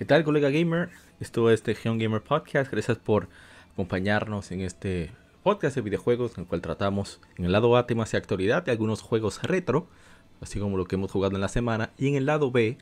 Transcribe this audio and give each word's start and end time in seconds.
¿Qué 0.00 0.06
tal, 0.06 0.24
colega 0.24 0.48
gamer? 0.48 0.88
Esto 1.20 1.50
es 1.50 1.62
The 1.62 1.74
Geon 1.74 1.98
Gamer 1.98 2.22
Podcast. 2.22 2.72
Gracias 2.72 2.96
por 2.96 3.28
acompañarnos 3.74 4.50
en 4.50 4.62
este 4.62 5.10
podcast 5.42 5.76
de 5.76 5.82
videojuegos 5.82 6.38
en 6.38 6.44
el 6.44 6.46
cual 6.46 6.62
tratamos 6.62 7.20
en 7.36 7.44
el 7.44 7.52
lado 7.52 7.76
A 7.76 7.86
temas 7.86 8.10
de 8.10 8.16
actualidad 8.16 8.62
de 8.62 8.72
algunos 8.72 9.02
juegos 9.02 9.42
retro, 9.42 9.88
así 10.40 10.58
como 10.58 10.78
lo 10.78 10.86
que 10.86 10.94
hemos 10.94 11.10
jugado 11.10 11.34
en 11.34 11.42
la 11.42 11.50
semana, 11.50 11.90
y 11.98 12.08
en 12.08 12.14
el 12.14 12.24
lado 12.24 12.50
B, 12.50 12.78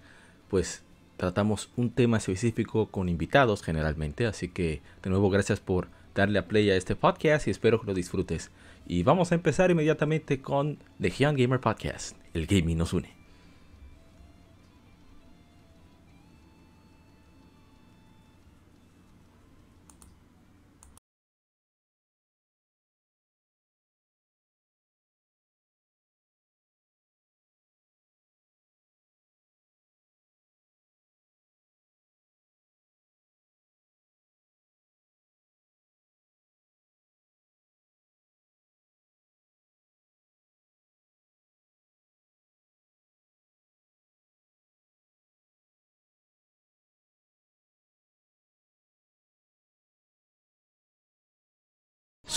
pues 0.46 0.84
tratamos 1.16 1.72
un 1.74 1.90
tema 1.90 2.18
específico 2.18 2.86
con 2.86 3.08
invitados 3.08 3.64
generalmente, 3.64 4.24
así 4.24 4.48
que 4.48 4.80
de 5.02 5.10
nuevo 5.10 5.28
gracias 5.28 5.58
por 5.58 5.88
darle 6.14 6.38
a 6.38 6.46
play 6.46 6.70
a 6.70 6.76
este 6.76 6.94
podcast 6.94 7.48
y 7.48 7.50
espero 7.50 7.80
que 7.80 7.88
lo 7.88 7.94
disfrutes. 7.94 8.52
Y 8.86 9.02
vamos 9.02 9.32
a 9.32 9.34
empezar 9.34 9.72
inmediatamente 9.72 10.40
con 10.40 10.78
The 11.00 11.10
Young 11.10 11.36
Gamer 11.36 11.58
Podcast. 11.58 12.16
El 12.32 12.46
gaming 12.46 12.78
nos 12.78 12.92
une. 12.92 13.17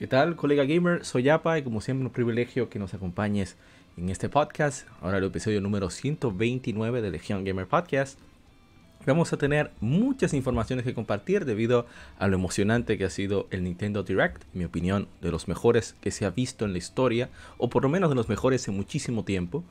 ¿Qué 0.00 0.06
tal, 0.06 0.34
colega 0.34 0.64
gamer? 0.64 1.04
Soy 1.04 1.24
Yapa 1.24 1.58
y 1.58 1.62
como 1.62 1.82
siempre 1.82 2.06
un 2.06 2.10
privilegio 2.10 2.70
que 2.70 2.78
nos 2.78 2.94
acompañes 2.94 3.58
en 3.98 4.08
este 4.08 4.30
podcast. 4.30 4.88
Ahora 5.02 5.18
el 5.18 5.24
episodio 5.24 5.60
número 5.60 5.90
129 5.90 7.02
de 7.02 7.10
Legion 7.10 7.44
Gamer 7.44 7.66
Podcast. 7.66 8.18
Vamos 9.04 9.34
a 9.34 9.36
tener 9.36 9.72
muchas 9.80 10.32
informaciones 10.32 10.86
que 10.86 10.94
compartir 10.94 11.44
debido 11.44 11.84
a 12.18 12.28
lo 12.28 12.36
emocionante 12.36 12.96
que 12.96 13.04
ha 13.04 13.10
sido 13.10 13.46
el 13.50 13.62
Nintendo 13.62 14.02
Direct, 14.02 14.44
en 14.54 14.60
mi 14.60 14.64
opinión, 14.64 15.06
de 15.20 15.30
los 15.30 15.48
mejores 15.48 15.94
que 16.00 16.10
se 16.10 16.24
ha 16.24 16.30
visto 16.30 16.64
en 16.64 16.72
la 16.72 16.78
historia, 16.78 17.28
o 17.58 17.68
por 17.68 17.82
lo 17.82 17.90
menos 17.90 18.08
de 18.08 18.16
los 18.16 18.30
mejores 18.30 18.66
en 18.68 18.76
muchísimo 18.78 19.26
tiempo. 19.26 19.64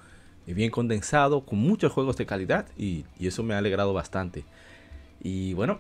Bien 0.46 0.70
condensado, 0.70 1.44
con 1.44 1.58
muchos 1.58 1.92
juegos 1.92 2.18
de 2.18 2.28
calidad 2.28 2.68
y, 2.78 3.04
y 3.18 3.26
eso 3.26 3.42
me 3.42 3.56
ha 3.56 3.58
alegrado 3.58 3.94
bastante. 3.94 4.44
Y 5.24 5.56
bueno, 5.56 5.80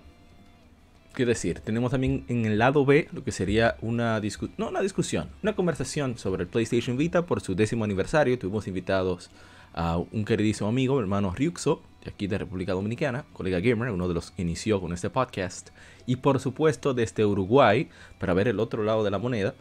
Quiero 1.13 1.29
decir, 1.29 1.59
tenemos 1.59 1.91
también 1.91 2.23
en 2.27 2.45
el 2.45 2.59
lado 2.59 2.85
B 2.85 3.09
lo 3.11 3.23
que 3.23 3.31
sería 3.31 3.75
una 3.81 4.21
discusión, 4.21 4.55
no 4.57 4.69
una 4.69 4.81
discusión, 4.81 5.29
una 5.41 5.55
conversación 5.55 6.17
sobre 6.17 6.43
el 6.43 6.47
PlayStation 6.47 6.97
Vita 6.97 7.25
por 7.25 7.41
su 7.41 7.55
décimo 7.55 7.83
aniversario. 7.83 8.37
Tuvimos 8.37 8.67
invitados 8.67 9.29
a 9.73 9.97
un 9.97 10.23
queridísimo 10.23 10.69
amigo, 10.69 10.95
mi 10.95 11.01
hermano 11.01 11.33
Ryuxo, 11.33 11.81
de 12.03 12.11
aquí 12.11 12.27
de 12.27 12.37
República 12.37 12.73
Dominicana, 12.73 13.25
colega 13.33 13.59
gamer, 13.59 13.91
uno 13.91 14.07
de 14.07 14.13
los 14.13 14.31
que 14.31 14.43
inició 14.43 14.79
con 14.79 14.93
este 14.93 15.09
podcast. 15.09 15.71
Y 16.05 16.17
por 16.17 16.39
supuesto 16.39 16.93
desde 16.93 17.25
Uruguay, 17.25 17.89
para 18.19 18.33
ver 18.33 18.47
el 18.47 18.59
otro 18.59 18.83
lado 18.83 19.03
de 19.03 19.11
la 19.11 19.17
moneda, 19.17 19.55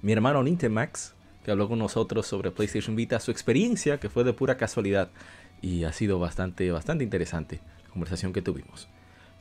mi 0.00 0.12
hermano 0.12 0.42
Nintemax, 0.42 1.14
que 1.44 1.50
habló 1.50 1.68
con 1.68 1.78
nosotros 1.78 2.26
sobre 2.26 2.52
PlayStation 2.52 2.96
Vita, 2.96 3.20
su 3.20 3.32
experiencia, 3.32 3.98
que 3.98 4.08
fue 4.08 4.24
de 4.24 4.32
pura 4.32 4.56
casualidad. 4.56 5.10
Y 5.60 5.84
ha 5.84 5.92
sido 5.92 6.18
bastante, 6.18 6.70
bastante 6.70 7.04
interesante 7.04 7.60
la 7.84 7.90
conversación 7.90 8.32
que 8.32 8.40
tuvimos. 8.40 8.88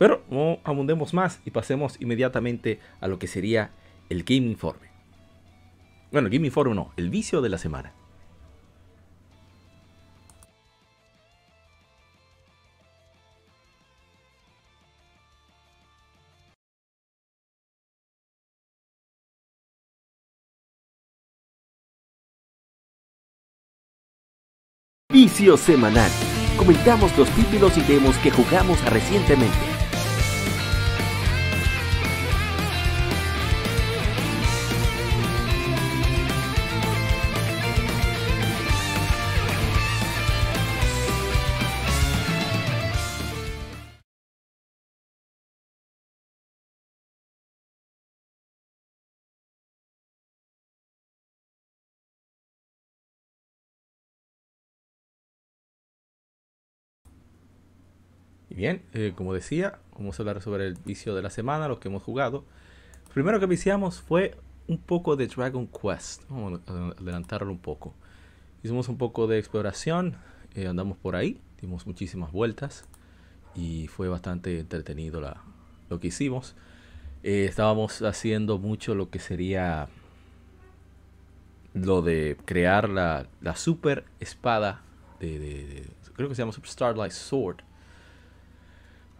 Pero 0.02 0.24
no 0.32 0.58
abundemos 0.64 1.14
más 1.14 1.42
y 1.46 1.52
pasemos 1.52 2.02
inmediatamente 2.02 2.80
a 3.02 3.08
lo 3.08 3.20
que 3.20 3.28
sería 3.28 3.70
el 4.10 4.24
Game 4.24 4.48
Informe. 4.48 4.88
Bueno, 6.12 6.28
el 6.28 6.34
Game 6.34 6.48
Informe 6.48 6.74
no, 6.74 6.92
el 6.98 7.12
vicio 7.12 7.40
de 7.40 7.50
la 7.50 7.60
semana. 7.60 7.94
Vicio 25.14 25.58
semanal. 25.58 26.10
Comentamos 26.58 27.16
los 27.20 27.30
títulos 27.36 27.78
y 27.78 27.82
demos 27.82 28.18
que 28.18 28.32
jugamos 28.32 28.84
recientemente. 28.86 29.71
Y 58.52 58.54
bien, 58.54 58.82
eh, 58.92 59.14
como 59.16 59.34
decía, 59.34 59.80
vamos 59.98 60.20
a 60.20 60.24
hablar 60.24 60.42
sobre 60.42 60.68
el 60.68 60.74
vicio 60.74 61.16
de 61.16 61.22
la 61.22 61.30
semana, 61.30 61.70
lo 61.70 61.80
que 61.80 61.88
hemos 61.88 62.04
jugado. 62.04 62.44
Primero 63.14 63.40
que 63.40 63.46
viciamos 63.46 64.02
fue 64.02 64.36
un 64.68 64.78
poco 64.78 65.16
de 65.16 65.28
Dragon 65.28 65.68
Quest. 65.68 66.24
Vamos 66.28 66.60
a 66.68 66.90
adelantarlo 67.00 67.50
un 67.50 67.60
poco. 67.60 67.94
Hicimos 68.62 68.90
un 68.90 68.98
poco 68.98 69.28
de 69.28 69.40
exploración, 69.40 70.18
eh, 70.54 70.68
andamos 70.68 70.98
por 70.98 71.16
ahí, 71.16 71.40
dimos 71.62 71.88
muchísimas 71.88 72.34
vueltas 72.34 72.84
y 73.56 73.88
fue 73.88 74.10
bastante 74.10 74.60
entretenido 74.60 75.22
la, 75.22 75.42
lo 75.90 76.02
que 76.02 76.08
hicimos. 76.08 76.54
Eh, 77.24 77.46
estábamos 77.48 78.02
haciendo 78.02 78.58
mucho 78.58 78.96
lo 78.96 79.10
que 79.10 79.20
sería 79.20 79.88
lo 81.74 82.02
de 82.02 82.36
crear 82.44 82.90
la, 82.90 83.28
la 83.40 83.56
super 83.56 84.04
espada 84.20 84.82
de, 85.22 85.40
de, 85.40 85.66
de, 85.68 85.88
creo 86.16 86.28
que 86.28 86.36
se 86.36 86.42
llama 86.42 86.52
Super 86.52 86.70
Starlight 86.70 87.14
Sword 87.14 87.64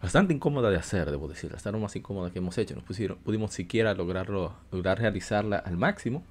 bastante 0.02 0.34
incómoda 0.34 0.68
de 0.68 0.76
hacer, 0.76 1.10
debo 1.10 1.28
decir, 1.28 1.52
hasta 1.54 1.70
lo 1.70 1.78
más 1.78 1.94
incómoda 1.94 2.32
que 2.32 2.40
hemos 2.40 2.58
hecho. 2.58 2.74
No 2.74 2.82
pusieron, 2.82 3.18
pudimos 3.18 3.52
siquiera 3.52 3.94
lograrlo, 3.94 4.56
lograr 4.72 4.98
realizarla 4.98 5.58
al 5.58 5.76
máximo, 5.76 6.24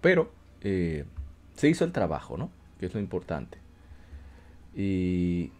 pero 0.00 0.32
eh, 0.60 1.04
se 1.54 1.68
hizo 1.68 1.84
el 1.84 1.92
trabajo, 1.92 2.36
¿no? 2.36 2.50
Que 2.80 2.86
es 2.86 2.94
lo 2.94 3.00
importante. 3.00 3.58
Y, 4.74 5.52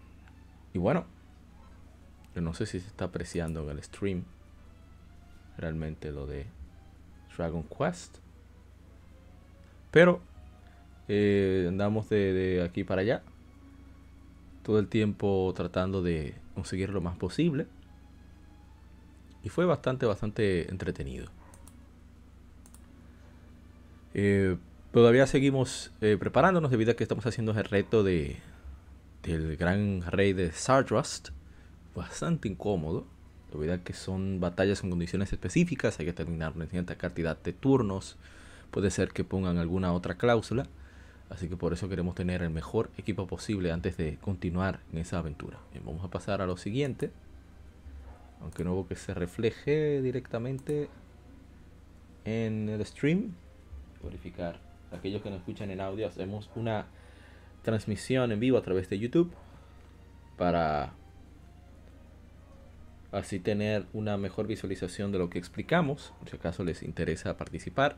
y 0.74 0.78
bueno, 0.78 1.06
yo 2.34 2.40
no 2.40 2.52
sé 2.52 2.66
si 2.66 2.80
se 2.80 2.88
está 2.88 3.06
apreciando 3.06 3.62
en 3.62 3.76
el 3.76 3.82
stream 3.84 4.24
realmente 5.56 6.10
lo 6.10 6.26
de 6.26 6.46
Dragon 7.36 7.62
Quest, 7.62 8.18
pero 9.92 10.20
eh, 11.06 11.66
andamos 11.68 12.08
de, 12.08 12.32
de 12.32 12.62
aquí 12.64 12.82
para 12.82 13.02
allá 13.02 13.22
todo 14.62 14.78
el 14.78 14.88
tiempo 14.88 15.52
tratando 15.54 16.02
de 16.02 16.41
conseguir 16.54 16.90
lo 16.90 17.00
más 17.00 17.16
posible. 17.16 17.66
Y 19.42 19.48
fue 19.48 19.64
bastante, 19.64 20.06
bastante 20.06 20.70
entretenido. 20.70 21.26
Eh, 24.14 24.56
todavía 24.92 25.26
seguimos 25.26 25.90
eh, 26.00 26.16
preparándonos 26.18 26.70
debido 26.70 26.92
a 26.92 26.94
que 26.94 27.02
estamos 27.02 27.26
haciendo 27.26 27.52
el 27.52 27.64
reto 27.64 28.04
de 28.04 28.40
del 29.22 29.56
gran 29.56 30.02
rey 30.02 30.32
de 30.32 30.52
Sardrust. 30.52 31.30
Bastante 31.94 32.48
incómodo. 32.48 33.06
Debido 33.52 33.74
a 33.74 33.78
que 33.78 33.92
son 33.92 34.40
batallas 34.40 34.82
en 34.82 34.90
condiciones 34.90 35.32
específicas. 35.32 35.98
Hay 35.98 36.06
que 36.06 36.12
terminar 36.12 36.52
una 36.54 36.66
cierta 36.66 36.96
cantidad 36.96 37.40
de 37.40 37.52
turnos. 37.52 38.16
puede 38.70 38.90
ser 38.90 39.10
que 39.10 39.24
pongan 39.24 39.58
alguna 39.58 39.92
otra 39.92 40.16
cláusula. 40.16 40.66
Así 41.32 41.48
que 41.48 41.56
por 41.56 41.72
eso 41.72 41.88
queremos 41.88 42.14
tener 42.14 42.42
el 42.42 42.50
mejor 42.50 42.90
equipo 42.98 43.26
posible 43.26 43.72
antes 43.72 43.96
de 43.96 44.18
continuar 44.20 44.80
en 44.92 44.98
esa 44.98 45.18
aventura. 45.18 45.58
vamos 45.82 46.04
a 46.04 46.08
pasar 46.08 46.42
a 46.42 46.46
lo 46.46 46.58
siguiente. 46.58 47.10
Aunque 48.42 48.64
no 48.64 48.86
que 48.86 48.96
se 48.96 49.14
refleje 49.14 50.02
directamente 50.02 50.90
en 52.26 52.68
el 52.68 52.84
stream. 52.84 53.32
Verificar. 54.04 54.60
Aquellos 54.90 55.22
que 55.22 55.30
nos 55.30 55.38
escuchan 55.38 55.70
en 55.70 55.80
audio, 55.80 56.06
hacemos 56.06 56.50
una 56.54 56.84
transmisión 57.62 58.30
en 58.30 58.38
vivo 58.38 58.58
a 58.58 58.62
través 58.62 58.90
de 58.90 58.98
YouTube 58.98 59.32
para 60.36 60.92
así 63.10 63.38
tener 63.38 63.86
una 63.94 64.18
mejor 64.18 64.46
visualización 64.46 65.12
de 65.12 65.18
lo 65.18 65.30
que 65.30 65.38
explicamos, 65.38 66.12
si 66.28 66.36
acaso 66.36 66.62
les 66.62 66.82
interesa 66.82 67.38
participar. 67.38 67.96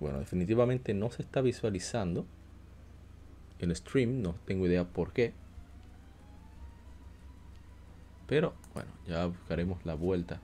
Bueno, 0.00 0.18
definitivamente 0.18 0.94
no 0.94 1.10
se 1.10 1.22
está 1.22 1.40
visualizando 1.40 2.26
el 3.58 3.74
stream, 3.74 4.20
no 4.22 4.34
tengo 4.44 4.66
idea 4.66 4.84
por 4.84 5.12
qué. 5.12 5.32
Pero 8.26 8.54
bueno, 8.74 8.90
ya 9.06 9.26
buscaremos 9.26 9.84
la 9.86 9.94
vuelta. 9.94 10.40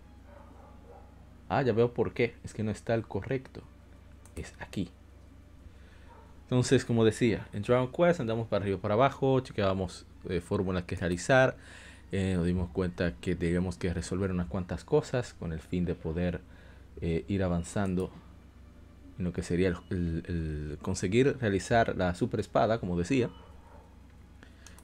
Ah, 1.49 1.63
ya 1.63 1.73
veo 1.73 1.93
por 1.93 2.15
qué. 2.15 2.35
Es 2.45 2.55
que 2.55 2.63
no 2.63 2.71
está 2.71 2.95
el 2.95 3.07
correcto. 3.07 3.63
Es 4.37 4.55
aquí. 4.61 4.91
Entonces, 6.45 6.85
como 6.85 7.05
decía, 7.05 7.47
en 7.53 7.63
Dragon 7.63 7.91
Quest 7.91 8.21
andamos 8.21 8.47
para 8.47 8.63
arriba 8.63 8.79
para 8.79 8.95
abajo, 8.95 9.41
chequeábamos 9.41 10.07
eh, 10.29 10.41
fórmulas 10.41 10.85
que 10.85 10.97
realizar, 10.97 11.57
eh, 12.11 12.35
nos 12.37 12.45
dimos 12.45 12.71
cuenta 12.71 13.15
que 13.21 13.35
debemos 13.35 13.79
que 13.79 13.93
resolver 13.93 14.31
unas 14.31 14.49
cuantas 14.49 14.85
cosas 14.85 15.33
con 15.33 15.53
el 15.53 15.61
fin 15.61 15.87
de 15.87 15.95
poder 15.95 16.43
eh, 17.01 17.25
ir 17.27 17.43
avanzando 17.43 18.13
en 19.19 19.25
lo 19.25 19.33
que 19.33 19.43
sería 19.43 19.69
el, 19.91 20.79
conseguir 20.83 21.37
realizar 21.41 21.97
la 21.97 22.15
super 22.15 22.41
espada, 22.41 22.79
como 22.79 22.99
decía. 22.99 23.31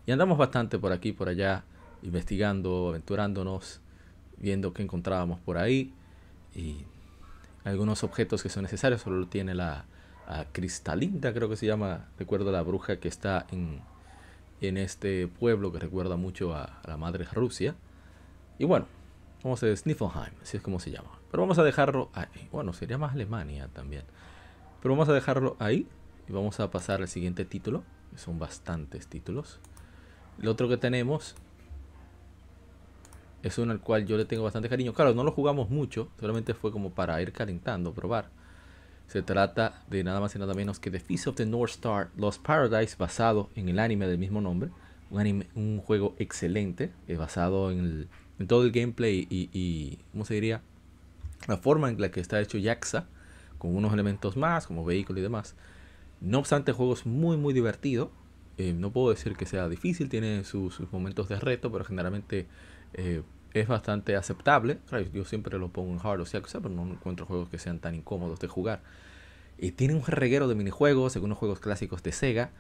Y 0.07 0.13
andamos 0.13 0.39
bastante 0.39 0.79
por 0.79 0.93
aquí, 0.93 1.13
por 1.13 1.29
allá, 1.29 1.65
investigando, 2.03 2.89
aventurándonos, 2.91 3.81
viendo 4.39 4.73
qué 4.73 4.83
encontrábamos 4.83 5.41
por 5.41 5.59
ahí. 5.59 5.93
Y 6.55 6.85
algunos 7.65 8.05
objetos 8.05 8.43
que 8.43 8.49
son 8.49 8.63
necesarios, 8.63 9.03
solo 9.03 9.19
lo 9.19 9.27
tiene 9.27 9.55
la, 9.55 9.85
Cristalinda, 10.53 11.33
creo 11.33 11.49
que 11.49 11.57
se 11.57 11.65
llama, 11.65 12.09
recuerdo 12.19 12.53
la 12.53 12.61
bruja 12.61 13.01
que 13.01 13.09
está 13.09 13.47
en, 13.51 13.81
en 14.61 14.77
este 14.77 15.27
pueblo 15.27 15.73
que 15.73 15.79
recuerda 15.79 16.17
mucho 16.17 16.55
a, 16.55 16.83
la 16.87 16.99
madre 16.99 17.25
Rusia. 17.33 17.75
Y 18.59 18.65
bueno, 18.65 18.87
vamos 19.43 19.63
a 19.63 19.67
decir 19.67 19.83
Sniffelheim, 19.83 20.35
así 20.43 20.57
es 20.57 20.63
como 20.63 20.81
se 20.81 20.91
llama. 20.91 21.11
Pero 21.31 21.43
vamos 21.43 21.59
a 21.59 21.63
dejarlo 21.63 22.11
ahí. 22.15 22.49
Bueno, 22.51 22.73
sería 22.73 22.99
más 22.99 23.13
Alemania 23.13 23.69
también. 23.73 24.05
Pero 24.81 24.95
vamos 24.95 25.09
a 25.09 25.13
dejarlo 25.13 25.57
ahí 25.59 25.87
y 26.29 26.33
vamos 26.33 26.61
a 26.61 26.71
pasar 26.71 27.01
al 27.01 27.09
siguiente 27.09 27.45
título, 27.45 27.85
son 28.17 28.39
bastantes 28.39 29.07
títulos. 29.07 29.61
El 30.41 30.49
otro 30.49 30.69
que 30.69 30.77
tenemos 30.77 31.35
es 33.43 33.59
uno 33.59 33.73
al 33.73 33.81
cual 33.81 34.07
yo 34.07 34.17
le 34.17 34.25
tengo 34.25 34.45
bastante 34.45 34.69
cariño. 34.69 34.93
Claro, 34.93 35.15
no 35.15 35.25
lo 35.25 35.33
jugamos 35.33 35.71
mucho, 35.71 36.09
solamente 36.21 36.55
fue 36.55 36.73
como 36.73 36.91
para 36.91 37.21
ir 37.23 37.33
calentando, 37.33 37.93
probar. 37.93 38.31
Se 39.07 39.23
trata 39.23 39.83
de 39.89 40.05
nada 40.05 40.21
más 40.21 40.35
y 40.37 40.39
nada 40.39 40.55
menos 40.55 40.79
que 40.79 40.91
The 40.91 41.01
Feast 41.01 41.29
of 41.29 41.37
the 41.37 41.47
North 41.47 41.71
Star 41.71 42.11
Lost 42.17 42.43
Paradise, 42.43 42.97
basado 42.99 43.49
en 43.55 43.69
el 43.69 43.79
anime 43.79 44.07
del 44.07 44.19
mismo 44.19 44.41
nombre. 44.41 44.71
Un, 45.11 45.21
anime, 45.21 45.47
un 45.55 45.81
juego 45.81 46.15
excelente, 46.19 46.93
eh, 47.07 47.17
basado 47.17 47.71
en, 47.71 48.09
todo 48.47 48.65
el 48.65 48.73
gameplay 48.73 49.27
y, 49.31 49.51
y, 49.53 49.99
¿cómo 50.13 50.25
se 50.25 50.35
diría? 50.35 50.63
La 51.47 51.57
forma 51.57 51.89
en 51.89 52.01
la 52.01 52.11
que 52.11 52.21
está 52.21 52.41
hecho 52.41 52.59
Yaxa, 52.59 53.07
con 53.59 53.75
unos 53.75 53.93
elementos 53.93 54.37
más, 54.37 54.67
como 54.67 54.85
vehículo 54.85 55.19
y 55.19 55.23
demás. 55.23 55.55
No 56.21 56.39
obstante, 56.39 56.71
el 56.73 56.77
juego 56.77 56.95
es 56.95 57.07
muy, 57.07 57.37
muy 57.37 57.55
divertido. 57.55 58.11
Eh, 58.57 58.73
no 58.73 58.91
puedo 58.91 59.11
decir 59.11 59.37
que 59.37 59.47
sea 59.47 59.69
difícil, 59.69 60.09
tiene 60.09 60.45
sus, 60.45 60.81
momentos 60.93 61.29
de 61.29 61.39
reto, 61.39 61.71
pero 61.71 61.85
generalmente 61.85 62.47
eh, 62.95 63.23
es 63.55 63.69
bastante 63.69 64.17
aceptable. 64.17 64.79
Yo 65.13 65.25
siempre 65.25 65.59
lo 65.59 65.69
pongo 65.69 65.93
en 65.93 66.01
hard 66.03 66.21
o 66.21 66.27
sea, 66.27 66.43
pero 66.43 66.69
no 66.69 66.83
encuentro 66.87 67.27
juegos 67.27 67.49
que 67.49 67.59
sean 67.59 67.79
tan 67.79 67.95
incómodos 67.95 68.41
de 68.41 68.49
jugar. 68.49 68.83
Y 69.59 69.73
tiene 69.73 69.95
un 69.95 70.05
reguero 70.05 70.49
de 70.49 70.55
minijuegos, 70.55 71.13
según 71.13 71.31
los 71.31 71.39
juegos 71.39 71.61
clásicos 71.61 72.03
de 72.03 72.13
Sega. 72.13 72.51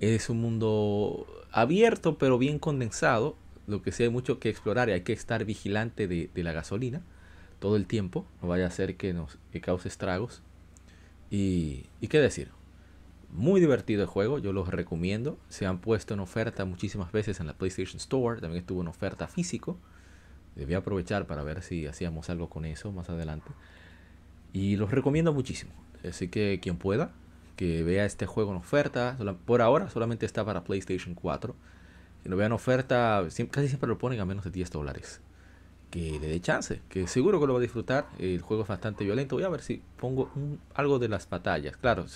Es 0.00 0.30
un 0.30 0.40
mundo 0.40 1.26
abierto, 1.50 2.18
pero 2.18 2.38
bien 2.38 2.58
condensado. 2.58 3.36
Lo 3.68 3.82
que 3.82 3.92
sí 3.92 4.02
hay 4.02 4.08
mucho 4.08 4.40
que 4.40 4.48
explorar 4.48 4.88
y 4.88 4.92
hay 4.92 5.02
que 5.02 5.12
estar 5.12 5.44
vigilante 5.44 6.08
de, 6.08 6.30
la 6.34 6.52
gasolina 6.52 7.02
todo 7.60 7.76
el 7.76 7.86
tiempo. 7.86 8.26
No 8.42 8.48
vaya 8.48 8.66
a 8.66 8.70
ser 8.70 8.96
que 8.96 9.12
nos 9.12 9.38
cause 9.62 9.86
estragos. 9.86 10.42
Y, 11.30 11.84
y 12.00 12.08
qué 12.08 12.18
decir, 12.18 12.50
muy 13.30 13.60
divertido 13.60 14.02
el 14.02 14.08
juego, 14.08 14.38
yo 14.38 14.52
los 14.52 14.68
recomiendo. 14.68 15.38
Se 15.48 15.66
han 15.66 15.78
puesto 15.78 16.14
en 16.14 16.20
oferta 16.20 16.64
muchísimas 16.64 17.12
veces 17.12 17.40
en 17.40 17.46
la 17.46 17.52
PlayStation 17.52 17.98
Store. 17.98 18.40
También 18.40 18.62
estuvo 18.62 18.80
en 18.80 18.88
oferta 18.88 19.28
físico. 19.28 19.76
Debí 20.56 20.74
aprovechar 20.74 21.26
para 21.26 21.42
ver 21.42 21.62
si 21.62 21.86
hacíamos 21.86 22.30
algo 22.30 22.48
con 22.48 22.64
eso 22.64 22.90
más 22.90 23.10
adelante. 23.10 23.50
Y 24.52 24.76
los 24.76 24.90
recomiendo 24.90 25.32
muchísimo. 25.32 25.72
Así 26.08 26.28
que 26.28 26.58
quien 26.60 26.78
pueda, 26.78 27.12
que 27.56 27.82
vea 27.82 28.06
este 28.06 28.26
juego 28.26 28.50
en 28.52 28.56
oferta. 28.56 29.16
Por 29.44 29.60
ahora 29.60 29.90
solamente 29.90 30.26
está 30.26 30.44
para 30.44 30.64
PlayStation 30.64 31.14
4. 31.14 31.54
Que 32.22 32.28
lo 32.28 32.36
vean 32.36 32.52
oferta, 32.52 33.24
casi 33.50 33.68
siempre 33.68 33.88
lo 33.88 33.98
ponen 33.98 34.20
a 34.20 34.24
menos 34.24 34.44
de 34.44 34.50
10 34.50 34.70
dólares. 34.70 35.20
Que 35.90 36.18
le 36.20 36.28
dé 36.28 36.40
chance, 36.40 36.82
que 36.88 37.06
seguro 37.06 37.40
que 37.40 37.46
lo 37.46 37.54
va 37.54 37.58
a 37.60 37.62
disfrutar. 37.62 38.08
El 38.18 38.40
juego 38.42 38.64
es 38.64 38.68
bastante 38.68 39.04
violento. 39.04 39.36
Voy 39.36 39.44
a 39.44 39.48
ver 39.48 39.62
si 39.62 39.82
pongo 39.96 40.30
algo 40.74 40.98
de 40.98 41.08
las 41.08 41.28
batallas. 41.28 41.76
Claro, 41.76 42.06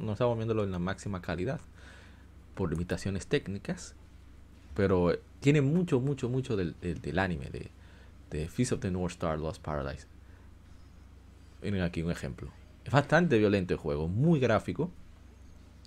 no 0.00 0.12
estamos 0.12 0.36
viéndolo 0.36 0.64
en 0.64 0.70
la 0.70 0.78
máxima 0.78 1.20
calidad 1.20 1.60
por 2.54 2.70
limitaciones 2.70 3.26
técnicas. 3.26 3.94
Pero 4.74 5.18
tiene 5.40 5.60
mucho, 5.60 6.00
mucho, 6.00 6.28
mucho 6.28 6.56
del, 6.56 6.76
del 6.80 7.18
anime, 7.18 7.46
de, 7.50 7.70
de 8.30 8.48
Feast 8.48 8.72
of 8.72 8.80
the 8.80 8.90
North 8.90 9.12
Star 9.12 9.38
Lost 9.38 9.62
Paradise. 9.62 10.06
Miren 11.62 11.82
aquí 11.82 12.02
un 12.02 12.10
ejemplo. 12.10 12.50
Es 12.84 12.92
bastante 12.92 13.38
violento 13.38 13.74
el 13.74 13.80
juego, 13.80 14.08
muy 14.08 14.40
gráfico. 14.40 14.90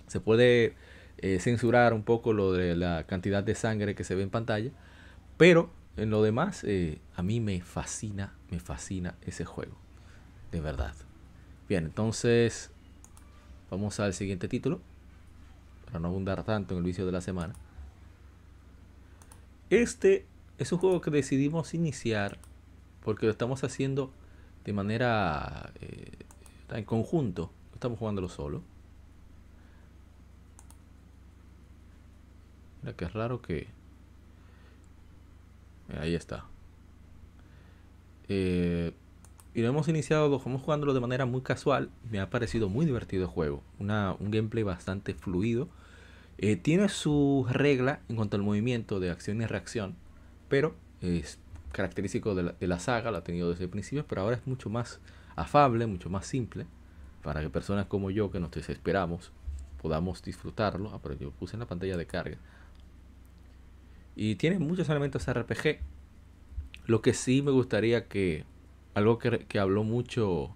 Se 0.06 0.20
puede 0.20 0.74
eh, 1.18 1.38
censurar 1.40 1.92
un 1.94 2.02
poco 2.02 2.32
lo 2.32 2.52
de 2.52 2.76
la 2.76 3.04
cantidad 3.04 3.42
de 3.44 3.54
sangre 3.54 3.94
que 3.94 4.04
se 4.04 4.14
ve 4.14 4.22
en 4.22 4.30
pantalla. 4.30 4.70
Pero 5.36 5.70
en 5.96 6.10
lo 6.10 6.22
demás, 6.22 6.64
eh, 6.64 6.98
a 7.16 7.22
mí 7.22 7.40
me 7.40 7.60
fascina, 7.62 8.34
me 8.50 8.58
fascina 8.58 9.14
ese 9.22 9.44
juego. 9.44 9.76
De 10.50 10.60
verdad. 10.60 10.94
Bien, 11.68 11.84
entonces 11.84 12.70
vamos 13.70 14.00
al 14.00 14.14
siguiente 14.14 14.48
título. 14.48 14.80
Para 15.86 16.00
no 16.00 16.08
abundar 16.08 16.44
tanto 16.44 16.74
en 16.74 16.78
el 16.78 16.84
vicio 16.84 17.04
de 17.06 17.12
la 17.12 17.20
semana. 17.20 17.54
Este 19.70 20.26
es 20.58 20.72
un 20.72 20.78
juego 20.78 21.00
que 21.00 21.10
decidimos 21.10 21.74
iniciar 21.74 22.38
porque 23.02 23.26
lo 23.26 23.32
estamos 23.32 23.64
haciendo 23.64 24.12
de 24.64 24.72
manera 24.72 25.72
eh, 25.80 26.12
en 26.70 26.84
conjunto. 26.84 27.50
No 27.70 27.74
estamos 27.74 27.98
jugándolo 27.98 28.28
solo. 28.28 28.62
Mira 32.82 32.96
que 32.96 33.04
es 33.04 33.12
raro 33.12 33.42
que... 33.42 33.68
Eh, 35.88 35.98
ahí 36.00 36.14
está. 36.14 36.44
Eh, 38.28 38.92
y 39.54 39.62
lo 39.62 39.68
hemos 39.68 39.88
iniciado, 39.88 40.28
lo 40.28 40.36
estamos 40.36 40.62
jugándolo 40.62 40.94
de 40.94 41.00
manera 41.00 41.26
muy 41.26 41.42
casual. 41.42 41.90
Me 42.10 42.20
ha 42.20 42.30
parecido 42.30 42.68
muy 42.68 42.86
divertido 42.86 43.24
el 43.24 43.28
juego. 43.28 43.62
Una, 43.78 44.14
un 44.18 44.30
gameplay 44.30 44.64
bastante 44.64 45.14
fluido. 45.14 45.68
tiene 46.62 46.88
su 46.88 47.46
regla 47.50 48.00
en 48.08 48.16
cuanto 48.16 48.36
al 48.36 48.42
movimiento 48.42 49.00
de 49.00 49.10
acción 49.10 49.42
y 49.42 49.46
reacción 49.46 49.96
pero 50.52 50.74
es 51.00 51.38
característico 51.72 52.34
de 52.34 52.66
la, 52.66 52.78
saga, 52.78 53.10
lo 53.10 53.16
ha 53.16 53.24
tenido 53.24 53.48
desde 53.48 53.64
el 53.64 53.70
principio, 53.70 54.04
pero 54.06 54.20
ahora 54.20 54.36
es 54.36 54.46
mucho 54.46 54.68
más 54.68 55.00
afable, 55.34 55.86
mucho 55.86 56.10
más 56.10 56.26
simple, 56.26 56.66
para 57.22 57.40
que 57.40 57.48
personas 57.48 57.86
como 57.86 58.10
yo 58.10 58.30
que 58.30 58.38
nos 58.38 58.50
desesperamos 58.50 59.32
podamos 59.80 60.22
disfrutarlo. 60.22 60.90
Ah, 60.92 61.00
pero 61.02 61.14
yo 61.14 61.30
puse 61.30 61.56
en 61.56 61.60
la 61.60 61.66
pantalla 61.66 61.96
de 61.96 62.06
carga. 62.06 62.36
Y 64.14 64.36
tiene 64.36 64.58
muchos 64.58 64.88
elementos 64.88 65.26
RPG. 65.26 65.80
Lo 66.86 67.00
que 67.00 67.14
sí 67.14 67.42
me 67.42 67.50
gustaría 67.50 68.08
que, 68.08 68.44
algo 68.94 69.18
que, 69.18 69.58
habló 69.58 69.84
mucho, 69.84 70.54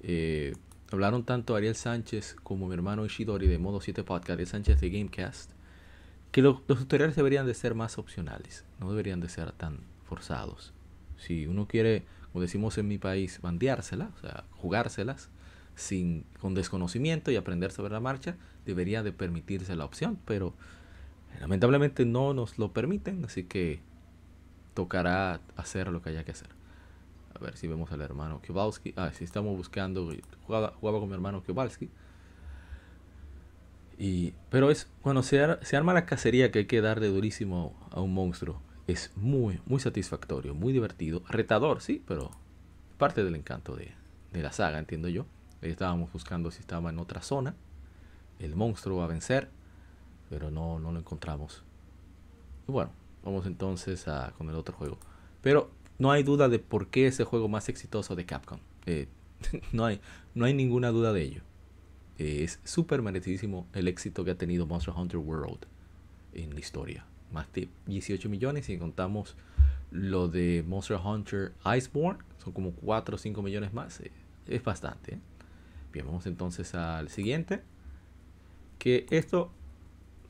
eh, 0.00 0.54
hablaron 0.90 1.24
tanto 1.24 1.54
Ariel 1.54 1.76
Sánchez 1.76 2.36
como 2.42 2.68
mi 2.68 2.74
hermano 2.74 3.04
Ishidori 3.04 3.46
de 3.46 3.58
Modo 3.58 3.80
7 3.80 4.02
Podcast, 4.02 4.30
Ariel 4.30 4.48
Sánchez 4.48 4.80
de 4.80 4.90
Gamecast, 4.90 5.50
que 6.32 6.42
los 6.42 6.66
tutoriales 6.66 7.16
deberían 7.16 7.46
de 7.46 7.54
ser 7.54 7.74
más 7.74 7.98
opcionales, 7.98 8.64
no 8.80 8.90
deberían 8.90 9.20
de 9.20 9.28
ser 9.28 9.52
tan 9.52 9.80
forzados. 10.04 10.72
Si 11.18 11.46
uno 11.46 11.66
quiere, 11.66 12.04
como 12.32 12.42
decimos 12.42 12.78
en 12.78 12.88
mi 12.88 12.98
país, 12.98 13.40
bandeárselas, 13.42 14.10
o 14.16 14.20
sea, 14.20 14.44
jugárselas 14.50 15.30
sin, 15.74 16.24
con 16.40 16.54
desconocimiento 16.54 17.30
y 17.30 17.36
aprender 17.36 17.72
sobre 17.72 17.92
la 17.92 18.00
marcha, 18.00 18.36
debería 18.64 19.02
de 19.02 19.12
permitirse 19.12 19.76
la 19.76 19.84
opción, 19.84 20.18
pero 20.24 20.54
lamentablemente 21.40 22.04
no 22.04 22.34
nos 22.34 22.58
lo 22.58 22.72
permiten, 22.72 23.24
así 23.24 23.44
que 23.44 23.80
tocará 24.74 25.40
hacer 25.56 25.88
lo 25.88 26.02
que 26.02 26.10
haya 26.10 26.24
que 26.24 26.32
hacer. 26.32 26.48
A 27.34 27.38
ver 27.38 27.56
si 27.56 27.66
vemos 27.66 27.92
al 27.92 28.00
hermano 28.00 28.40
Kowalski. 28.46 28.94
Ah, 28.96 29.10
si 29.12 29.24
estamos 29.24 29.56
buscando. 29.56 30.10
Jugaba, 30.46 30.72
jugaba 30.80 31.00
con 31.00 31.08
mi 31.08 31.14
hermano 31.14 31.42
Kowalski. 31.42 31.90
Y, 33.98 34.32
pero 34.50 34.70
es 34.70 34.88
cuando 35.02 35.22
se, 35.22 35.58
se 35.62 35.76
arma 35.76 35.94
la 35.94 36.06
cacería 36.06 36.50
que 36.50 36.60
hay 36.60 36.66
que 36.66 36.80
darle 36.80 37.08
durísimo 37.08 37.74
a 37.90 38.00
un 38.00 38.14
monstruo. 38.14 38.60
Es 38.86 39.10
muy, 39.16 39.60
muy 39.66 39.80
satisfactorio, 39.80 40.54
muy 40.54 40.72
divertido. 40.72 41.22
Retador, 41.28 41.80
sí, 41.80 42.02
pero 42.06 42.30
parte 42.98 43.24
del 43.24 43.34
encanto 43.34 43.74
de, 43.74 43.92
de 44.32 44.42
la 44.42 44.52
saga, 44.52 44.78
entiendo 44.78 45.08
yo. 45.08 45.26
Estábamos 45.62 46.12
buscando 46.12 46.50
si 46.50 46.60
estaba 46.60 46.90
en 46.90 46.98
otra 46.98 47.22
zona. 47.22 47.54
El 48.38 48.54
monstruo 48.54 49.02
a 49.02 49.06
vencer. 49.06 49.50
Pero 50.28 50.50
no, 50.50 50.78
no 50.78 50.92
lo 50.92 50.98
encontramos. 50.98 51.62
Y 52.68 52.72
bueno, 52.72 52.90
vamos 53.24 53.46
entonces 53.46 54.08
a, 54.08 54.32
con 54.36 54.48
el 54.48 54.56
otro 54.56 54.74
juego. 54.74 54.98
Pero 55.42 55.70
no 55.98 56.10
hay 56.10 56.22
duda 56.22 56.48
de 56.48 56.58
por 56.58 56.88
qué 56.88 57.06
es 57.06 57.18
el 57.20 57.26
juego 57.26 57.48
más 57.48 57.68
exitoso 57.68 58.16
de 58.16 58.26
Capcom. 58.26 58.58
Eh, 58.86 59.08
no, 59.72 59.84
hay, 59.84 60.00
no 60.34 60.44
hay 60.44 60.54
ninguna 60.54 60.90
duda 60.90 61.12
de 61.12 61.22
ello. 61.22 61.42
Eh, 62.18 62.44
es 62.44 62.60
súper 62.64 63.02
merecidísimo 63.02 63.66
el 63.72 63.88
éxito 63.88 64.24
que 64.24 64.30
ha 64.30 64.38
tenido 64.38 64.66
Monster 64.66 64.94
Hunter 64.96 65.18
World 65.18 65.66
en 66.34 66.54
la 66.54 66.60
historia. 66.60 67.04
Más 67.32 67.52
de 67.52 67.68
18 67.86 68.28
millones 68.28 68.68
y 68.68 68.78
contamos 68.78 69.36
lo 69.90 70.28
de 70.28 70.64
Monster 70.66 70.98
Hunter 71.02 71.52
Iceborne, 71.76 72.22
son 72.38 72.52
como 72.52 72.72
4 72.72 73.14
o 73.14 73.18
5 73.18 73.42
millones 73.42 73.72
más. 73.72 74.00
Eh, 74.00 74.10
es 74.46 74.62
bastante. 74.62 75.18
Bien, 75.92 76.06
vamos 76.06 76.26
entonces 76.26 76.74
al 76.74 77.08
siguiente. 77.08 77.62
Que 78.78 79.06
esto, 79.10 79.50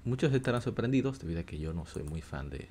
muchos 0.06 0.32
estarán 0.32 0.62
sorprendidos 0.62 1.18
debido 1.18 1.40
a 1.40 1.42
que 1.42 1.58
yo 1.58 1.72
no 1.72 1.84
soy 1.84 2.04
muy 2.04 2.22
fan 2.22 2.48
de... 2.48 2.68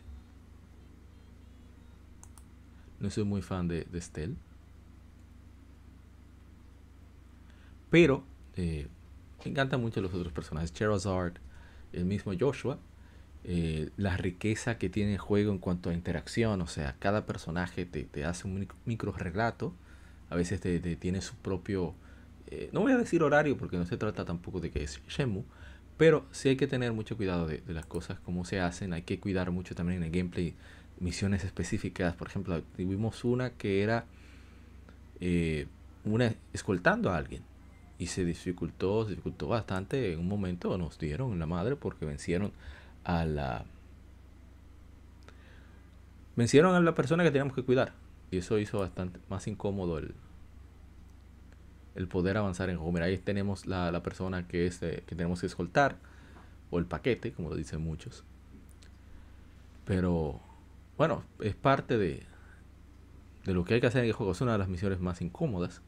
No 2.99 3.09
soy 3.09 3.25
muy 3.25 3.41
fan 3.41 3.67
de, 3.67 3.83
de. 3.83 4.33
Pero 7.89 8.23
eh, 8.55 8.87
me 9.43 9.51
encantan 9.51 9.81
mucho 9.81 10.01
los 10.01 10.13
otros 10.13 10.31
personajes. 10.31 10.73
Charizard, 10.73 11.33
el 11.93 12.05
mismo 12.05 12.31
Joshua. 12.39 12.79
Eh, 13.43 13.89
la 13.97 14.17
riqueza 14.17 14.77
que 14.77 14.89
tiene 14.89 15.13
el 15.13 15.19
juego 15.19 15.51
en 15.51 15.59
cuanto 15.59 15.89
a 15.89 15.93
interacción. 15.93 16.61
O 16.61 16.67
sea, 16.67 16.95
cada 16.99 17.25
personaje 17.25 17.85
te, 17.85 18.05
te 18.05 18.23
hace 18.25 18.47
un 18.47 18.67
micro 18.85 19.11
relato. 19.11 19.73
A 20.29 20.35
veces 20.35 20.61
te, 20.61 20.79
te 20.79 20.95
tiene 20.95 21.21
su 21.21 21.35
propio... 21.35 21.93
Eh, 22.47 22.69
no 22.71 22.79
voy 22.81 22.93
a 22.93 22.97
decir 22.97 23.23
horario 23.23 23.57
porque 23.57 23.77
no 23.77 23.85
se 23.85 23.97
trata 23.97 24.23
tampoco 24.23 24.61
de 24.61 24.71
que 24.71 24.83
es 24.83 25.01
Shemu. 25.07 25.43
Pero 25.97 26.25
sí 26.31 26.49
hay 26.49 26.57
que 26.57 26.67
tener 26.67 26.91
mucho 26.91 27.15
cuidado 27.15 27.47
de, 27.47 27.59
de 27.59 27.73
las 27.73 27.85
cosas, 27.85 28.19
cómo 28.19 28.43
se 28.45 28.59
hacen. 28.59 28.93
Hay 28.93 29.03
que 29.03 29.19
cuidar 29.19 29.51
mucho 29.51 29.75
también 29.75 30.03
en 30.03 30.03
el 30.05 30.11
gameplay 30.11 30.53
misiones 30.99 31.43
específicas. 31.43 32.15
Por 32.15 32.27
ejemplo, 32.27 32.61
tuvimos 32.75 33.23
una 33.23 33.51
que 33.51 33.83
era 33.83 34.05
eh, 35.19 35.67
una 36.03 36.33
escoltando 36.53 37.09
a 37.09 37.17
alguien 37.17 37.43
y 37.97 38.07
se 38.07 38.25
dificultó, 38.25 39.05
se 39.05 39.11
dificultó 39.11 39.47
bastante. 39.47 40.13
En 40.13 40.19
un 40.19 40.27
momento 40.27 40.77
nos 40.77 40.97
dieron 40.99 41.37
la 41.39 41.45
madre 41.45 41.75
porque 41.75 42.05
vencieron 42.05 42.51
a 43.03 43.25
la 43.25 43.65
vencieron 46.35 46.75
a 46.75 46.81
la 46.81 46.93
persona 46.95 47.23
que 47.23 47.31
teníamos 47.31 47.55
que 47.55 47.63
cuidar 47.63 47.93
y 48.29 48.37
eso 48.37 48.59
hizo 48.59 48.79
bastante 48.79 49.19
más 49.29 49.47
incómodo 49.47 49.99
el, 49.99 50.13
el 51.95 52.07
poder 52.07 52.37
avanzar 52.37 52.69
en 52.69 52.77
Homer. 52.77 53.03
Ahí 53.03 53.17
tenemos 53.17 53.65
la, 53.65 53.91
la 53.91 54.03
persona 54.03 54.47
que, 54.47 54.67
es, 54.67 54.79
que 54.79 55.01
tenemos 55.07 55.41
que 55.41 55.47
escoltar 55.47 55.97
o 56.71 56.79
el 56.79 56.85
paquete, 56.85 57.31
como 57.31 57.49
lo 57.49 57.55
dicen 57.55 57.81
muchos. 57.81 58.23
Pero 59.85 60.39
bueno, 60.97 61.23
es 61.39 61.55
parte 61.55 61.97
de, 61.97 62.23
de 63.45 63.53
lo 63.53 63.63
que 63.63 63.75
hay 63.75 63.81
que 63.81 63.87
hacer 63.87 64.03
en 64.03 64.07
el 64.07 64.13
juego. 64.13 64.31
Es 64.31 64.41
una 64.41 64.53
de 64.53 64.57
las 64.57 64.67
misiones 64.67 64.99
más 64.99 65.21
incómodas 65.21 65.81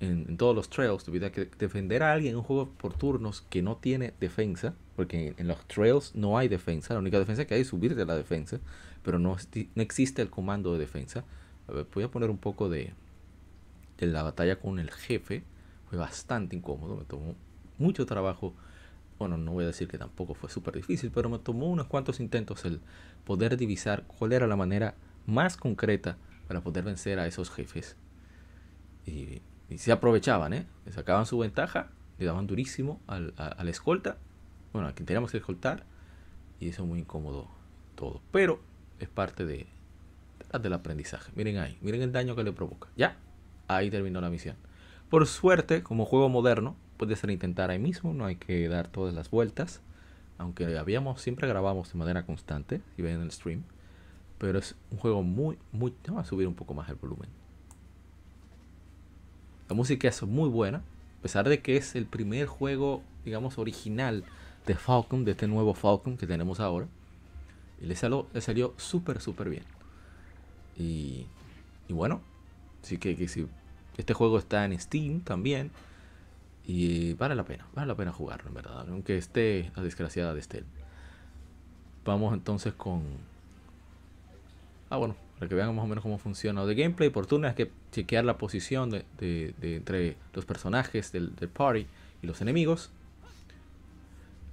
en, 0.00 0.36
todos 0.36 0.54
los 0.54 0.68
trails. 0.70 1.04
Debido 1.04 1.30
que 1.32 1.48
defender 1.58 2.02
a 2.02 2.12
alguien 2.12 2.32
en 2.32 2.38
un 2.38 2.44
juego 2.44 2.70
por 2.70 2.94
turnos 2.94 3.42
que 3.50 3.62
no 3.62 3.76
tiene 3.76 4.14
defensa, 4.20 4.74
porque 4.94 5.34
en, 5.36 5.48
los 5.48 5.66
trails 5.66 6.14
no 6.14 6.38
hay 6.38 6.48
defensa. 6.48 6.94
La 6.94 7.00
única 7.00 7.18
defensa 7.18 7.44
que 7.46 7.54
hay 7.54 7.62
es 7.62 7.68
subir 7.68 7.94
de 7.94 8.06
la 8.06 8.16
defensa, 8.16 8.60
pero 9.02 9.18
no, 9.18 9.36
no 9.74 9.82
existe 9.82 10.22
el 10.22 10.30
comando 10.30 10.72
de 10.72 10.78
defensa. 10.78 11.24
Voy 11.94 12.04
a 12.04 12.08
poner 12.08 12.30
un 12.30 12.38
poco 12.38 12.68
de, 12.68 12.92
de 13.98 14.06
la 14.06 14.22
batalla 14.22 14.58
con 14.58 14.78
el 14.78 14.90
jefe. 14.90 15.44
Fue 15.88 15.98
bastante 15.98 16.56
incómodo, 16.56 16.96
me 16.96 17.04
tomó 17.04 17.36
mucho 17.78 18.06
trabajo 18.06 18.54
bueno, 19.18 19.38
no 19.38 19.52
voy 19.52 19.64
a 19.64 19.68
decir 19.68 19.88
que 19.88 19.98
tampoco 19.98 20.34
fue 20.34 20.50
súper 20.50 20.74
difícil, 20.74 21.10
pero 21.10 21.28
me 21.28 21.38
tomó 21.38 21.66
unos 21.66 21.86
cuantos 21.86 22.20
intentos 22.20 22.64
el 22.64 22.80
poder 23.24 23.56
divisar 23.56 24.04
cuál 24.06 24.32
era 24.32 24.46
la 24.46 24.56
manera 24.56 24.94
más 25.26 25.56
concreta 25.56 26.18
para 26.48 26.60
poder 26.60 26.84
vencer 26.84 27.18
a 27.18 27.26
esos 27.26 27.50
jefes. 27.50 27.96
Y, 29.06 29.40
se 29.76 29.90
aprovechaban, 29.90 30.52
¿eh? 30.52 30.66
Sacaban 30.90 31.26
su 31.26 31.38
ventaja, 31.38 31.90
le 32.18 32.26
daban 32.26 32.46
durísimo 32.46 33.00
al, 33.08 33.34
a, 33.36 33.64
la 33.64 33.70
escolta, 33.70 34.16
bueno, 34.72 34.86
a 34.86 34.92
quien 34.92 35.06
teníamos 35.06 35.32
que 35.32 35.38
escoltar, 35.38 35.84
y 36.60 36.68
eso 36.68 36.86
muy 36.86 37.00
incómodo 37.00 37.48
todo. 37.96 38.20
Pero 38.30 38.60
es 39.00 39.08
parte 39.08 39.44
de, 39.44 39.66
del 40.60 40.72
aprendizaje. 40.72 41.32
Miren 41.34 41.58
ahí, 41.58 41.78
miren 41.80 42.02
el 42.02 42.12
daño 42.12 42.36
que 42.36 42.44
le 42.44 42.52
provoca. 42.52 42.88
Ya, 42.96 43.16
ahí 43.68 43.90
terminó 43.90 44.20
la 44.20 44.30
misión. 44.30 44.56
Por 45.10 45.26
suerte, 45.26 45.82
como 45.82 46.04
juego 46.04 46.28
moderno, 46.28 46.76
puede 46.96 47.16
ser 47.16 47.30
intentar 47.30 47.70
ahí 47.70 47.78
mismo, 47.78 48.12
no 48.12 48.24
hay 48.24 48.36
que 48.36 48.68
dar 48.68 48.88
todas 48.88 49.14
las 49.14 49.30
vueltas. 49.30 49.80
Aunque 50.38 50.76
habíamos, 50.76 51.20
siempre 51.20 51.48
grabamos 51.48 51.92
de 51.92 51.98
manera 51.98 52.26
constante, 52.26 52.80
si 52.94 53.02
ven 53.02 53.16
en 53.16 53.22
el 53.22 53.30
stream. 53.30 53.62
Pero 54.38 54.58
es 54.58 54.74
un 54.90 54.98
juego 54.98 55.22
muy, 55.22 55.58
muy... 55.72 55.94
Vamos 56.06 56.26
a 56.26 56.28
subir 56.28 56.46
un 56.46 56.54
poco 56.54 56.74
más 56.74 56.88
el 56.88 56.96
volumen. 56.96 57.28
La 59.68 59.74
música 59.74 60.08
es 60.08 60.22
muy 60.22 60.48
buena, 60.48 60.78
a 60.78 61.22
pesar 61.22 61.48
de 61.48 61.60
que 61.60 61.76
es 61.76 61.96
el 61.96 62.06
primer 62.06 62.46
juego, 62.46 63.02
digamos, 63.24 63.58
original 63.58 64.24
de 64.66 64.74
Falcon, 64.74 65.24
de 65.24 65.32
este 65.32 65.48
nuevo 65.48 65.74
Falcon 65.74 66.16
que 66.16 66.26
tenemos 66.26 66.60
ahora. 66.60 66.86
Y 67.80 67.86
le 67.86 67.96
salió, 67.96 68.26
le 68.32 68.40
salió 68.40 68.74
súper, 68.76 69.20
súper 69.20 69.48
bien. 69.48 69.64
Y, 70.76 71.26
y 71.88 71.92
bueno, 71.92 72.20
así 72.86 72.98
que, 72.98 73.16
que 73.16 73.26
si 73.26 73.46
este 73.96 74.14
juego 74.14 74.38
está 74.38 74.64
en 74.64 74.78
Steam 74.78 75.20
también. 75.20 75.70
Y 76.64 77.14
vale 77.14 77.34
la 77.34 77.44
pena, 77.44 77.66
vale 77.74 77.86
la 77.86 77.94
pena 77.94 78.12
jugarlo, 78.12 78.48
en 78.48 78.54
verdad. 78.54 78.86
Aunque 78.88 79.16
esté 79.16 79.70
la 79.76 79.82
desgraciada 79.82 80.34
de 80.34 80.40
Estel. 80.40 80.64
Vamos 82.04 82.32
entonces 82.34 82.72
con. 82.74 83.02
Ah, 84.90 84.96
bueno, 84.96 85.16
para 85.38 85.48
que 85.48 85.54
vean 85.54 85.74
más 85.74 85.84
o 85.84 85.88
menos 85.88 86.02
cómo 86.02 86.18
funciona. 86.18 86.64
de 86.64 86.74
gameplay 86.74 87.10
por 87.10 87.26
turno 87.26 87.46
es 87.48 87.54
que 87.54 87.70
chequear 87.92 88.24
la 88.24 88.38
posición 88.38 88.90
de, 88.90 89.04
de, 89.18 89.76
entre 89.76 90.16
los 90.32 90.44
personajes 90.44 91.12
del, 91.12 91.34
del, 91.36 91.48
party 91.48 91.86
y 92.22 92.26
los 92.26 92.40
enemigos. 92.40 92.90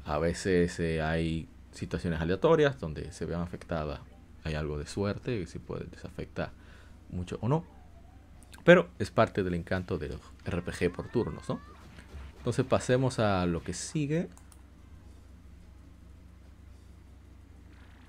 A 0.06 0.18
veces 0.20 0.80
eh, 0.80 1.02
hay 1.02 1.48
situaciones 1.72 2.22
aleatorias 2.22 2.80
donde 2.80 3.12
se 3.12 3.26
vean 3.26 3.42
afectadas. 3.42 4.02
Hay 4.44 4.56
algo 4.56 4.78
de 4.78 4.86
suerte 4.86 5.40
que 5.40 5.48
si 5.48 5.58
puede 5.60 5.86
desafectar 5.86 6.52
mucho 7.10 7.38
o 7.42 7.48
no. 7.48 7.64
Pero 8.64 8.90
es 9.00 9.12
parte 9.12 9.44
del 9.44 9.56
encanto 9.56 9.98
de 9.98 10.10
los 10.10 10.22
RPG 10.46 10.92
por 10.92 11.10
turnos, 11.10 11.48
¿no? 11.50 11.60
Entonces 12.38 12.66
pasemos 12.66 13.20
a 13.20 13.46
lo 13.46 13.64
que 13.64 13.74
sigue. 13.74 14.30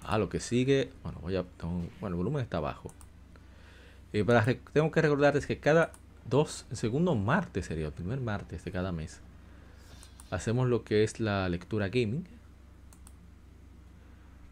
A 0.02 0.18
lo 0.18 0.28
que 0.28 0.40
sigue. 0.40 0.90
Bueno, 1.02 1.18
voy 1.22 1.36
a. 1.36 1.44
Bueno, 2.00 2.08
el 2.08 2.14
volumen 2.14 2.42
está 2.42 2.60
bajo. 2.60 2.92
Eh, 4.12 4.24
para, 4.24 4.44
tengo 4.72 4.90
que 4.90 5.02
recordarles 5.02 5.46
que 5.46 5.58
cada 5.58 5.92
dos. 6.28 6.66
El 6.70 6.76
segundo 6.76 7.14
martes 7.14 7.66
sería 7.66 7.86
el 7.86 7.92
primer 7.92 8.20
martes 8.20 8.64
de 8.64 8.70
cada 8.70 8.92
mes. 8.92 9.20
Hacemos 10.30 10.68
lo 10.68 10.84
que 10.84 11.04
es 11.04 11.20
la 11.20 11.48
lectura 11.48 11.88
gaming. 11.88 12.26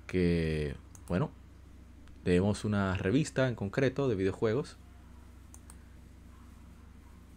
Que. 0.07 0.75
Bueno. 1.09 1.31
Leemos 2.25 2.65
una 2.65 2.97
revista 2.97 3.49
en 3.49 3.57
concreto 3.57 4.09
de 4.09 4.15
videojuegos. 4.15 4.77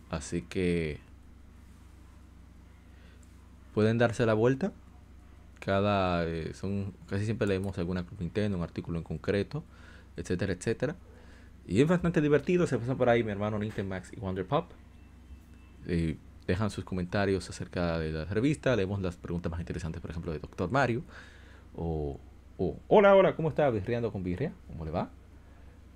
Así 0.09 0.41
que 0.43 1.00
pueden 3.74 3.97
darse 3.97 4.25
la 4.25 4.33
vuelta. 4.33 4.71
Cada, 5.59 6.25
eh, 6.25 6.53
son, 6.53 6.93
casi 7.09 7.25
siempre 7.25 7.47
leemos 7.47 7.77
alguna 7.77 8.05
Club 8.05 8.21
Nintendo, 8.21 8.57
un 8.57 8.63
artículo 8.63 9.00
en 9.00 9.03
concreto, 9.03 9.63
etcétera, 10.15 10.53
etcétera. 10.53 10.95
Y 11.67 11.81
es 11.81 11.88
bastante 11.88 12.21
divertido. 12.21 12.67
Se 12.67 12.77
pasan 12.77 12.97
por 12.97 13.09
ahí 13.09 13.24
mi 13.24 13.31
hermano 13.31 13.59
Max 13.88 14.12
y 14.15 14.19
Wonder 14.19 14.45
Pop. 14.45 14.71
Dejan 16.47 16.69
sus 16.69 16.83
comentarios 16.83 17.50
acerca 17.50 17.97
de 17.97 18.12
la 18.12 18.25
revista. 18.25 18.75
Leemos 18.75 19.01
las 19.01 19.15
preguntas 19.15 19.51
más 19.51 19.59
interesantes, 19.59 20.00
por 20.00 20.12
ejemplo, 20.12 20.31
de 20.31 20.39
Doctor 20.39 20.69
Mario. 20.69 21.03
O, 21.75 22.19
hola, 22.88 23.15
hola, 23.15 23.35
¿cómo 23.35 23.50
está? 23.50 23.69
Virreando 23.71 24.12
con 24.12 24.24
Virrea. 24.24 24.53
¿Cómo 24.67 24.85
le 24.85 24.91
va? 24.91 25.09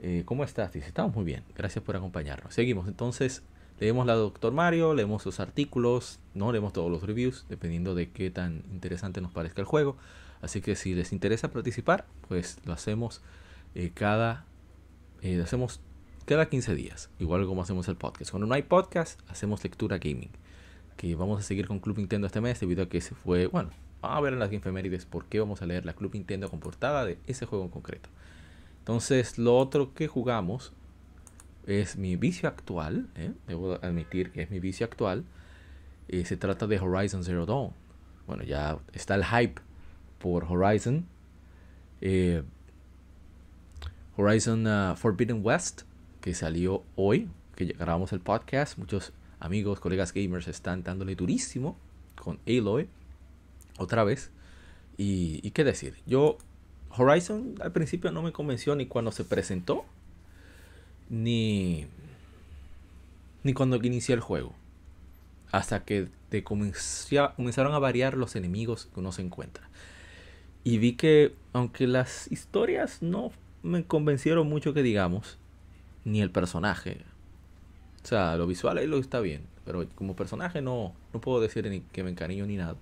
Eh, 0.01 0.23
¿Cómo 0.25 0.43
estás? 0.43 0.73
Dice, 0.73 0.87
estamos 0.87 1.13
muy 1.15 1.23
bien. 1.23 1.43
Gracias 1.55 1.83
por 1.83 1.95
acompañarnos. 1.95 2.53
Seguimos 2.53 2.87
entonces 2.87 3.43
Leemos 3.79 4.05
la 4.05 4.13
Doctor 4.15 4.51
Mario, 4.51 4.93
leemos 4.93 5.23
sus 5.23 5.39
artículos, 5.39 6.19
no 6.33 6.51
leemos 6.51 6.73
todos 6.73 6.91
los 6.91 7.03
reviews, 7.03 7.45
dependiendo 7.47 7.95
de 7.95 8.11
qué 8.11 8.29
tan 8.29 8.63
interesante 8.71 9.21
nos 9.21 9.31
parezca 9.31 9.61
el 9.61 9.65
juego. 9.65 9.95
Así 10.41 10.59
que 10.59 10.75
si 10.75 10.95
les 10.95 11.13
interesa 11.13 11.51
participar, 11.51 12.05
pues 12.27 12.59
lo 12.65 12.73
hacemos 12.73 13.21
eh, 13.75 13.91
cada. 13.93 14.45
Eh, 15.21 15.41
hacemos 15.41 15.79
cada 16.25 16.49
15 16.49 16.75
días, 16.75 17.09
igual 17.19 17.45
como 17.45 17.61
hacemos 17.61 17.87
el 17.87 17.95
podcast. 17.95 18.31
Cuando 18.31 18.47
no 18.47 18.53
hay 18.53 18.63
podcast, 18.63 19.21
hacemos 19.29 19.63
lectura 19.63 19.97
gaming. 19.97 20.31
Que 20.97 21.15
vamos 21.15 21.39
a 21.39 21.43
seguir 21.43 21.65
con 21.65 21.79
Club 21.79 21.97
Nintendo 21.97 22.27
este 22.27 22.41
mes 22.41 22.59
debido 22.59 22.83
a 22.83 22.89
que 22.89 22.99
se 22.99 23.15
fue, 23.15 23.47
bueno, 23.47 23.69
vamos 24.01 24.17
a 24.17 24.21
ver 24.21 24.33
en 24.33 24.39
las 24.39 24.51
efemérides 24.51 25.05
por 25.05 25.25
qué 25.25 25.39
vamos 25.39 25.61
a 25.61 25.65
leer 25.65 25.85
la 25.85 25.93
Club 25.93 26.13
Nintendo 26.13 26.49
con 26.49 26.59
portada 26.59 27.05
de 27.05 27.17
ese 27.27 27.45
juego 27.45 27.63
en 27.63 27.71
concreto. 27.71 28.09
Entonces, 28.79 29.37
lo 29.37 29.57
otro 29.57 29.93
que 29.93 30.07
jugamos 30.07 30.73
es 31.69 31.97
mi 31.97 32.15
vicio 32.15 32.49
actual, 32.49 33.07
¿eh? 33.15 33.31
debo 33.47 33.75
admitir 33.75 34.31
que 34.31 34.41
es 34.41 34.49
mi 34.49 34.59
vicio 34.59 34.85
actual. 34.85 35.23
Eh, 36.07 36.25
se 36.25 36.37
trata 36.37 36.67
de 36.67 36.79
Horizon 36.79 37.23
Zero 37.23 37.45
Dawn. 37.45 37.71
Bueno, 38.25 38.43
ya 38.43 38.79
está 38.93 39.15
el 39.15 39.23
hype 39.25 39.61
por 40.17 40.45
Horizon. 40.45 41.05
Eh, 42.01 42.43
Horizon 44.17 44.67
uh, 44.67 44.95
Forbidden 44.95 45.41
West, 45.43 45.83
que 46.21 46.33
salió 46.33 46.83
hoy, 46.95 47.29
que 47.55 47.65
grabamos 47.65 48.11
el 48.13 48.19
podcast. 48.19 48.77
Muchos 48.77 49.13
amigos, 49.39 49.79
colegas 49.79 50.13
gamers 50.13 50.47
están 50.47 50.83
dándole 50.83 51.15
durísimo 51.15 51.77
con 52.15 52.39
Aloy 52.47 52.89
otra 53.77 54.03
vez. 54.03 54.31
Y, 54.97 55.39
y, 55.43 55.51
qué 55.51 55.63
decir, 55.63 55.95
yo 56.05 56.37
Horizon 56.97 57.55
al 57.61 57.71
principio 57.71 58.11
no 58.11 58.21
me 58.21 58.33
convenció 58.33 58.75
ni 58.75 58.87
cuando 58.87 59.11
se 59.11 59.23
presentó, 59.23 59.85
ni, 61.09 61.87
ni 63.43 63.53
cuando 63.53 63.77
inicié 63.77 64.15
el 64.15 64.21
juego. 64.21 64.53
Hasta 65.51 65.83
que 65.83 66.07
te 66.29 66.43
comenzaron 66.43 67.73
a 67.73 67.79
variar 67.79 68.15
los 68.15 68.35
enemigos 68.35 68.87
que 68.93 68.99
uno 68.99 69.11
se 69.11 69.23
encuentra. 69.23 69.67
Y 70.63 70.77
vi 70.77 70.93
que, 70.93 71.33
aunque 71.53 71.87
las 71.87 72.31
historias 72.31 73.01
no 73.01 73.31
me 73.63 73.83
convencieron 73.83 74.47
mucho 74.47 74.73
que 74.73 74.83
digamos, 74.83 75.37
ni 76.05 76.21
el 76.21 76.31
personaje. 76.31 77.01
O 78.03 78.07
sea, 78.07 78.37
lo 78.37 78.47
visual 78.47 78.77
ahí 78.77 78.87
lo 78.87 78.97
está 78.97 79.19
bien, 79.19 79.41
pero 79.65 79.87
como 79.95 80.15
personaje 80.15 80.61
no, 80.61 80.93
no 81.13 81.21
puedo 81.21 81.41
decir 81.41 81.67
ni 81.69 81.81
que 81.81 82.03
me 82.03 82.11
encariño 82.11 82.45
ni 82.45 82.57
nada. 82.57 82.75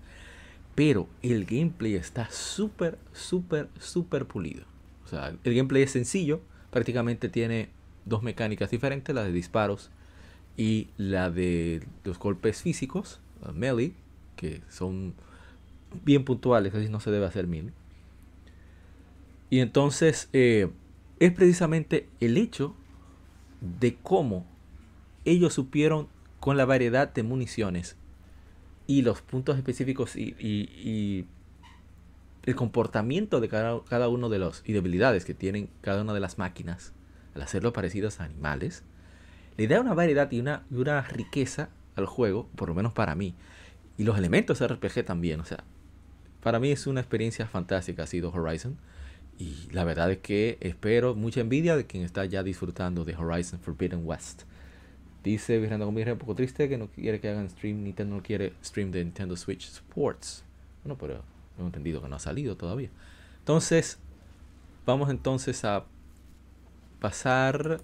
Pero 0.75 1.07
el 1.23 1.45
gameplay 1.45 1.95
está 1.95 2.29
súper, 2.29 2.99
súper, 3.13 3.69
súper 3.79 4.25
pulido. 4.25 4.63
O 5.05 5.07
sea, 5.07 5.33
el 5.43 5.55
gameplay 5.55 5.83
es 5.83 5.91
sencillo, 5.91 6.41
prácticamente 6.69 7.29
tiene 7.29 7.69
dos 8.07 8.23
mecánicas 8.23 8.71
diferentes, 8.71 9.13
la 9.13 9.23
de 9.23 9.31
disparos 9.31 9.91
y 10.55 10.89
la 10.97 11.29
de 11.29 11.85
los 12.03 12.17
golpes 12.17 12.61
físicos, 12.61 13.19
melee, 13.53 13.93
que 14.35 14.61
son 14.69 15.13
bien 16.03 16.25
puntuales, 16.25 16.73
así 16.73 16.89
no 16.89 16.99
se 16.99 17.11
debe 17.11 17.25
hacer 17.25 17.47
mil. 17.47 17.73
Y 19.49 19.59
entonces 19.59 20.29
eh, 20.33 20.69
es 21.19 21.31
precisamente 21.31 22.09
el 22.19 22.37
hecho 22.37 22.75
de 23.61 23.95
cómo 23.95 24.45
ellos 25.25 25.53
supieron 25.53 26.07
con 26.39 26.57
la 26.57 26.65
variedad 26.65 27.13
de 27.13 27.23
municiones 27.23 27.95
y 28.87 29.01
los 29.01 29.21
puntos 29.21 29.57
específicos 29.57 30.15
y, 30.15 31.25
el 32.43 32.55
comportamiento 32.55 33.41
de 33.41 33.49
cada, 33.49 33.83
cada, 33.83 34.07
uno 34.07 34.29
de 34.29 34.39
los 34.39 34.63
y 34.65 34.71
debilidades 34.71 35.25
que 35.25 35.33
tienen 35.33 35.69
cada 35.81 36.01
una 36.03 36.13
de 36.13 36.21
las 36.21 36.37
máquinas 36.37 36.93
al 37.37 37.43
hacerlo 37.43 37.71
parecidos 37.71 38.19
a 38.19 38.25
animales, 38.25 38.83
le 39.57 39.67
da 39.67 39.79
una 39.79 39.93
variedad 39.93 40.29
y 40.31 40.39
una, 40.39 41.01
riqueza 41.03 41.69
al 41.95 42.05
juego, 42.05 42.49
por 42.55 42.69
lo 42.69 42.75
menos 42.75 42.93
para 42.93 43.15
mí. 43.15 43.35
Y 43.97 44.03
los 44.03 44.17
elementos 44.17 44.65
RPG 44.65 45.05
también, 45.05 45.39
o 45.39 45.45
sea, 45.45 45.63
para 46.41 46.59
mí 46.59 46.71
es 46.71 46.87
una 46.87 46.99
experiencia 46.99 47.47
fantástica 47.47 48.03
ha 48.03 48.07
sido 48.07 48.31
Horizon. 48.31 48.77
Y 49.39 49.69
la 49.71 49.83
verdad 49.83 50.11
es 50.11 50.17
que 50.17 50.57
espero 50.61 51.13
mucha 51.13 51.41
envidia 51.41 51.75
de 51.75 51.85
quien 51.85 52.03
está 52.03 52.25
ya 52.25 52.41
disfrutando 52.41 53.05
de 53.05 53.15
Horizon 53.15 53.59
Forbidden 53.59 54.01
West. 54.03 54.43
Dice 55.23 55.59
Virando 55.59 55.85
con 55.85 55.95
un 55.95 56.17
poco 56.17 56.35
triste 56.35 56.69
que 56.69 56.77
no 56.77 56.87
quiere 56.87 57.19
que 57.19 57.29
hagan 57.29 57.49
stream, 57.49 57.83
Nintendo 57.83 58.15
no 58.15 58.23
quiere 58.23 58.53
stream 58.63 58.91
de 58.91 59.03
Nintendo 59.03 59.35
Switch 59.35 59.67
Sports. 59.67 60.43
Bueno, 60.83 60.97
pero 60.99 61.23
he 61.59 61.61
entendido 61.61 62.01
que 62.01 62.07
no 62.07 62.15
ha 62.15 62.19
salido 62.19 62.55
todavía. 62.55 62.89
Entonces, 63.39 63.99
vamos 64.85 65.09
entonces 65.09 65.63
a 65.65 65.85
pasar. 66.99 67.81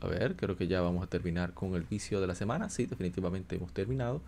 A 0.00 0.06
ver, 0.08 0.36
creo 0.36 0.56
que 0.56 0.68
ya 0.68 0.80
vamos 0.80 1.02
a 1.02 1.06
terminar 1.06 1.54
con 1.54 1.74
el 1.74 1.82
vicio 1.82 2.20
de 2.20 2.26
la 2.26 2.34
semana. 2.34 2.68
Sí, 2.68 2.86
definitivamente 2.86 3.56
hemos 3.56 3.72
terminado. 3.72 4.20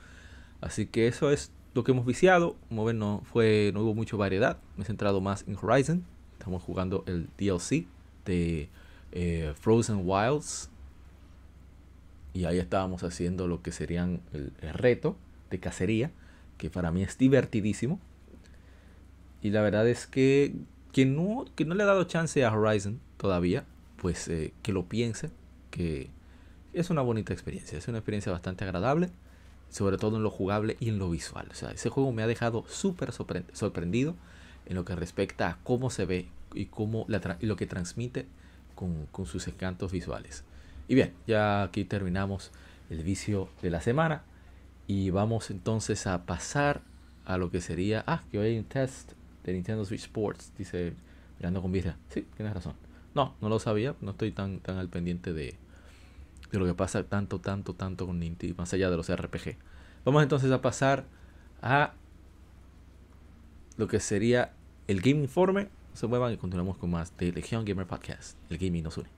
Así 0.61 0.87
que 0.87 1.07
eso 1.07 1.31
es 1.31 1.53
lo 1.75 1.85
que 1.85 1.93
hemos 1.93 2.07
viciado. 2.07 2.57
Como 2.69 2.85
ven, 2.85 2.99
no, 2.99 3.23
fue, 3.25 3.71
no 3.75 3.83
hubo 3.83 3.95
mucha 3.95 4.17
variedad. 4.17 4.59
Me 4.77 4.83
he 4.83 4.87
centrado 4.87 5.21
más 5.21 5.45
en 5.47 5.57
Horizon. 5.61 6.05
Estamos 6.39 6.63
jugando 6.63 7.05
el 7.07 7.29
DLC 7.39 7.87
de 8.25 8.69
eh, 9.13 9.55
Frozen 9.61 10.03
Wilds. 10.05 10.71
Y 12.35 12.45
ahí 12.45 12.59
estábamos 12.59 13.03
haciendo 13.03 13.47
lo 13.49 13.63
que 13.63 13.73
serían 13.73 14.21
el, 14.33 14.53
reto 14.73 15.17
de 15.51 15.61
cacería. 15.61 16.11
Que 16.57 16.71
para 16.71 16.91
mí 16.91 17.03
es 17.03 17.19
divertidísimo. 17.19 18.01
Y 19.43 19.51
la 19.51 19.63
verdad 19.63 19.89
es 19.89 20.07
que 20.07 20.55
quien 20.93 21.15
no, 21.15 21.45
que 21.55 21.65
no 21.65 21.75
le 21.75 21.85
ha 21.85 21.87
dado 21.87 22.05
chance 22.05 22.45
a 22.45 22.53
Horizon 22.53 22.99
todavía, 23.19 23.65
pues 24.01 24.29
eh, 24.29 24.53
que 24.63 24.73
lo 24.73 24.87
piense. 24.87 25.31
Que 25.71 26.11
es 26.73 26.91
una 26.91 27.03
bonita 27.03 27.33
experiencia. 27.33 27.79
Es 27.79 27.89
una 27.89 27.99
experiencia 27.99 28.33
bastante 28.33 28.65
agradable 28.65 29.11
sobre 29.71 29.99
todo 29.99 30.17
en 30.17 30.23
lo 30.23 30.31
jugable 30.31 30.77
y 30.81 30.89
en 30.89 30.99
lo 30.99 31.11
visual. 31.11 31.49
O 31.51 31.55
sea, 31.55 31.71
ese 31.71 31.89
juego 31.91 32.13
me 32.13 32.23
ha 32.23 32.27
dejado 32.27 32.65
súper 32.69 33.13
sorprendido 33.13 34.15
en 34.67 34.75
lo 34.75 34.85
que 34.85 34.97
respecta 34.97 35.49
a 35.49 35.59
cómo 35.63 35.91
se 35.91 36.05
ve 36.05 36.29
y, 36.55 36.67
cómo 36.67 37.07
lo 37.09 37.57
que 37.57 37.67
transmite 37.67 38.27
con, 38.75 39.07
con, 39.07 39.27
sus 39.27 39.47
encantos 39.49 39.93
visuales. 39.93 40.45
Y 40.89 40.95
bien, 40.95 41.13
ya 41.27 41.63
aquí 41.63 41.85
terminamos 41.85 42.51
el 42.91 43.03
vicio 43.03 43.49
de 43.63 43.71
la 43.71 43.81
semana 43.81 44.23
y 44.87 45.11
vamos 45.11 45.51
entonces 45.51 46.07
a 46.07 46.25
pasar 46.25 46.81
a 47.27 47.37
lo 47.37 47.51
que 47.51 47.61
sería, 47.61 48.05
ah, 48.07 48.23
que 48.31 48.39
hoy 48.39 48.47
hay 48.49 48.59
un 48.59 48.65
test 48.65 49.13
de 49.45 49.53
Nintendo 49.53 49.85
Switch 49.85 50.03
Sports, 50.03 50.53
dice 50.57 50.95
mirando 51.39 51.61
con 51.61 51.71
birra. 51.71 51.97
Sí, 52.09 52.27
tienes 52.37 52.55
razón. 52.55 52.88
No, 53.15 53.35
no 53.41 53.49
lo 53.49 53.59
sabía, 53.59 53.95
no 54.01 54.13
estoy 54.13 54.33
tan, 54.33 54.61
tan 54.61 54.79
al 54.79 54.89
pendiente 54.89 55.33
de, 55.33 55.57
de 56.53 56.59
lo 56.59 56.67
que 56.67 56.75
pasa 56.75 57.03
tanto, 57.05 57.41
tanto, 57.41 57.75
tanto 57.75 58.07
con 58.07 58.19
Nintendo, 58.19 58.57
más 58.59 58.73
allá 58.73 58.91
de 58.91 58.97
los 58.97 59.15
RPG. 59.15 59.57
Vamos 60.05 60.23
entonces 60.23 60.51
a 60.53 60.63
pasar 60.63 61.05
a 61.63 61.95
lo 63.77 63.89
que 63.89 64.01
sería 64.01 64.53
el 64.87 65.01
Game 65.01 65.23
Informe. 65.23 65.69
Se 65.95 66.07
muevan 66.07 66.33
y 66.33 66.37
continuamos 66.37 66.77
con 66.77 66.91
más 66.91 67.17
de 67.17 67.33
Legion 67.33 67.65
Gamer 67.65 67.87
Podcast. 67.87 68.37
El 68.51 68.59
gaming 68.59 68.85
nos 68.85 68.99
une. 68.99 69.18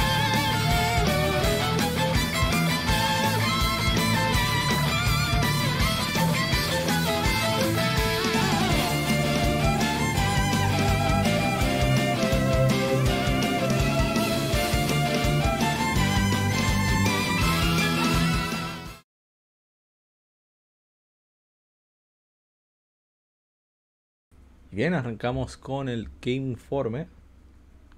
Bien, 24.81 24.95
arrancamos 24.95 25.57
con 25.57 25.89
el 25.89 26.09
Game 26.23 26.37
Informe. 26.37 27.05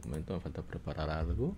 Un 0.03 0.09
momento, 0.09 0.33
me 0.33 0.41
falta 0.41 0.61
preparar 0.63 1.09
algo. 1.09 1.55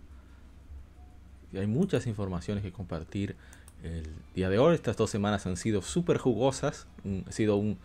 Y 1.52 1.58
hay 1.58 1.66
muchas 1.66 2.06
informaciones 2.06 2.64
que 2.64 2.72
compartir 2.72 3.36
el 3.82 4.06
día 4.36 4.50
de 4.50 4.60
hoy. 4.60 4.76
Estas 4.76 4.98
dos 4.98 5.10
semanas 5.10 5.48
han 5.48 5.58
sido 5.58 5.82
súper 5.82 6.20
jugosas. 6.20 6.86
Ha 7.28 7.32
sido 7.32 7.56
un, 7.56 7.80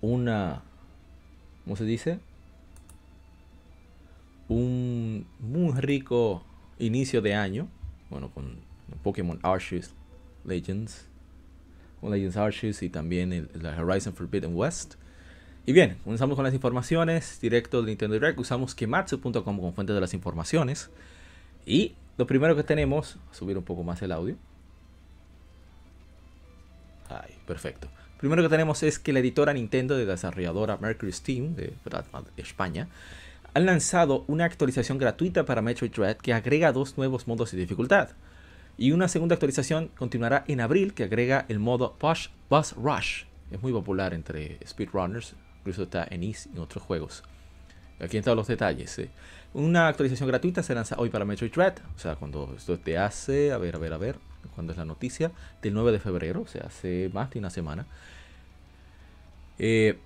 una, 0.00 0.62
¿cómo 1.64 1.76
se 1.76 1.84
dice? 1.84 2.20
Un 4.48 5.26
muy 5.38 5.78
rico 5.78 6.42
inicio 6.78 7.20
de 7.20 7.34
año. 7.34 7.68
Bueno, 8.08 8.30
con 8.30 8.60
Pokémon 9.02 9.38
Arceus 9.42 9.92
Legends. 10.42 11.06
Con 12.00 12.12
Legends 12.12 12.38
Arceus 12.38 12.82
y 12.82 12.88
también 12.88 13.34
el, 13.34 13.50
el 13.52 13.66
Horizon 13.66 14.14
Forbidden 14.14 14.56
West. 14.56 14.94
Y 15.68 15.72
bien, 15.72 15.98
comenzamos 16.04 16.36
con 16.36 16.44
las 16.44 16.54
informaciones 16.54 17.40
directo 17.40 17.82
de 17.82 17.88
Nintendo 17.88 18.14
Direct. 18.14 18.38
Usamos 18.38 18.76
kematsu.com 18.76 19.42
como 19.42 19.72
fuente 19.72 19.92
de 19.92 20.00
las 20.00 20.14
informaciones. 20.14 20.90
Y 21.66 21.96
lo 22.16 22.28
primero 22.28 22.54
que 22.54 22.62
tenemos, 22.62 23.18
subir 23.32 23.58
un 23.58 23.64
poco 23.64 23.82
más 23.82 24.00
el 24.00 24.12
audio. 24.12 24.36
Ay, 27.08 27.34
perfecto. 27.48 27.88
Primero 28.18 28.44
que 28.44 28.48
tenemos 28.48 28.84
es 28.84 29.00
que 29.00 29.12
la 29.12 29.18
editora 29.18 29.52
Nintendo 29.52 29.96
de 29.96 30.06
desarrolladora 30.06 30.76
Mercury 30.76 31.12
Steam 31.12 31.56
de 31.56 31.74
España 32.36 32.86
han 33.52 33.66
lanzado 33.66 34.24
una 34.28 34.44
actualización 34.44 34.98
gratuita 34.98 35.44
para 35.46 35.62
Metroid 35.62 35.90
Dread 35.90 36.16
que 36.18 36.32
agrega 36.32 36.70
dos 36.70 36.96
nuevos 36.96 37.26
modos 37.26 37.50
de 37.50 37.58
dificultad. 37.58 38.10
Y 38.78 38.92
una 38.92 39.08
segunda 39.08 39.34
actualización 39.34 39.88
continuará 39.98 40.44
en 40.46 40.60
abril 40.60 40.94
que 40.94 41.02
agrega 41.02 41.44
el 41.48 41.58
modo 41.58 41.94
Push 41.98 42.28
Bus 42.48 42.72
Rush. 42.76 43.24
Es 43.50 43.60
muy 43.60 43.72
popular 43.72 44.14
entre 44.14 44.58
speedrunners, 44.64 45.34
incluso 45.66 45.82
está 45.82 46.06
en 46.08 46.22
Ease 46.22 46.48
y 46.52 46.56
en 46.56 46.62
otros 46.62 46.84
juegos. 46.84 47.24
Aquí 48.00 48.16
están 48.16 48.36
los 48.36 48.46
detalles. 48.46 48.96
¿eh? 49.00 49.10
Una 49.52 49.88
actualización 49.88 50.28
gratuita 50.28 50.62
se 50.62 50.74
lanza 50.74 50.94
hoy 50.98 51.10
para 51.10 51.24
Metroid 51.24 51.52
Dread. 51.52 51.74
O 51.96 51.98
sea, 51.98 52.14
cuando 52.14 52.54
esto 52.56 52.78
te 52.78 52.96
hace, 52.98 53.52
a 53.52 53.58
ver, 53.58 53.74
a 53.74 53.78
ver, 53.78 53.92
a 53.92 53.98
ver, 53.98 54.16
cuando 54.54 54.72
es 54.72 54.78
la 54.78 54.84
noticia, 54.84 55.32
del 55.62 55.74
9 55.74 55.90
de 55.92 55.98
febrero, 55.98 56.42
o 56.42 56.46
sea, 56.46 56.66
hace 56.66 57.10
más 57.12 57.30
de 57.30 57.40
una 57.40 57.50
semana. 57.50 57.86
Eh, 59.58 59.98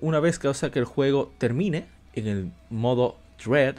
una 0.00 0.20
vez 0.20 0.38
causa 0.38 0.70
que 0.70 0.78
el 0.78 0.84
juego 0.86 1.30
termine 1.36 1.86
en 2.14 2.26
el 2.26 2.50
modo 2.70 3.16
Dread, 3.44 3.76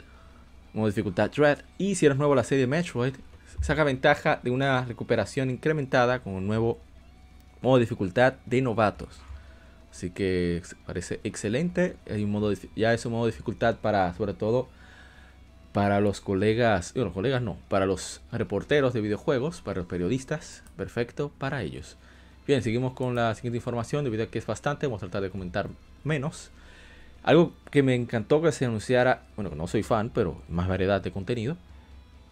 modo 0.74 0.86
dificultad 0.86 1.30
Dread. 1.30 1.58
Y 1.76 1.96
si 1.96 2.06
eres 2.06 2.18
nuevo 2.18 2.34
a 2.34 2.36
la 2.36 2.44
serie 2.44 2.68
Metroid, 2.68 3.14
saca 3.60 3.82
ventaja 3.82 4.38
de 4.44 4.50
una 4.50 4.84
recuperación 4.84 5.50
incrementada 5.50 6.20
con 6.20 6.34
un 6.34 6.46
nuevo 6.46 6.78
modo 7.62 7.76
de 7.76 7.80
dificultad 7.80 8.34
de 8.46 8.62
novatos. 8.62 9.20
Así 9.90 10.10
que 10.10 10.62
parece 10.86 11.20
excelente. 11.24 11.96
Hay 12.10 12.24
un 12.24 12.30
modo 12.30 12.52
ya 12.76 12.94
es 12.94 13.04
un 13.06 13.12
modo 13.12 13.26
de 13.26 13.32
dificultad 13.32 13.76
para, 13.76 14.14
sobre 14.14 14.34
todo, 14.34 14.68
para 15.72 16.00
los 16.00 16.20
colegas, 16.20 16.92
bueno, 16.94 17.12
colegas 17.12 17.42
no, 17.42 17.56
para 17.68 17.86
los 17.86 18.20
reporteros 18.32 18.92
de 18.92 19.00
videojuegos, 19.00 19.60
para 19.62 19.78
los 19.78 19.86
periodistas, 19.86 20.62
perfecto 20.76 21.30
para 21.38 21.62
ellos. 21.62 21.96
Bien, 22.46 22.62
seguimos 22.62 22.94
con 22.94 23.14
la 23.14 23.34
siguiente 23.34 23.58
información, 23.58 24.04
debido 24.04 24.24
a 24.24 24.26
que 24.26 24.38
es 24.38 24.46
bastante, 24.46 24.86
vamos 24.86 25.02
a 25.02 25.06
tratar 25.06 25.22
de 25.22 25.30
comentar 25.30 25.68
menos. 26.02 26.50
Algo 27.22 27.52
que 27.70 27.82
me 27.82 27.94
encantó 27.94 28.42
que 28.42 28.50
se 28.50 28.64
anunciara, 28.64 29.22
bueno, 29.36 29.52
no 29.54 29.66
soy 29.66 29.82
fan, 29.82 30.10
pero 30.10 30.42
más 30.48 30.66
variedad 30.66 31.00
de 31.00 31.12
contenido, 31.12 31.56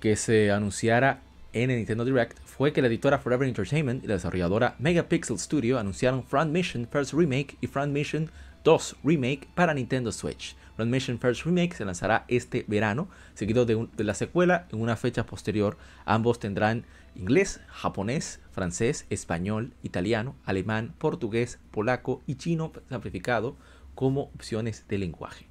que 0.00 0.16
se 0.16 0.50
anunciara 0.50 1.20
en 1.52 1.70
el 1.70 1.78
Nintendo 1.78 2.04
Direct 2.04 2.38
fue 2.44 2.72
que 2.72 2.82
la 2.82 2.88
editora 2.88 3.18
Forever 3.18 3.48
Entertainment 3.48 4.04
y 4.04 4.06
la 4.06 4.14
desarrolladora 4.14 4.76
Megapixel 4.78 5.38
Studio 5.38 5.78
anunciaron 5.78 6.22
Front 6.22 6.52
Mission 6.52 6.86
First 6.90 7.14
Remake 7.14 7.56
y 7.60 7.66
Front 7.66 7.92
Mission 7.92 8.30
2 8.64 8.96
Remake 9.02 9.48
para 9.54 9.74
Nintendo 9.74 10.12
Switch. 10.12 10.56
Front 10.76 10.90
Mission 10.90 11.18
First 11.18 11.44
Remake 11.44 11.74
se 11.74 11.84
lanzará 11.84 12.24
este 12.28 12.64
verano, 12.68 13.08
seguido 13.34 13.64
de, 13.66 13.88
la 14.04 14.14
secuela 14.14 14.68
en 14.70 14.80
una 14.80 14.96
fecha 14.96 15.24
posterior. 15.24 15.76
Ambos 16.04 16.38
tendrán 16.38 16.84
inglés, 17.14 17.60
japonés, 17.68 18.40
francés, 18.52 19.06
español, 19.10 19.72
italiano, 19.82 20.36
alemán, 20.44 20.94
portugués, 20.98 21.58
polaco 21.70 22.22
y 22.26 22.36
chino 22.36 22.72
amplificado 22.90 23.56
como 23.94 24.22
opciones 24.34 24.86
de 24.86 24.98
lenguaje. 24.98 25.47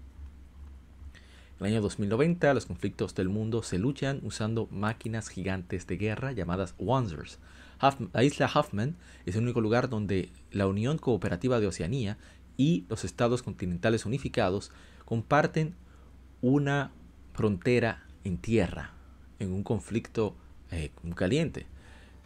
En 1.60 1.66
el 1.66 1.74
año 1.74 1.82
2090, 1.82 2.54
los 2.54 2.68
conflictos 2.68 3.16
del 3.16 3.30
mundo 3.30 3.64
se 3.64 3.80
luchan 3.80 4.20
usando 4.22 4.68
máquinas 4.70 5.28
gigantes 5.28 5.88
de 5.88 5.98
guerra 5.98 6.32
llamadas 6.32 6.76
Wanzers. 6.78 7.40
la 8.14 8.24
isla 8.24 8.50
Huffman 8.54 8.96
es 9.26 9.36
el 9.36 9.42
único 9.42 9.60
lugar 9.60 9.90
donde 9.90 10.30
la 10.52 10.68
Unión 10.68 11.00
Cooperativa 11.00 11.60
de 11.60 11.66
Oceanía 11.66 12.18
y 12.58 12.86
los 12.90 13.04
estados 13.04 13.42
continentales 13.42 14.06
unificados 14.06 14.72
comparten 15.04 15.74
una 16.42 16.92
frontera 17.34 18.06
en 18.24 18.38
tierra, 18.38 18.92
en 19.40 19.52
un 19.52 19.64
conflicto 19.64 20.36
eh, 20.70 20.92
caliente. 21.16 21.66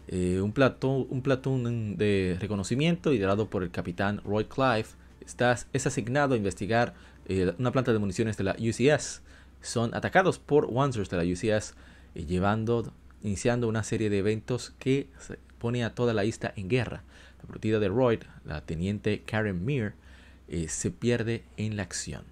Eh, 0.10 0.42
un, 0.42 0.52
platón, 0.52 1.08
un 1.10 1.22
platón 1.22 1.96
de 1.96 2.38
reconocimiento 2.40 3.12
liderado 3.12 3.50
por 3.50 3.64
el 3.64 3.72
capitán 3.72 4.20
Roy 4.26 4.46
Clive 4.46 4.88
está, 5.26 5.56
es 5.72 5.88
asignado 5.88 6.34
a 6.34 6.38
investigar 6.38 6.96
eh, 7.32 7.56
una 7.58 7.72
planta 7.72 7.94
de 7.94 8.00
municiones 8.00 8.36
de 8.36 8.44
la 8.44 8.58
UCS, 8.60 9.22
son 9.62 9.96
atacados 9.96 10.38
por 10.38 10.66
Wanzers 10.66 11.10
de 11.10 11.16
la 11.16 11.24
UCS, 11.24 11.76
eh, 12.14 12.26
llevando, 12.26 12.92
iniciando 13.24 13.70
una 13.70 13.84
serie 13.84 14.10
de 14.10 14.18
eventos 14.18 14.74
que 14.80 15.08
pone 15.58 15.86
a 15.86 15.96
toda 15.96 16.14
la 16.14 16.26
isla 16.26 16.52
en 16.58 16.68
guerra. 16.68 17.04
La 17.40 17.46
prometida 17.48 17.80
de 17.80 17.88
Roy, 17.88 18.20
la 18.44 18.66
teniente 18.66 19.22
Karen 19.22 19.64
Meir, 19.64 19.94
eh, 20.50 20.68
se 20.68 20.92
pierde 20.92 21.46
en 21.56 21.78
la 21.78 21.84
acción. 21.84 22.26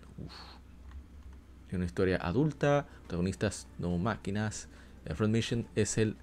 Es 1.69 1.75
una 1.75 1.85
historia 1.85 2.17
adulta, 2.17 2.85
protagonistas 3.03 3.67
no 3.77 3.97
máquinas. 3.97 4.67
Front 5.15 5.33
Mission 5.33 5.65
es, 5.75 5.97
el, 5.97 6.17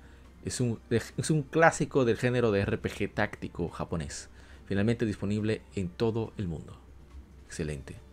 es, 0.44 0.60
un, 0.60 0.78
es 0.90 1.30
un 1.30 1.42
clásico 1.42 2.04
del 2.04 2.18
género 2.18 2.52
de 2.52 2.64
RPG 2.64 3.14
táctico 3.14 3.70
japonés, 3.70 4.28
finalmente 4.66 5.06
disponible 5.06 5.62
en 5.74 5.88
todo 5.88 6.34
el 6.36 6.46
mundo. 6.46 6.78
Excelente. 7.46 8.05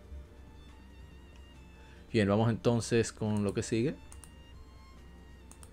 Bien, 2.14 2.30
vamos 2.30 2.52
entonces 2.52 3.12
con 3.12 3.44
lo 3.44 3.56
que 3.56 3.64
sigue. 3.64 3.96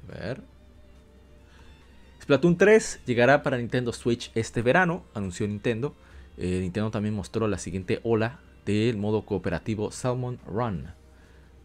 A 0.08 0.12
ver. 0.12 0.42
Splatoon 2.22 2.56
3 2.56 3.02
llegará 3.04 3.42
para 3.42 3.58
Nintendo 3.58 3.92
Switch 3.92 4.30
este 4.34 4.62
verano, 4.62 5.04
anunció 5.12 5.46
Nintendo. 5.46 5.94
Eh, 6.38 6.60
Nintendo 6.60 6.90
también 6.90 7.14
mostró 7.14 7.46
la 7.46 7.58
siguiente 7.58 8.00
ola 8.04 8.40
del 8.64 8.96
modo 8.96 9.26
cooperativo 9.26 9.90
Salmon 9.90 10.38
Run 10.46 10.88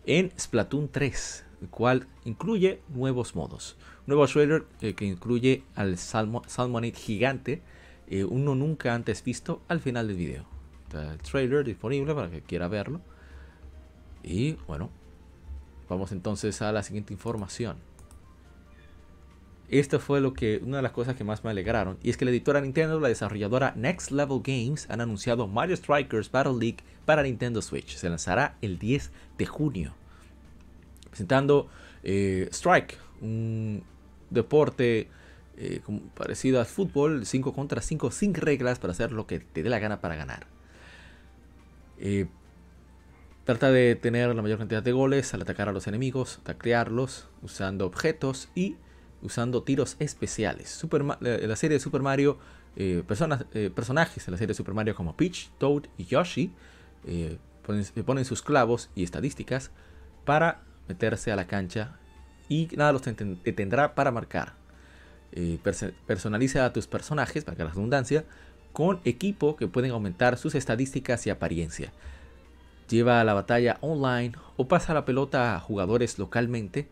en 0.05 0.31
Splatoon 0.37 0.89
3, 0.89 1.45
el 1.61 1.69
cual 1.69 2.07
incluye 2.25 2.81
nuevos 2.89 3.33
modos. 3.33 3.77
Nuevo 4.07 4.27
trailer 4.27 4.65
eh, 4.81 4.93
que 4.93 5.05
incluye 5.05 5.63
al 5.75 5.97
Salmonite 5.97 6.99
gigante, 6.99 7.61
eh, 8.07 8.23
uno 8.23 8.55
nunca 8.55 8.93
antes 8.93 9.23
visto 9.23 9.61
al 9.69 9.79
final 9.79 10.07
del 10.07 10.17
video. 10.17 10.45
El 10.93 11.17
trailer 11.19 11.65
disponible 11.65 12.13
para 12.13 12.29
que 12.29 12.41
quiera 12.41 12.67
verlo. 12.67 13.01
Y 14.25 14.57
bueno, 14.67 14.89
vamos 15.87 16.11
entonces 16.11 16.59
a 16.63 16.71
la 16.71 16.81
siguiente 16.81 17.13
información. 17.13 17.77
Esto 19.69 19.99
fue 19.99 20.19
lo 20.19 20.33
que 20.33 20.59
una 20.63 20.77
de 20.77 20.83
las 20.83 20.91
cosas 20.91 21.15
que 21.15 21.23
más 21.23 21.43
me 21.43 21.51
alegraron 21.51 21.97
y 22.01 22.09
es 22.09 22.17
que 22.17 22.25
la 22.25 22.31
editora 22.31 22.59
Nintendo, 22.61 22.99
la 22.99 23.07
desarrolladora 23.07 23.73
Next 23.75 24.11
Level 24.11 24.41
Games 24.43 24.89
han 24.89 25.01
anunciado 25.01 25.47
Mario 25.47 25.75
Strikers 25.75 26.31
Battle 26.31 26.57
League 26.59 26.77
para 27.05 27.21
Nintendo 27.21 27.61
Switch. 27.61 27.95
Se 27.95 28.09
lanzará 28.09 28.57
el 28.61 28.79
10 28.79 29.11
de 29.37 29.45
junio, 29.45 29.93
presentando 31.09 31.67
eh, 32.03 32.49
Strike, 32.51 32.97
un 33.21 33.83
deporte 34.31 35.07
eh, 35.57 35.81
parecido 36.15 36.59
al 36.59 36.65
fútbol, 36.65 37.27
5 37.27 37.53
contra 37.53 37.79
5 37.79 38.09
sin 38.09 38.33
reglas 38.33 38.79
para 38.79 38.91
hacer 38.91 39.11
lo 39.11 39.27
que 39.27 39.39
te 39.39 39.61
dé 39.61 39.69
la 39.69 39.79
gana 39.79 40.01
para 40.01 40.15
ganar. 40.15 40.47
Eh, 41.99 42.27
Trata 43.45 43.69
de 43.69 43.95
tener 43.95 44.33
la 44.33 44.41
mayor 44.41 44.57
cantidad 44.57 44.81
de 44.81 44.91
goles 44.91 45.35
al 45.35 45.43
atacar 45.43 45.69
a 45.69 45.71
los 45.71 45.85
enemigos, 45.85 46.39
taclearlos, 46.41 47.27
usando 47.43 47.85
objetos 47.85 48.49
y 48.55 48.75
usando 49.21 49.61
tiros 49.61 49.97
especiales. 49.99 50.69
Super, 50.69 51.03
la 51.03 51.55
serie 51.55 51.75
de 51.75 51.79
Super 51.79 52.01
Mario, 52.01 52.39
eh, 52.75 53.03
personas, 53.07 53.45
eh, 53.53 53.69
personajes 53.73 54.25
de 54.25 54.31
la 54.31 54.39
serie 54.39 54.47
de 54.47 54.53
Super 54.55 54.73
Mario 54.73 54.95
como 54.95 55.15
Peach, 55.15 55.51
Toad 55.59 55.83
y 55.95 56.05
Yoshi 56.05 56.53
eh, 57.05 57.37
ponen, 58.03 58.25
sus 58.25 58.41
clavos 58.41 58.89
y 58.95 59.03
estadísticas 59.03 59.69
para 60.25 60.63
meterse 60.87 61.31
a 61.31 61.35
la 61.35 61.45
cancha 61.45 61.99
y 62.49 62.67
nada 62.75 62.93
los 62.93 63.03
detendrá 63.03 63.93
para 63.93 64.09
marcar. 64.09 64.55
personaliza 66.07 66.65
a 66.65 66.73
tus 66.73 66.87
personajes, 66.87 67.43
para 67.43 67.55
que 67.55 67.63
la 67.63 67.69
redundancia, 67.69 68.25
con 68.73 69.01
equipo 69.05 69.55
que 69.55 69.67
pueden 69.67 69.91
aumentar 69.91 70.39
sus 70.39 70.55
estadísticas 70.55 71.27
y 71.27 71.29
apariencia 71.29 71.91
lleva 72.89 73.21
a 73.21 73.23
la 73.23 73.33
batalla 73.33 73.77
online 73.81 74.33
o 74.57 74.67
pasa 74.67 74.93
la 74.93 75.05
pelota 75.05 75.55
a 75.55 75.59
jugadores 75.59 76.19
localmente, 76.19 76.87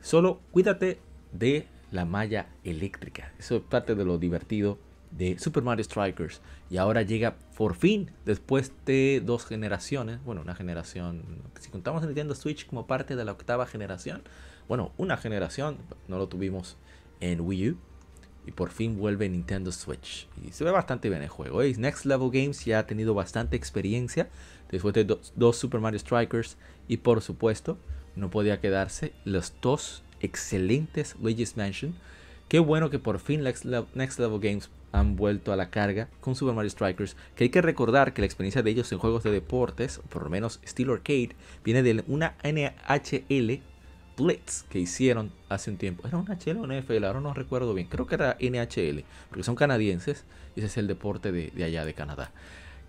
solo 0.00 0.40
cuídate 0.50 1.00
de 1.32 1.66
la 1.90 2.04
malla 2.04 2.48
eléctrica. 2.64 3.32
Eso 3.38 3.56
es 3.56 3.62
parte 3.62 3.94
de 3.94 4.04
lo 4.04 4.18
divertido 4.18 4.78
de 5.10 5.38
Super 5.38 5.62
Mario 5.62 5.84
Strikers. 5.84 6.40
Y 6.70 6.76
ahora 6.76 7.02
llega 7.02 7.36
por 7.56 7.74
fin, 7.74 8.10
después 8.24 8.72
de 8.84 9.22
dos 9.24 9.46
generaciones, 9.46 10.22
bueno, 10.24 10.42
una 10.42 10.54
generación, 10.54 11.22
si 11.60 11.70
contamos 11.70 12.04
Nintendo 12.04 12.34
Switch 12.34 12.66
como 12.66 12.86
parte 12.86 13.16
de 13.16 13.24
la 13.24 13.32
octava 13.32 13.66
generación, 13.66 14.22
bueno, 14.68 14.92
una 14.98 15.16
generación, 15.16 15.78
no 16.08 16.18
lo 16.18 16.28
tuvimos 16.28 16.76
en 17.20 17.40
Wii 17.40 17.70
U. 17.70 17.78
Y 18.46 18.52
por 18.52 18.70
fin 18.70 18.98
vuelve 18.98 19.28
Nintendo 19.28 19.70
Switch. 19.72 20.26
Y 20.42 20.52
se 20.52 20.64
ve 20.64 20.70
bastante 20.70 21.10
bien 21.10 21.20
el 21.20 21.28
juego. 21.28 21.60
¿eh? 21.60 21.74
Next 21.76 22.06
Level 22.06 22.30
Games 22.30 22.64
ya 22.64 22.78
ha 22.78 22.86
tenido 22.86 23.12
bastante 23.12 23.56
experiencia 23.56 24.30
después 24.70 24.94
de 24.94 25.04
dos 25.04 25.56
Super 25.56 25.80
Mario 25.80 25.98
Strikers 25.98 26.56
y 26.88 26.98
por 26.98 27.20
supuesto 27.20 27.78
no 28.16 28.30
podía 28.30 28.60
quedarse 28.60 29.12
los 29.24 29.52
dos 29.60 30.02
excelentes 30.20 31.16
Luigi's 31.20 31.56
Mansion. 31.56 31.94
Qué 32.48 32.58
bueno 32.58 32.90
que 32.90 32.98
por 32.98 33.18
fin 33.18 33.42
Next 33.42 33.64
Level, 33.64 34.40
Games 34.40 34.70
han 34.90 35.16
vuelto 35.16 35.52
a 35.52 35.56
la 35.56 35.70
carga 35.70 36.08
con 36.20 36.34
Super 36.34 36.54
Mario 36.54 36.70
Strikers, 36.70 37.14
que 37.36 37.44
hay 37.44 37.50
que 37.50 37.60
recordar 37.60 38.14
que 38.14 38.22
la 38.22 38.26
experiencia 38.26 38.62
de 38.62 38.70
ellos 38.70 38.90
en 38.90 38.98
juegos 38.98 39.22
de 39.22 39.30
deportes, 39.30 40.00
por 40.08 40.24
lo 40.24 40.30
menos 40.30 40.60
Steel 40.66 40.90
Arcade, 40.90 41.36
viene 41.62 41.82
de 41.82 42.02
una 42.06 42.36
NHL 42.42 43.60
Blitz 44.16 44.64
que 44.64 44.78
hicieron 44.78 45.30
hace 45.48 45.70
un 45.70 45.76
tiempo. 45.76 46.06
¿Era 46.06 46.18
una 46.18 46.34
NHL 46.34 46.56
o 46.56 46.62
una 46.62 46.80
NFL? 46.80 47.04
Ahora 47.04 47.20
no 47.20 47.34
recuerdo 47.34 47.74
bien. 47.74 47.86
Creo 47.88 48.06
que 48.06 48.16
era 48.16 48.36
NHL, 48.40 49.04
porque 49.28 49.44
son 49.44 49.54
canadienses 49.54 50.24
y 50.56 50.60
ese 50.60 50.66
es 50.66 50.76
el 50.78 50.86
deporte 50.86 51.32
de, 51.32 51.64
allá 51.64 51.84
de 51.84 51.94
Canadá. 51.94 52.32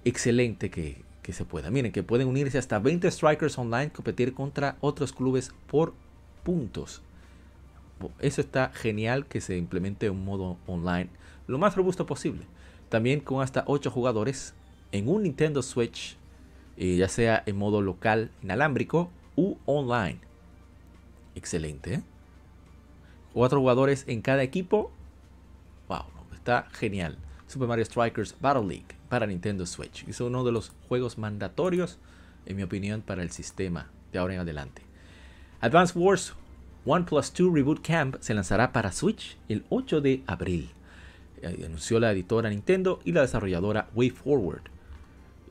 Excelente 0.05 0.69
que, 0.69 1.03
que 1.29 1.33
se 1.33 1.45
pueda. 1.45 1.69
Miren, 1.69 1.91
que 1.91 2.01
pueden 2.01 2.27
unirse 2.27 2.57
hasta 2.57 2.79
20 2.79 3.11
Strikers 3.11 3.55
online, 3.59 3.91
competir 3.91 4.33
contra 4.33 4.77
otros 4.81 5.13
clubes 5.13 5.53
por 5.67 5.93
puntos. 6.43 7.03
Eso 8.17 8.41
está 8.41 8.71
genial 8.73 9.27
que 9.27 9.39
se 9.39 9.55
implemente 9.55 10.09
un 10.09 10.25
modo 10.25 10.57
online 10.65 11.11
lo 11.45 11.59
más 11.59 11.75
robusto 11.75 12.07
posible. 12.07 12.47
También 12.89 13.19
con 13.19 13.43
hasta 13.43 13.63
8 13.67 13.91
jugadores 13.91 14.55
en 14.91 15.07
un 15.07 15.21
Nintendo 15.21 15.61
Switch, 15.61 16.17
eh, 16.77 16.95
ya 16.95 17.07
sea 17.07 17.43
en 17.45 17.57
modo 17.57 17.83
local 17.83 18.31
inalámbrico 18.41 19.11
u 19.35 19.57
online. 19.67 20.17
Excelente. 21.35 21.93
¿eh? 21.93 22.01
Cuatro 23.33 23.59
jugadores 23.59 24.03
en 24.07 24.23
cada 24.23 24.41
equipo. 24.41 24.89
Wow, 25.89 26.05
está 26.33 26.67
genial. 26.71 27.19
Super 27.45 27.67
Mario 27.67 27.85
Strikers 27.85 28.35
Battle 28.41 28.65
League 28.65 28.98
para 29.09 29.27
Nintendo 29.27 29.65
Switch. 29.65 30.07
Es 30.07 30.21
uno 30.21 30.43
de 30.43 30.51
los 30.51 30.71
juegos 30.87 31.17
mandatorios, 31.17 31.97
en 32.45 32.55
mi 32.55 32.63
opinión, 32.63 33.01
para 33.01 33.23
el 33.23 33.31
sistema 33.31 33.89
de 34.11 34.19
ahora 34.19 34.35
en 34.35 34.39
adelante. 34.39 34.83
Advance 35.61 35.97
Wars 35.97 36.33
One 36.85 37.05
Plus 37.05 37.33
2 37.33 37.53
Reboot 37.53 37.85
Camp 37.85 38.15
se 38.19 38.33
lanzará 38.33 38.71
para 38.71 38.91
Switch 38.91 39.37
el 39.49 39.65
8 39.69 40.01
de 40.01 40.23
abril. 40.27 40.69
Eh, 41.41 41.63
anunció 41.65 41.99
la 41.99 42.11
editora 42.11 42.49
Nintendo 42.49 42.99
y 43.03 43.11
la 43.11 43.21
desarrolladora 43.21 43.89
WayForward. 43.93 44.63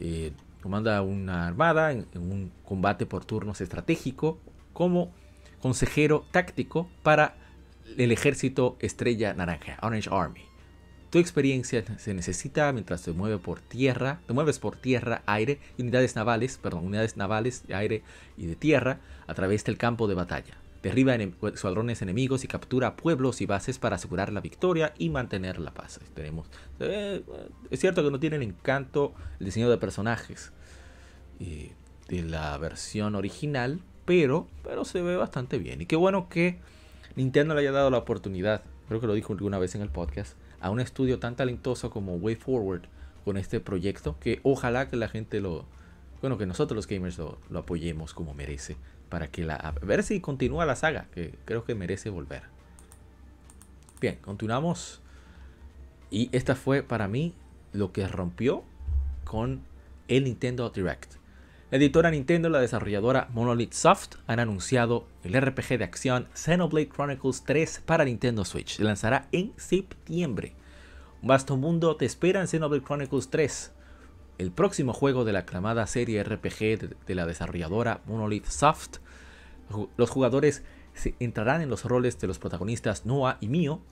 Eh, 0.01 0.33
comanda 0.62 1.03
una 1.03 1.47
armada 1.47 1.92
en, 1.92 2.07
un 2.14 2.51
combate 2.64 3.07
por 3.07 3.25
turnos 3.25 3.61
estratégico 3.61 4.38
como 4.73 5.12
consejero 5.61 6.25
táctico 6.31 6.88
para 7.03 7.37
el 7.97 8.12
ejército 8.12 8.77
Estrella 8.81 9.35
Naranja, 9.35 9.79
Orange 9.83 10.09
Army. 10.11 10.47
Tu 11.11 11.18
experiencia 11.18 11.83
se 11.97 12.12
necesita 12.12 12.71
mientras 12.73 13.03
te 13.03 13.12
mueves 13.12 13.40
por 13.40 13.61
tierra, 13.61 14.21
te 14.27 14.35
mueves 14.35 14.59
por 14.59 14.77
tierra, 14.77 15.23
aire 15.25 15.59
y 15.79 15.83
unidades 15.83 16.16
navales, 16.16 16.59
perdón, 16.59 16.85
unidades 16.85 17.16
navales 17.16 17.66
de 17.66 17.75
aire 17.75 18.03
y 18.37 18.47
de 18.47 18.57
tierra 18.57 18.99
a 19.27 19.33
través 19.33 19.64
del 19.64 19.79
campo 19.79 20.07
de 20.07 20.14
batalla. 20.14 20.59
Derriba 20.83 21.14
escuadrones 21.14 22.03
enemigos 22.03 22.44
y 22.44 22.47
captura 22.47 22.94
pueblos 22.94 23.40
y 23.40 23.47
bases 23.47 23.79
para 23.79 23.97
asegurar 23.97 24.33
la 24.33 24.42
victoria 24.42 24.92
y 24.99 25.09
mantener 25.09 25.59
la 25.59 25.73
paz. 25.73 25.99
Tenemos, 26.14 26.47
eh, 26.79 27.23
es 27.71 27.81
cierto 27.81 28.05
que 28.05 28.11
no 28.11 28.21
tienen 28.21 28.42
encanto 28.42 29.14
el 29.40 29.47
diseño 29.47 29.71
de 29.71 29.79
personajes 29.79 30.53
eh, 31.40 31.73
de 32.09 32.23
la 32.23 32.57
versión 32.59 33.14
original, 33.14 33.81
pero, 34.05 34.47
pero 34.62 34.85
se 34.85 35.01
ve 35.01 35.16
bastante 35.16 35.59
bien. 35.59 35.81
Y 35.81 35.87
qué 35.87 35.97
bueno 35.97 36.29
que 36.29 36.59
Nintendo 37.16 37.55
le 37.55 37.62
haya 37.62 37.73
dado 37.73 37.90
la 37.90 37.99
oportunidad, 37.99 38.62
creo 38.88 39.01
que 39.01 39.07
lo 39.07 39.14
dijo 39.14 39.33
alguna 39.33 39.59
vez 39.59 39.75
en 39.75 39.81
el 39.83 39.88
podcast, 39.88 40.37
a 40.61 40.71
un 40.71 40.81
estudio 40.81 41.18
tan 41.18 41.37
talentoso 41.37 41.90
como 41.90 42.16
Way 42.16 42.37
Forward 42.37 42.83
con 43.25 43.37
este 43.37 43.61
proyecto, 43.61 44.16
que 44.21 44.40
ojalá 44.42 44.88
que 44.88 44.97
la 44.97 45.09
gente 45.09 45.40
lo, 45.40 45.64
bueno, 46.21 46.38
que 46.38 46.47
nosotros 46.47 46.77
los 46.77 46.87
gamers 46.87 47.18
lo, 47.18 47.38
lo 47.51 47.61
apoyemos 47.61 48.14
como 48.14 48.35
merece 48.35 48.77
para 49.09 49.29
que 49.29 49.44
la 49.44 49.57
a 49.57 49.73
ver 49.73 50.03
si 50.03 50.21
continúa 50.21 50.66
la 50.66 50.77
saga, 50.77 51.07
que 51.12 51.35
creo 51.44 51.64
que 51.64 51.75
merece 51.75 52.11
volver. 52.11 52.42
Bien, 54.01 54.16
continuamos. 54.23 55.01
Y 56.11 56.29
esta 56.33 56.55
fue 56.55 56.83
para 56.83 57.09
mí 57.09 57.35
lo 57.73 57.92
que 57.92 58.07
rompió 58.07 58.64
con 59.25 59.62
el 60.09 60.25
Nintendo 60.25 60.71
Direct. 60.71 61.17
La 61.70 61.76
editora 61.76 62.11
Nintendo 62.11 62.48
y 62.48 62.52
la 62.52 62.61
desarrolladora 62.61 63.28
Monolith 63.35 63.74
Soft 63.74 64.14
han 64.26 64.40
anunciado 64.40 65.07
el 65.22 65.38
RPG 65.38 65.76
de 65.76 65.85
acción 65.85 66.26
Xenoblade 66.33 66.88
Chronicles 66.88 67.44
3 67.44 67.83
para 67.85 68.07
Nintendo 68.07 68.46
Switch. 68.46 68.78
Se 68.78 68.85
lanzará 68.85 69.28
en 69.33 69.52
septiembre. 69.59 70.54
Un 71.20 71.28
vasto 71.28 71.59
mundo 71.59 71.94
te 71.96 72.07
espera 72.07 72.40
en 72.40 72.48
Xenoblade 72.48 72.83
Chronicles 72.83 73.28
3 73.28 73.72
el 74.38 74.50
próximo 74.50 74.94
juego 74.94 75.26
de 75.26 75.33
la 75.35 75.40
aclamada 75.40 75.87
serie 75.87 76.24
RPG 76.24 76.96
de, 77.07 77.14
la 77.14 77.26
desarrolladora 77.26 78.00
Monolith 78.07 78.46
Soft. 78.46 79.00
Los 79.98 80.09
jugadores 80.09 80.64
se 80.94 81.16
entrarán 81.20 81.61
en 81.61 81.68
los 81.68 81.85
roles 81.85 82.18
de 82.18 82.28
los 82.28 82.38
protagonistas 82.38 83.04
Noah 83.04 83.37
y 83.42 83.48
Mio, 83.48 83.83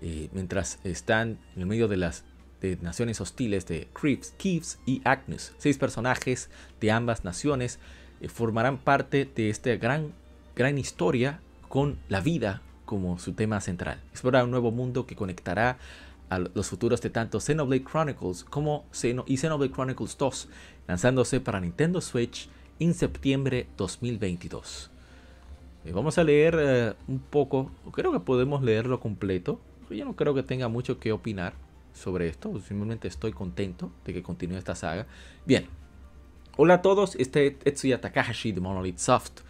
eh, 0.00 0.30
mientras 0.32 0.78
están 0.84 1.38
en 1.54 1.60
el 1.60 1.66
medio 1.66 1.86
de 1.86 1.98
las 1.98 2.24
naciones 2.80 3.20
hostiles 3.20 3.66
de 3.66 3.88
Creeps, 3.92 4.34
Keeves 4.38 4.78
y 4.86 5.00
Agnus. 5.04 5.52
Seis 5.58 5.78
personajes 5.78 6.50
de 6.80 6.90
ambas 6.90 7.24
naciones 7.24 7.78
eh, 8.20 8.28
formarán 8.28 8.78
parte 8.78 9.28
de 9.34 9.50
esta 9.50 9.74
gran, 9.76 10.12
gran 10.54 10.78
historia 10.78 11.40
con 11.68 11.98
la 12.08 12.20
vida 12.20 12.62
como 12.84 13.18
su 13.18 13.32
tema 13.32 13.60
central. 13.60 14.00
Explorar 14.10 14.44
un 14.44 14.50
nuevo 14.50 14.70
mundo 14.70 15.06
que 15.06 15.16
conectará 15.16 15.78
a 16.28 16.38
los 16.38 16.68
futuros 16.68 17.00
de 17.00 17.10
tanto 17.10 17.40
Xenoblade 17.40 17.84
Chronicles 17.84 18.44
como 18.44 18.84
y 19.26 19.36
Xenoblade 19.36 19.72
Chronicles 19.72 20.16
2, 20.16 20.48
lanzándose 20.86 21.40
para 21.40 21.60
Nintendo 21.60 22.00
Switch 22.00 22.48
en 22.78 22.94
septiembre 22.94 23.66
2022. 23.76 24.90
Eh, 25.84 25.92
vamos 25.92 26.18
a 26.18 26.24
leer 26.24 26.56
eh, 26.58 26.92
un 27.08 27.20
poco, 27.20 27.70
creo 27.92 28.12
que 28.12 28.20
podemos 28.20 28.62
leerlo 28.62 29.00
completo. 29.00 29.60
Yo 29.88 30.04
no 30.04 30.14
creo 30.14 30.34
que 30.34 30.44
tenga 30.44 30.68
mucho 30.68 31.00
que 31.00 31.10
opinar 31.10 31.54
sobre 31.94 32.28
esto, 32.28 32.52
simplemente 32.60 33.08
estoy 33.08 33.32
contento 33.32 33.90
de 34.04 34.12
que 34.12 34.22
continúe 34.22 34.56
esta 34.56 34.74
saga. 34.74 35.06
Bien, 35.46 35.66
hola 36.56 36.74
a 36.74 36.82
todos, 36.82 37.16
este 37.16 37.46
es 37.46 37.58
Tetsuya 37.58 38.00
Takahashi 38.00 38.52
de 38.52 38.60
Monolith 38.60 38.98
Soft. 38.98 39.42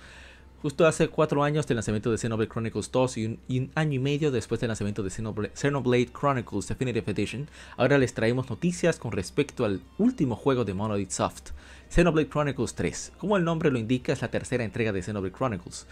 Justo 0.62 0.86
hace 0.86 1.08
cuatro 1.08 1.42
años 1.42 1.66
del 1.66 1.76
lanzamiento 1.76 2.10
de 2.10 2.18
Xenoblade 2.18 2.50
Chronicles 2.50 2.92
2 2.92 3.16
y 3.16 3.26
un, 3.48 3.70
año 3.74 3.94
y 3.94 3.98
medio 3.98 4.30
después 4.30 4.60
del 4.60 4.68
lanzamiento 4.68 5.02
de 5.02 5.08
Xenoblade, 5.08 6.12
Chronicles 6.12 6.68
Definitive 6.68 7.12
Edition, 7.12 7.48
ahora 7.78 7.96
les 7.96 8.12
traemos 8.12 8.50
noticias 8.50 8.98
con 8.98 9.12
respecto 9.12 9.64
al 9.64 9.80
último 9.96 10.36
juego 10.36 10.66
de 10.66 10.74
Monolith 10.74 11.12
Soft, 11.12 11.52
Xenoblade 11.88 12.28
Chronicles 12.28 12.74
3. 12.74 13.12
Como 13.16 13.38
el 13.38 13.44
nombre 13.44 13.70
lo 13.70 13.78
indica, 13.78 14.12
es 14.12 14.20
la 14.20 14.30
tercera 14.30 14.62
entrega 14.62 14.92
de 14.92 15.02
Xenoblade 15.02 15.34
Chronicles. 15.34 15.86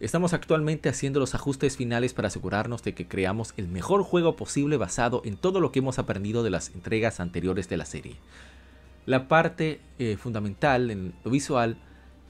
Estamos 0.00 0.32
actualmente 0.32 0.88
haciendo 0.88 1.18
los 1.18 1.34
ajustes 1.34 1.76
finales 1.76 2.14
para 2.14 2.28
asegurarnos 2.28 2.84
de 2.84 2.94
que 2.94 3.08
creamos 3.08 3.52
el 3.56 3.66
mejor 3.66 4.04
juego 4.04 4.36
posible 4.36 4.76
basado 4.76 5.22
en 5.24 5.36
todo 5.36 5.58
lo 5.58 5.72
que 5.72 5.80
hemos 5.80 5.98
aprendido 5.98 6.44
de 6.44 6.50
las 6.50 6.68
entregas 6.70 7.18
anteriores 7.18 7.68
de 7.68 7.76
la 7.78 7.84
serie. 7.84 8.16
La 9.06 9.26
parte 9.26 9.80
eh, 9.98 10.16
fundamental 10.16 10.92
en 10.92 11.14
lo 11.24 11.32
visual 11.32 11.78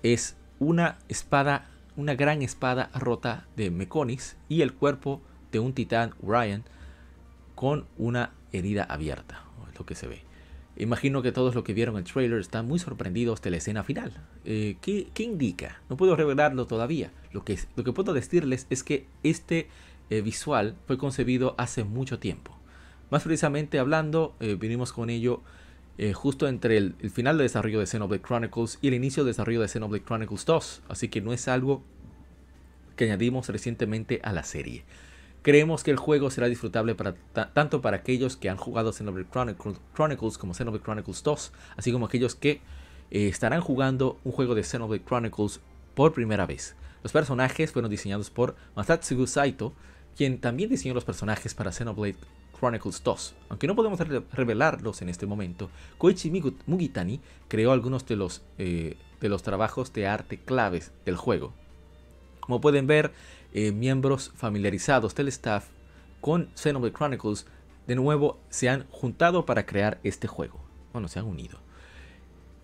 es 0.03 0.35
una 0.59 0.99
espada, 1.09 1.67
una 1.97 2.15
gran 2.15 2.41
espada 2.41 2.89
rota 2.95 3.47
de 3.55 3.71
Meconis 3.71 4.37
y 4.49 4.63
el 4.63 4.73
cuerpo 4.73 5.21
de 5.53 5.59
un 5.59 5.75
titán 5.75 6.15
Ryan 6.23 6.65
con 7.55 7.87
una 7.99 8.33
herida 8.51 8.85
abierta, 8.85 9.45
es 9.71 9.79
lo 9.79 9.85
que 9.85 9.95
se 9.95 10.07
ve. 10.07 10.28
Imagino 10.81 11.23
que 11.23 11.33
todos 11.33 11.57
los 11.57 11.65
que 11.65 11.75
vieron 11.75 11.97
el 11.97 12.05
trailer 12.05 12.39
están 12.39 12.69
muy 12.69 12.79
sorprendidos 12.79 13.43
de 13.43 13.51
la 13.51 13.57
escena 13.57 13.83
final. 13.83 14.13
Eh, 14.45 14.77
¿qué, 14.81 15.11
indica? 15.19 15.81
No 15.91 15.97
puedo 15.97 16.15
revelarlo 16.15 16.69
todavía. 16.69 17.11
Lo 17.33 17.45
que, 17.45 17.59
lo 17.75 17.83
que 17.83 17.93
puedo 17.93 18.13
decirles 18.13 18.69
es 18.71 18.85
que 18.85 19.07
este 19.25 19.69
eh, 20.09 20.21
visual 20.23 20.77
fue 20.87 20.97
concebido 20.97 21.57
hace 21.59 21.83
mucho 21.83 22.21
tiempo. 22.21 22.57
Más 23.11 23.25
precisamente 23.25 23.81
hablando, 23.81 24.37
eh, 24.39 24.57
vinimos 24.59 24.93
con 24.93 25.11
ello 25.11 25.43
justo 26.15 26.47
entre 26.47 26.77
el, 26.77 26.95
final 27.11 27.39
de 27.39 27.43
desarrollo 27.43 27.81
de 27.81 27.87
Xenoblade 27.87 28.23
Chronicles 28.23 28.79
y 28.81 28.87
el 28.87 28.95
inicio 28.95 29.25
de 29.25 29.31
desarrollo 29.31 29.61
de 29.61 29.67
Xenoblade 29.67 30.05
Chronicles 30.05 30.47
2, 30.47 30.83
así 30.89 31.09
que 31.09 31.21
no 31.21 31.33
es 31.33 31.49
algo 31.49 31.83
que 32.95 33.07
añadimos 33.07 33.49
recientemente 33.49 34.21
a 34.23 34.33
la 34.33 34.45
serie. 34.45 34.85
Creemos 35.43 35.85
que 35.85 35.91
el 35.91 35.97
juego 35.97 36.31
será 36.31 36.49
disfrutable 36.49 36.95
para 36.95 37.15
tanto 37.55 37.81
para 37.81 37.99
aquellos 37.99 38.37
que 38.37 38.51
han 38.51 38.57
jugado 38.57 38.93
Xenoblade 38.93 39.29
Chronicles, 39.95 40.39
como 40.39 40.55
Xenoblade 40.55 40.85
Chronicles 40.85 41.23
2, 41.23 41.53
así 41.77 41.93
como 41.93 42.07
aquellos 42.07 42.35
que 42.35 42.61
eh, 43.11 43.29
estarán 43.29 43.61
jugando 43.61 44.19
un 44.25 44.33
juego 44.33 44.55
de 44.55 44.65
Xenoblade 44.65 45.05
Chronicles 45.05 45.61
por 45.95 46.13
primera 46.13 46.45
vez. 46.45 46.75
Los 47.03 47.13
personajes 47.13 47.73
fueron 47.73 47.91
diseñados 47.91 48.31
por 48.31 48.57
Masatsugu 48.75 49.27
Saito, 49.27 49.73
quien 50.17 50.41
también 50.41 50.69
diseñó 50.69 50.95
los 50.95 51.05
personajes 51.05 51.55
para 51.55 51.73
Xenoblade 51.73 52.17
Chronicles 52.59 53.03
2. 53.05 53.35
Aunque 53.51 53.67
no 53.67 53.77
podemos 53.77 54.01
revelarlos 54.33 55.01
en 55.03 55.09
este 55.09 55.27
momento, 55.27 55.71
Koichi 55.97 56.31
Mugitani 56.67 57.21
creó 57.47 57.73
algunos 57.73 58.05
de 58.07 58.17
los, 58.17 58.43
eh, 58.59 58.97
de 59.21 59.29
los 59.29 59.43
trabajos 59.43 59.93
de 59.93 60.07
arte 60.07 60.39
claves 60.39 60.91
del 61.05 61.17
juego. 61.17 61.53
Como 62.41 62.61
pueden 62.61 62.87
ver, 62.87 63.13
eh, 63.53 63.73
miembros 63.73 64.33
familiarizados 64.37 65.15
del 65.15 65.29
staff 65.29 65.67
con 66.21 66.51
Xenoblade 66.55 66.95
Chronicles 66.95 67.47
de 67.87 67.95
nuevo 67.95 68.39
se 68.51 68.69
han 68.69 68.87
juntado 68.91 69.47
para 69.47 69.65
crear 69.65 69.99
este 70.03 70.29
juego. 70.29 70.61
Bueno, 70.93 71.09
se 71.09 71.19
han 71.19 71.25
unido. 71.25 71.59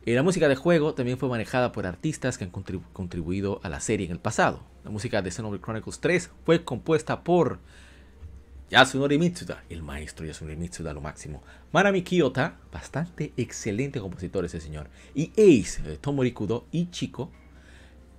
Eh, 0.05 0.15
la 0.15 0.23
música 0.23 0.49
de 0.49 0.57
juego 0.57 0.93
también 0.93 1.17
fue 1.17 1.31
manejada 1.31 1.73
por 1.73 1.87
artistas 1.87 2.37
que 2.37 2.45
han 2.45 2.51
contribuido 2.51 3.59
a 3.63 3.71
la 3.71 3.81
serie 3.81 4.05
en 4.07 4.13
el 4.13 4.19
pasado. 4.19 4.63
La 4.85 4.91
música 4.91 5.23
de 5.23 5.31
Xenoblade 5.31 5.63
Chronicles 5.63 6.01
3 6.01 6.31
fue 6.45 6.63
compuesta 6.63 7.25
por 7.25 7.59
Yasunori 8.71 9.19
Mitsuda, 9.19 9.65
el 9.71 9.83
maestro 9.83 10.27
Yasunori 10.27 10.57
Mitsuda, 10.57 10.93
lo 10.93 11.01
máximo. 11.01 11.43
Manami 11.73 12.03
Kiyota, 12.03 12.59
bastante 12.71 13.33
excelente 13.39 14.01
compositor 14.01 14.45
ese 14.45 14.61
señor. 14.61 14.91
Y 15.15 15.31
Ace, 15.33 15.81
eh, 15.87 15.99
Tomori 15.99 16.33
Kudo 16.33 16.67
y 16.71 16.91
Chico, 16.91 17.31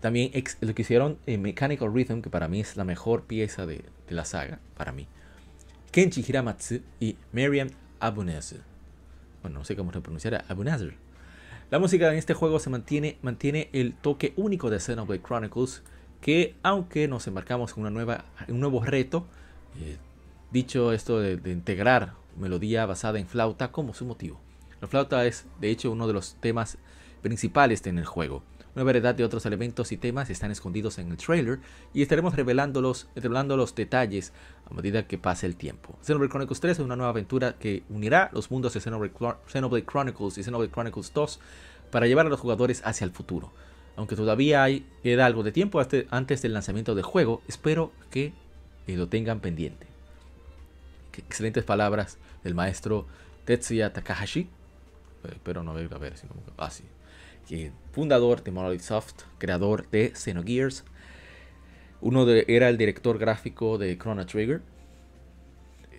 también 0.06 0.32
lo 0.62 0.76
que 0.76 0.84
hicieron 0.84 1.18
en 1.26 1.42
Mechanical 1.42 1.92
Rhythm, 1.92 2.22
que 2.22 2.30
para 2.30 2.48
mí 2.48 2.60
es 2.60 2.78
la 2.78 2.84
mejor 2.84 3.24
pieza 3.24 3.66
de, 3.66 3.84
la 4.08 4.24
saga, 4.24 4.60
para 4.78 4.92
mí. 4.92 5.08
Kenji 5.92 6.22
Hiramatsu 6.22 6.82
y 7.00 7.18
Marian 7.34 7.72
Abunazur. 8.00 8.60
Bueno, 9.42 9.58
no 9.58 9.66
sé 9.66 9.76
cómo 9.76 9.92
se 9.92 10.02
pronunciará, 10.02 10.46
Abunazur. 10.48 10.94
La 11.72 11.80
música 11.80 12.12
en 12.12 12.20
este 12.20 12.36
juego 12.36 12.60
se 12.60 12.70
mantiene, 12.70 13.18
mantiene 13.24 13.70
el 13.74 13.96
toque 13.96 14.34
único 14.36 14.70
de 14.70 14.80
Xenoblade 14.80 15.24
Chronicles, 15.24 15.82
que 16.22 16.54
aunque 16.62 17.08
nos 17.08 17.26
embarcamos 17.26 17.72
en 17.72 17.80
una 17.80 17.90
nueva, 17.90 18.26
un 18.48 18.60
nuevo 18.60 18.84
reto, 18.84 19.26
eh, 19.82 19.98
dicho 20.52 20.94
esto 20.94 21.20
de, 21.20 21.52
integrar 21.52 22.14
melodía 22.38 22.86
basada 22.86 23.18
en 23.18 23.26
flauta 23.26 23.72
como 23.72 23.96
su 23.96 24.06
motivo. 24.06 24.40
La 24.82 24.88
flauta 24.88 25.26
es 25.26 25.48
de 25.60 25.72
hecho 25.72 25.92
uno 25.92 26.06
de 26.06 26.14
los 26.14 26.36
temas 26.36 26.78
principales 27.24 27.84
en 27.88 27.98
el 27.98 28.06
juego. 28.06 28.44
Una 28.76 28.84
variedad 28.84 29.16
de 29.16 29.24
otros 29.24 29.46
elementos 29.46 29.92
y 29.92 29.98
temas 29.98 30.30
están 30.30 30.52
escondidos 30.52 30.98
en 31.00 31.10
el 31.10 31.18
trailer 31.18 31.60
y 31.94 32.02
estaremos 32.02 32.36
revelándolos, 32.36 33.08
revelando 33.16 33.56
los 33.56 33.74
detalles 33.74 34.34
a 34.70 34.74
medida 34.74 35.08
que 35.08 35.18
pase 35.18 35.46
el 35.46 35.56
tiempo. 35.56 35.98
Xenoblade 36.02 36.30
Chronicles 36.30 36.60
3 36.60 36.80
es 36.80 36.84
una 36.84 36.96
nueva 36.96 37.12
aventura 37.12 37.56
que 37.58 37.84
unirá 37.90 38.30
los 38.34 38.52
mundos 38.52 38.74
de 38.74 38.82
Xenoblade 38.82 39.86
Chronicles 39.86 40.38
y 40.38 40.44
Xenoblade 40.44 40.72
Chronicles 40.72 41.14
2 41.14 41.40
para 41.92 42.08
llevar 42.08 42.26
a 42.26 42.30
los 42.30 42.40
jugadores 42.40 42.82
hacia 42.86 43.06
el 43.06 43.12
futuro. 43.12 43.52
Aunque 43.96 44.18
todavía 44.18 44.64
hay, 44.64 44.86
queda 45.04 45.26
algo 45.26 45.44
de 45.44 45.54
tiempo 45.54 45.82
antes 46.10 46.42
del 46.42 46.54
lanzamiento 46.54 46.96
del 46.96 47.06
juego, 47.06 47.42
espero 47.48 47.94
que 48.12 48.34
eh, 48.88 48.98
lo 48.98 49.08
tengan 49.08 49.40
pendiente 49.40 49.96
excelentes 51.20 51.64
palabras 51.64 52.18
del 52.44 52.56
maestro 52.56 53.06
Tetsuya 53.46 53.94
Takahashi. 53.94 54.50
Eh, 55.24 55.38
pero 55.44 55.64
no 55.64 55.74
ver, 55.74 55.94
a 55.94 55.98
ver, 55.98 56.18
sino 56.18 56.34
ah, 56.58 56.70
fundador 57.92 58.44
de 58.44 58.52
Monolith 58.52 58.82
Soft, 58.82 59.24
creador 59.38 59.90
de 59.90 60.12
Xenogears. 60.16 60.84
Uno 62.02 62.30
era 62.30 62.70
el 62.70 62.78
director 62.78 63.18
gráfico 63.18 63.78
de 63.78 63.98
Chrono 63.98 64.26
Trigger. 64.26 64.62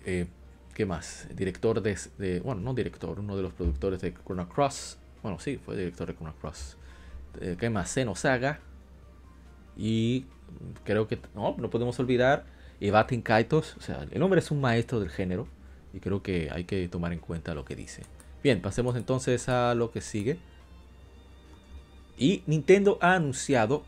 Eh, 0.05 0.27
¿Qué 0.73 0.85
más? 0.85 1.27
Director 1.35 1.81
de, 1.81 2.39
Bueno, 2.41 2.61
no 2.61 2.73
director, 2.73 3.19
uno 3.19 3.35
de 3.35 3.43
los 3.43 3.53
productores 3.53 3.99
de 4.01 4.13
Chrono 4.13 4.47
Cross. 4.47 4.97
Bueno, 5.23 5.39
sí, 5.39 5.57
fue 5.57 5.75
director 5.75 6.07
de 6.07 6.15
Chrono 6.15 6.33
Cross. 6.39 6.77
Eh, 7.41 7.55
¿Qué 7.59 7.69
más? 7.69 7.89
Xenosaga. 7.91 8.59
Y 9.75 10.25
creo 10.83 11.07
que 11.07 11.19
no, 11.35 11.55
no 11.57 11.69
podemos 11.69 11.99
olvidar 11.99 12.45
Evaten 12.79 13.21
Kaitos, 13.21 13.75
o 13.77 13.81
sea, 13.81 14.05
el 14.11 14.21
hombre 14.21 14.39
es 14.39 14.51
un 14.51 14.61
maestro 14.61 14.99
del 14.99 15.09
género 15.09 15.47
y 15.93 15.99
creo 15.99 16.21
que 16.21 16.49
hay 16.51 16.65
que 16.65 16.87
tomar 16.87 17.11
en 17.13 17.19
cuenta 17.19 17.55
lo 17.55 17.65
que 17.65 17.75
dice. 17.75 18.03
Bien, 18.43 18.61
pasemos 18.61 18.95
entonces 18.95 19.49
a 19.49 19.73
lo 19.73 19.91
que 19.91 20.01
sigue. 20.01 20.37
Y 22.17 22.43
Nintendo 22.47 22.97
ha 23.01 23.13
anunciado 23.13 23.83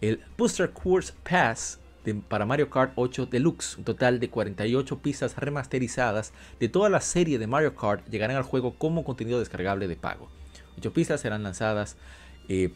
el 0.00 0.20
Booster 0.36 0.70
Course 0.70 1.12
Pass 1.28 1.80
para 2.28 2.46
Mario 2.46 2.70
Kart 2.70 2.92
8 2.94 3.26
Deluxe. 3.26 3.76
Un 3.76 3.84
total 3.84 4.20
de 4.20 4.30
48 4.30 4.98
pistas 5.00 5.36
remasterizadas 5.36 6.32
de 6.60 6.68
toda 6.68 6.88
la 6.88 7.00
serie 7.00 7.38
de 7.38 7.46
Mario 7.46 7.74
Kart 7.74 8.08
llegarán 8.08 8.36
al 8.36 8.44
juego 8.44 8.74
como 8.78 9.04
contenido 9.04 9.40
descargable 9.40 9.88
de 9.88 9.96
pago. 9.96 10.30
8 10.78 10.92
pistas 10.92 11.20
serán 11.20 11.42
lanzadas 11.42 11.96
eh, 12.48 12.72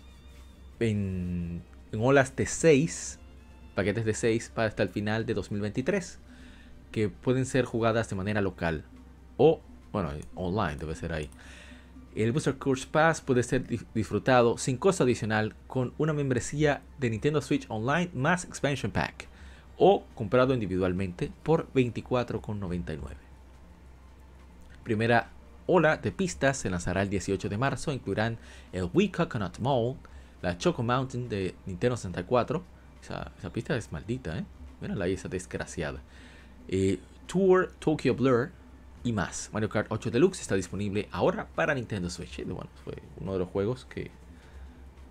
en, 0.81 1.62
en 1.92 2.01
olas 2.01 2.35
de 2.35 2.47
6 2.47 3.21
paquetes 3.75 4.05
de 4.05 4.14
6 4.14 4.53
para 4.55 4.68
hasta 4.68 4.83
el 4.83 4.88
final 4.90 5.27
de 5.27 5.35
2023, 5.35 6.18
que 6.90 7.09
pueden 7.09 7.47
ser 7.47 7.64
jugadas 7.64 8.11
de 8.11 8.16
manera 8.16 8.40
local 8.40 8.85
o, 9.37 9.61
bueno, 9.92 10.11
online 10.35 10.77
debe 10.77 10.95
ser 10.95 11.12
ahí. 11.12 11.31
El 12.14 12.33
Booster 12.33 12.59
Course 12.59 12.87
Pass 12.90 13.22
puede 13.22 13.42
ser 13.42 13.66
disfrutado 13.94 14.59
sin 14.59 14.77
costo 14.77 15.05
adicional 15.05 15.55
con 15.66 15.94
una 15.96 16.12
membresía 16.12 16.83
de 16.98 17.09
Nintendo 17.09 17.40
Switch 17.40 17.64
Online 17.68 18.11
más 18.12 18.44
Expansion 18.44 18.92
Pack 18.92 19.29
o 19.79 20.05
comprado 20.14 20.53
individualmente 20.53 21.33
por 21.42 21.72
24,99. 21.72 22.98
Primera 24.85 25.31
ola 25.66 25.96
de 25.96 26.12
pistas 26.12 26.59
se 26.59 26.68
lanzará 26.68 27.03
el 27.03 27.09
18 27.09 27.48
de 27.48 27.57
marzo, 27.57 27.92
incluirán 27.92 28.37
el 28.72 28.90
Wii 28.92 29.11
Coconut 29.11 29.59
Mall, 29.61 29.96
la 30.42 30.59
Choco 30.59 30.83
Mountain 30.83 31.29
de 31.31 31.55
Nintendo 31.64 31.96
64, 31.96 32.62
esa, 33.03 33.33
pista 33.53 33.77
es 33.77 33.90
maldita, 33.90 34.38
¿eh? 34.38 34.44
Mírala 34.81 35.07
ahí, 35.07 35.14
esa 35.14 35.29
desgraciada. 35.29 36.01
Eh, 36.68 36.98
Tour 37.27 37.72
Tokyo 37.79 38.14
Blur 38.14 38.51
y 39.05 39.12
más. 39.12 39.51
Mario 39.53 39.69
Kart 39.69 39.88
8 39.91 40.11
Deluxe 40.11 40.41
está 40.41 40.55
disponible 40.55 41.09
ahora 41.11 41.47
para 41.55 41.75
Nintendo 41.75 42.11
Switch. 42.11 42.45
Bueno, 42.45 42.69
fue 42.85 42.95
uno 43.21 43.33
de 43.33 43.38
los 43.38 43.49
juegos 43.49 43.85
que 43.87 44.11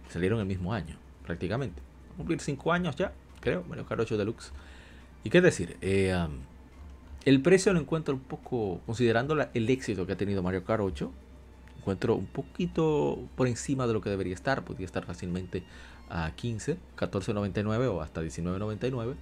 salieron 0.09 0.39
el 0.39 0.45
mismo 0.45 0.73
año, 0.73 0.97
prácticamente. 1.25 1.81
Va 2.09 2.13
a 2.13 2.17
cumplir 2.17 2.39
5 2.39 2.71
años 2.73 2.95
ya, 2.95 3.13
creo, 3.39 3.63
Mario 3.67 3.85
Kart 3.85 4.01
8 4.01 4.17
Deluxe. 4.17 4.51
Y 5.23 5.29
qué 5.29 5.41
decir, 5.41 5.77
eh, 5.81 6.15
um, 6.15 6.39
el 7.25 7.41
precio 7.41 7.73
lo 7.73 7.79
encuentro 7.79 8.15
un 8.15 8.21
poco, 8.21 8.81
considerando 8.85 9.37
el 9.53 9.69
éxito 9.69 10.07
que 10.07 10.13
ha 10.13 10.17
tenido 10.17 10.41
Mario 10.41 10.63
Kart 10.63 10.81
8, 10.81 11.11
encuentro 11.77 12.15
un 12.15 12.25
poquito 12.25 13.19
por 13.35 13.47
encima 13.47 13.87
de 13.87 13.93
lo 13.93 14.01
que 14.01 14.09
debería 14.09 14.33
estar. 14.33 14.63
Podría 14.63 14.85
estar 14.85 15.05
fácilmente 15.05 15.63
a 16.09 16.31
15, 16.35 16.77
14.99 16.97 17.87
o 17.87 18.01
hasta 18.01 18.21
19.99. 18.21 19.15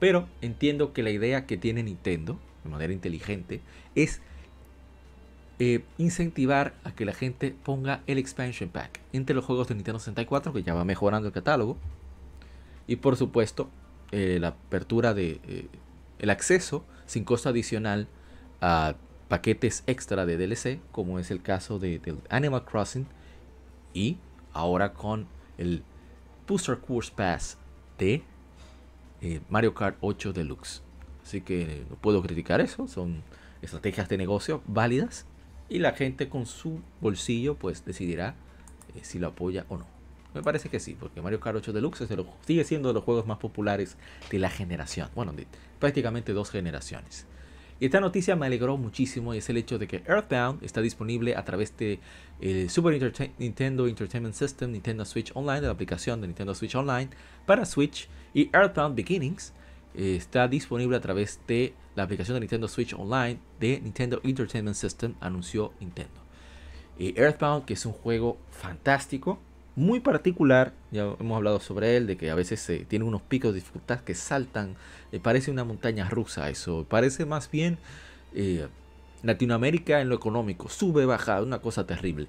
Pero 0.00 0.28
entiendo 0.40 0.92
que 0.92 1.02
la 1.02 1.10
idea 1.10 1.46
que 1.46 1.56
tiene 1.56 1.82
Nintendo, 1.82 2.38
de 2.64 2.70
manera 2.70 2.92
inteligente, 2.92 3.60
es 3.94 4.20
eh, 5.60 5.84
incentivar 5.98 6.74
a 6.82 6.92
que 6.92 7.04
la 7.04 7.12
gente 7.12 7.54
ponga 7.62 8.02
el 8.08 8.18
expansion 8.18 8.70
pack 8.70 9.00
entre 9.12 9.36
los 9.36 9.44
juegos 9.44 9.68
de 9.68 9.76
Nintendo 9.76 10.00
64, 10.00 10.52
que 10.52 10.64
ya 10.64 10.74
va 10.74 10.84
mejorando 10.84 11.28
el 11.28 11.34
catálogo. 11.34 11.76
Y 12.88 12.96
por 12.96 13.16
supuesto, 13.16 13.70
eh, 14.10 14.38
la 14.40 14.48
apertura 14.48 15.14
de 15.14 15.40
eh, 15.46 15.68
el 16.18 16.30
acceso 16.30 16.84
sin 17.06 17.24
costo 17.24 17.50
adicional 17.50 18.08
a 18.60 18.96
paquetes 19.28 19.84
extra 19.86 20.26
de 20.26 20.36
DLC, 20.36 20.80
como 20.90 21.18
es 21.20 21.30
el 21.30 21.40
caso 21.40 21.78
de, 21.78 22.00
del 22.00 22.18
Animal 22.30 22.64
Crossing. 22.64 23.06
Y 23.92 24.18
ahora 24.52 24.92
con 24.92 25.28
el 25.56 25.84
Booster 26.48 26.78
Course 26.78 27.12
Pass 27.14 27.58
de 27.98 28.24
Mario 29.48 29.72
Kart 29.72 29.96
8 30.00 30.32
Deluxe. 30.32 30.83
Así 31.24 31.40
que 31.40 31.84
no 31.88 31.96
puedo 31.96 32.22
criticar 32.22 32.60
eso, 32.60 32.86
son 32.86 33.22
estrategias 33.62 34.08
de 34.08 34.18
negocio 34.18 34.62
válidas 34.66 35.26
y 35.68 35.78
la 35.78 35.92
gente 35.92 36.28
con 36.28 36.46
su 36.46 36.80
bolsillo 37.00 37.56
pues 37.56 37.84
decidirá 37.84 38.34
eh, 38.94 39.00
si 39.02 39.18
lo 39.18 39.28
apoya 39.28 39.64
o 39.68 39.78
no. 39.78 39.86
Me 40.34 40.42
parece 40.42 40.68
que 40.68 40.80
sí, 40.80 40.96
porque 40.98 41.22
Mario 41.22 41.40
Kart 41.40 41.56
8 41.56 41.72
Deluxe 41.72 42.08
sigue 42.44 42.64
siendo 42.64 42.88
de 42.88 42.94
los 42.94 43.04
juegos 43.04 43.26
más 43.26 43.38
populares 43.38 43.96
de 44.30 44.38
la 44.40 44.50
generación. 44.50 45.08
Bueno, 45.14 45.32
prácticamente 45.78 46.32
dos 46.32 46.50
generaciones. 46.50 47.26
Y 47.80 47.86
esta 47.86 48.00
noticia 48.00 48.36
me 48.36 48.46
alegró 48.46 48.76
muchísimo 48.76 49.34
y 49.34 49.38
es 49.38 49.48
el 49.48 49.56
hecho 49.56 49.78
de 49.78 49.86
que 49.86 50.02
Earthbound 50.06 50.62
está 50.64 50.80
disponible 50.80 51.36
a 51.36 51.44
través 51.44 51.76
de 51.76 52.00
el 52.40 52.68
Super 52.68 53.00
Nintendo 53.38 53.86
Entertainment 53.86 54.34
System, 54.34 54.72
Nintendo 54.72 55.04
Switch 55.04 55.30
Online, 55.34 55.60
de 55.60 55.66
la 55.68 55.72
aplicación 55.72 56.20
de 56.20 56.26
Nintendo 56.26 56.54
Switch 56.54 56.74
Online 56.74 57.10
para 57.46 57.64
Switch. 57.64 58.08
Y 58.32 58.50
Earthbound 58.52 58.96
Beginnings 58.96 59.52
eh, 59.94 60.16
está 60.16 60.48
disponible 60.48 60.96
a 60.96 61.00
través 61.00 61.40
de 61.46 61.74
la 61.94 62.02
aplicación 62.02 62.34
de 62.36 62.40
Nintendo 62.40 62.68
Switch 62.68 62.94
Online 62.94 63.38
de 63.60 63.80
Nintendo 63.80 64.20
Entertainment 64.24 64.76
System, 64.76 65.14
anunció 65.20 65.72
Nintendo. 65.80 66.20
Y 66.98 67.18
Earthbound, 67.18 67.64
que 67.64 67.74
es 67.74 67.86
un 67.86 67.92
juego 67.92 68.38
fantástico, 68.50 69.38
muy 69.76 70.00
particular, 70.00 70.72
ya 70.92 71.14
hemos 71.18 71.36
hablado 71.36 71.58
sobre 71.58 71.96
él, 71.96 72.06
de 72.06 72.16
que 72.16 72.30
a 72.30 72.34
veces 72.34 72.68
eh, 72.70 72.86
tiene 72.88 73.04
unos 73.04 73.22
picos 73.22 73.52
de 73.52 73.60
dificultad 73.60 74.00
que 74.00 74.14
saltan, 74.14 74.76
eh, 75.10 75.18
parece 75.20 75.50
una 75.50 75.64
montaña 75.64 76.08
rusa 76.08 76.48
eso, 76.48 76.86
parece 76.88 77.26
más 77.26 77.50
bien 77.50 77.78
eh, 78.34 78.68
Latinoamérica 79.24 80.00
en 80.00 80.08
lo 80.08 80.14
económico, 80.14 80.68
sube, 80.68 81.06
baja, 81.06 81.42
una 81.42 81.58
cosa 81.58 81.86
terrible. 81.86 82.28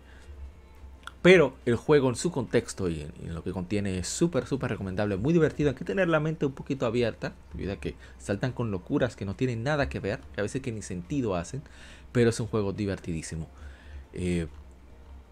Pero 1.25 1.55
el 1.65 1.75
juego 1.75 2.09
en 2.09 2.15
su 2.15 2.29
contexto 2.29 2.87
y 2.87 3.01
en, 3.01 3.33
lo 3.33 3.43
que 3.43 3.51
contiene 3.51 3.97
es 3.97 4.07
súper, 4.07 4.45
súper 4.45 4.69
recomendable, 4.69 5.17
muy 5.17 5.33
divertido. 5.33 5.71
Hay 5.71 5.75
que 5.75 5.83
tener 5.83 6.07
la 6.07 6.19
mente 6.19 6.45
un 6.45 6.51
poquito 6.51 6.85
abierta, 6.85 7.33
debido 7.51 7.79
que 7.79 7.95
saltan 8.19 8.51
con 8.51 8.69
locuras 8.69 9.15
que 9.15 9.25
no 9.25 9.35
tienen 9.35 9.63
nada 9.63 9.89
que 9.89 9.99
ver, 9.99 10.19
que 10.35 10.41
a 10.41 10.43
veces 10.43 10.61
que 10.61 10.71
ni 10.71 10.83
sentido 10.83 11.35
hacen, 11.35 11.63
pero 12.11 12.29
es 12.29 12.39
un 12.39 12.45
juego 12.45 12.73
divertidísimo. 12.73 13.47
Y 14.13 14.45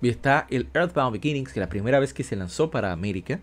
está 0.02 0.48
el 0.50 0.68
Earthbound 0.74 1.14
Beginnings, 1.14 1.54
que 1.54 1.60
la 1.60 1.70
primera 1.70 2.00
vez 2.00 2.12
que 2.12 2.24
se 2.24 2.36
lanzó 2.36 2.72
para 2.72 2.92
América, 2.92 3.40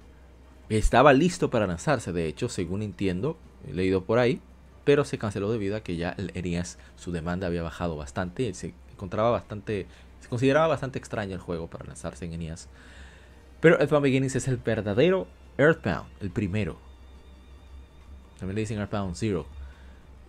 estaba 0.69 1.13
listo 1.13 1.51
para 1.51 1.69
lanzarse, 1.69 2.11
de 2.11 2.27
hecho, 2.27 2.49
según 2.49 2.83
entiendo, 2.83 3.39
he 3.65 3.75
leído 3.75 4.03
por 4.03 4.19
ahí, 4.19 4.41
pero 4.83 5.05
se 5.05 5.19
canceló 5.19 5.53
debido 5.53 5.77
a 5.77 5.85
que 5.85 5.95
ya 5.95 6.17
el 6.19 6.33
ENIAS, 6.35 6.79
su 6.97 7.13
demanda 7.13 7.47
había 7.47 7.63
bajado 7.63 7.95
bastante, 7.95 8.53
se 8.55 8.75
encontraba 8.91 9.31
bastante, 9.31 9.87
consideraba 10.31 10.69
bastante 10.69 10.99
extraño 10.99 11.35
el 11.35 11.41
juego 11.41 11.69
para 11.69 11.85
lanzarse 11.85 12.25
en 12.25 12.33
ENIAS. 12.33 12.69
Pero 13.61 13.79
Earthbound 13.79 14.05
Beginnings 14.05 14.37
es 14.37 14.49
el 14.49 14.57
verdadero 14.57 15.27
Earthbound, 15.59 16.09
el 16.21 16.31
primero. 16.31 16.79
También 18.39 18.55
le 18.55 18.63
dicen 18.63 18.79
Earthbound 18.79 19.17
Zero. 19.17 19.47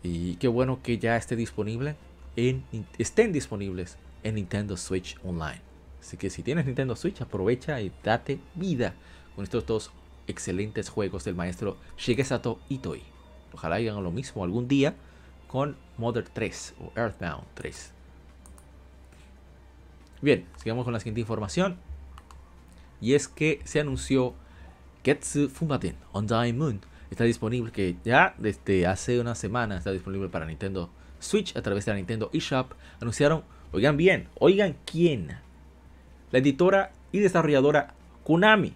Y 0.03 0.35
qué 0.35 0.49
bueno 0.49 0.81
que 0.83 0.97
ya 0.97 1.15
esté 1.15 1.37
disponible 1.37 1.95
en, 2.35 2.65
estén 2.97 3.31
disponibles 3.31 3.97
en 4.23 4.35
Nintendo 4.35 4.75
Switch 4.75 5.17
Online. 5.23 5.61
Así 6.01 6.17
que 6.17 6.29
si 6.29 6.43
tienes 6.43 6.65
Nintendo 6.65 6.95
Switch, 6.95 7.21
aprovecha 7.21 7.79
y 7.79 7.91
date 8.03 8.39
vida 8.55 8.95
con 9.35 9.43
estos 9.43 9.65
dos 9.65 9.91
excelentes 10.27 10.89
juegos 10.89 11.23
del 11.23 11.35
maestro 11.35 11.77
Shigesato 11.97 12.59
Itoi. 12.67 13.03
Ojalá 13.53 13.75
hagan 13.75 14.03
lo 14.03 14.11
mismo 14.11 14.43
algún 14.43 14.67
día 14.67 14.95
con 15.47 15.77
Mother 15.97 16.27
3 16.27 16.75
o 16.79 16.91
Earthbound 16.99 17.45
3. 17.53 17.93
Bien, 20.21 20.45
sigamos 20.61 20.83
con 20.83 20.93
la 20.93 20.99
siguiente 20.99 21.21
información. 21.21 21.77
Y 22.99 23.15
es 23.15 23.27
que 23.27 23.59
se 23.63 23.79
anunció 23.79 24.35
Getsu 25.03 25.49
Fumaten 25.49 25.95
on 26.11 26.27
Moon. 26.55 26.79
Está 27.09 27.23
disponible, 27.23 27.71
que 27.71 27.95
ya 28.05 28.35
desde 28.37 28.85
hace 28.85 29.19
una 29.19 29.35
semana 29.35 29.77
está 29.77 29.91
disponible 29.91 30.29
para 30.29 30.45
Nintendo 30.45 30.89
Switch 31.19 31.57
a 31.57 31.61
través 31.61 31.85
de 31.85 31.91
la 31.91 31.97
Nintendo 31.97 32.29
eShop. 32.33 32.73
Anunciaron, 33.01 33.43
oigan 33.71 33.97
bien, 33.97 34.27
oigan 34.39 34.75
quién. 34.85 35.37
La 36.31 36.39
editora 36.39 36.91
y 37.11 37.19
desarrolladora 37.19 37.95
Konami. 38.23 38.73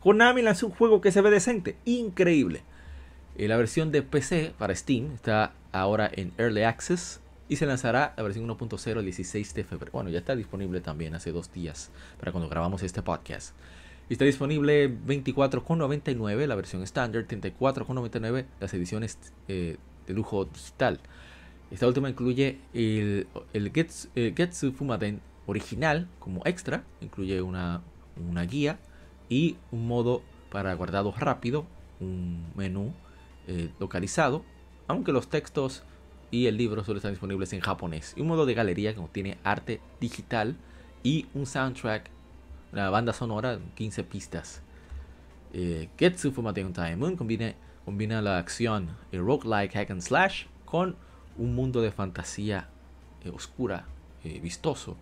Konami 0.00 0.42
lanzó 0.42 0.66
un 0.66 0.72
juego 0.72 1.00
que 1.00 1.10
se 1.10 1.22
ve 1.22 1.30
decente, 1.30 1.76
increíble. 1.86 2.60
Eh, 3.36 3.48
la 3.48 3.56
versión 3.56 3.90
de 3.90 4.02
PC 4.02 4.52
para 4.58 4.74
Steam 4.74 5.14
está 5.14 5.52
ahora 5.72 6.08
en 6.12 6.32
Early 6.38 6.62
Access 6.62 7.20
y 7.48 7.56
se 7.56 7.66
lanzará 7.66 8.14
la 8.16 8.22
versión 8.22 8.48
1.0 8.48 8.98
el 8.98 9.04
16 9.04 9.54
de 9.54 9.64
febrero. 9.64 9.92
Bueno, 9.92 10.10
ya 10.10 10.18
está 10.18 10.34
disponible 10.34 10.80
también 10.80 11.14
hace 11.14 11.32
dos 11.32 11.52
días 11.52 11.90
para 12.18 12.32
cuando 12.32 12.48
grabamos 12.48 12.82
este 12.82 13.02
podcast. 13.02 13.54
Está 14.08 14.24
disponible 14.24 14.88
24,99 14.88 16.46
la 16.46 16.54
versión 16.54 16.82
estándar, 16.82 17.26
34,99 17.26 18.46
las 18.60 18.72
ediciones 18.74 19.18
eh, 19.48 19.76
de 20.06 20.14
lujo 20.14 20.44
digital. 20.44 21.00
Esta 21.70 21.88
última 21.88 22.08
incluye 22.08 22.60
el, 22.72 23.26
el 23.52 23.72
Getsu, 23.72 24.72
Fumaden 24.72 25.20
original 25.46 26.08
como 26.20 26.42
extra, 26.44 26.84
incluye 27.00 27.42
una, 27.42 27.82
una 28.30 28.44
guía 28.44 28.78
y 29.28 29.56
un 29.72 29.88
modo 29.88 30.22
para 30.50 30.72
guardado 30.74 31.12
rápido, 31.18 31.66
un 31.98 32.46
menú 32.54 32.92
eh, 33.48 33.70
localizado, 33.80 34.44
aunque 34.86 35.10
los 35.10 35.28
textos 35.28 35.82
y 36.30 36.46
el 36.46 36.56
libro 36.56 36.84
solo 36.84 36.98
están 36.98 37.12
disponibles 37.12 37.52
en 37.52 37.60
japonés. 37.60 38.14
Y 38.16 38.20
un 38.20 38.28
modo 38.28 38.46
de 38.46 38.54
galería 38.54 38.92
que 38.92 39.00
contiene 39.00 39.38
arte 39.44 39.80
digital 40.00 40.56
y 41.02 41.26
un 41.34 41.46
soundtrack, 41.46 42.10
una 42.72 42.90
banda 42.90 43.12
sonora, 43.12 43.58
15 43.74 44.04
pistas. 44.04 44.62
Eh, 45.52 45.88
Getsu 45.96 46.32
Fumaten 46.32 46.72
Time 46.72 47.16
combina, 47.16 47.54
combina 47.84 48.20
la 48.20 48.38
acción 48.38 48.90
el 49.12 49.20
roguelike 49.20 49.72
hack 49.72 49.90
and 49.90 50.02
slash 50.02 50.46
con 50.64 50.96
un 51.38 51.54
mundo 51.54 51.80
de 51.80 51.92
fantasía 51.92 52.68
eh, 53.24 53.30
oscura, 53.30 53.86
eh, 54.24 54.40
vistoso, 54.40 54.96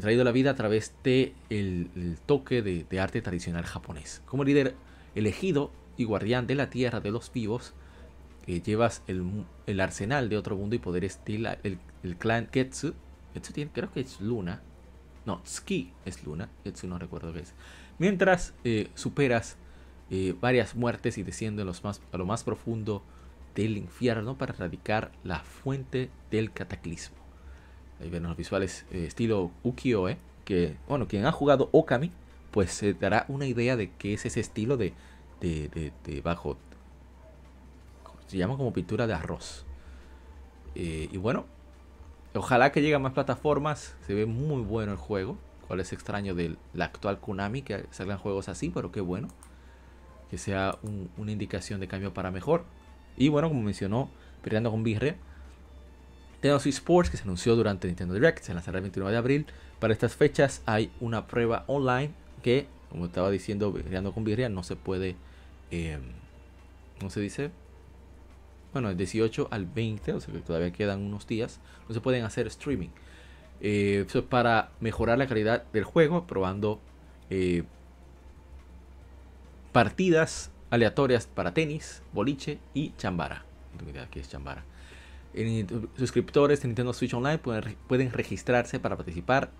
traído 0.00 0.22
a 0.22 0.24
la 0.24 0.30
vida 0.30 0.52
a 0.52 0.54
través 0.54 0.94
de 1.02 1.34
el, 1.48 2.16
toque 2.24 2.62
de, 2.62 2.84
de, 2.88 3.00
arte 3.00 3.22
tradicional 3.22 3.64
japonés. 3.64 4.22
Como 4.24 4.44
líder 4.44 4.76
elegido 5.16 5.72
y 5.96 6.04
guardián 6.04 6.46
de 6.46 6.54
la 6.54 6.70
tierra 6.70 7.00
de 7.00 7.10
los 7.10 7.32
vivos, 7.32 7.74
llevas 8.46 9.02
el, 9.06 9.80
arsenal 9.80 10.28
de 10.28 10.36
otro 10.36 10.56
mundo 10.56 10.74
y 10.76 10.78
poderes 10.78 11.20
de 11.24 11.58
el, 11.62 11.78
el, 12.02 12.16
clan. 12.16 12.48
Getsu 12.52 12.94
tiene, 13.52 13.70
creo 13.72 13.92
que 13.92 14.00
es 14.00 14.20
Luna. 14.20 14.62
No, 15.26 15.40
Tsuki 15.42 15.92
es 16.04 16.24
Luna. 16.24 16.48
Getsu 16.64 16.86
no 16.86 16.98
recuerdo 16.98 17.32
qué 17.32 17.40
es. 17.40 17.54
Mientras 17.98 18.54
eh, 18.64 18.88
superas 18.94 19.56
eh, 20.10 20.34
varias 20.40 20.74
muertes 20.74 21.18
y 21.18 21.22
desciendes 21.22 21.82
a 21.84 22.18
lo 22.18 22.26
más 22.26 22.42
profundo 22.42 23.02
del 23.54 23.76
infierno 23.76 24.36
para 24.36 24.52
erradicar 24.52 25.12
la 25.22 25.40
fuente 25.40 26.10
del 26.30 26.52
cataclismo. 26.52 27.16
Ahí 28.00 28.10
ven 28.10 28.22
los 28.22 28.36
visuales 28.36 28.86
eh, 28.90 29.04
estilo 29.06 29.50
ukiyo-e. 29.62 30.16
Que, 30.44 30.76
bueno, 30.88 31.06
quien 31.06 31.26
ha 31.26 31.32
jugado 31.32 31.68
Okami, 31.70 32.10
pues 32.50 32.72
se 32.72 32.94
dará 32.94 33.24
una 33.28 33.46
idea 33.46 33.76
de 33.76 33.92
qué 33.92 34.14
es 34.14 34.26
ese 34.26 34.40
estilo 34.40 34.76
de, 34.76 34.94
de, 35.40 35.68
de, 35.68 35.92
de 36.04 36.20
bajo 36.22 36.56
se 38.30 38.38
llama 38.38 38.56
como 38.56 38.72
pintura 38.72 39.08
de 39.08 39.14
arroz. 39.14 39.64
Eh, 40.76 41.08
y 41.10 41.16
bueno, 41.16 41.46
ojalá 42.32 42.70
que 42.70 42.80
llegue 42.80 42.94
a 42.94 43.00
más 43.00 43.12
plataformas. 43.12 43.96
Se 44.06 44.14
ve 44.14 44.24
muy 44.24 44.62
bueno 44.62 44.92
el 44.92 44.98
juego. 44.98 45.36
Cuál 45.66 45.80
es 45.80 45.92
extraño 45.92 46.36
de 46.36 46.56
la 46.72 46.84
actual 46.84 47.18
Konami 47.18 47.62
que 47.62 47.86
salgan 47.90 48.18
juegos 48.18 48.48
así, 48.48 48.70
pero 48.70 48.92
qué 48.92 49.00
bueno. 49.00 49.26
Que 50.30 50.38
sea 50.38 50.78
una 51.16 51.32
indicación 51.32 51.80
de 51.80 51.88
cambio 51.88 52.14
para 52.14 52.30
mejor. 52.30 52.64
Y 53.16 53.28
bueno, 53.30 53.48
como 53.48 53.62
mencionó, 53.62 54.10
peleando 54.42 54.70
con 54.70 54.84
Birre. 54.84 55.16
Tenemos 56.40 56.64
Sports 56.66 57.10
que 57.10 57.16
se 57.16 57.24
anunció 57.24 57.56
durante 57.56 57.88
Nintendo 57.88 58.14
Direct, 58.14 58.42
se 58.44 58.54
lanzará 58.54 58.78
el 58.78 58.82
29 58.82 59.10
de 59.10 59.18
abril. 59.18 59.46
Para 59.80 59.92
estas 59.92 60.14
fechas 60.14 60.62
hay 60.66 60.92
una 61.00 61.26
prueba 61.26 61.64
online 61.66 62.12
que, 62.42 62.68
como 62.90 63.06
estaba 63.06 63.28
diciendo, 63.28 63.72
peleando 63.72 64.12
con 64.12 64.22
Birria, 64.22 64.48
no 64.48 64.62
se 64.62 64.76
puede, 64.76 65.16
eh, 65.72 65.98
¿cómo 66.98 67.10
se 67.10 67.20
dice? 67.20 67.50
Bueno, 68.72 68.90
el 68.90 68.96
18 68.96 69.48
al 69.50 69.66
20, 69.66 70.12
o 70.12 70.20
sea 70.20 70.32
que 70.32 70.40
todavía 70.40 70.72
quedan 70.72 71.00
unos 71.00 71.26
días, 71.26 71.60
no 71.88 71.94
se 71.94 72.00
pueden 72.00 72.24
hacer 72.24 72.46
streaming. 72.46 72.90
Eh, 73.60 74.04
eso 74.06 74.20
es 74.20 74.24
para 74.24 74.70
mejorar 74.80 75.18
la 75.18 75.26
calidad 75.26 75.64
del 75.72 75.84
juego, 75.84 76.26
probando 76.26 76.80
eh, 77.28 77.64
partidas 79.72 80.50
aleatorias 80.70 81.26
para 81.26 81.52
tenis, 81.52 82.02
boliche 82.12 82.58
y 82.74 82.92
chambara. 82.96 83.44
Qué 84.10 84.20
es 84.20 84.28
chambara. 84.28 84.64
Suscriptores 85.96 86.60
de 86.62 86.68
Nintendo 86.68 86.92
Switch 86.92 87.14
Online 87.14 87.38
pueden, 87.38 88.12
registrarse 88.12 88.80
para 88.80 88.96
participar. 88.96 89.50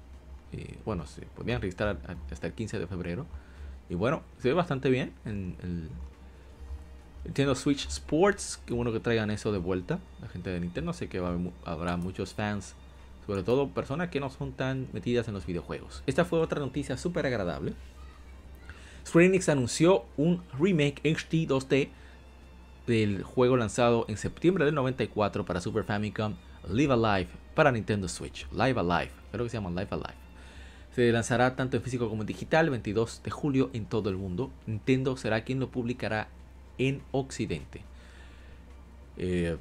Eh, 0.53 0.79
bueno, 0.85 1.07
se 1.07 1.23
podrían 1.23 1.61
registrar 1.61 1.99
hasta 2.31 2.47
el 2.47 2.55
15 2.55 2.79
de 2.79 2.87
febrero. 2.87 3.27
Y 3.89 3.95
bueno, 3.95 4.23
se 4.39 4.49
ve 4.49 4.55
bastante 4.55 4.89
bien 4.91 5.13
en 5.25 5.57
el 5.63 5.89
Nintendo 7.25 7.55
Switch 7.55 7.87
Sports, 7.87 8.61
que 8.65 8.73
bueno 8.73 8.93
que 8.93 9.01
traigan 9.01 9.31
eso 9.31 9.53
de 9.53 9.59
vuelta. 9.59 9.99
La 10.21 10.29
gente 10.29 10.51
de 10.51 10.61
Nintendo, 10.61 10.93
sé 10.93 11.09
que 11.09 11.19
habrá 11.65 11.97
muchos 11.97 12.35
fans, 12.35 12.75
sobre 13.27 13.43
todo 13.43 13.69
personas 13.69 14.09
que 14.09 14.21
no 14.21 14.31
son 14.31 14.53
tan 14.53 14.89
metidas 14.93 15.29
en 15.29 15.35
los 15.35 15.47
videojuegos. 15.47 16.03
Esta 16.07 16.25
fue 16.25 16.41
otra 16.41 16.61
noticia 16.61 16.97
súper 16.97 17.27
agradable. 17.27 17.75
Square 19.07 19.27
Enix 19.27 19.49
anunció 19.49 20.05
un 20.17 20.43
remake 20.59 21.01
HD 21.05 21.47
2D 21.47 21.89
del 22.87 23.23
juego 23.23 23.57
lanzado 23.57 24.07
en 24.09 24.17
septiembre 24.17 24.65
del 24.65 24.75
94 24.75 25.45
para 25.45 25.61
Super 25.61 25.85
Famicom 25.85 26.35
Live 26.69 26.93
Alive 26.93 27.29
para 27.55 27.71
Nintendo 27.71 28.09
Switch. 28.09 28.47
Live 28.51 28.81
Alive, 28.81 29.13
creo 29.31 29.45
que 29.45 29.51
se 29.51 29.57
llama 29.59 29.71
Live 29.71 29.89
Alive. 29.91 30.15
Se 30.95 31.13
lanzará 31.13 31.55
tanto 31.55 31.77
en 31.77 31.83
físico 31.83 32.09
como 32.09 32.23
en 32.23 32.27
digital 32.27 32.65
el 32.65 32.71
22 32.71 33.23
de 33.23 33.31
julio 33.31 33.71
en 33.73 33.87
todo 33.87 34.11
el 34.11 34.17
mundo. 34.17 34.51
Nintendo 34.67 35.17
será 35.17 35.45
quien 35.45 35.61
lo 35.61 35.71
publicará 35.71 36.29
en 36.79 37.03
Occidente. 37.13 37.83
Eh, 39.17 39.57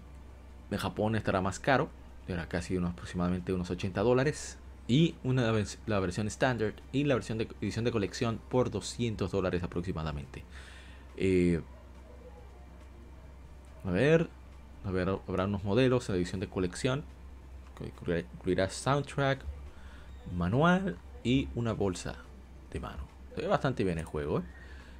en 0.71 0.77
Japón 0.77 1.15
estará 1.15 1.41
más 1.41 1.59
caro, 1.59 1.89
será 2.27 2.47
casi 2.47 2.77
unos, 2.77 2.91
aproximadamente 2.91 3.53
unos 3.53 3.69
80 3.69 4.01
dólares. 4.01 4.57
Y 4.87 5.13
una, 5.23 5.53
la 5.85 5.99
versión 5.99 6.25
estándar 6.25 6.73
y 6.91 7.03
la 7.03 7.13
versión 7.13 7.37
de 7.37 7.47
edición 7.61 7.85
de 7.85 7.91
colección 7.91 8.39
por 8.49 8.71
200 8.71 9.29
dólares 9.29 9.61
aproximadamente. 9.61 10.43
Eh, 11.15 11.61
a 13.85 13.91
ver, 13.91 14.29
a 14.83 14.91
ver, 14.91 15.09
habrá 15.27 15.45
unos 15.45 15.63
modelos 15.63 16.09
en 16.09 16.15
la 16.15 16.17
edición 16.19 16.39
de 16.39 16.47
colección. 16.47 17.03
Que 17.77 17.93
incluirá 18.33 18.69
soundtrack, 18.69 19.41
manual 20.35 20.97
y 21.23 21.47
una 21.55 21.73
bolsa 21.73 22.15
de 22.71 22.79
mano. 22.79 23.03
Se 23.35 23.41
ve 23.41 23.47
bastante 23.47 23.83
bien 23.83 23.99
el 23.99 24.05
juego. 24.05 24.39
¿eh? 24.39 24.43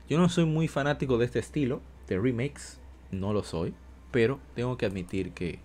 Yo 0.07 0.17
no 0.17 0.29
soy 0.29 0.45
muy 0.45 0.67
fanático 0.67 1.17
de 1.17 1.25
este 1.25 1.39
estilo 1.39 1.81
de 2.09 2.19
remakes, 2.19 2.79
no 3.11 3.31
lo 3.33 3.43
soy, 3.43 3.73
pero 4.11 4.39
tengo 4.55 4.77
que 4.77 4.85
admitir 4.85 5.31
que 5.31 5.59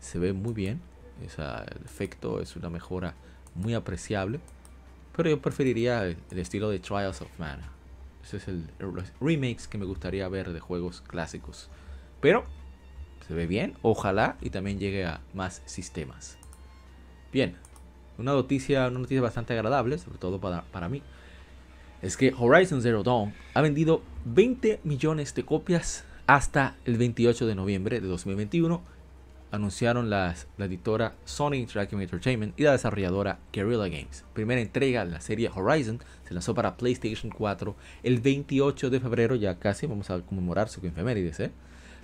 se 0.00 0.18
ve 0.18 0.32
muy 0.32 0.54
bien. 0.54 0.80
el 1.20 1.84
efecto 1.84 2.40
es 2.40 2.56
una 2.56 2.70
mejora 2.70 3.14
muy 3.54 3.74
apreciable. 3.74 4.40
Pero 5.14 5.28
yo 5.28 5.42
preferiría 5.42 6.06
el, 6.06 6.16
estilo 6.30 6.70
de 6.70 6.78
Trials 6.78 7.20
of 7.20 7.28
Mana. 7.38 7.70
Ese 8.24 8.38
es 8.38 8.48
el, 8.48 8.64
remakes 9.20 9.68
que 9.68 9.76
me 9.76 9.84
gustaría 9.84 10.26
ver 10.28 10.52
de 10.52 10.60
juegos 10.60 11.02
clásicos. 11.02 11.68
Pero 12.20 12.44
se 13.26 13.34
ve 13.34 13.46
bien, 13.46 13.74
ojalá 13.82 14.38
y 14.40 14.50
también 14.50 14.78
llegue 14.78 15.04
a 15.04 15.20
más 15.34 15.62
sistemas. 15.66 16.38
Bien, 17.32 17.56
una 18.18 18.32
noticia, 18.32 18.88
una 18.88 19.00
noticia 19.00 19.20
bastante 19.20 19.52
agradable, 19.52 19.98
sobre 19.98 20.18
todo 20.18 20.40
para, 20.40 20.62
para 20.72 20.88
mí 20.88 21.02
es 22.02 22.16
que 22.16 22.34
Horizon 22.36 22.82
Zero 22.82 23.02
Dawn 23.02 23.32
ha 23.54 23.60
vendido 23.60 24.02
20 24.24 24.80
millones 24.84 25.34
de 25.34 25.44
copias 25.44 26.04
hasta 26.26 26.76
el 26.84 26.96
28 26.96 27.46
de 27.46 27.54
noviembre 27.54 28.00
de 28.00 28.08
2021. 28.08 28.82
Anunciaron 29.52 30.10
la 30.10 30.34
editora 30.58 31.14
Sony 31.24 31.54
Interactive 31.54 32.02
Entertainment 32.02 32.58
y 32.58 32.62
la 32.62 32.72
desarrolladora 32.72 33.40
Guerrilla 33.52 33.88
Games. 33.88 34.24
Primera 34.32 34.60
entrega 34.60 35.04
de 35.04 35.10
la 35.10 35.20
serie 35.20 35.50
Horizon 35.52 35.98
se 36.26 36.34
lanzó 36.34 36.54
para 36.54 36.76
PlayStation 36.76 37.32
4 37.32 37.74
el 38.04 38.20
28 38.20 38.90
de 38.90 39.00
febrero, 39.00 39.34
ya 39.34 39.58
casi 39.58 39.86
vamos 39.86 40.08
a 40.10 40.20
conmemorar 40.20 40.68
su 40.68 40.84
efemérides, 40.86 41.40
¿eh? 41.40 41.50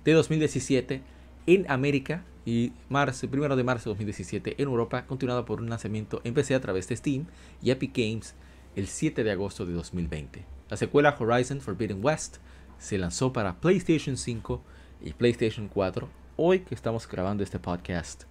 de 0.05 0.13
2017 0.13 1.03
en 1.47 1.71
América 1.71 2.25
y 2.45 2.73
marzo, 2.89 3.29
primero 3.29 3.57
de 3.57 3.65
marzo 3.65 3.91
de 3.91 3.95
2017 3.95 4.61
en 4.61 4.69
Europa, 4.69 5.07
continuado 5.07 5.45
por 5.45 5.61
un 5.61 5.71
lanzamiento 5.71 6.21
en 6.25 6.35
PC 6.35 6.55
a 6.55 6.61
través 6.61 6.89
de 6.89 6.97
Steam 6.97 7.27
y 7.63 7.71
Epic 7.71 7.97
Games 7.97 8.35
el 8.77 8.89
7 8.89 9.25
de 9.25 9.31
agosto 9.33 9.65
de 9.65 9.73
2020. 9.73 10.45
La 10.69 10.77
secuela 10.77 11.17
Horizon 11.19 11.63
Forbidden 11.63 12.05
West 12.05 12.37
se 12.79 12.99
lanzó 12.99 13.33
para 13.33 13.59
PlayStation 13.59 14.19
5 14.19 14.63
y 15.03 15.13
PlayStation 15.15 15.69
4 15.69 16.09
hoy 16.37 16.61
que 16.61 16.75
estamos 16.75 17.09
grabando 17.09 17.43
este 17.43 17.59
podcast 17.59 18.25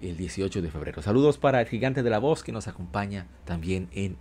el 0.00 0.16
18 0.16 0.62
de 0.62 0.70
febrero. 0.70 1.02
Saludos 1.02 1.36
para 1.36 1.60
el 1.60 1.68
gigante 1.68 2.02
de 2.02 2.08
la 2.08 2.18
voz 2.18 2.42
que 2.42 2.52
nos 2.52 2.68
acompaña 2.68 3.26
también 3.44 3.88
en, 3.92 4.16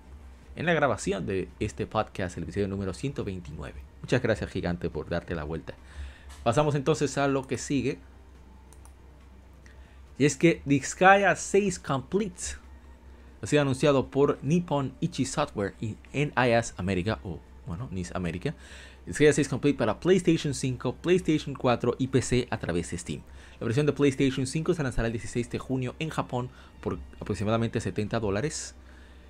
en 0.57 0.65
la 0.65 0.74
grabación 0.74 1.26
de 1.26 1.47
este 1.61 1.88
podcast, 1.88 2.36
el 2.36 2.43
episodio 2.43 2.67
número 2.67 2.93
129. 2.93 3.82
Muchas 4.01 4.22
gracias 4.22 4.51
gigante 4.51 4.89
por 4.89 5.07
darte 5.07 5.36
la 5.36 5.45
vuelta. 5.45 5.74
Pasamos 6.43 6.76
entonces 6.76 7.17
a 7.17 7.30
lo 7.30 7.47
que 7.47 7.57
sigue. 7.57 7.97
Y 10.17 10.26
es 10.26 10.36
que 10.36 10.61
Disgaea 10.65 11.36
6 11.36 11.80
Complete 11.80 12.61
ha 13.42 13.48
sido 13.48 13.62
anunciado 13.62 14.08
por 14.08 14.38
Nippon 14.44 14.94
Ichi 15.00 15.26
Software 15.26 15.74
y 15.82 15.96
NIS 16.14 16.74
América, 16.78 17.20
o 17.24 17.39
bueno, 17.66 17.89
NIS 17.92 18.16
América. 18.16 18.54
Disgaea 19.06 19.34
6 19.34 19.50
Complete 19.50 19.78
para 19.78 20.00
PlayStation 20.00 20.54
5, 20.54 20.96
PlayStation 21.02 21.56
4 21.56 21.96
y 21.98 22.08
PC 22.08 22.48
a 22.52 22.60
través 22.60 22.92
de 22.92 22.98
Steam. 23.00 23.22
La 23.60 23.66
versión 23.66 23.88
de 23.88 23.94
PlayStation 23.94 24.46
5 24.46 24.76
se 24.76 24.84
lanzará 24.84 25.08
el 25.08 25.14
16 25.14 25.50
de 25.50 25.60
junio 25.60 25.96
en 26.00 26.10
Japón 26.10 26.50
por 26.82 27.00
aproximadamente 27.20 27.82
70 27.82 28.20
dólares, 28.20 28.76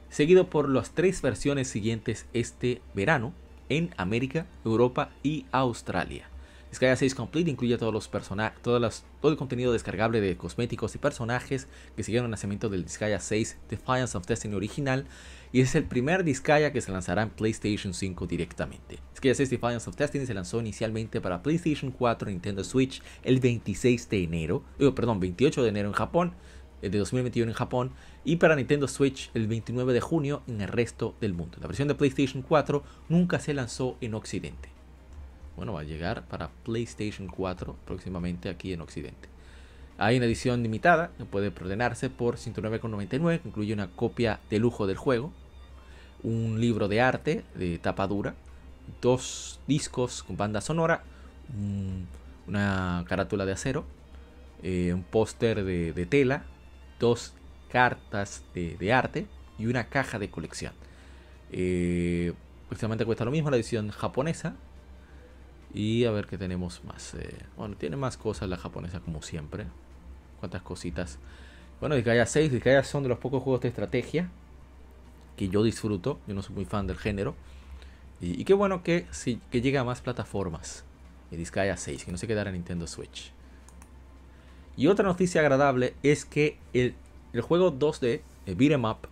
seguido 0.09 0.49
por 0.49 0.67
las 0.67 0.91
tres 0.91 1.21
versiones 1.21 1.69
siguientes 1.69 2.25
este 2.33 2.81
verano 2.93 3.33
en 3.69 3.91
América, 3.95 4.45
Europa 4.65 5.09
y 5.23 5.45
Australia. 5.51 6.30
Disgaea 6.71 6.95
6 6.95 7.15
Complete 7.15 7.51
incluye 7.51 7.77
todos 7.77 7.93
los 7.93 8.07
personajes, 8.07 8.57
todo 8.61 8.77
el 8.77 9.37
contenido 9.37 9.73
descargable 9.73 10.21
de 10.21 10.37
cosméticos 10.37 10.95
y 10.95 10.99
personajes 10.99 11.67
que 11.97 12.03
siguieron 12.03 12.27
el 12.27 12.31
nacimiento 12.31 12.69
del 12.69 12.85
Disgaea 12.85 13.19
6 13.19 13.57
Defiance 13.69 14.17
of 14.17 14.25
Destiny 14.25 14.55
original 14.55 15.05
y 15.51 15.59
es 15.59 15.75
el 15.75 15.83
primer 15.83 16.23
Disgaea 16.23 16.71
que 16.71 16.79
se 16.79 16.93
lanzará 16.93 17.23
en 17.23 17.29
PlayStation 17.31 17.93
5 17.93 18.25
directamente. 18.25 18.99
Disgaea 19.11 19.35
6 19.35 19.49
Defiance 19.49 19.89
of 19.89 19.97
Destiny 19.97 20.25
se 20.25 20.33
lanzó 20.33 20.61
inicialmente 20.61 21.19
para 21.19 21.43
PlayStation 21.43 21.91
4 21.91 22.29
y 22.29 22.33
Nintendo 22.33 22.63
Switch 22.63 23.03
el 23.23 23.41
26 23.41 24.09
de 24.09 24.23
enero, 24.23 24.63
eh, 24.79 24.89
perdón, 24.95 25.19
28 25.19 25.63
de 25.63 25.69
enero 25.69 25.89
en 25.89 25.93
Japón, 25.93 26.35
eh, 26.81 26.89
de 26.89 26.97
2021 26.99 27.51
en 27.51 27.55
Japón 27.55 27.91
y 28.23 28.37
para 28.37 28.55
Nintendo 28.55 28.87
Switch 28.87 29.29
el 29.33 29.47
29 29.47 29.91
de 29.91 29.99
junio 29.99 30.41
en 30.47 30.61
el 30.61 30.69
resto 30.69 31.15
del 31.19 31.33
mundo. 31.33 31.57
La 31.59 31.67
versión 31.67 31.89
de 31.89 31.95
PlayStation 31.95 32.41
4 32.41 32.81
nunca 33.09 33.41
se 33.41 33.53
lanzó 33.53 33.97
en 33.99 34.13
Occidente 34.13 34.70
bueno, 35.61 35.73
va 35.73 35.81
a 35.81 35.83
llegar 35.83 36.23
para 36.23 36.49
PlayStation 36.63 37.27
4 37.27 37.75
próximamente 37.85 38.49
aquí 38.49 38.73
en 38.73 38.81
Occidente. 38.81 39.29
Hay 39.99 40.17
una 40.17 40.25
edición 40.25 40.63
limitada 40.63 41.11
que 41.19 41.23
puede 41.23 41.49
ordenarse 41.49 42.09
por 42.09 42.37
109,99, 42.37 43.41
que 43.41 43.47
incluye 43.47 43.71
una 43.71 43.91
copia 43.91 44.39
de 44.49 44.57
lujo 44.57 44.87
del 44.87 44.97
juego, 44.97 45.31
un 46.23 46.59
libro 46.59 46.87
de 46.87 47.01
arte 47.01 47.43
de 47.53 47.77
tapa 47.77 48.07
dura, 48.07 48.33
dos 49.03 49.59
discos 49.67 50.23
con 50.23 50.35
banda 50.35 50.61
sonora, 50.61 51.03
una 52.47 53.05
carátula 53.07 53.45
de 53.45 53.51
acero, 53.51 53.85
eh, 54.63 54.95
un 54.95 55.03
póster 55.03 55.63
de, 55.63 56.05
tela, 56.07 56.41
dos 56.99 57.35
cartas 57.69 58.43
de, 58.55 58.93
arte 58.93 59.27
y 59.59 59.67
una 59.67 59.89
caja 59.89 60.17
de 60.17 60.31
colección. 60.31 60.73
Eh, 61.51 62.33
cuesta 62.67 63.25
lo 63.25 63.31
mismo 63.31 63.51
la 63.51 63.57
edición 63.57 63.91
japonesa, 63.91 64.55
y 65.73 66.05
a 66.05 66.11
ver 66.11 66.27
qué 66.27 66.37
tenemos 66.37 66.83
más. 66.83 67.13
Eh, 67.13 67.35
bueno, 67.57 67.75
tiene 67.75 67.95
más 67.95 68.17
cosas 68.17 68.49
la 68.49 68.57
japonesa 68.57 68.99
como 68.99 69.21
siempre. 69.21 69.65
Cuántas 70.39 70.61
cositas. 70.61 71.17
Bueno, 71.79 71.95
Disgaea 71.95 72.25
6. 72.25 72.51
Disgaea 72.51 72.83
son 72.83 73.03
de 73.03 73.09
los 73.09 73.19
pocos 73.19 73.41
juegos 73.43 73.61
de 73.61 73.69
estrategia 73.69 74.29
que 75.37 75.49
yo 75.49 75.63
disfruto. 75.63 76.19
Yo 76.27 76.33
no 76.33 76.41
soy 76.41 76.55
muy 76.55 76.65
fan 76.65 76.87
del 76.87 76.97
género. 76.97 77.35
Y, 78.19 78.43
qué 78.43 78.53
bueno 78.53 78.83
que, 78.83 79.07
sí, 79.11 79.39
que 79.49 79.61
llega 79.61 79.81
a 79.81 79.83
más 79.83 80.01
plataformas. 80.01 80.83
Y 81.31 81.37
Disgaea 81.37 81.77
6, 81.77 82.05
que 82.05 82.11
no 82.11 82.17
se 82.17 82.27
quedara 82.27 82.49
en 82.49 82.55
Nintendo 82.55 82.85
Switch. 82.85 83.31
Y 84.77 84.87
otra 84.87 85.05
noticia 85.05 85.41
agradable 85.41 85.95
es 86.03 86.25
que 86.25 86.57
el, 86.73 86.93
el 87.33 87.41
juego 87.41 87.73
2D, 87.73 88.21
el 88.45 88.55
Beat'em 88.55 88.85
Up, 88.85 89.07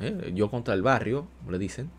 eh, 0.00 0.32
yo 0.34 0.50
contra 0.50 0.74
el 0.74 0.82
barrio, 0.82 1.26
como 1.38 1.52
le 1.52 1.58
dicen, 1.58 1.90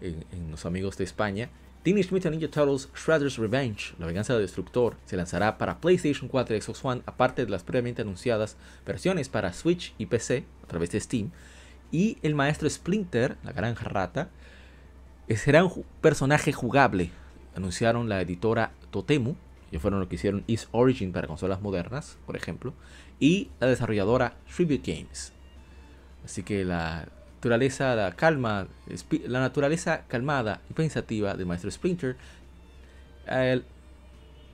en 0.00 0.50
los 0.50 0.66
amigos 0.66 0.98
de 0.98 1.04
España, 1.04 1.50
Teenage 1.86 2.10
Mutant 2.10 2.34
Ninja 2.34 2.50
Turtles 2.50 2.88
Shredder's 2.96 3.38
Revenge, 3.38 3.94
la 4.00 4.06
venganza 4.06 4.32
del 4.32 4.42
destructor, 4.42 4.96
se 5.04 5.16
lanzará 5.16 5.56
para 5.56 5.78
PlayStation 5.80 6.28
4 6.28 6.56
y 6.56 6.60
Xbox 6.60 6.84
One, 6.84 7.02
aparte 7.06 7.44
de 7.44 7.50
las 7.52 7.62
previamente 7.62 8.02
anunciadas 8.02 8.56
versiones 8.84 9.28
para 9.28 9.52
Switch 9.52 9.94
y 9.96 10.06
PC 10.06 10.44
a 10.64 10.66
través 10.66 10.90
de 10.90 10.98
Steam. 10.98 11.30
Y 11.92 12.18
el 12.22 12.34
maestro 12.34 12.68
Splinter, 12.68 13.36
la 13.44 13.52
granja 13.52 13.84
rata, 13.84 14.30
eh, 15.28 15.36
será 15.36 15.64
un 15.64 15.84
personaje 16.00 16.52
jugable. 16.52 17.12
Anunciaron 17.54 18.08
la 18.08 18.20
editora 18.20 18.72
Totemu, 18.90 19.36
que 19.70 19.78
fueron 19.78 20.00
lo 20.00 20.08
que 20.08 20.16
hicieron 20.16 20.42
East 20.48 20.66
Origin 20.72 21.12
para 21.12 21.28
consolas 21.28 21.62
modernas, 21.62 22.18
por 22.26 22.36
ejemplo, 22.36 22.74
y 23.20 23.50
la 23.60 23.68
desarrolladora 23.68 24.34
Tribute 24.52 24.92
Games. 24.92 25.32
Así 26.24 26.42
que 26.42 26.64
la 26.64 27.06
naturaleza, 27.36 27.94
la 27.94 28.16
calma, 28.16 28.66
la 29.26 29.40
naturaleza 29.40 30.04
calmada 30.08 30.60
y 30.70 30.72
pensativa 30.72 31.34
del 31.34 31.46
maestro 31.46 31.70
Splinter 31.70 32.16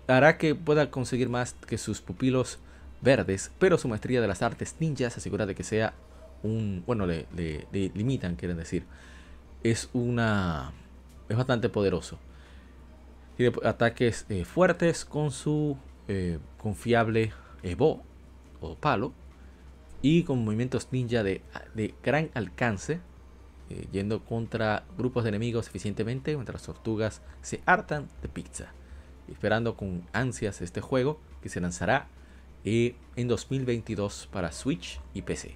hará 0.06 0.38
que 0.38 0.54
pueda 0.54 0.90
conseguir 0.90 1.28
más 1.28 1.54
que 1.66 1.78
sus 1.78 2.00
pupilos 2.00 2.58
verdes, 3.00 3.50
pero 3.58 3.78
su 3.78 3.88
maestría 3.88 4.20
de 4.20 4.28
las 4.28 4.42
artes 4.42 4.76
ninjas 4.80 5.16
asegura 5.16 5.46
de 5.46 5.54
que 5.54 5.64
sea 5.64 5.94
un, 6.42 6.82
bueno, 6.86 7.06
le, 7.06 7.26
limitan, 7.72 8.36
quieren 8.36 8.56
decir, 8.56 8.84
es 9.62 9.88
una, 9.92 10.72
es 11.28 11.36
bastante 11.36 11.68
poderoso. 11.68 12.18
Tiene 13.36 13.56
ataques 13.64 14.26
eh, 14.28 14.44
fuertes 14.44 15.04
con 15.04 15.30
su 15.30 15.76
eh, 16.08 16.38
confiable 16.58 17.32
Evo 17.62 18.02
o 18.60 18.74
palo 18.74 19.12
y 20.02 20.24
con 20.24 20.44
movimientos 20.44 20.88
ninja 20.90 21.22
de, 21.22 21.42
gran 22.02 22.30
alcance, 22.34 23.00
eh, 23.70 23.86
yendo 23.92 24.24
contra 24.24 24.84
grupos 24.98 25.22
de 25.24 25.30
enemigos 25.30 25.68
eficientemente 25.68 26.34
mientras 26.34 26.60
las 26.60 26.66
tortugas 26.66 27.22
se 27.40 27.60
hartan 27.64 28.08
de 28.20 28.28
pizza. 28.28 28.72
Esperando 29.28 29.76
con 29.76 30.02
ansias 30.12 30.60
este 30.60 30.80
juego 30.80 31.20
que 31.40 31.48
se 31.48 31.60
lanzará 31.60 32.08
eh, 32.64 32.96
en 33.16 33.28
2022 33.28 34.28
para 34.32 34.50
Switch 34.52 35.00
y 35.14 35.22
PC. 35.22 35.54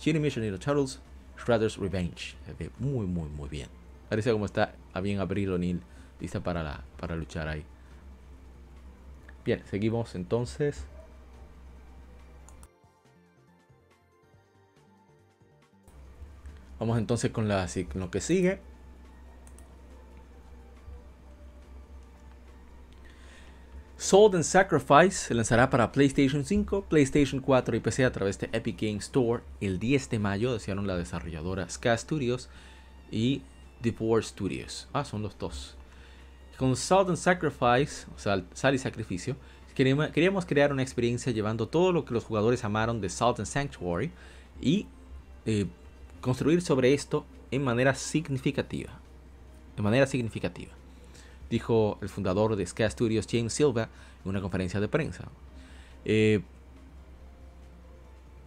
Shin 0.00 0.20
Mission 0.20 0.44
Ninja 0.44 0.58
Turtles 0.58 1.00
Shredder's 1.38 1.76
Revenge. 1.76 2.34
Se 2.46 2.54
ve 2.58 2.70
muy, 2.78 3.06
muy, 3.06 3.28
muy 3.28 3.48
bien. 3.48 3.68
Parece 4.08 4.32
como 4.32 4.46
está 4.46 4.74
bien 5.02 5.20
Abril 5.20 5.52
O'Neill 5.52 5.82
lista 6.20 6.40
para, 6.40 6.62
la, 6.62 6.82
para 6.98 7.14
luchar 7.14 7.48
ahí. 7.48 7.64
Bien, 9.44 9.62
seguimos 9.66 10.14
entonces. 10.14 10.86
Vamos 16.78 16.98
entonces 16.98 17.30
con, 17.30 17.48
lo 17.48 18.10
que 18.10 18.20
sigue. 18.20 18.60
Sold 23.96 24.34
and 24.34 24.44
Sacrifice 24.44 25.12
se 25.12 25.34
lanzará 25.34 25.70
para 25.70 25.90
PlayStation 25.90 26.44
5, 26.44 26.84
PlayStation 26.88 27.40
4 27.40 27.76
y 27.76 27.80
PC 27.80 28.04
a 28.04 28.12
través 28.12 28.38
de 28.38 28.50
Epic 28.52 28.80
Games 28.80 29.04
Store 29.04 29.42
el 29.60 29.78
10 29.78 30.10
de 30.10 30.18
mayo, 30.18 30.52
decían 30.52 30.86
la 30.86 30.96
desarrolladora 30.96 31.68
Ska 31.68 31.96
Studios 31.96 32.50
y 33.10 33.42
War 33.98 34.22
Studios. 34.22 34.88
Ah, 34.92 35.04
son 35.04 35.22
los 35.22 35.38
dos. 35.38 35.76
Con 36.58 36.76
Sold 36.76 37.08
and 37.08 37.18
Sacrifice, 37.18 38.06
o 38.14 38.18
sea, 38.18 38.44
Sal 38.52 38.74
y 38.74 38.78
Sacrificio, 38.78 39.36
queríamos 39.74 40.46
crear 40.46 40.72
una 40.72 40.82
experiencia 40.82 41.32
llevando 41.32 41.68
todo 41.68 41.92
lo 41.92 42.04
que 42.04 42.14
los 42.14 42.24
jugadores 42.24 42.64
amaron 42.64 43.00
de 43.00 43.08
Salt 43.08 43.38
and 43.38 43.46
Sanctuary 43.46 44.10
y 44.60 44.86
eh, 45.44 45.66
construir 46.20 46.62
sobre 46.62 46.94
esto 46.94 47.24
en 47.50 47.64
manera 47.64 47.94
significativa. 47.94 48.90
De 49.76 49.82
manera 49.82 50.06
significativa. 50.06 50.72
Dijo 51.50 51.98
el 52.00 52.08
fundador 52.08 52.56
de 52.56 52.66
Sky 52.66 52.90
Studios, 52.90 53.26
James 53.30 53.52
Silva, 53.52 53.88
en 54.24 54.30
una 54.30 54.40
conferencia 54.40 54.80
de 54.80 54.88
prensa. 54.88 55.28
Eh, 56.04 56.42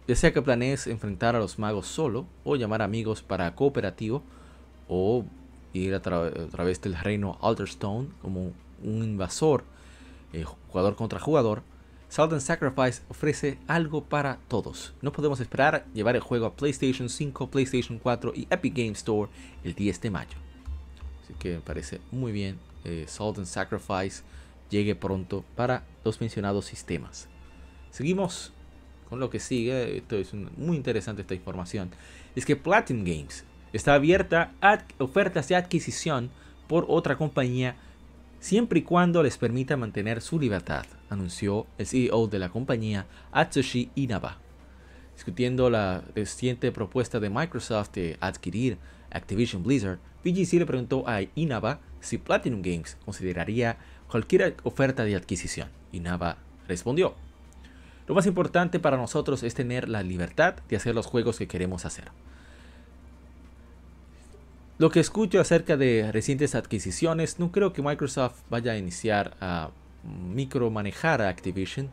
desea 0.06 0.32
que 0.32 0.42
planees 0.42 0.86
enfrentar 0.86 1.36
a 1.36 1.38
los 1.38 1.58
magos 1.58 1.86
solo 1.86 2.26
o 2.44 2.56
llamar 2.56 2.82
amigos 2.82 3.22
para 3.22 3.54
cooperativo 3.54 4.22
o 4.88 5.24
ir 5.72 5.94
a, 5.94 6.00
través 6.00 6.80
del 6.80 6.96
reino 6.96 7.38
Alterstone 7.40 8.08
como 8.20 8.52
un 8.82 9.04
invasor, 9.04 9.64
eh, 10.32 10.44
jugador 10.68 10.96
contra 10.96 11.20
jugador, 11.20 11.62
And 12.18 12.40
Sacrifice 12.40 13.02
ofrece 13.08 13.58
algo 13.68 14.04
para 14.04 14.38
todos. 14.48 14.92
No 15.00 15.12
podemos 15.12 15.38
esperar 15.40 15.86
llevar 15.94 16.16
el 16.16 16.20
juego 16.20 16.46
a 16.46 16.54
PlayStation 16.56 17.08
5, 17.08 17.50
PlayStation 17.50 17.98
4 17.98 18.32
y 18.34 18.48
Epic 18.50 18.74
Game 18.74 18.92
Store 18.92 19.30
el 19.62 19.74
10 19.74 20.00
de 20.00 20.10
mayo. 20.10 20.36
Así 21.22 21.34
que 21.38 21.54
me 21.54 21.60
parece 21.60 22.00
muy 22.10 22.32
bien. 22.32 22.58
Eh, 22.84 23.06
Sacrifice 23.06 24.22
llegue 24.70 24.96
pronto 24.96 25.44
para 25.54 25.84
los 26.04 26.20
mencionados 26.20 26.64
sistemas. 26.64 27.28
Seguimos 27.90 28.52
con 29.08 29.20
lo 29.20 29.30
que 29.30 29.38
sigue. 29.38 29.98
Esto 29.98 30.16
es 30.16 30.34
muy 30.34 30.76
interesante 30.76 31.22
esta 31.22 31.34
información. 31.34 31.90
Es 32.34 32.44
que 32.44 32.56
Platinum 32.56 33.04
Games 33.04 33.44
está 33.72 33.94
abierta 33.94 34.52
a 34.60 34.84
ofertas 34.98 35.48
de 35.48 35.56
adquisición 35.56 36.30
por 36.66 36.86
otra 36.88 37.16
compañía 37.16 37.76
siempre 38.40 38.80
y 38.80 38.82
cuando 38.82 39.22
les 39.22 39.38
permita 39.38 39.76
mantener 39.76 40.22
su 40.22 40.40
libertad, 40.40 40.86
anunció 41.08 41.66
el 41.78 41.86
CEO 41.86 42.26
de 42.26 42.38
la 42.38 42.48
compañía 42.48 43.06
Atsushi 43.30 43.90
Inaba. 43.94 44.38
Discutiendo 45.14 45.68
la 45.68 46.02
reciente 46.14 46.72
propuesta 46.72 47.20
de 47.20 47.30
Microsoft 47.30 47.92
de 47.92 48.16
adquirir 48.20 48.78
Activision 49.10 49.62
Blizzard, 49.62 49.98
PGC 50.24 50.54
le 50.54 50.66
preguntó 50.66 51.06
a 51.06 51.20
Inaba 51.34 51.80
si 52.00 52.16
Platinum 52.18 52.62
Games 52.62 52.96
consideraría 53.04 53.76
cualquier 54.08 54.56
oferta 54.64 55.04
de 55.04 55.16
adquisición. 55.16 55.68
Inaba 55.92 56.38
respondió, 56.66 57.14
lo 58.06 58.14
más 58.14 58.26
importante 58.26 58.80
para 58.80 58.96
nosotros 58.96 59.42
es 59.42 59.54
tener 59.54 59.88
la 59.88 60.02
libertad 60.02 60.54
de 60.68 60.76
hacer 60.76 60.94
los 60.94 61.06
juegos 61.06 61.38
que 61.38 61.46
queremos 61.46 61.84
hacer. 61.84 62.10
Lo 64.80 64.88
que 64.88 65.00
escucho 65.00 65.38
acerca 65.40 65.76
de 65.76 66.10
recientes 66.10 66.54
adquisiciones, 66.54 67.38
no 67.38 67.52
creo 67.52 67.74
que 67.74 67.82
Microsoft 67.82 68.40
vaya 68.48 68.72
a 68.72 68.78
iniciar 68.78 69.36
a 69.38 69.72
micromanejar 70.32 71.20
a 71.20 71.28
Activision 71.28 71.90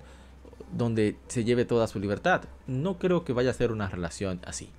donde 0.71 1.17
se 1.27 1.43
lleve 1.43 1.65
toda 1.65 1.88
su 1.88 1.99
libertad. 1.99 2.43
No 2.65 2.97
creo 2.97 3.25
que 3.25 3.33
vaya 3.33 3.49
a 3.49 3.53
ser 3.53 3.73
una 3.73 3.89
relación 3.89 4.39
así. 4.45 4.69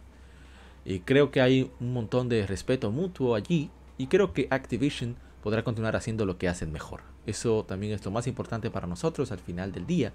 Y 0.86 1.00
creo 1.00 1.30
que 1.30 1.42
hay 1.42 1.70
un 1.80 1.92
montón 1.92 2.30
de 2.30 2.46
respeto 2.46 2.90
mutuo 2.90 3.34
allí 3.34 3.70
y 3.98 4.06
creo 4.06 4.32
que 4.32 4.48
Activision 4.48 5.16
podrá 5.42 5.62
continuar 5.62 5.94
haciendo 5.94 6.24
lo 6.24 6.38
que 6.38 6.48
hacen 6.48 6.72
mejor. 6.72 7.02
Eso 7.26 7.66
también 7.68 7.92
es 7.92 8.02
lo 8.06 8.10
más 8.10 8.26
importante 8.26 8.70
para 8.70 8.86
nosotros 8.86 9.32
al 9.32 9.40
final 9.40 9.70
del 9.70 9.86
día. 9.86 10.14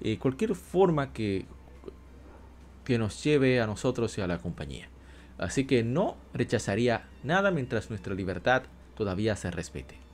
Eh, 0.00 0.18
cualquier 0.18 0.56
forma 0.56 1.12
que, 1.12 1.46
que 2.82 2.98
nos 2.98 3.22
lleve 3.22 3.60
a 3.60 3.68
nosotros 3.68 4.18
y 4.18 4.22
a 4.22 4.26
la 4.26 4.38
compañía. 4.38 4.88
Así 5.38 5.64
que 5.66 5.84
no 5.84 6.16
rechazaría 6.34 7.08
nada 7.22 7.50
mientras 7.50 7.90
nuestra 7.90 8.14
libertad 8.14 8.64
todavía 8.96 9.36
se 9.36 9.50
respete. 9.50 10.08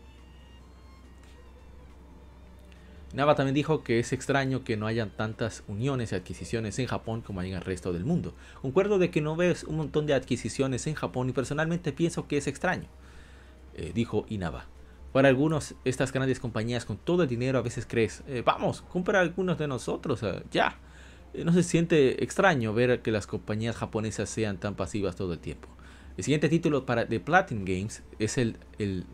Nava 3.14 3.36
también 3.36 3.54
dijo 3.54 3.84
que 3.84 4.00
es 4.00 4.12
extraño 4.12 4.64
que 4.64 4.76
no 4.76 4.88
hayan 4.88 5.10
tantas 5.10 5.62
uniones 5.68 6.10
y 6.10 6.16
adquisiciones 6.16 6.80
en 6.80 6.86
Japón 6.86 7.22
como 7.22 7.40
hay 7.40 7.50
en 7.50 7.56
el 7.56 7.62
resto 7.62 7.92
del 7.92 8.04
mundo. 8.04 8.34
Concuerdo 8.60 8.98
de 8.98 9.10
que 9.10 9.20
no 9.20 9.36
ves 9.36 9.62
un 9.62 9.76
montón 9.76 10.06
de 10.06 10.14
adquisiciones 10.14 10.88
en 10.88 10.94
Japón 10.94 11.28
y 11.28 11.32
personalmente 11.32 11.92
pienso 11.92 12.26
que 12.26 12.38
es 12.38 12.48
extraño, 12.48 12.88
eh, 13.74 13.92
dijo 13.94 14.26
Inaba. 14.28 14.66
Para 15.12 15.28
algunos, 15.28 15.76
estas 15.84 16.12
grandes 16.12 16.40
compañías 16.40 16.84
con 16.84 16.96
todo 16.96 17.22
el 17.22 17.28
dinero 17.28 17.60
a 17.60 17.62
veces 17.62 17.86
crees, 17.86 18.24
eh, 18.26 18.42
vamos, 18.44 18.82
compra 18.82 19.20
algunos 19.20 19.58
de 19.58 19.68
nosotros, 19.68 20.24
eh, 20.24 20.42
ya. 20.50 20.76
No 21.42 21.52
se 21.52 21.62
siente 21.62 22.22
extraño 22.22 22.72
ver 22.72 23.02
que 23.02 23.10
las 23.10 23.26
compañías 23.26 23.76
japonesas 23.76 24.28
sean 24.28 24.58
tan 24.58 24.74
pasivas 24.74 25.16
todo 25.16 25.32
el 25.32 25.38
tiempo. 25.38 25.68
El 26.16 26.24
siguiente 26.24 26.48
título 26.48 26.86
para 26.86 27.08
The 27.08 27.18
Platinum 27.18 27.64
Games 27.64 28.02
es 28.18 28.38
el, 28.38 28.56
el 28.78 29.04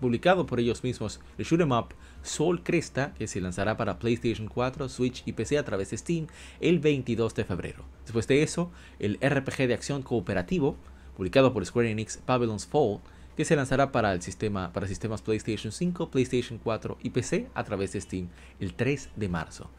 publicado 0.00 0.46
por 0.46 0.58
ellos 0.58 0.82
mismos, 0.82 1.20
el 1.38 1.44
shoot'em 1.44 1.70
up 1.72 1.94
Soul 2.22 2.62
Cresta, 2.62 3.14
que 3.14 3.26
se 3.26 3.40
lanzará 3.40 3.76
para 3.76 3.98
PlayStation 3.98 4.48
4, 4.48 4.88
Switch 4.88 5.22
y 5.26 5.32
PC 5.32 5.58
a 5.58 5.64
través 5.64 5.90
de 5.90 5.98
Steam 5.98 6.26
el 6.60 6.80
22 6.80 7.34
de 7.34 7.44
febrero. 7.44 7.84
Después 8.04 8.26
de 8.26 8.42
eso, 8.42 8.70
el 8.98 9.18
RPG 9.22 9.68
de 9.68 9.74
acción 9.74 10.02
cooperativo, 10.02 10.76
publicado 11.16 11.52
por 11.52 11.64
Square 11.64 11.90
Enix, 11.90 12.20
Babylon's 12.26 12.66
Fall, 12.66 13.00
que 13.36 13.44
se 13.44 13.56
lanzará 13.56 13.92
para 13.92 14.12
el 14.12 14.22
sistema 14.22 14.72
para 14.72 14.88
sistemas 14.88 15.22
PlayStation 15.22 15.72
5, 15.72 16.10
PlayStation 16.10 16.58
4 16.58 16.98
y 17.02 17.10
PC 17.10 17.48
a 17.54 17.64
través 17.64 17.92
de 17.92 18.00
Steam 18.00 18.28
el 18.58 18.74
3 18.74 19.10
de 19.16 19.28
marzo. 19.28 19.70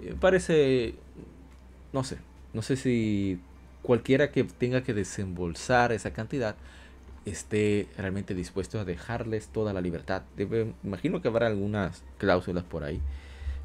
Eh, 0.00 0.14
parece 0.18 0.94
no 1.94 2.02
sé, 2.02 2.18
no 2.52 2.60
sé 2.62 2.74
si 2.74 3.38
cualquiera 3.82 4.32
que 4.32 4.42
tenga 4.42 4.82
que 4.82 4.94
desembolsar 4.94 5.92
esa 5.92 6.12
cantidad 6.12 6.56
esté 7.24 7.86
realmente 7.96 8.34
dispuesto 8.34 8.80
a 8.80 8.84
dejarles 8.84 9.46
toda 9.46 9.72
la 9.72 9.80
libertad. 9.80 10.22
imagino 10.82 11.22
que 11.22 11.28
habrá 11.28 11.46
algunas 11.46 12.02
cláusulas 12.18 12.64
por 12.64 12.82
ahí. 12.82 13.00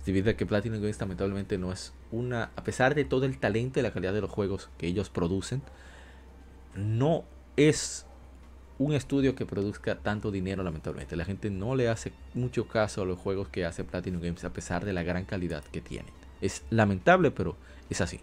Debido 0.06 0.30
a 0.30 0.36
que 0.36 0.46
Platinum 0.46 0.80
Games 0.80 1.00
lamentablemente 1.02 1.58
no 1.58 1.72
es 1.72 1.92
una, 2.12 2.52
a 2.56 2.64
pesar 2.64 2.94
de 2.94 3.04
todo 3.04 3.26
el 3.26 3.40
talento 3.40 3.80
y 3.80 3.84
la 3.84 3.92
calidad 3.92 4.14
de 4.14 4.22
los 4.22 4.30
juegos 4.30 4.70
que 4.78 4.86
ellos 4.86 5.10
producen, 5.10 5.64
no 6.76 7.26
es 7.58 8.06
un 8.78 8.94
estudio 8.94 9.34
que 9.34 9.48
produzca 9.48 9.96
tanto 9.96 10.30
dinero 10.30 10.62
lamentablemente. 10.62 11.16
La 11.16 11.26
gente 11.26 11.50
no 11.50 11.76
le 11.76 11.90
hace 11.90 12.14
mucho 12.36 12.68
caso 12.68 13.02
a 13.02 13.06
los 13.06 13.18
juegos 13.18 13.50
que 13.50 13.66
hace 13.66 13.84
Platinum 13.84 14.22
Games 14.22 14.44
a 14.44 14.54
pesar 14.54 14.86
de 14.86 14.94
la 14.94 15.02
gran 15.02 15.26
calidad 15.26 15.64
que 15.64 15.82
tienen. 15.82 16.19
Es 16.42 16.64
lamentable, 16.70 17.32
pero 17.32 17.56
es 17.90 18.02
así. 18.02 18.20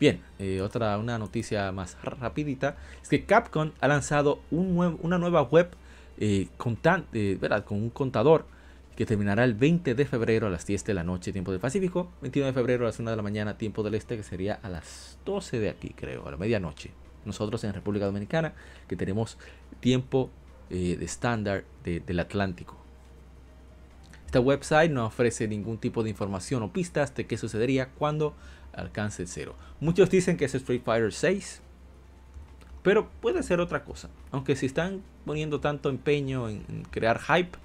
Bien, 0.00 0.20
eh, 0.38 0.60
otra 0.60 0.96
una 0.96 1.18
noticia 1.18 1.72
más 1.72 1.96
rapidita 2.02 2.76
es 3.02 3.08
que 3.08 3.24
Capcom 3.24 3.72
ha 3.80 3.88
lanzado 3.88 4.40
una 4.50 5.18
nueva 5.18 5.42
web 5.42 5.70
eh, 6.18 6.48
eh, 7.12 7.62
con 7.64 7.78
un 7.78 7.90
contador 7.90 8.46
que 8.94 9.06
terminará 9.06 9.44
el 9.44 9.54
20 9.54 9.94
de 9.94 10.06
febrero 10.06 10.46
a 10.46 10.50
las 10.50 10.66
10 10.66 10.84
de 10.84 10.94
la 10.94 11.02
noche, 11.02 11.32
tiempo 11.32 11.50
del 11.50 11.60
Pacífico, 11.60 12.12
21 12.22 12.46
de 12.46 12.52
febrero 12.52 12.84
a 12.84 12.88
las 12.88 12.98
1 12.98 13.10
de 13.10 13.16
la 13.16 13.22
mañana, 13.22 13.58
tiempo 13.58 13.82
del 13.82 13.94
Este, 13.94 14.16
que 14.16 14.22
sería 14.22 14.54
a 14.54 14.68
las 14.68 15.18
12 15.24 15.58
de 15.58 15.70
aquí, 15.70 15.90
creo, 15.90 16.26
a 16.26 16.30
la 16.30 16.36
medianoche. 16.36 16.90
Nosotros 17.24 17.62
en 17.64 17.74
República 17.74 18.06
Dominicana, 18.06 18.54
que 18.88 18.96
tenemos 18.96 19.36
tiempo 19.80 20.30
de 20.68 21.04
estándar 21.04 21.64
del 21.84 22.20
Atlántico. 22.20 22.77
Esta 24.28 24.40
website 24.40 24.90
no 24.90 25.06
ofrece 25.06 25.48
ningún 25.48 25.78
tipo 25.78 26.02
de 26.02 26.10
información 26.10 26.62
o 26.62 26.70
pistas 26.70 27.14
de 27.14 27.26
qué 27.26 27.38
sucedería 27.38 27.88
cuando 27.88 28.34
alcance 28.74 29.26
cero. 29.26 29.54
Muchos 29.80 30.10
dicen 30.10 30.36
que 30.36 30.44
es 30.44 30.54
Street 30.54 30.82
Fighter 30.84 31.14
6, 31.14 31.62
pero 32.82 33.08
puede 33.22 33.42
ser 33.42 33.58
otra 33.58 33.84
cosa. 33.84 34.10
Aunque 34.30 34.54
si 34.54 34.66
están 34.66 35.00
poniendo 35.24 35.60
tanto 35.60 35.88
empeño 35.88 36.50
en, 36.50 36.60
crear 36.90 37.18
hype, 37.18 37.56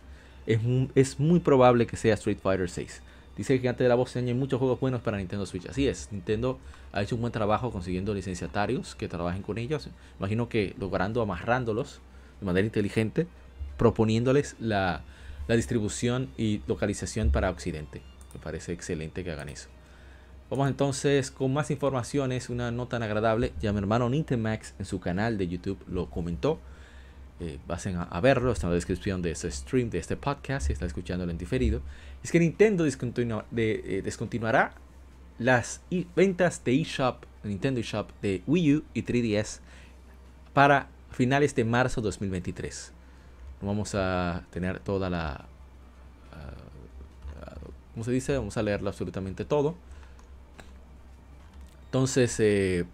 es, 0.45 1.20
muy 1.20 1.41
probable 1.41 1.86
que 1.86 1.97
sea 1.97 2.14
Street 2.14 2.39
Fighter 2.41 2.70
6. 2.70 3.01
Dice 3.36 3.59
que 3.59 3.68
antes 3.68 3.84
de 3.84 3.89
la 3.89 3.95
voz 3.95 4.16
hay 4.16 4.34
muchos 4.34 4.57
juegos 4.57 4.80
buenos 4.80 5.01
para 5.01 5.18
Nintendo 5.18 5.45
Switch. 5.45 5.68
Así 5.68 5.89
es, 5.89 6.14
Nintendo 6.14 6.59
ha 6.93 7.01
hecho 7.01 7.16
un 7.16 7.22
buen 7.22 7.34
trabajo 7.34 7.72
consiguiendo 7.72 8.14
licenciatarios 8.14 8.95
que 8.95 9.09
trabajen 9.09 9.41
con 9.41 9.57
ellos. 9.57 9.89
Imagino 10.18 10.47
que 10.47 10.78
logrando 10.80 11.22
amarrándolos 11.22 11.99
de 12.39 12.45
manera 12.45 12.66
inteligente, 12.66 13.28
proponiéndoles 13.76 14.55
la 14.61 15.01
distribución 15.48 16.30
y 16.38 16.62
localización 16.68 17.32
para 17.32 17.50
Occidente. 17.50 18.02
Me 18.34 18.39
parece 18.39 18.74
excelente 18.74 19.24
que 19.24 19.32
hagan 19.32 19.50
eso. 19.50 19.70
Vamos 20.50 20.68
entonces 20.68 21.32
con 21.32 21.52
más 21.54 21.72
informaciones, 21.72 22.50
una 22.50 22.72
nota 22.72 22.91
tan 22.98 23.04
agradable. 23.04 23.54
Ya 23.60 23.72
mi 23.72 23.80
hermano 23.80 24.10
Nintemax 24.10 24.76
en 24.78 24.86
su 24.86 25.00
canal 25.00 25.38
de 25.38 25.48
YouTube 25.48 25.80
lo 25.88 26.10
comentó. 26.10 26.60
Eh, 27.39 27.60
a, 27.68 28.22
verlo, 28.22 28.52
está 28.52 28.68
en 28.68 28.72
la 28.72 28.76
descripción 28.76 29.22
de 29.22 29.32
este 29.32 29.50
stream, 29.50 29.89
de 29.89 29.98
este 29.98 30.16
podcast, 30.16 30.68
si 30.68 30.74
está 30.74 30.86
escuchando 30.86 31.30
en 31.30 31.38
diferido. 31.38 31.82
Es 32.24 32.32
que 32.32 32.39
Nintendo 32.39 32.86
eh, 32.86 34.02
descontinuará 34.04 34.76
las 35.39 35.82
ventas 36.16 36.64
de 36.64 36.80
eShop, 36.82 37.26
Nintendo 37.44 37.80
eShop 37.80 38.12
de 38.22 38.44
Wii 38.46 38.76
U 38.76 38.84
y 38.94 39.04
3DS 39.04 39.60
para 40.54 40.88
finales 41.12 41.56
de 41.56 41.66
marzo 41.66 42.02
2023. 42.02 42.94
Vamos 43.66 43.95
a 43.95 44.43
tener 44.51 44.80
toda 44.80 45.09
la... 45.09 45.45
Uh, 46.32 47.72
¿Cómo 47.93 48.03
se 48.03 48.11
dice? 48.11 48.38
Vamos 48.38 48.57
a 48.57 48.64
leerlo 48.64 48.89
absolutamente 48.89 49.45
todo. 49.45 49.76
Entonces, 51.86 52.39
eh, 52.39 52.86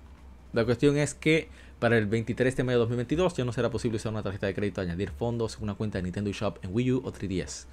la 0.52 0.66
cuestión 0.66 0.98
es 0.98 1.14
que 1.14 1.48
para 1.80 1.98
el 1.98 2.06
23 2.08 2.58
de 2.58 2.64
mayo 2.64 2.80
de 2.80 2.82
2022 2.82 3.34
ya 3.36 3.46
no 3.46 3.54
será 3.54 3.70
posible 3.70 3.96
usar 3.96 4.12
una 4.12 4.24
tarjeta 4.24 4.48
de 4.48 4.54
crédito 4.54 4.82
añadir 4.82 5.12
fondos 5.12 5.56
en 5.56 5.64
una 5.64 5.76
cuenta 5.76 5.98
de 5.98 6.04
Nintendo 6.04 6.30
eShop 6.30 6.58
en 6.64 6.76
Wii 6.76 6.92
U 6.92 7.02
o 7.06 7.14
3DS. 7.14 7.66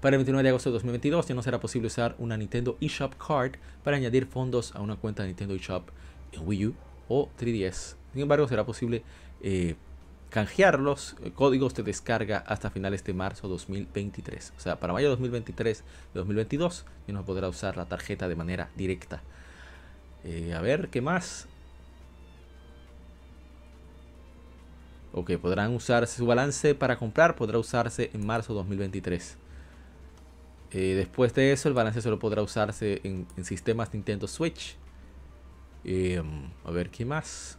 Para 0.00 0.16
el 0.16 0.18
29 0.18 0.42
de 0.42 0.48
agosto 0.48 0.70
de 0.70 0.74
2022 0.74 1.28
ya 1.28 1.34
no 1.36 1.42
será 1.44 1.60
posible 1.60 1.86
usar 1.86 2.16
una 2.18 2.36
Nintendo 2.36 2.76
eShop 2.80 3.14
Card 3.14 3.52
para 3.84 3.96
añadir 3.96 4.26
fondos 4.26 4.74
a 4.74 4.80
una 4.80 4.96
cuenta 4.96 5.22
de 5.22 5.28
Nintendo 5.28 5.54
eShop 5.54 5.90
en 6.32 6.48
Wii 6.48 6.66
U 6.66 6.74
o 7.08 7.28
3DS. 7.38 7.94
Sin 8.12 8.22
embargo, 8.22 8.48
será 8.48 8.66
posible 8.66 9.04
eh, 9.40 9.76
canjear 10.32 10.80
los 10.80 11.14
eh, 11.22 11.30
códigos 11.30 11.74
de 11.74 11.82
descarga 11.82 12.38
hasta 12.38 12.70
finales 12.70 13.04
de 13.04 13.12
marzo 13.12 13.48
2023. 13.48 14.54
O 14.56 14.60
sea, 14.60 14.80
para 14.80 14.94
mayo 14.94 15.10
2023 15.10 15.78
de 15.78 15.84
2022 16.14 16.86
ya 17.06 17.12
no 17.12 17.24
podrá 17.24 17.48
usar 17.48 17.76
la 17.76 17.84
tarjeta 17.84 18.28
de 18.28 18.34
manera 18.34 18.70
directa. 18.74 19.22
Eh, 20.24 20.54
a 20.54 20.62
ver, 20.62 20.88
¿qué 20.88 21.02
más? 21.02 21.46
Ok, 25.12 25.32
podrán 25.36 25.74
usarse 25.74 26.16
su 26.16 26.24
balance 26.24 26.74
para 26.74 26.96
comprar, 26.96 27.36
podrá 27.36 27.58
usarse 27.58 28.10
en 28.14 28.24
marzo 28.24 28.54
2023. 28.54 29.36
Eh, 30.70 30.94
después 30.96 31.34
de 31.34 31.52
eso, 31.52 31.68
el 31.68 31.74
balance 31.74 32.00
solo 32.00 32.18
podrá 32.18 32.40
usarse 32.40 33.02
en, 33.04 33.26
sistemas 33.44 33.92
Nintendo 33.92 34.26
Switch. 34.26 34.76
Em, 35.84 36.48
a 36.64 36.70
ver, 36.70 36.88
¿qué 36.88 37.04
más? 37.04 37.58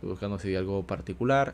Estoy 0.00 0.12
buscando 0.12 0.38
si 0.38 0.48
hay 0.48 0.56
algo 0.56 0.82
particular. 0.86 1.52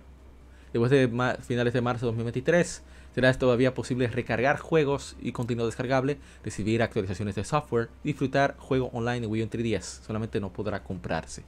Después 0.73 0.93
de 0.93 1.09
finales 1.41 1.75
de 1.75 1.81
marzo 1.81 2.07
de 2.07 2.13
2023, 2.13 2.81
será 3.13 3.35
todavía 3.35 3.75
posible 3.75 4.07
recargar 4.07 4.61
juegos 4.61 5.17
y 5.21 5.33
contenido 5.33 5.67
descargable, 5.67 6.19
recibir 6.45 6.81
actualizaciones 6.81 7.35
de 7.35 7.43
software, 7.43 7.89
disfrutar 8.05 8.55
juego 8.57 8.89
online 8.93 9.25
en 9.25 9.33
Wii 9.33 9.43
U 9.43 9.45
en 9.47 9.51
3DS. 9.51 10.05
Solamente 10.07 10.39
no 10.39 10.53
podrá 10.53 10.85
comprarse. 10.85 11.43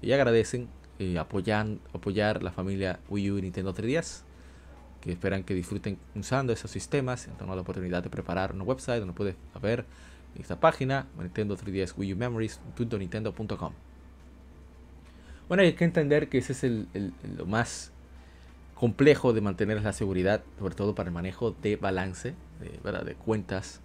Y 0.00 0.12
agradecen 0.12 0.68
eh, 0.98 1.18
apoyar 1.18 2.42
la 2.42 2.50
familia 2.50 2.98
Wii 3.10 3.30
U 3.32 3.36
y 3.36 3.42
Nintendo 3.42 3.74
3DS, 3.74 4.22
que 5.02 5.12
esperan 5.12 5.44
que 5.44 5.52
disfruten 5.52 5.98
usando 6.14 6.54
esos 6.54 6.70
sistemas. 6.70 7.26
Entonces, 7.26 7.54
la 7.54 7.60
oportunidad 7.60 8.02
de 8.02 8.08
preparar 8.08 8.54
una 8.54 8.64
website 8.64 9.00
donde 9.00 9.12
puedes 9.12 9.36
ver 9.60 9.84
esta 10.40 10.58
página, 10.58 11.08
Nintendo 11.18 11.58
3DS 11.58 11.92
Wii 11.94 12.14
U 12.14 12.16
Memories.nintendo.com. 12.16 13.74
Bueno, 15.48 15.62
hay 15.62 15.74
que 15.74 15.84
entender 15.84 16.28
que 16.28 16.38
ese 16.38 16.52
es 16.52 16.64
el, 16.64 16.86
lo 17.36 17.46
más 17.46 17.92
complejo 18.74 19.32
de 19.32 19.40
mantener 19.40 19.82
la 19.82 19.92
seguridad, 19.92 20.42
sobre 20.58 20.74
todo 20.74 20.94
para 20.94 21.08
el 21.08 21.14
manejo 21.14 21.54
de 21.62 21.76
balance, 21.76 22.34
de, 22.60 23.04
de 23.04 23.14
cuentas 23.14 23.80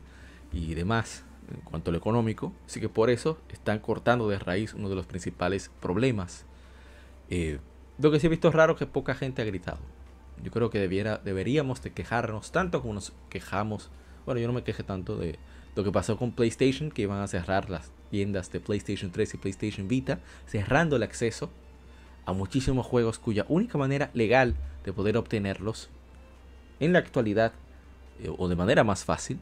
y 0.51 0.73
demás 0.73 1.23
en 1.53 1.61
cuanto 1.61 1.91
a 1.91 1.93
lo 1.93 1.97
económico. 1.97 2.53
Así 2.65 2.79
que 2.79 2.89
por 2.89 3.09
eso 3.09 3.37
están 3.49 3.79
cortando 3.79 4.27
de 4.29 4.39
raíz 4.39 4.73
uno 4.73 4.89
de 4.89 4.95
los 4.95 5.05
principales 5.05 5.71
problemas 5.81 6.45
eh, 7.29 7.59
lo 7.97 8.11
que 8.11 8.19
sí 8.19 8.27
he 8.27 8.29
visto 8.29 8.47
es 8.47 8.53
raro 8.53 8.75
que 8.75 8.85
poca 8.85 9.15
gente 9.15 9.41
ha 9.41 9.45
gritado. 9.45 9.79
Yo 10.43 10.51
creo 10.51 10.69
que 10.69 10.79
debiera, 10.79 11.17
deberíamos 11.17 11.81
de 11.81 11.91
quejarnos 11.91 12.51
tanto 12.51 12.81
como 12.81 12.93
nos 12.93 13.13
quejamos. 13.29 13.89
Bueno, 14.25 14.39
yo 14.39 14.47
no 14.47 14.53
me 14.53 14.63
queje 14.63 14.83
tanto 14.83 15.17
de 15.17 15.39
lo 15.75 15.83
que 15.83 15.91
pasó 15.91 16.17
con 16.17 16.31
PlayStation, 16.31 16.91
que 16.91 17.03
iban 17.03 17.21
a 17.21 17.27
cerrar 17.27 17.69
las 17.69 17.91
tiendas 18.09 18.51
de 18.51 18.59
PlayStation 18.59 19.11
3 19.11 19.33
y 19.33 19.37
PlayStation 19.37 19.87
Vita, 19.87 20.19
cerrando 20.45 20.95
el 20.95 21.03
acceso 21.03 21.49
a 22.25 22.33
muchísimos 22.33 22.85
juegos 22.85 23.19
cuya 23.19 23.45
única 23.47 23.77
manera 23.77 24.09
legal 24.13 24.55
de 24.83 24.93
poder 24.93 25.17
obtenerlos 25.17 25.89
en 26.79 26.93
la 26.93 26.99
actualidad 26.99 27.53
eh, 28.21 28.29
o 28.35 28.47
de 28.47 28.55
manera 28.55 28.83
más 28.83 29.05
fácil 29.05 29.39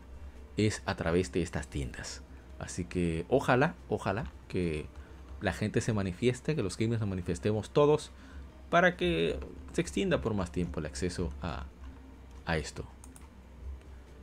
es 0.57 0.81
a 0.85 0.95
través 0.95 1.31
de 1.31 1.41
estas 1.41 1.67
tiendas. 1.67 2.21
Así 2.59 2.85
que 2.85 3.25
ojalá, 3.29 3.75
ojalá 3.89 4.31
que 4.47 4.85
la 5.41 5.53
gente 5.53 5.81
se 5.81 5.93
manifieste, 5.93 6.55
que 6.55 6.63
los 6.63 6.77
gamers 6.77 7.01
nos 7.01 7.09
manifestemos 7.09 7.69
todos 7.69 8.11
para 8.69 8.95
que 8.97 9.37
se 9.73 9.81
extienda 9.81 10.21
por 10.21 10.33
más 10.33 10.51
tiempo 10.51 10.79
el 10.79 10.85
acceso 10.85 11.31
a, 11.41 11.65
esto. 12.57 12.85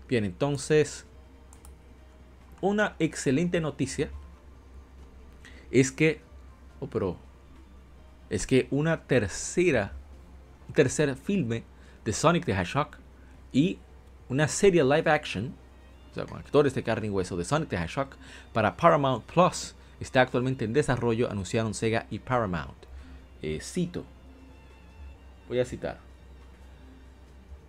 Bien, 0.09 0.25
entonces, 0.25 1.07
una 2.61 2.95
excelente 2.99 3.61
noticia 3.61 4.11
es 5.73 5.91
que, 5.91 6.21
oh, 6.81 6.87
pero 6.87 7.17
es 8.31 8.47
que 8.47 8.69
una 8.71 9.03
tercera, 9.03 9.93
un 10.69 10.75
tercer 10.75 11.17
filme 11.17 11.65
de 12.05 12.13
Sonic 12.13 12.45
the 12.45 12.53
Hedgehog 12.53 12.91
y 13.53 13.79
una 14.29 14.49
serie 14.49 14.85
live 14.85 15.11
action, 15.11 15.55
o 16.11 16.15
sea, 16.15 16.27
con 16.27 16.39
actores 16.39 16.75
de 16.75 16.83
carne 16.83 17.07
y 17.07 17.11
hueso 17.11 17.37
de 17.37 17.45
Sonic 17.45 17.71
the 17.71 17.77
Hedgehog 17.77 18.11
para 18.53 18.77
Paramount 18.77 19.25
Plus 19.25 19.75
está 19.99 20.21
actualmente 20.21 20.65
en 20.65 20.73
desarrollo, 20.73 21.31
anunciaron 21.31 21.75
Sega 21.75 22.07
y 22.11 22.19
Paramount. 22.19 22.77
Eh, 23.41 23.59
cito, 23.61 24.05
voy 25.49 25.59
a 25.59 25.65
citar. 25.65 25.99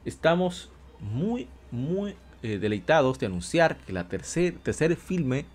Estamos 0.03 0.71
muy, 0.99 1.47
muy 1.71 2.15
eh, 2.41 2.57
deleitados 2.57 3.19
de 3.19 3.27
anunciar 3.27 3.77
que 3.77 3.93
la 3.93 4.09
tercer, 4.09 4.57
tercer 4.59 4.95
filme 4.97 5.45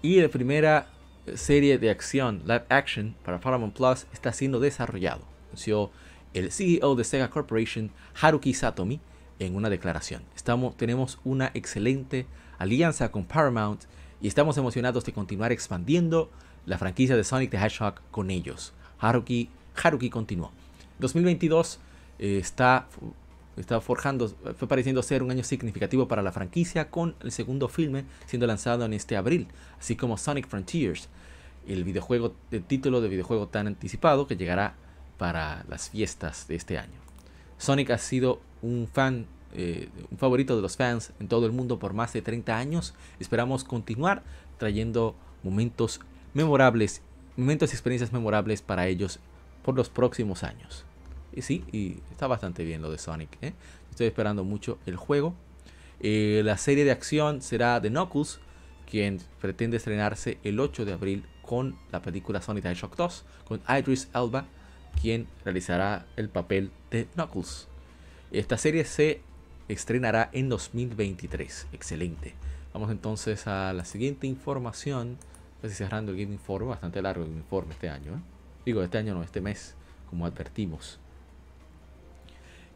y 0.00 0.20
la 0.20 0.28
primera 0.28 0.88
serie 1.34 1.78
de 1.78 1.90
acción 1.90 2.42
live 2.44 2.64
action 2.68 3.14
para 3.24 3.40
Paramount 3.40 3.74
Plus 3.74 4.06
está 4.12 4.32
siendo 4.32 4.60
desarrollado, 4.60 5.22
anunció 5.48 5.90
el 6.34 6.52
CEO 6.52 6.94
de 6.94 7.04
Sega 7.04 7.30
Corporation, 7.30 7.90
Haruki 8.20 8.52
Satomi, 8.52 9.00
en 9.38 9.56
una 9.56 9.70
declaración. 9.70 10.22
Estamos, 10.34 10.76
tenemos 10.76 11.18
una 11.24 11.50
excelente 11.54 12.26
alianza 12.58 13.10
con 13.10 13.24
Paramount 13.24 13.84
y 14.20 14.28
estamos 14.28 14.56
emocionados 14.56 15.04
de 15.04 15.12
continuar 15.12 15.52
expandiendo 15.52 16.30
la 16.64 16.78
franquicia 16.78 17.16
de 17.16 17.24
Sonic 17.24 17.50
the 17.50 17.56
Hedgehog 17.56 18.00
con 18.10 18.30
ellos. 18.30 18.72
Haruki, 18.98 19.50
Haruki 19.82 20.10
continuó. 20.10 20.50
2022 20.98 21.78
eh, 22.18 22.38
está, 22.38 22.88
está 23.56 23.80
forjando, 23.80 24.28
fue 24.56 24.68
pareciendo 24.68 25.02
ser 25.02 25.22
un 25.22 25.30
año 25.30 25.44
significativo 25.44 26.08
para 26.08 26.22
la 26.22 26.32
franquicia 26.32 26.90
con 26.90 27.14
el 27.22 27.32
segundo 27.32 27.68
filme 27.68 28.04
siendo 28.26 28.46
lanzado 28.46 28.84
en 28.84 28.92
este 28.92 29.16
abril, 29.16 29.48
así 29.78 29.96
como 29.96 30.18
Sonic 30.18 30.48
Frontiers, 30.48 31.08
el 31.66 31.84
videojuego, 31.84 32.34
el 32.50 32.62
título 32.62 33.00
de 33.00 33.08
videojuego 33.08 33.48
tan 33.48 33.66
anticipado 33.66 34.26
que 34.26 34.36
llegará 34.36 34.74
para 35.18 35.64
las 35.68 35.90
fiestas 35.90 36.46
de 36.48 36.56
este 36.56 36.78
año. 36.78 37.00
Sonic 37.58 37.90
ha 37.90 37.98
sido 37.98 38.40
un 38.62 38.88
fan 38.92 39.26
eh, 39.58 39.88
un 40.10 40.18
favorito 40.18 40.54
de 40.54 40.60
los 40.62 40.76
fans 40.76 41.12
en 41.18 41.28
todo 41.28 41.46
el 41.46 41.52
mundo 41.52 41.78
por 41.78 41.94
más 41.94 42.12
de 42.12 42.20
30 42.20 42.56
años. 42.56 42.94
Esperamos 43.20 43.64
continuar 43.64 44.22
trayendo 44.58 45.14
momentos 45.42 46.00
memorables, 46.34 47.00
momentos 47.36 47.70
y 47.70 47.74
experiencias 47.74 48.12
memorables 48.12 48.60
para 48.60 48.86
ellos 48.86 49.18
por 49.62 49.74
los 49.74 49.88
próximos 49.88 50.42
años. 50.42 50.85
Y 51.36 51.42
sí, 51.42 51.62
y 51.70 51.98
está 52.10 52.26
bastante 52.26 52.64
bien 52.64 52.80
lo 52.82 52.90
de 52.90 52.98
Sonic. 52.98 53.28
¿eh? 53.42 53.52
Estoy 53.90 54.06
esperando 54.06 54.42
mucho 54.42 54.78
el 54.86 54.96
juego. 54.96 55.34
Eh, 56.00 56.40
la 56.44 56.56
serie 56.56 56.84
de 56.84 56.90
acción 56.90 57.42
será 57.42 57.78
de 57.78 57.90
Knuckles, 57.90 58.40
quien 58.90 59.20
pretende 59.40 59.76
estrenarse 59.76 60.38
el 60.44 60.58
8 60.58 60.86
de 60.86 60.94
abril 60.94 61.24
con 61.42 61.76
la 61.92 62.00
película 62.00 62.40
Sonic 62.40 62.62
the 62.62 62.70
Hedgehog 62.70 62.96
2, 62.96 63.24
con 63.46 63.60
Idris 63.68 64.08
Elba, 64.14 64.46
quien 65.00 65.28
realizará 65.44 66.06
el 66.16 66.30
papel 66.30 66.70
de 66.90 67.04
Knuckles. 67.14 67.68
Esta 68.32 68.56
serie 68.56 68.86
se 68.86 69.20
estrenará 69.68 70.30
en 70.32 70.48
2023. 70.48 71.68
Excelente. 71.72 72.34
Vamos 72.72 72.90
entonces 72.90 73.46
a 73.46 73.74
la 73.74 73.84
siguiente 73.84 74.26
información. 74.26 75.18
Estoy 75.56 75.70
cerrando 75.70 76.12
el 76.12 76.18
Game 76.18 76.32
Informe, 76.32 76.68
bastante 76.68 77.02
largo 77.02 77.24
el 77.24 77.30
informe 77.30 77.74
este 77.74 77.90
año. 77.90 78.12
¿eh? 78.12 78.20
Digo, 78.64 78.82
este 78.82 78.96
año 78.98 79.14
no, 79.14 79.22
este 79.22 79.40
mes, 79.40 79.74
como 80.08 80.26
advertimos. 80.26 80.98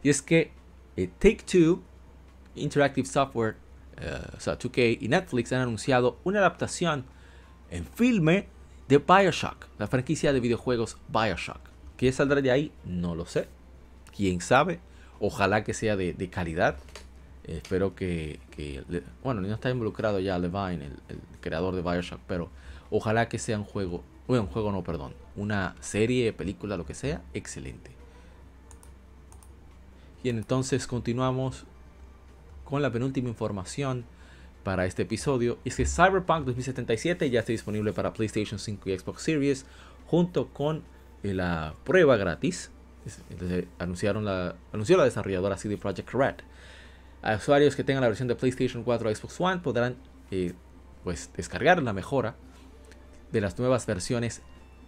Y 0.03 0.09
es 0.09 0.21
que 0.21 0.51
eh, 0.97 1.09
Take 1.19 1.43
Two, 1.45 1.81
Interactive 2.55 3.07
Software, 3.07 3.55
eh, 3.97 4.19
o 4.35 4.39
sea, 4.39 4.57
2K 4.57 4.97
y 5.01 5.07
Netflix 5.07 5.51
han 5.53 5.61
anunciado 5.61 6.19
una 6.23 6.39
adaptación 6.39 7.05
en 7.69 7.85
filme 7.85 8.47
de 8.87 8.97
Bioshock, 8.97 9.67
la 9.77 9.87
franquicia 9.87 10.33
de 10.33 10.39
videojuegos 10.39 10.97
Bioshock. 11.07 11.59
¿Qué 11.97 12.11
saldrá 12.11 12.41
de 12.41 12.51
ahí? 12.51 12.71
No 12.83 13.15
lo 13.15 13.25
sé. 13.25 13.47
¿Quién 14.15 14.41
sabe? 14.41 14.79
Ojalá 15.19 15.63
que 15.63 15.73
sea 15.73 15.95
de, 15.95 16.29
calidad. 16.29 16.77
espero 17.45 17.95
que, 17.95 18.39
bueno, 19.23 19.41
no 19.41 19.53
está 19.53 19.69
involucrado 19.69 20.19
ya 20.19 20.37
Levine, 20.39 20.85
el, 21.09 21.19
creador 21.39 21.75
de 21.75 21.81
Bioshock, 21.81 22.19
pero 22.27 22.49
ojalá 22.89 23.29
que 23.29 23.39
sea 23.39 23.57
un 23.57 23.63
juego, 23.63 24.03
bueno, 24.27 24.43
un 24.43 24.49
juego 24.49 24.71
no, 24.71 24.83
perdón, 24.83 25.13
una 25.35 25.75
serie, 25.79 26.33
película, 26.33 26.75
lo 26.75 26.85
que 26.85 26.95
sea, 26.95 27.21
excelente. 27.33 28.00
Y 30.23 30.29
entonces 30.29 30.87
continuamos 30.87 31.65
con 32.63 32.81
la 32.81 32.91
penúltima 32.91 33.29
información 33.29 34.05
para 34.63 34.85
este 34.85 35.03
episodio. 35.03 35.57
Es 35.65 35.75
que 35.75 35.85
Cyberpunk 35.85 36.45
2077 36.45 37.29
ya 37.29 37.39
está 37.39 37.51
disponible 37.51 37.93
para 37.93 38.13
PlayStation 38.13 38.59
5 38.59 38.89
y 38.89 38.99
Xbox 38.99 39.23
Series 39.23 39.65
junto 40.05 40.49
con 40.49 40.83
eh, 41.23 41.33
la 41.33 41.75
prueba 41.83 42.17
gratis 42.17 42.71
entonces 43.29 43.65
anunciaron 43.79 44.25
la, 44.25 44.55
anunció 44.71 44.97
la 44.97 45.05
desarrolladora 45.05 45.57
CD 45.57 45.77
Projekt 45.77 46.13
Red. 46.13 46.35
A 47.21 47.35
usuarios 47.35 47.75
que 47.75 47.83
tengan 47.83 48.01
la 48.01 48.07
versión 48.07 48.27
de 48.27 48.35
PlayStation 48.35 48.83
4 48.83 49.09
o 49.09 49.15
Xbox 49.15 49.41
One 49.41 49.61
podrán 49.61 49.95
eh, 50.31 50.53
pues, 51.03 51.29
descargar 51.35 51.81
la 51.81 51.93
mejora 51.93 52.35
de 53.31 53.41
las 53.41 53.57
nuevas 53.59 53.85
versiones 53.85 54.41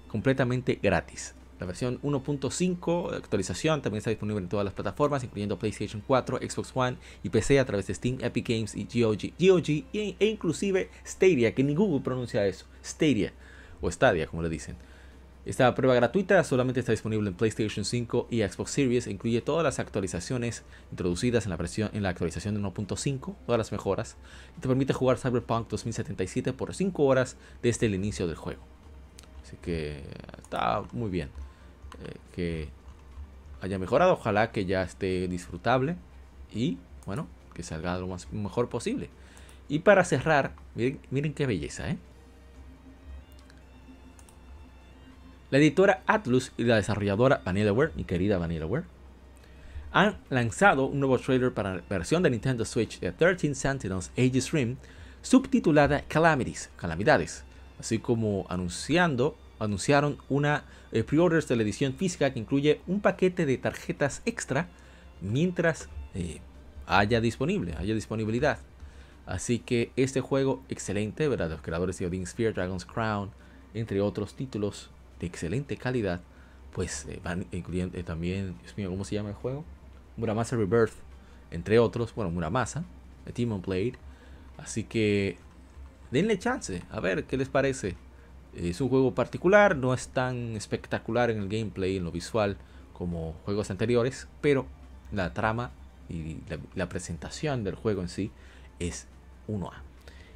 completamente 0.08 0.80
gratis. 0.82 1.36
La 1.64 1.68
versión 1.68 2.02
1.5 2.02 3.12
de 3.12 3.16
actualización 3.16 3.82
también 3.82 4.00
está 4.00 4.10
disponible 4.10 4.42
en 4.42 4.50
todas 4.50 4.66
las 4.66 4.74
plataformas, 4.74 5.24
incluyendo 5.24 5.58
PlayStation 5.58 6.04
4, 6.06 6.40
Xbox 6.40 6.72
One 6.76 6.98
y 7.24 7.30
PC 7.30 7.58
a 7.58 7.64
través 7.64 7.88
de 7.88 7.94
Steam, 7.94 8.18
Epic 8.20 8.50
Games 8.50 8.76
y 8.76 8.84
GOG, 8.84 9.32
GOG 9.40 9.70
e, 9.94 10.18
e 10.20 10.26
inclusive 10.26 10.90
Stadia, 11.08 11.56
que 11.56 11.64
ni 11.64 11.74
Google 11.74 12.02
pronuncia 12.02 12.46
eso, 12.46 12.66
Stadia 12.84 13.32
o 13.80 13.90
Stadia 13.90 14.28
como 14.28 14.44
le 14.44 14.50
dicen. 14.50 14.76
Esta 15.46 15.74
prueba 15.74 15.96
gratuita 15.96 16.44
solamente 16.44 16.82
está 16.82 16.92
disponible 16.92 17.30
en 17.30 17.36
PlayStation 17.36 17.86
5 17.86 18.28
y 18.30 18.42
Xbox 18.42 18.72
Series. 18.72 19.08
Incluye 19.08 19.40
todas 19.40 19.64
las 19.64 19.80
actualizaciones 19.80 20.64
introducidas 20.92 21.46
en 21.46 21.52
la, 21.52 21.56
versión, 21.56 21.92
en 21.94 22.04
la 22.04 22.10
actualización 22.10 22.56
de 22.56 22.60
1.5, 22.60 23.36
todas 23.46 23.58
las 23.58 23.72
mejoras. 23.72 24.18
Y 24.58 24.60
te 24.60 24.68
permite 24.68 24.92
jugar 24.92 25.18
Cyberpunk 25.18 25.70
2077 25.70 26.52
por 26.52 26.76
5 26.76 27.04
horas 27.04 27.38
desde 27.62 27.86
el 27.86 27.96
inicio 27.96 28.28
del 28.28 28.36
juego. 28.36 28.64
Así 29.44 29.56
que 29.62 30.04
está 30.42 30.84
muy 30.92 31.10
bien 31.10 31.30
eh, 32.04 32.18
que 32.36 32.70
haya 33.62 33.80
mejorado. 33.80 34.14
Ojalá 34.14 34.52
que 34.52 34.66
ya 34.66 34.84
esté 34.84 35.28
disfrutable 35.28 35.96
y 36.54 36.78
bueno, 37.06 37.28
que 37.54 37.64
salga 37.64 37.98
lo 37.98 38.08
más 38.08 38.32
mejor 38.32 38.70
posible. 38.70 39.10
Y 39.70 39.80
para 39.80 40.04
cerrar, 40.04 40.54
miren, 40.76 41.00
miren 41.10 41.34
qué 41.34 41.46
belleza, 41.46 41.90
¿eh? 41.90 41.98
La 45.50 45.60
editora 45.60 46.02
Atlus 46.08 46.52
y 46.58 46.64
la 46.64 46.78
desarrolladora 46.78 47.44
Vanillaware, 47.46 47.92
mi 47.96 48.06
querida 48.06 48.40
Vanillaware, 48.40 48.86
han 49.92 50.18
lanzado 50.32 50.88
un 50.88 51.00
nuevo 51.00 51.20
trailer 51.20 51.54
para 51.54 51.76
la 51.76 51.84
versión 51.88 52.24
de 52.24 52.32
Nintendo 52.32 52.66
Switch 52.66 53.00
de 53.00 53.12
13 53.12 53.54
Sentinels 53.54 54.12
Aegis 54.18 54.52
Rim, 54.52 54.78
subtitulada 55.22 56.02
Calamities, 56.08 56.72
Calamidades, 56.76 57.44
así 57.80 58.00
como 58.00 58.48
anunciando, 58.50 59.38
anunciaron 59.60 60.18
una 60.30 60.66
eh, 60.92 61.04
pre-orders 61.04 61.48
de 61.48 61.56
la 61.56 61.64
edición 61.64 61.94
física 61.94 62.34
que 62.34 62.40
incluye 62.40 62.82
un 62.88 63.02
paquete 63.02 63.46
de 63.46 63.58
tarjetas 63.58 64.22
extra 64.26 64.68
mientras 65.22 65.90
eh, 66.14 66.40
haya 66.86 67.22
disponible, 67.22 67.76
haya 67.78 67.94
disponibilidad. 67.94 68.60
Así 69.26 69.60
que 69.60 69.92
este 69.96 70.22
juego 70.22 70.62
excelente, 70.70 71.28
¿verdad? 71.28 71.50
Los 71.50 71.62
creadores 71.62 71.98
de 71.98 72.06
Odin 72.06 72.28
Sphere, 72.28 72.54
Dragon's 72.54 72.86
Crown, 72.86 73.32
entre 73.74 74.02
otros 74.02 74.36
títulos 74.36 74.90
de 75.20 75.28
excelente 75.28 75.78
calidad, 75.78 76.22
pues 76.74 77.06
eh, 77.06 77.20
van 77.24 77.46
incluyendo 77.52 78.02
también, 78.04 78.56
Dios 78.62 78.78
mío, 78.78 78.90
¿cómo 78.90 79.06
se 79.06 79.16
llama 79.16 79.30
el 79.30 79.36
juego? 79.36 79.64
Muramasa 80.18 80.56
Rebirth, 80.56 80.94
entre 81.52 81.80
otros, 81.80 82.14
bueno, 82.14 82.32
Muramasa, 82.32 82.84
Demon 83.34 83.62
Blade. 83.62 83.94
Así 84.58 84.84
que 84.84 85.38
denle 86.12 86.38
chance, 86.38 86.84
a 86.92 87.00
ver 87.00 87.24
qué 87.26 87.38
les 87.38 87.50
parece. 87.50 87.96
Es 88.56 88.82
un 88.82 88.90
juego 88.90 89.16
particular, 89.16 89.76
no 89.76 89.94
es 89.94 90.10
tan 90.10 90.56
espectacular 90.56 91.32
en 91.32 91.40
el 91.40 91.50
gameplay, 91.50 91.98
en 91.98 92.04
lo 92.04 92.12
visual, 92.12 92.58
como 92.94 93.34
juegos 93.46 93.72
anteriores, 93.72 94.28
pero 94.42 94.68
la 95.12 95.34
trama 95.34 95.72
y 96.10 96.38
la, 96.76 96.90
presentación 96.90 97.64
del 97.64 97.76
juego 97.76 98.02
en 98.02 98.10
sí 98.10 98.32
es 98.80 99.08
1A. 99.48 99.74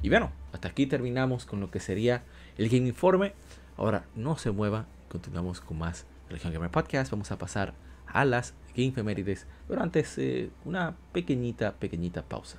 Y 0.02 0.08
bueno, 0.08 0.32
hasta 0.52 0.68
aquí 0.68 0.86
terminamos 0.86 1.44
con 1.44 1.60
lo 1.60 1.70
que 1.70 1.80
sería 1.80 2.22
el 2.56 2.68
Game 2.68 2.88
Informe. 2.88 3.34
Ahora 3.76 4.04
no 4.14 4.36
se 4.36 4.50
mueva, 4.50 4.86
continuamos 5.08 5.60
con 5.60 5.78
más 5.78 6.06
Religion 6.28 6.52
Gamer 6.52 6.70
Podcast. 6.70 7.10
Vamos 7.10 7.30
a 7.30 7.38
pasar 7.38 7.74
a 8.06 8.24
las 8.24 8.54
Game 8.76 8.92
Femérides, 8.92 9.46
pero 9.66 9.82
antes 9.82 10.18
eh, 10.18 10.50
una 10.64 10.96
pequeñita, 11.12 11.72
pequeñita 11.74 12.22
pausa. 12.22 12.58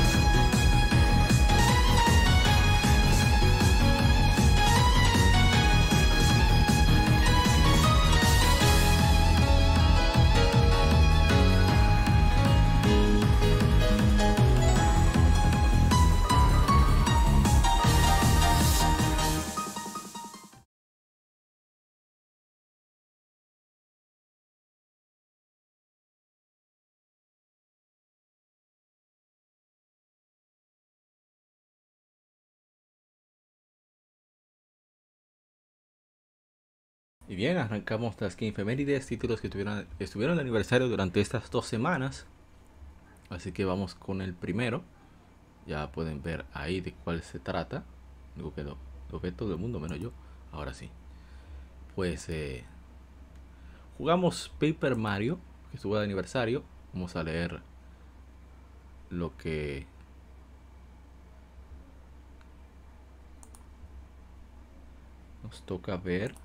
Y 37.31 37.37
bien, 37.37 37.57
arrancamos 37.57 38.19
las 38.19 38.35
Game 38.35 38.51
Femérides, 38.51 39.07
títulos 39.07 39.39
que 39.39 39.47
tuvieron, 39.47 39.87
estuvieron 39.99 40.35
de 40.35 40.41
aniversario 40.41 40.89
durante 40.89 41.21
estas 41.21 41.49
dos 41.49 41.65
semanas. 41.65 42.25
Así 43.29 43.53
que 43.53 43.63
vamos 43.63 43.95
con 43.95 44.21
el 44.21 44.33
primero. 44.33 44.83
Ya 45.65 45.93
pueden 45.93 46.21
ver 46.21 46.43
ahí 46.51 46.81
de 46.81 46.91
cuál 46.91 47.23
se 47.23 47.39
trata. 47.39 47.85
Que 48.53 48.63
lo, 48.63 48.77
ve 49.21 49.31
todo 49.31 49.53
el 49.53 49.59
mundo, 49.59 49.79
menos 49.79 49.97
yo. 49.97 50.11
Ahora 50.51 50.73
sí. 50.73 50.89
Pues 51.95 52.27
eh, 52.27 52.65
jugamos 53.97 54.51
Paper 54.59 54.97
Mario, 54.97 55.39
que 55.69 55.77
estuvo 55.77 55.97
de 55.97 56.03
aniversario. 56.03 56.65
Vamos 56.91 57.15
a 57.15 57.23
leer 57.23 57.61
lo 59.09 59.37
que 59.37 59.87
nos 65.43 65.61
toca 65.63 65.95
ver. 65.95 66.35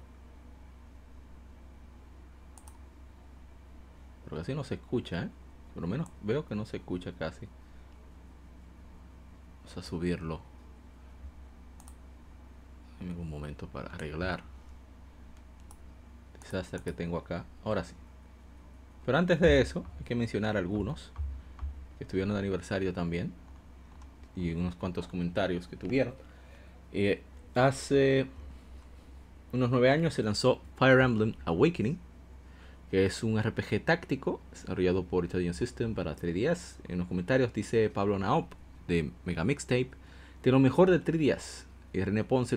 Pero 4.27 4.37
casi 4.37 4.55
no 4.55 4.64
se 4.64 4.74
escucha, 4.74 5.22
¿eh? 5.22 5.31
Por 5.72 5.83
lo 5.83 5.89
menos 5.89 6.09
veo 6.22 6.47
que 6.47 6.55
no 6.55 6.66
se 6.66 6.77
escucha 6.77 7.12
casi. 7.12 7.47
Vamos 9.64 9.79
a 9.79 9.83
subirlo. 9.83 10.41
en 13.01 13.18
un 13.18 13.29
momento 13.29 13.68
para 13.68 13.93
arreglar 13.93 14.43
desastre 16.41 16.81
que 16.81 16.93
tengo 16.93 17.16
acá. 17.18 17.45
Ahora 17.64 17.85
sí. 17.85 17.95
Pero 19.05 19.18
antes 19.18 19.41
de 19.41 19.61
eso, 19.61 19.85
hay 19.99 20.05
que 20.05 20.14
mencionar 20.14 20.57
algunos 20.57 21.12
que 21.99 22.05
estuvieron 22.05 22.33
de 22.33 22.41
aniversario 22.41 22.93
también. 22.93 23.33
Y 24.35 24.53
unos 24.53 24.77
cuantos 24.77 25.09
comentarios 25.09 25.68
que 25.68 25.77
tuvieron. 25.77 26.14
Eh, 26.93 27.22
hace 27.55 28.27
unos 29.53 29.70
nueve 29.70 29.91
años 29.91 30.14
se 30.14 30.22
lanzó 30.22 30.61
Fire 30.77 31.01
Emblem 31.01 31.35
Awakening, 31.45 31.99
que 32.91 33.07
es 33.07 33.22
un 33.22 33.41
RPG 33.41 33.84
táctico 33.84 34.41
desarrollado 34.51 35.05
por 35.05 35.24
Italian 35.24 35.55
System 35.55 35.95
para 35.95 36.16
3DS. 36.16 36.76
En 36.89 36.99
los 36.99 37.09
comentarios 37.09 37.53
dice 37.53 37.91
Pablo 37.91 38.18
Naop 38.18 38.53
de 38.89 39.11
Mega 39.24 39.45
Mixtape, 39.45 39.91
de 40.43 40.53
lo 40.53 40.61
mejor 40.61 40.91
de 40.91 41.03
3DS. 41.03 41.64
Y 41.93 42.03
René 42.03 42.24
Ponce 42.24 42.57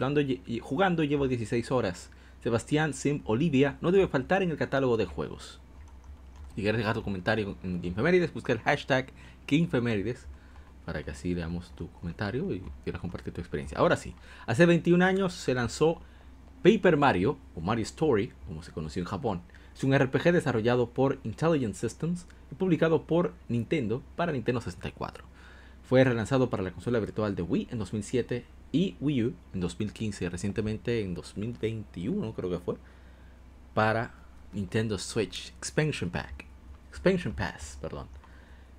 jugando 0.61 1.03
llevo 1.03 1.27
16 1.27 1.71
horas. 1.71 2.09
Sebastián 2.43 2.93
Sim 2.93 3.21
Olivia 3.25 3.77
no 3.81 3.91
debe 3.91 4.07
faltar 4.07 4.43
en 4.43 4.51
el 4.51 4.57
catálogo 4.57 4.97
de 4.97 5.05
juegos. 5.05 5.59
Si 6.55 6.61
quieres 6.61 6.79
dejar 6.79 6.95
tu 6.95 7.03
comentario 7.03 7.57
en 7.63 7.81
Gamefemérides, 7.81 8.33
busca 8.33 8.53
el 8.53 8.59
hashtag 8.59 9.11
KingFemérides 9.45 10.27
para 10.85 11.03
que 11.03 11.11
así 11.11 11.35
leamos 11.35 11.71
tu 11.75 11.89
comentario 11.91 12.51
y 12.53 12.63
quieras 12.83 13.01
compartir 13.01 13.33
tu 13.33 13.41
experiencia. 13.41 13.77
Ahora 13.77 13.95
sí, 13.95 14.15
hace 14.47 14.65
21 14.65 15.05
años 15.05 15.33
se 15.33 15.53
lanzó 15.53 16.01
Paper 16.63 16.97
Mario, 16.97 17.37
o 17.55 17.61
Mario 17.61 17.83
Story, 17.83 18.33
como 18.47 18.63
se 18.63 18.71
conoció 18.71 19.01
en 19.01 19.07
Japón. 19.07 19.41
Es 19.79 19.85
un 19.85 19.97
RPG 19.97 20.33
desarrollado 20.33 20.89
por 20.89 21.19
Intelligent 21.23 21.73
Systems 21.73 22.25
y 22.51 22.55
publicado 22.55 23.03
por 23.03 23.33
Nintendo 23.47 24.03
para 24.17 24.33
Nintendo 24.33 24.59
64. 24.59 25.23
Fue 25.83 26.03
relanzado 26.03 26.49
para 26.49 26.63
la 26.63 26.71
consola 26.71 26.99
virtual 26.99 27.33
de 27.33 27.43
Wii 27.43 27.69
en 27.71 27.79
2007 27.79 28.43
y 28.73 28.97
Wii 28.99 29.23
U 29.23 29.33
en 29.53 29.61
2015 29.61 30.25
y 30.25 30.27
recientemente 30.27 31.01
en 31.01 31.13
2021 31.13 32.33
creo 32.33 32.49
que 32.49 32.59
fue 32.59 32.75
para 33.73 34.13
Nintendo 34.51 34.97
Switch 34.97 35.53
Expansion 35.57 36.09
Pack. 36.09 36.43
Expansion 36.89 37.33
Pass, 37.33 37.77
perdón. 37.79 38.07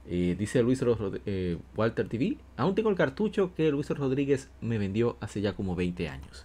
dice 0.04 0.62
Luis 0.62 0.84
eh, 1.24 1.56
Walter 1.76 2.08
TV, 2.10 2.36
aún 2.58 2.74
tengo 2.74 2.90
el 2.90 2.96
cartucho 2.96 3.54
que 3.54 3.70
Luis 3.70 3.88
Rodríguez 3.88 4.50
me 4.60 4.76
vendió 4.76 5.16
hace 5.20 5.40
ya 5.40 5.54
como 5.54 5.74
20 5.74 6.10
años. 6.10 6.44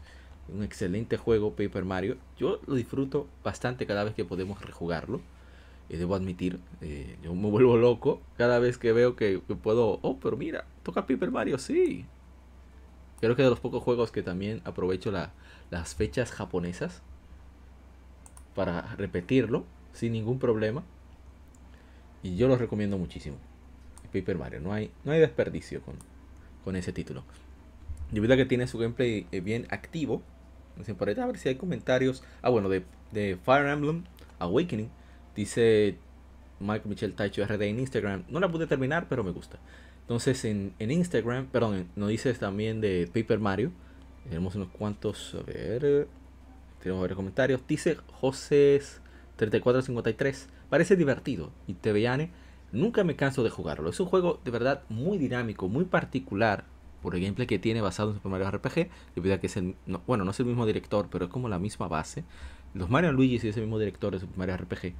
Un 0.53 0.63
excelente 0.63 1.17
juego 1.17 1.55
Paper 1.55 1.85
Mario. 1.85 2.17
Yo 2.37 2.59
lo 2.67 2.75
disfruto 2.75 3.27
bastante 3.43 3.85
cada 3.85 4.03
vez 4.03 4.13
que 4.13 4.25
podemos 4.25 4.61
rejugarlo. 4.61 5.21
Y 5.89 5.97
debo 5.97 6.15
admitir, 6.15 6.59
eh, 6.81 7.15
yo 7.23 7.35
me 7.35 7.49
vuelvo 7.49 7.77
loco 7.77 8.19
cada 8.37 8.57
vez 8.57 8.77
que 8.79 8.91
veo 8.91 9.15
que, 9.15 9.39
puedo... 9.61 9.99
Oh, 10.01 10.17
pero 10.19 10.35
mira, 10.35 10.65
toca 10.83 11.05
Paper 11.05 11.29
Mario, 11.29 11.59
sí. 11.59 12.05
Creo 13.19 13.35
que 13.35 13.43
de 13.43 13.49
los 13.49 13.59
pocos 13.59 13.83
juegos 13.83 14.11
que 14.11 14.23
también 14.23 14.61
aprovecho 14.65 15.11
las 15.11 15.95
fechas 15.95 16.31
japonesas 16.31 17.03
para 18.55 18.95
repetirlo 18.95 19.63
sin 19.93 20.13
ningún 20.13 20.39
problema. 20.39 20.83
Y 22.23 22.35
yo 22.35 22.47
lo 22.47 22.57
recomiendo 22.57 22.97
muchísimo. 22.97 23.37
Paper 24.11 24.37
Mario, 24.37 24.59
no 24.61 24.73
hay, 24.73 24.91
no 25.03 25.11
hay 25.11 25.19
desperdicio 25.19 25.81
con, 25.81 25.95
con 26.63 26.75
ese 26.75 26.91
título. 26.91 27.23
Debido 28.11 28.33
a 28.33 28.37
que 28.37 28.45
tiene 28.45 28.67
su 28.67 28.77
gameplay 28.77 29.27
eh, 29.31 29.41
bien 29.41 29.67
activo. 29.69 30.21
Ahí 30.77 30.95
a 31.19 31.25
ver 31.25 31.37
si 31.37 31.49
hay 31.49 31.55
comentarios. 31.55 32.23
Ah, 32.41 32.49
bueno, 32.49 32.69
de, 32.69 32.83
Fire 33.43 33.67
Emblem 33.67 34.03
Awakening. 34.39 34.89
Dice 35.35 35.97
Mike 36.59 36.87
Michel 36.87 37.13
Taicho 37.13 37.45
RD 37.45 37.61
en 37.63 37.79
Instagram. 37.79 38.23
No 38.29 38.39
la 38.39 38.49
pude 38.49 38.67
terminar, 38.67 39.07
pero 39.09 39.23
me 39.23 39.31
gusta. 39.31 39.59
Entonces 40.01 40.45
en, 40.45 40.73
en 40.79 40.91
Instagram, 40.91 41.47
perdón, 41.47 41.87
nos 41.95 42.09
dices 42.09 42.39
también 42.39 42.81
de 42.81 43.09
Paper 43.13 43.39
Mario. 43.39 43.71
Tenemos 44.23 44.55
unos 44.55 44.69
cuantos, 44.69 45.35
a 45.35 45.43
ver, 45.43 46.07
tenemos 46.81 47.01
varios 47.01 47.15
comentarios. 47.15 47.61
Dice 47.67 47.97
José 48.11 48.81
3453. 49.35 50.49
Parece 50.69 50.95
divertido. 50.95 51.51
Y 51.67 51.73
Teviane, 51.75 52.31
nunca 52.71 53.03
me 53.03 53.15
canso 53.15 53.43
de 53.43 53.49
jugarlo. 53.49 53.89
Es 53.89 53.99
un 53.99 54.07
juego 54.07 54.39
de 54.43 54.51
verdad 54.51 54.83
muy 54.89 55.17
dinámico, 55.17 55.67
muy 55.67 55.85
particular. 55.85 56.65
Por 57.05 57.15
el 57.15 57.21
gameplay 57.21 57.47
que 57.47 57.59
tiene 57.59 57.81
basado 57.81 58.09
en 58.09 58.15
Super 58.15 58.31
Mario 58.31 58.49
RPG. 58.49 58.89
Debido 59.15 59.35
a 59.35 59.37
que 59.37 59.47
es 59.47 59.59
bueno, 60.07 60.25
no 60.25 60.31
es 60.31 60.39
el 60.39 60.47
mismo 60.47 60.65
director, 60.65 61.07
pero 61.09 61.25
es 61.25 61.31
como 61.31 61.47
la 61.47 61.59
misma 61.59 61.87
base. 61.87 62.23
Los 62.73 62.89
Mario 62.89 63.11
Luigi 63.11 63.39
sí 63.39 63.47
es 63.47 63.55
el 63.57 63.63
mismo 63.63 63.79
director 63.79 64.11
de 64.11 64.19
Super 64.19 64.37
Mario 64.37 64.57
RPG. 64.57 64.93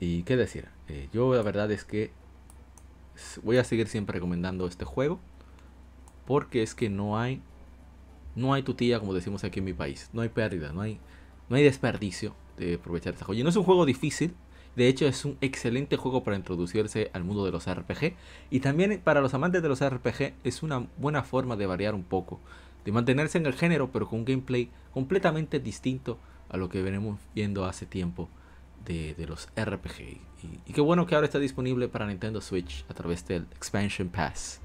Y 0.00 0.22
qué 0.24 0.36
decir. 0.36 0.68
Eh, 0.88 1.08
yo 1.12 1.34
la 1.34 1.42
verdad 1.42 1.72
es 1.72 1.84
que 1.84 2.10
voy 3.42 3.56
a 3.56 3.64
seguir 3.64 3.88
siempre 3.88 4.14
recomendando 4.14 4.66
este 4.66 4.84
juego. 4.84 5.18
Porque 6.26 6.62
es 6.62 6.74
que 6.74 6.90
no 6.90 7.18
hay 7.18 7.40
no 8.38 8.54
hay 8.54 8.62
tutilla, 8.62 9.00
como 9.00 9.14
decimos 9.14 9.42
aquí 9.44 9.58
en 9.58 9.64
mi 9.64 9.72
país. 9.72 10.10
No 10.12 10.22
hay 10.22 10.28
pérdida, 10.28 10.72
no 10.72 10.80
hay, 10.80 11.00
no 11.48 11.56
hay 11.56 11.64
desperdicio 11.64 12.34
de 12.56 12.74
aprovechar 12.74 13.14
esta 13.14 13.24
joya. 13.24 13.42
No 13.42 13.50
es 13.50 13.56
un 13.56 13.64
juego 13.64 13.84
difícil. 13.84 14.34
De 14.78 14.86
hecho, 14.86 15.08
es 15.08 15.24
un 15.24 15.36
excelente 15.40 15.96
juego 15.96 16.22
para 16.22 16.36
introducirse 16.36 17.10
al 17.12 17.24
mundo 17.24 17.44
de 17.44 17.50
los 17.50 17.68
RPG. 17.68 18.14
Y 18.48 18.60
también 18.60 19.00
para 19.02 19.20
los 19.20 19.34
amantes 19.34 19.60
de 19.60 19.68
los 19.68 19.84
RPG 19.84 20.34
es 20.44 20.62
una 20.62 20.86
buena 20.98 21.24
forma 21.24 21.56
de 21.56 21.66
variar 21.66 21.96
un 21.96 22.04
poco. 22.04 22.38
De 22.84 22.92
mantenerse 22.92 23.38
en 23.38 23.46
el 23.46 23.54
género, 23.54 23.90
pero 23.90 24.08
con 24.08 24.20
un 24.20 24.24
gameplay 24.24 24.70
completamente 24.94 25.58
distinto 25.58 26.16
a 26.48 26.56
lo 26.56 26.68
que 26.68 26.80
venimos 26.80 27.18
viendo 27.34 27.64
hace 27.64 27.86
tiempo 27.86 28.28
de, 28.84 29.16
los 29.26 29.48
RPG. 29.56 30.00
Y, 30.00 30.20
y, 30.64 30.72
qué 30.72 30.80
bueno 30.80 31.06
que 31.06 31.16
ahora 31.16 31.26
está 31.26 31.40
disponible 31.40 31.88
para 31.88 32.06
Nintendo 32.06 32.40
Switch 32.40 32.84
a 32.88 32.94
través 32.94 33.26
del 33.26 33.48
Expansion 33.56 34.08
Pass. 34.10 34.60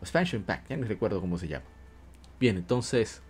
Expansion 0.00 0.44
Pack, 0.44 0.70
ya 0.70 0.78
no 0.78 0.86
recuerdo 0.86 1.20
cómo 1.20 1.36
se 1.36 1.48
llama. 1.48 1.66
Bien, 2.40 2.56
entonces, 2.56 3.20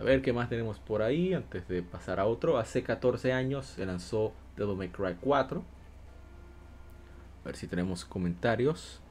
a 0.00 0.02
ver 0.02 0.22
qué 0.22 0.32
más 0.32 0.48
tenemos 0.48 0.78
por 0.78 1.02
ahí 1.02 1.34
antes 1.34 1.68
de 1.68 1.82
pasar 1.82 2.20
a 2.20 2.26
otro. 2.26 2.56
Hace 2.56 2.82
14 2.82 3.34
años 3.34 3.66
se 3.66 3.84
lanzó 3.84 4.32
Devil 4.56 4.74
May 4.74 4.88
Cry 4.88 5.16
4. 5.20 5.62
A 7.42 7.44
ver 7.44 7.54
si 7.54 7.66
tenemos 7.66 8.06
comentarios. 8.06 9.02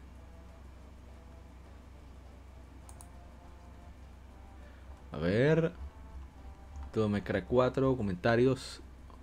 A 5.12 5.18
ver. 5.18 5.74
Devil 6.92 7.10
May 7.12 7.22
Cry 7.22 7.44
4, 7.44 7.96
comentarios. 7.96 8.82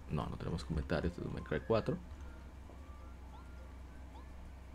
No, 0.09 0.25
no 0.29 0.37
tenemos 0.37 0.65
comentarios 0.65 1.17
de 1.17 1.23
Devil 1.23 1.35
May 1.35 1.43
Cry 1.43 1.63
4. 1.67 1.99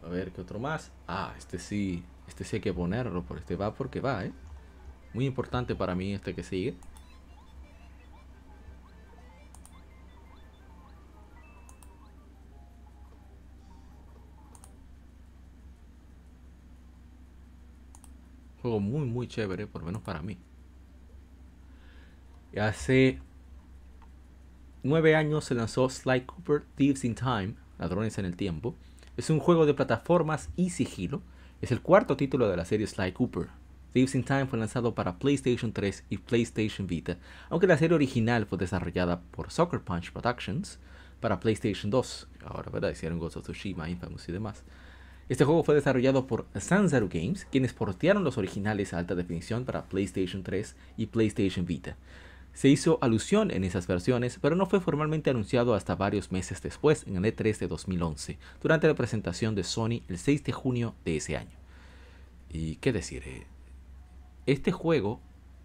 A 0.04 0.10
ver 0.10 0.34
qué 0.34 0.42
otro 0.42 0.60
más. 0.60 0.92
Ah, 1.08 1.34
este 1.38 1.58
sí. 1.58 2.04
Este 2.28 2.44
sí 2.44 2.58
hay 2.58 2.62
que 2.62 2.74
ponerlo. 2.74 3.24
Por 3.24 3.38
este 3.38 3.56
va 3.56 3.74
porque 3.74 4.02
va, 4.02 4.26
eh. 4.26 4.34
Muy 5.14 5.26
importante 5.26 5.76
para 5.76 5.96
mí 5.96 6.14
este 6.14 6.34
que 6.34 6.44
sigue. 6.44 6.76
Juego 18.62 18.80
muy 18.80 19.08
muy 19.08 19.28
chévere, 19.28 19.68
por 19.68 19.82
lo 19.82 19.88
menos 19.88 20.02
para 20.04 20.22
mí. 20.22 20.38
Y 22.54 22.60
hace 22.60 23.20
nueve 24.84 25.16
años 25.16 25.46
se 25.46 25.56
lanzó 25.56 25.90
Sly 25.90 26.22
Cooper 26.22 26.64
Thieves 26.76 27.04
in 27.04 27.16
Time, 27.16 27.56
Ladrones 27.80 28.18
en 28.18 28.26
el 28.26 28.36
Tiempo. 28.36 28.76
Es 29.18 29.30
un 29.30 29.40
juego 29.40 29.66
de 29.66 29.74
plataformas 29.74 30.50
y 30.56 30.70
sigilo. 30.70 31.22
Es 31.62 31.72
el 31.72 31.82
cuarto 31.82 32.16
título 32.18 32.50
de 32.50 32.58
la 32.58 32.66
serie 32.66 32.88
Sly 32.88 33.12
Cooper. 33.14 33.61
Thieves 33.94 34.16
in 34.16 34.24
Time 34.24 34.48
fue 34.48 34.58
lanzado 34.58 34.96
para 34.96 35.20
PlayStation 35.20 35.74
3 35.74 36.06
y 36.10 36.18
PlayStation 36.18 36.88
Vita, 36.88 37.18
aunque 37.50 37.68
la 37.68 37.78
serie 37.78 37.96
original 37.96 38.46
fue 38.46 38.58
desarrollada 38.58 39.22
por 39.32 39.52
Soccer 39.52 39.82
Punch 39.82 40.12
Productions 40.12 40.80
para 41.20 41.40
PlayStation 41.40 41.90
2. 41.90 42.28
Ahora, 42.46 42.72
¿verdad? 42.72 42.92
Hicieron 42.92 43.20
Ghost 43.20 43.38
of 43.38 43.44
Tsushima, 43.44 43.90
Infamous 43.90 44.30
y 44.30 44.32
demás. 44.32 44.64
Este 45.30 45.46
juego 45.46 45.64
fue 45.64 45.76
desarrollado 45.76 46.28
por 46.28 46.48
Sanzaru 46.56 47.08
Games, 47.08 47.46
quienes 47.50 47.74
portearon 47.74 48.24
los 48.24 48.38
originales 48.38 48.94
a 48.94 48.98
alta 48.98 49.16
definición 49.16 49.66
para 49.66 49.86
PlayStation 49.86 50.44
3 50.44 50.76
y 50.98 51.06
PlayStation 51.06 51.66
Vita. 51.66 51.96
Se 52.54 52.68
hizo 52.68 52.98
alusión 53.02 53.50
en 53.52 53.64
esas 53.64 53.88
versiones, 53.88 54.40
pero 54.42 54.58
no 54.58 54.66
fue 54.66 54.82
formalmente 54.82 55.30
anunciado 55.30 55.74
hasta 55.74 55.96
varios 55.96 56.32
meses 56.34 56.62
después, 56.62 57.06
en 57.08 57.16
el 57.16 57.24
E3 57.24 57.58
de 57.60 57.68
2011, 57.68 58.38
durante 58.62 58.88
la 58.88 58.96
presentación 58.96 59.56
de 59.56 59.64
Sony 59.64 60.02
el 60.10 60.18
6 60.18 60.44
de 60.44 60.52
junio 60.52 60.96
de 61.06 61.16
ese 61.16 61.38
año. 61.38 61.58
Y 62.50 62.76
qué 62.78 62.92
decir, 62.92 63.24
eh, 63.26 63.48
este 64.46 64.72
juego 64.72 65.20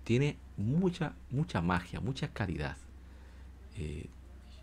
tiene 0.05 0.39
mucha, 0.57 1.15
mucha 1.31 1.61
magia, 1.61 2.01
mucha 2.01 2.29
calidad. 2.29 2.77
Eh, 3.77 4.09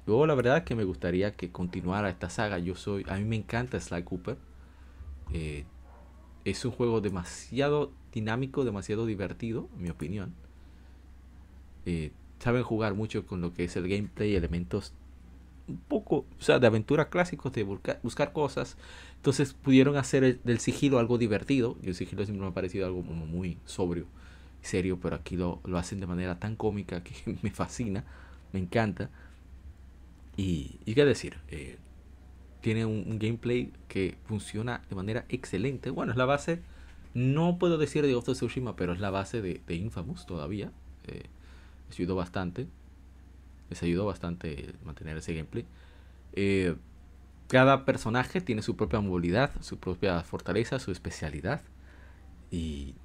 yo 0.05 0.26
la 0.26 0.36
verdad 0.36 0.64
que 0.64 0.76
me 0.76 0.84
gustaría 0.84 1.34
que 1.36 1.51
continuara 1.51 2.09
esta 2.09 2.30
saga. 2.30 2.59
Yo 2.59 2.76
soy, 2.76 3.05
a 3.07 3.16
mí 3.18 3.26
me 3.26 3.36
encanta 3.36 3.80
Sly 3.80 4.03
Cooper. 4.03 4.38
Eh, 5.32 5.66
es 6.45 6.66
un 6.66 6.72
juego 6.72 7.01
demasiado 7.01 7.91
dinámico, 8.11 8.66
demasiado 8.66 9.05
divertido, 9.05 9.70
en 9.76 9.84
mi 9.84 9.89
opinión. 9.89 10.34
Eh, 11.86 12.11
saben 12.39 12.64
jugar 12.64 12.93
mucho 12.93 13.26
con 13.26 13.41
lo 13.41 13.53
que 13.53 13.66
es 13.66 13.76
el 13.76 13.88
gameplay, 13.88 14.36
elementos 14.36 14.93
un 15.68 15.78
poco, 15.78 16.26
o 16.39 16.41
sea, 16.41 16.59
de 16.59 16.68
aventura 16.68 17.09
clásicos, 17.09 17.53
de 17.53 17.64
buscar, 17.64 18.34
cosas. 18.34 18.78
Entonces 19.18 19.53
pudieron 19.53 19.97
hacer 19.97 20.41
del 20.43 20.59
sigilo 20.59 20.99
algo 20.99 21.18
divertido. 21.18 21.78
Y 21.82 21.89
el 21.89 21.95
sigilo 21.95 22.26
siempre 22.26 22.43
me 22.43 22.51
ha 22.51 22.53
parecido 22.53 22.86
algo 22.86 23.01
muy 23.03 23.57
sobrio 23.66 24.05
serio, 24.64 24.99
pero 25.01 25.16
aquí 25.16 25.36
lo, 25.36 25.61
lo 25.66 25.78
hacen 25.78 25.99
de 25.99 26.07
manera 26.07 26.39
tan 26.39 26.55
cómica 26.55 27.03
que 27.03 27.14
me 27.41 27.51
fascina, 27.51 28.03
me 28.51 28.59
encanta. 28.59 29.09
Y, 30.36 30.80
y 30.86 30.95
qué 30.95 31.05
decir, 31.05 31.38
eh, 31.49 31.78
tiene 32.61 32.86
un, 32.86 33.20
gameplay 33.20 33.72
que 33.88 34.18
funciona 34.26 34.82
de 34.89 34.95
manera 34.95 35.26
excelente. 35.30 35.89
Bueno, 35.91 36.11
es 36.11 36.18
la 36.18 36.26
base, 36.26 36.61
no 37.14 37.59
puedo 37.59 37.78
decir 37.78 38.05
de 38.05 38.14
Ghost 38.14 38.30
of 38.30 38.38
Tsushima, 38.38 38.76
pero 38.76 38.93
es 38.93 38.99
la 38.99 39.11
base 39.11 39.41
de, 39.41 39.61
de 39.68 39.76
Infamous 39.76 40.26
todavía. 40.26 40.72
Eh, 41.07 41.24
ayudó 41.91 42.16
bastante. 42.16 42.68
Les 43.70 43.82
ayudó 43.84 44.05
bastante 44.05 44.74
mantener 44.84 45.18
ese 45.18 45.34
gameplay. 45.34 45.66
Eh, 46.34 46.76
cada 47.47 47.86
personaje 47.86 48.41
tiene 48.41 48.61
su 48.61 48.76
propia 48.76 48.99
movilidad, 48.99 49.51
su 49.61 49.78
propia 49.78 50.22
fortaleza, 50.24 50.80
su 50.80 50.91
especialidad. 50.91 51.61
Y, 52.51 52.95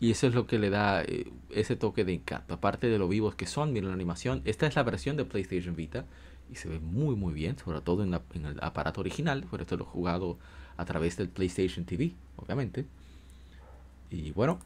y 0.00 0.10
eso 0.10 0.26
es 0.26 0.34
lo 0.34 0.46
que 0.46 0.58
le 0.58 0.70
da 0.70 1.02
eh, 1.02 1.30
ese 1.50 1.76
toque 1.76 2.04
de 2.04 2.14
encanto. 2.14 2.54
Aparte 2.54 2.88
de 2.88 2.98
lo 2.98 3.08
vivos 3.08 3.34
que 3.34 3.46
son, 3.46 3.72
miren 3.72 3.88
la 3.88 3.94
animación. 3.94 4.42
Esta 4.44 4.66
es 4.66 4.76
la 4.76 4.82
versión 4.82 5.16
de 5.16 5.24
PlayStation 5.24 5.76
Vita 5.76 6.06
y 6.50 6.56
se 6.56 6.68
ve 6.68 6.80
muy 6.80 7.14
muy 7.14 7.32
bien, 7.32 7.56
sobre 7.58 7.80
todo 7.80 8.02
en, 8.02 8.14
en 8.34 8.46
el 8.46 8.58
aparato 8.62 9.00
original. 9.00 9.44
Por 9.44 9.60
esto 9.60 9.76
lo 9.76 9.84
he 9.84 9.88
jugado 9.88 10.38
a 10.76 10.84
través 10.84 11.16
del 11.16 11.28
PlayStation 11.28 11.84
TV, 11.84 12.14
obviamente. 12.36 12.86
Y 14.10 14.32
bueno, 14.32 14.58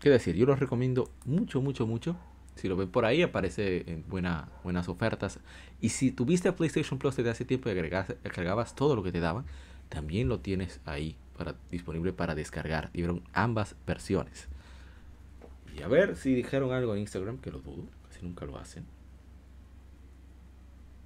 qué 0.00 0.08
decir, 0.10 0.36
yo 0.36 0.46
los 0.46 0.58
recomiendo 0.58 1.10
mucho, 1.26 1.60
mucho, 1.60 1.86
mucho. 1.86 2.16
Si 2.56 2.68
lo 2.68 2.76
ven 2.76 2.90
por 2.90 3.04
ahí, 3.04 3.22
aparece 3.22 3.84
en 3.90 4.04
buena, 4.08 4.48
buenas 4.62 4.88
ofertas. 4.88 5.38
Y 5.80 5.90
si 5.90 6.10
tuviste 6.10 6.52
PlayStation 6.52 6.98
Plus 6.98 7.16
desde 7.16 7.30
hace 7.30 7.44
tiempo 7.44 7.68
y 7.68 7.72
agregas, 7.72 8.14
agregabas 8.24 8.74
todo 8.74 8.96
lo 8.96 9.02
que 9.02 9.12
te 9.12 9.20
daban, 9.20 9.46
también 9.88 10.28
lo 10.28 10.40
tienes 10.40 10.80
ahí 10.84 11.16
para, 11.36 11.54
disponible 11.70 12.12
para 12.12 12.34
descargar. 12.34 12.90
Dieron 12.92 13.22
ambas 13.32 13.76
versiones. 13.86 14.48
Y 15.76 15.82
a 15.82 15.88
ver 15.88 16.16
si 16.16 16.34
dijeron 16.34 16.72
algo 16.72 16.94
en 16.94 17.00
Instagram, 17.00 17.38
que 17.38 17.50
lo 17.50 17.60
dudo, 17.60 17.84
casi 18.08 18.24
nunca 18.24 18.44
lo 18.44 18.58
hacen. 18.58 18.84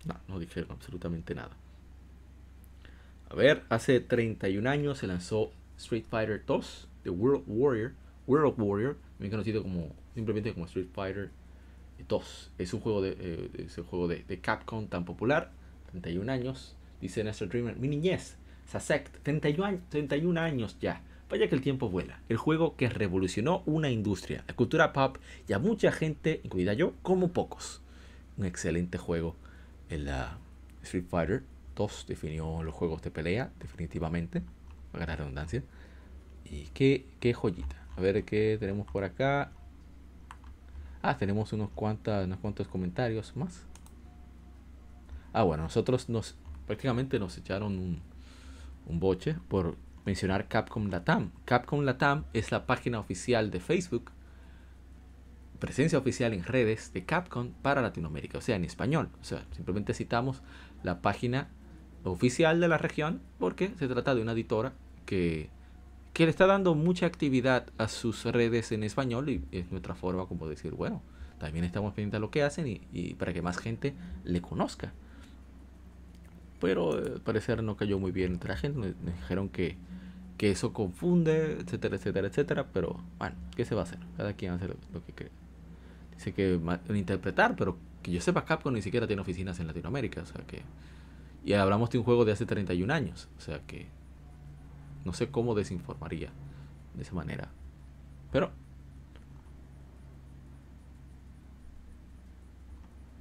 No, 0.04 0.16
no 0.28 0.38
dijeron 0.38 0.70
absolutamente 0.72 1.34
nada. 1.34 1.56
A 3.30 3.34
ver, 3.34 3.64
hace 3.68 4.00
31 4.00 4.68
años 4.68 4.98
se 4.98 5.06
lanzó 5.06 5.52
Street 5.76 6.04
Fighter 6.08 6.44
2, 6.44 6.88
The 7.04 7.10
World 7.10 7.44
Warrior, 7.46 7.92
World 8.26 8.54
Warrior, 8.58 8.96
bien 9.18 9.30
conocido 9.30 9.62
como 9.62 9.94
simplemente 10.14 10.52
como 10.52 10.66
Street 10.66 10.88
Fighter 10.92 11.30
2. 12.08 12.52
Es 12.58 12.74
un 12.74 12.80
juego 12.80 13.02
de, 13.02 13.16
eh, 13.18 13.68
un 13.76 13.84
juego 13.84 14.08
de, 14.08 14.40
Capcom 14.40 14.86
tan 14.86 15.04
popular, 15.04 15.52
31 15.90 16.30
años, 16.30 16.76
dice 17.00 17.22
Nestor 17.24 17.48
Dreamer, 17.48 17.76
mi 17.76 17.88
niñez, 17.88 18.36
Sasect, 18.66 19.22
31, 19.22 19.80
31 19.88 20.40
años 20.40 20.76
ya. 20.80 21.02
Vaya 21.30 21.48
que 21.48 21.54
el 21.54 21.62
tiempo 21.62 21.88
vuela. 21.88 22.20
El 22.28 22.36
juego 22.36 22.76
que 22.76 22.88
revolucionó 22.88 23.62
una 23.66 23.90
industria, 23.90 24.44
la 24.46 24.54
cultura 24.54 24.92
pop 24.92 25.16
y 25.48 25.52
a 25.52 25.58
mucha 25.58 25.90
gente, 25.90 26.40
incluida 26.44 26.74
yo, 26.74 26.94
como 27.02 27.32
pocos. 27.32 27.82
Un 28.36 28.44
excelente 28.44 28.98
juego 28.98 29.34
en 29.88 30.04
la 30.04 30.38
Street 30.82 31.06
Fighter 31.08 31.42
2 31.76 32.06
definió 32.08 32.62
los 32.62 32.74
juegos 32.74 33.02
de 33.02 33.10
pelea, 33.10 33.50
definitivamente, 33.58 34.42
para 34.92 35.06
la 35.06 35.16
redundancia. 35.16 35.62
Y 36.44 36.68
qué, 36.74 37.06
qué 37.20 37.32
joyita. 37.32 37.83
A 37.96 38.00
ver 38.00 38.24
qué 38.24 38.56
tenemos 38.58 38.86
por 38.90 39.04
acá. 39.04 39.52
Ah, 41.02 41.16
tenemos 41.16 41.52
unos, 41.52 41.70
cuantas, 41.70 42.24
unos 42.26 42.38
cuantos 42.38 42.66
comentarios 42.68 43.36
más. 43.36 43.66
Ah, 45.32 45.42
bueno, 45.42 45.64
nosotros 45.64 46.08
nos 46.08 46.36
prácticamente 46.66 47.18
nos 47.18 47.36
echaron 47.36 47.78
un, 47.78 48.00
un 48.86 49.00
boche 49.00 49.36
por 49.48 49.76
mencionar 50.04 50.48
Capcom 50.48 50.88
Latam. 50.88 51.30
Capcom 51.44 51.82
Latam 51.82 52.24
es 52.32 52.50
la 52.50 52.66
página 52.66 52.98
oficial 53.00 53.50
de 53.50 53.60
Facebook, 53.60 54.10
presencia 55.58 55.98
oficial 55.98 56.34
en 56.34 56.44
redes 56.44 56.92
de 56.92 57.04
Capcom 57.04 57.50
para 57.62 57.82
Latinoamérica, 57.82 58.38
o 58.38 58.40
sea, 58.40 58.56
en 58.56 58.64
español. 58.64 59.08
O 59.20 59.24
sea, 59.24 59.44
simplemente 59.52 59.94
citamos 59.94 60.42
la 60.82 61.00
página 61.00 61.48
oficial 62.04 62.60
de 62.60 62.68
la 62.68 62.78
región 62.78 63.22
porque 63.38 63.72
se 63.78 63.88
trata 63.88 64.14
de 64.14 64.22
una 64.22 64.32
editora 64.32 64.72
que, 65.06 65.48
que 66.14 66.24
le 66.24 66.30
está 66.30 66.46
dando 66.46 66.74
mucha 66.74 67.06
actividad 67.06 67.66
a 67.76 67.88
sus 67.88 68.24
redes 68.24 68.72
en 68.72 68.84
español 68.84 69.28
y 69.28 69.44
es 69.50 69.70
nuestra 69.72 69.94
forma 69.96 70.26
como 70.26 70.48
decir, 70.48 70.72
bueno, 70.72 71.02
también 71.38 71.64
estamos 71.64 71.92
pendientes 71.92 72.18
de 72.18 72.20
lo 72.20 72.30
que 72.30 72.44
hacen 72.44 72.80
y, 72.92 73.14
para 73.14 73.32
que 73.32 73.42
más 73.42 73.58
gente 73.58 73.94
le 74.24 74.40
conozca. 74.40 74.92
Pero 76.60 76.98
eh, 76.98 77.18
parecer 77.22 77.62
no 77.64 77.76
cayó 77.76 77.98
muy 77.98 78.12
bien 78.12 78.32
entre 78.32 78.50
la 78.50 78.56
gente, 78.56 78.78
me, 78.78 78.86
me 79.04 79.12
dijeron 79.12 79.48
que, 79.48 79.76
que 80.38 80.52
eso 80.52 80.72
confunde, 80.72 81.58
etcétera, 81.60 81.96
etcétera, 81.96 82.28
etcétera. 82.28 82.66
Pero 82.72 83.00
bueno, 83.18 83.34
¿qué 83.56 83.64
se 83.64 83.74
va 83.74 83.80
a 83.80 83.84
hacer? 83.84 83.98
Cada 84.16 84.34
quien 84.34 84.52
hace 84.52 84.68
lo, 84.68 84.76
lo 84.92 85.04
que 85.04 85.12
cree. 85.12 85.30
Dice 86.14 86.32
que 86.32 86.60
interpretar, 86.90 87.56
pero 87.56 87.76
que 88.02 88.12
yo 88.12 88.20
sepa, 88.20 88.44
Capcom 88.44 88.72
ni 88.72 88.82
siquiera 88.82 89.08
tiene 89.08 89.20
oficinas 89.20 89.58
en 89.58 89.66
Latinoamérica. 89.66 90.22
O 90.22 90.26
sea 90.26 90.42
que. 90.46 90.62
Y 91.44 91.54
hablamos 91.54 91.90
de 91.90 91.98
un 91.98 92.04
juego 92.04 92.24
de 92.24 92.32
hace 92.32 92.46
31 92.46 92.94
años. 92.94 93.28
O 93.36 93.40
sea 93.40 93.58
que. 93.66 93.88
No 95.04 95.12
sé 95.12 95.30
cómo 95.30 95.54
desinformaría 95.54 96.30
de 96.94 97.02
esa 97.02 97.14
manera. 97.14 97.50
Pero. 98.32 98.50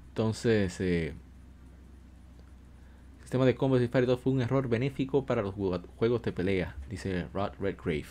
Entonces. 0.10 0.80
Eh, 0.80 1.16
el 3.18 3.22
sistema 3.22 3.46
de 3.46 3.56
combos 3.56 3.80
de 3.80 3.88
Fire 3.88 4.06
2 4.06 4.20
fue 4.20 4.34
un 4.34 4.42
error 4.42 4.68
benéfico 4.68 5.26
para 5.26 5.42
los 5.42 5.56
juegos 5.56 6.22
de 6.22 6.32
pelea, 6.32 6.76
dice 6.90 7.28
Rod 7.34 7.54
Redgrave. 7.60 8.06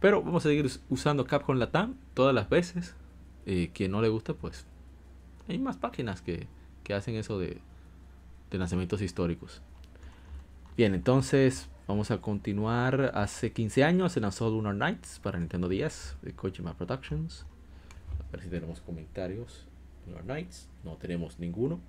Pero 0.00 0.22
vamos 0.22 0.44
a 0.44 0.48
seguir 0.48 0.70
usando 0.88 1.24
Capcom 1.24 1.56
Latam 1.56 1.96
todas 2.14 2.34
las 2.34 2.48
veces. 2.48 2.94
Eh, 3.46 3.70
quien 3.72 3.90
no 3.90 4.02
le 4.02 4.08
gusta, 4.08 4.34
pues 4.34 4.66
hay 5.48 5.58
más 5.58 5.78
páginas 5.78 6.20
que, 6.20 6.46
que 6.84 6.92
hacen 6.92 7.14
eso 7.14 7.38
de, 7.38 7.60
de 8.50 8.58
lanzamientos 8.58 9.00
históricos. 9.00 9.62
Bien, 10.78 10.94
entonces 10.94 11.68
vamos 11.88 12.12
a 12.12 12.20
continuar. 12.20 13.10
Hace 13.14 13.52
15 13.52 13.82
años 13.82 14.12
se 14.12 14.20
lanzó 14.20 14.48
Lunar 14.48 14.76
Nights 14.76 15.18
para 15.18 15.36
Nintendo 15.36 15.68
10 15.68 16.18
de 16.22 16.32
Kojima 16.36 16.74
Productions. 16.74 17.44
A 18.20 18.30
ver 18.30 18.42
si 18.42 18.48
tenemos 18.48 18.80
comentarios. 18.80 19.66
Lunar 20.06 20.24
Nights, 20.24 20.68
no 20.84 20.96
tenemos 20.96 21.40
ninguno. 21.40 21.80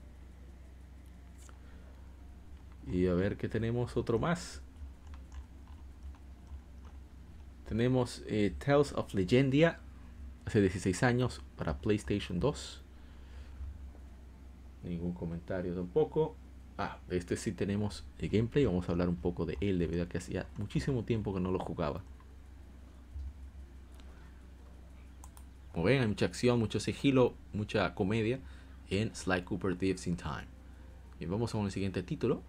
Y 2.92 3.06
a 3.06 3.14
ver 3.14 3.38
qué 3.38 3.48
tenemos 3.48 3.96
otro 3.96 4.18
más. 4.18 4.64
Tenemos 7.68 8.24
eh, 8.26 8.56
Tales 8.58 8.94
of 8.94 9.14
Legendia 9.14 9.82
hace 10.46 10.62
16 10.62 11.04
años 11.04 11.44
para 11.58 11.78
PlayStation 11.78 12.40
2. 12.40 12.82
Ningún 14.82 15.14
comentario 15.14 15.76
tampoco. 15.76 16.36
Ah, 16.82 16.98
este 17.10 17.36
sí 17.36 17.52
tenemos 17.52 18.06
el 18.20 18.30
gameplay. 18.30 18.66
Vamos 18.66 18.88
a 18.88 18.94
hablar 18.94 19.10
un 19.10 19.18
poco 19.18 19.46
de 19.46 19.58
él 19.60 19.80
debido 19.80 20.04
a 20.04 20.08
que 20.08 20.18
hacía 20.18 20.48
muchísimo 20.58 21.04
tiempo 21.04 21.34
que 21.34 21.42
no 21.42 21.52
lo 21.52 21.60
jugaba. 21.60 22.02
Como 25.74 25.84
ven, 25.84 26.02
hay 26.02 26.08
mucha 26.08 26.26
acción, 26.26 26.58
mucho 26.58 26.80
sigilo, 26.80 27.34
mucha 27.52 27.94
comedia 27.96 28.40
en 28.90 29.14
Sly 29.14 29.42
Cooper 29.44 29.76
Thieves 29.78 30.08
in 30.08 30.16
Time. 30.16 30.48
Y 31.20 31.26
vamos 31.26 31.52
con 31.52 31.66
el 31.66 31.72
siguiente 31.72 32.02
título. 32.02 32.42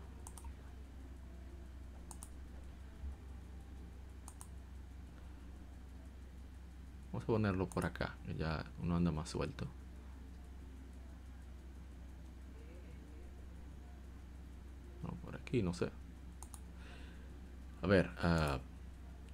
Vamos 7.12 7.24
a 7.24 7.26
ponerlo 7.26 7.68
por 7.68 7.84
acá, 7.84 8.16
ya 8.38 8.64
uno 8.80 8.94
anda 8.94 9.10
más 9.10 9.28
suelto. 9.28 9.66
No, 15.02 15.10
por 15.22 15.34
aquí, 15.50 15.62
no 15.62 15.74
sé. 15.74 15.90
A 17.82 17.86
ver, 17.88 18.10
uh, 18.22 18.58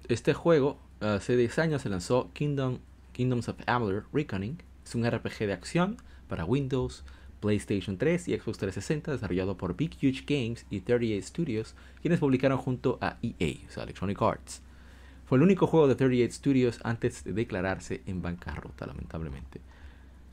este 0.07 0.33
juego 0.33 0.79
hace 0.99 1.37
10 1.37 1.59
años 1.59 1.83
se 1.83 1.89
lanzó 1.89 2.31
Kingdom, 2.33 2.79
Kingdoms 3.11 3.49
of 3.49 3.57
Amalur 3.67 4.07
Reckoning. 4.11 4.57
Es 4.83 4.95
un 4.95 5.07
RPG 5.07 5.45
de 5.45 5.53
acción 5.53 5.97
para 6.27 6.43
Windows, 6.43 7.03
PlayStation 7.39 7.97
3 7.97 8.29
y 8.29 8.35
Xbox 8.35 8.57
360 8.57 9.11
desarrollado 9.11 9.57
por 9.57 9.75
Big 9.75 9.95
Huge 10.01 10.23
Games 10.25 10.65
y 10.71 10.79
38 10.81 11.27
Studios, 11.27 11.75
quienes 12.01 12.19
publicaron 12.19 12.57
junto 12.57 12.97
a 12.99 13.17
EA, 13.21 13.67
o 13.67 13.71
sea, 13.71 13.83
Electronic 13.83 14.19
Arts. 14.19 14.61
Fue 15.25 15.37
el 15.37 15.43
único 15.43 15.67
juego 15.67 15.87
de 15.87 15.95
38 15.95 16.33
Studios 16.33 16.79
antes 16.83 17.23
de 17.25 17.33
declararse 17.33 18.01
en 18.07 18.23
bancarrota, 18.23 18.87
lamentablemente. 18.87 19.61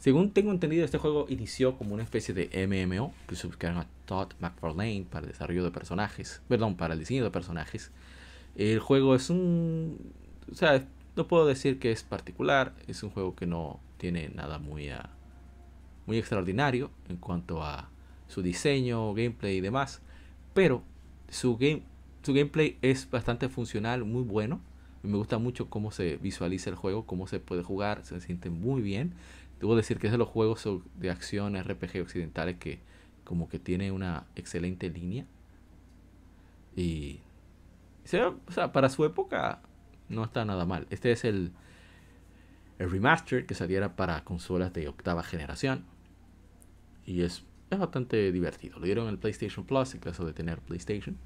Según 0.05 0.33
tengo 0.33 0.51
entendido, 0.51 0.85
este 0.85 0.99
juego 0.99 1.25
inició 1.31 1.79
como 1.79 1.95
una 1.95 2.03
especie 2.03 2.35
de 2.35 2.67
MMO 2.67 3.15
que 3.27 3.47
buscaron 3.47 3.79
a 3.79 3.87
Todd 4.05 4.35
McFarlane 4.39 5.07
para 5.11 5.25
el 5.25 5.33
desarrollo 5.33 5.65
de 5.65 5.71
personajes, 5.71 6.43
perdón, 6.47 6.77
para 6.77 6.93
el 6.93 7.01
diseño 7.01 7.25
de 7.25 7.31
personajes. 7.31 7.91
El 8.55 8.81
juego 8.81 9.15
es 9.15 9.31
un, 9.31 10.13
o 10.53 10.55
sea, 10.55 10.87
no 11.17 11.27
puedo 11.27 11.47
decir 11.47 11.79
que 11.79 11.91
es 11.91 12.03
particular, 12.03 12.75
es 12.87 13.03
un 13.03 13.09
juego 13.09 13.35
que 13.35 13.47
no 13.47 13.81
tiene 13.97 14.29
nada 14.29 14.59
muy, 14.59 14.93
uh, 14.93 15.09
muy 16.05 16.19
extraordinario 16.19 16.91
en 17.09 17.17
cuanto 17.17 17.63
a 17.63 17.89
su 18.29 18.43
diseño, 18.43 19.15
gameplay 19.15 19.57
y 19.57 19.61
demás, 19.63 20.03
pero 20.53 20.83
su 21.31 21.57
game, 21.57 21.83
su 22.23 22.35
gameplay 22.35 22.77
es 22.83 23.11
bastante 23.11 23.49
funcional, 23.49 24.05
muy 24.05 24.23
bueno 24.23 24.61
Me 25.03 25.17
gusta 25.17 25.39
mucho 25.39 25.71
cómo 25.71 25.91
se 25.93 26.19
visualiza 26.19 26.69
el 26.69 26.77
juego, 26.77 27.07
cómo 27.07 27.27
se 27.27 27.41
puede 27.41 27.63
jugar, 27.63 28.05
se 28.05 28.21
siente 28.21 28.51
muy 28.51 28.83
bien. 28.83 29.15
Debo 29.61 29.77
decir 29.77 29.99
que 29.99 30.09
es 30.09 30.13
de 30.13 30.19
los 30.19 30.29
juegos 30.29 30.69
de 30.97 31.11
acción 31.11 31.57
RPG 31.57 32.03
occidentales 32.03 32.57
que 32.57 32.81
como 33.25 33.49
que 33.49 33.59
tiene 33.59 33.91
una 33.93 34.27
excelente 34.37 34.91
línea. 34.91 35.27
Y 36.77 37.21
o 38.05 38.53
sea, 38.53 38.73
para 38.73 38.89
su 38.91 39.05
época 39.05 39.61
no 40.09 40.25
está 40.25 40.45
nada 40.45 40.67
mal. 40.67 40.87
Este 40.91 41.11
es 41.11 41.25
el, 41.25 41.53
el 42.79 42.91
remaster 42.91 43.47
que 43.47 43.55
saliera 43.55 43.97
para 43.97 44.23
consolas 44.25 44.73
de 44.73 44.89
octava 44.89 45.23
generación. 45.23 45.85
Y 47.07 47.23
es, 47.23 47.45
es 47.71 47.79
bastante 47.79 48.31
divertido. 48.31 48.79
Lo 48.79 48.85
dieron 48.85 49.07
en 49.07 49.13
el 49.13 49.19
PlayStation 49.19 49.65
Plus 49.65 49.95
en 49.95 50.01
caso 50.01 50.27
de 50.27 50.33
tener 50.35 50.61
PlayStation. 50.61 51.17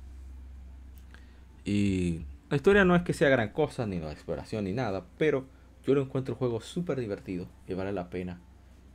Y 1.64 2.22
la 2.48 2.56
historia 2.56 2.84
no 2.84 2.94
es 2.94 3.02
que 3.02 3.12
sea 3.12 3.28
gran 3.28 3.50
cosa, 3.50 3.86
ni 3.86 3.98
la 3.98 4.12
exploración, 4.12 4.64
ni 4.64 4.72
nada. 4.72 5.05
Pero 5.18 5.46
yo 5.84 5.94
lo 5.94 6.02
encuentro 6.02 6.34
un 6.34 6.38
juego 6.38 6.60
súper 6.60 7.00
divertido. 7.00 7.48
Y 7.66 7.74
vale 7.74 7.92
la 7.92 8.10
pena 8.10 8.40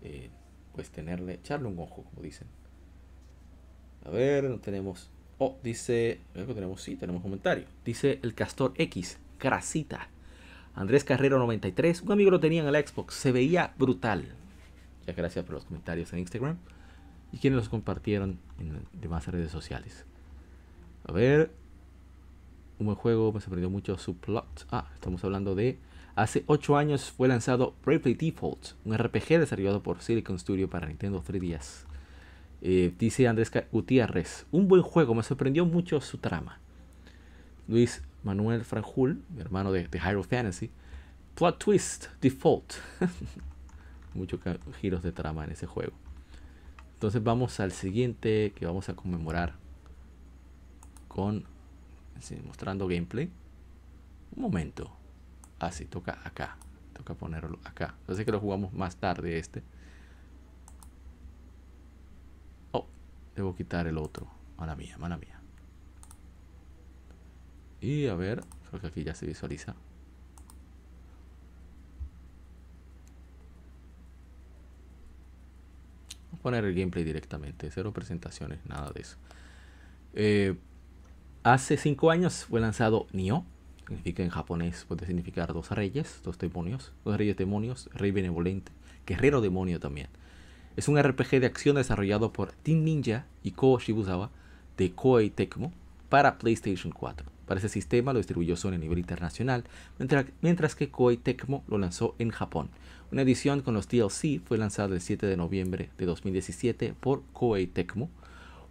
eh, 0.01 0.29
pues 0.73 0.89
tenerle, 0.89 1.35
echarle 1.35 1.67
un 1.67 1.79
ojo, 1.79 2.03
como 2.03 2.21
dicen. 2.21 2.47
A 4.05 4.09
ver, 4.09 4.43
no 4.45 4.59
tenemos 4.59 5.09
Oh, 5.39 5.57
dice, 5.63 6.21
que 6.33 6.53
tenemos, 6.53 6.81
sí, 6.81 6.95
tenemos 6.95 7.21
comentario. 7.21 7.65
Dice 7.83 8.19
el 8.21 8.33
Castor 8.33 8.73
X, 8.77 9.17
Crasita. 9.39 10.07
Andrés 10.75 11.03
Carrero 11.03 11.37
93, 11.37 12.01
un 12.01 12.11
amigo 12.13 12.31
lo 12.31 12.39
tenía 12.39 12.61
en 12.61 12.73
el 12.73 12.87
Xbox, 12.87 13.13
se 13.15 13.31
veía 13.31 13.73
brutal. 13.77 14.25
Ya 15.05 15.13
gracias 15.13 15.43
por 15.43 15.55
los 15.55 15.65
comentarios 15.65 16.13
en 16.13 16.19
Instagram 16.19 16.57
y 17.31 17.37
quienes 17.37 17.57
los 17.57 17.69
compartieron 17.69 18.39
en 18.57 18.85
demás 18.93 19.27
redes 19.27 19.51
sociales. 19.51 20.05
A 21.05 21.11
ver, 21.11 21.51
un 22.79 22.85
buen 22.85 22.97
juego, 22.97 23.33
me 23.33 23.41
sorprendió 23.41 23.69
mucho 23.69 23.97
su 23.97 24.15
plot. 24.15 24.65
Ah, 24.71 24.89
estamos 24.93 25.23
hablando 25.23 25.55
de 25.55 25.77
Hace 26.15 26.43
8 26.45 26.77
años 26.77 27.11
fue 27.11 27.27
lanzado 27.27 27.73
Bravely 27.83 28.13
Default, 28.13 28.73
un 28.85 28.95
RPG 28.95 29.39
desarrollado 29.39 29.81
por 29.81 30.01
Silicon 30.01 30.37
Studio 30.37 30.69
para 30.69 30.87
Nintendo 30.87 31.23
3DS. 31.23 31.85
Eh, 32.61 32.93
dice 32.99 33.27
Andrés 33.27 33.51
Gutiérrez, 33.71 34.45
un 34.51 34.67
buen 34.67 34.83
juego, 34.83 35.15
me 35.15 35.23
sorprendió 35.23 35.65
mucho 35.65 35.99
su 36.01 36.19
trama. 36.19 36.59
Luis 37.67 38.03
Manuel 38.23 38.63
Franjul, 38.63 39.23
mi 39.33 39.41
hermano 39.41 39.71
de, 39.71 39.87
de 39.87 39.99
Hyrule 39.99 40.23
Fantasy, 40.23 40.69
plot 41.33 41.57
twist, 41.57 42.05
default. 42.21 42.73
Muchos 44.13 44.39
giros 44.79 45.01
de 45.01 45.11
trama 45.11 45.43
en 45.45 45.51
ese 45.51 45.65
juego. 45.65 45.93
Entonces 46.93 47.23
vamos 47.23 47.59
al 47.59 47.71
siguiente 47.71 48.53
que 48.55 48.67
vamos 48.67 48.87
a 48.87 48.95
conmemorar 48.95 49.55
con 51.07 51.43
mostrando 52.45 52.87
gameplay. 52.87 53.29
Un 54.35 54.41
momento. 54.41 55.02
Así, 55.65 55.85
ah, 55.85 55.89
toca 55.89 56.19
acá. 56.23 56.57
Toca 56.93 57.13
ponerlo 57.13 57.59
acá. 57.63 57.95
Sé 58.13 58.25
que 58.25 58.31
lo 58.31 58.39
jugamos 58.39 58.73
más 58.73 58.97
tarde 58.97 59.39
este. 59.39 59.63
Debo 63.35 63.55
quitar 63.55 63.87
el 63.87 63.97
otro. 63.97 64.27
Mala 64.57 64.75
mía, 64.75 64.97
mala 64.97 65.17
mía. 65.17 65.39
Y 67.81 68.07
a 68.07 68.15
ver, 68.15 68.43
creo 68.69 68.81
que 68.81 68.87
aquí 68.87 69.03
ya 69.03 69.15
se 69.15 69.25
visualiza. 69.25 69.73
Vamos 76.25 76.39
a 76.39 76.43
poner 76.43 76.65
el 76.65 76.75
gameplay 76.75 77.03
directamente. 77.03 77.69
Cero 77.71 77.91
presentaciones, 77.91 78.65
nada 78.65 78.91
de 78.91 79.01
eso. 79.01 79.17
Eh, 80.13 80.55
hace 81.43 81.77
cinco 81.77 82.11
años 82.11 82.45
fue 82.45 82.61
lanzado 82.61 83.07
Nioh. 83.11 83.43
Significa 83.87 84.23
en 84.23 84.29
japonés, 84.29 84.85
puede 84.87 85.05
significar 85.05 85.53
dos 85.53 85.69
reyes, 85.71 86.21
dos 86.23 86.37
demonios. 86.37 86.91
Dos 87.03 87.17
reyes 87.17 87.37
demonios, 87.37 87.89
rey 87.93 88.11
benevolente, 88.11 88.71
guerrero 89.05 89.41
demonio 89.41 89.79
también. 89.79 90.07
Es 90.75 90.87
un 90.87 91.01
RPG 91.01 91.39
de 91.39 91.45
acción 91.45 91.75
desarrollado 91.75 92.33
por 92.33 92.51
Team 92.51 92.83
Ninja 92.83 93.25
y 93.43 93.51
Ko 93.51 93.77
Shibuzawa 93.79 94.31
de 94.77 94.91
Koei 94.91 95.29
Tecmo 95.29 95.71
para 96.09 96.37
PlayStation 96.37 96.91
4. 96.91 97.27
Para 97.45 97.59
ese 97.59 97.69
sistema 97.69 98.13
lo 98.13 98.19
distribuyó 98.19 98.55
Sony 98.55 98.73
a 98.73 98.77
nivel 98.77 98.99
internacional, 98.99 99.65
mientras, 100.41 100.75
que 100.75 100.89
Koei 100.89 101.17
Tecmo 101.17 101.63
lo 101.67 101.77
lanzó 101.77 102.15
en 102.17 102.29
Japón. 102.29 102.69
Una 103.11 103.21
edición 103.21 103.61
con 103.61 103.75
los 103.75 103.87
DLC 103.87 104.41
fue 104.43 104.57
lanzada 104.57 104.95
el 104.95 105.01
7 105.01 105.27
de 105.27 105.37
noviembre 105.37 105.89
de 105.97 106.05
2017 106.05 106.95
por 106.99 107.21
Koei 107.33 107.67
Tecmo. 107.67 108.09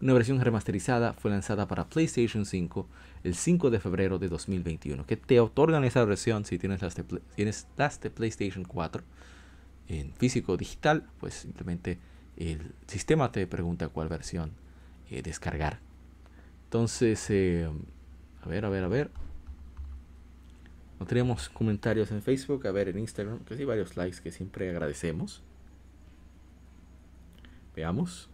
Una 0.01 0.15
versión 0.15 0.41
remasterizada 0.41 1.13
fue 1.13 1.31
lanzada 1.31 1.69
para 1.69 1.85
PlayStation 1.85 2.45
5 2.45 2.89
el 3.25 3.35
5 3.35 3.71
de 3.71 3.81
febrero 3.81 4.19
de 4.19 4.29
2021, 4.29 5.07
que 5.07 5.17
te 5.17 5.41
otorgan 5.41 5.85
esa 5.85 6.05
versión 6.05 6.45
si 6.45 6.59
tienes 6.59 6.83
las 6.83 6.97
tienes 7.37 7.67
las 7.77 8.01
de 8.01 8.11
PlayStation 8.11 8.65
4 8.65 9.03
en 9.89 10.13
físico 10.15 10.57
digital, 10.57 11.07
pues 11.21 11.35
simplemente 11.35 11.99
el 12.37 12.73
sistema 12.87 13.31
te 13.31 13.47
pregunta 13.47 13.89
cuál 13.89 14.09
versión 14.09 14.53
eh, 15.11 15.23
descargar. 15.23 15.81
Entonces, 16.65 17.29
eh, 17.31 17.69
a 18.43 18.49
ver, 18.49 18.65
a 18.65 18.69
ver, 18.69 18.85
a 18.85 18.89
ver. 18.89 19.11
No 20.99 21.07
tenemos 21.07 21.49
comentarios 21.49 22.11
en 22.13 22.23
Facebook, 22.23 22.67
a 22.67 22.73
ver 22.73 22.89
en 22.89 22.99
Instagram, 22.99 23.41
que 23.41 23.57
sí, 23.57 23.65
varios 23.65 23.97
likes 23.97 24.21
que 24.23 24.31
siempre 24.31 24.71
agradecemos. 24.71 25.43
Veamos. 27.75 28.31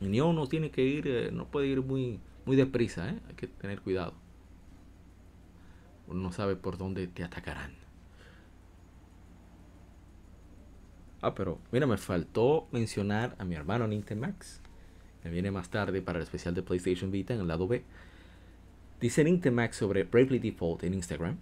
Y 0.00 0.08
ni 0.08 0.20
uno 0.20 0.46
tiene 0.46 0.70
que 0.70 0.82
ir, 0.82 1.06
eh, 1.06 1.30
no 1.32 1.46
puede 1.46 1.66
ir 1.66 1.82
muy, 1.82 2.20
muy 2.48 2.56
deprisa, 2.56 3.10
hay 3.28 3.34
que 3.36 3.46
tener 3.46 3.82
cuidado. 3.82 4.14
Uno 6.06 6.22
no 6.22 6.32
sabe 6.32 6.56
por 6.56 6.78
dónde 6.78 7.06
te 7.06 7.22
atacarán. 7.22 7.74
Ah, 11.20 11.34
pero 11.34 11.58
mira, 11.72 11.86
me 11.86 11.98
faltó 11.98 12.66
mencionar 12.72 13.36
a 13.38 13.44
mi 13.44 13.54
hermano 13.54 13.86
Nintemax. 13.86 14.62
Que 15.22 15.28
viene 15.28 15.50
más 15.50 15.68
tarde 15.68 16.00
para 16.00 16.20
el 16.20 16.22
especial 16.22 16.54
de 16.54 16.62
PlayStation 16.62 17.10
Vita 17.10 17.34
en 17.34 17.40
el 17.40 17.48
lado 17.48 17.68
B. 17.68 17.84
Dice 18.98 19.24
Nintemax 19.24 19.76
sobre 19.76 20.04
Bravely 20.04 20.38
Default 20.38 20.84
en 20.84 20.94
Instagram. 20.94 21.36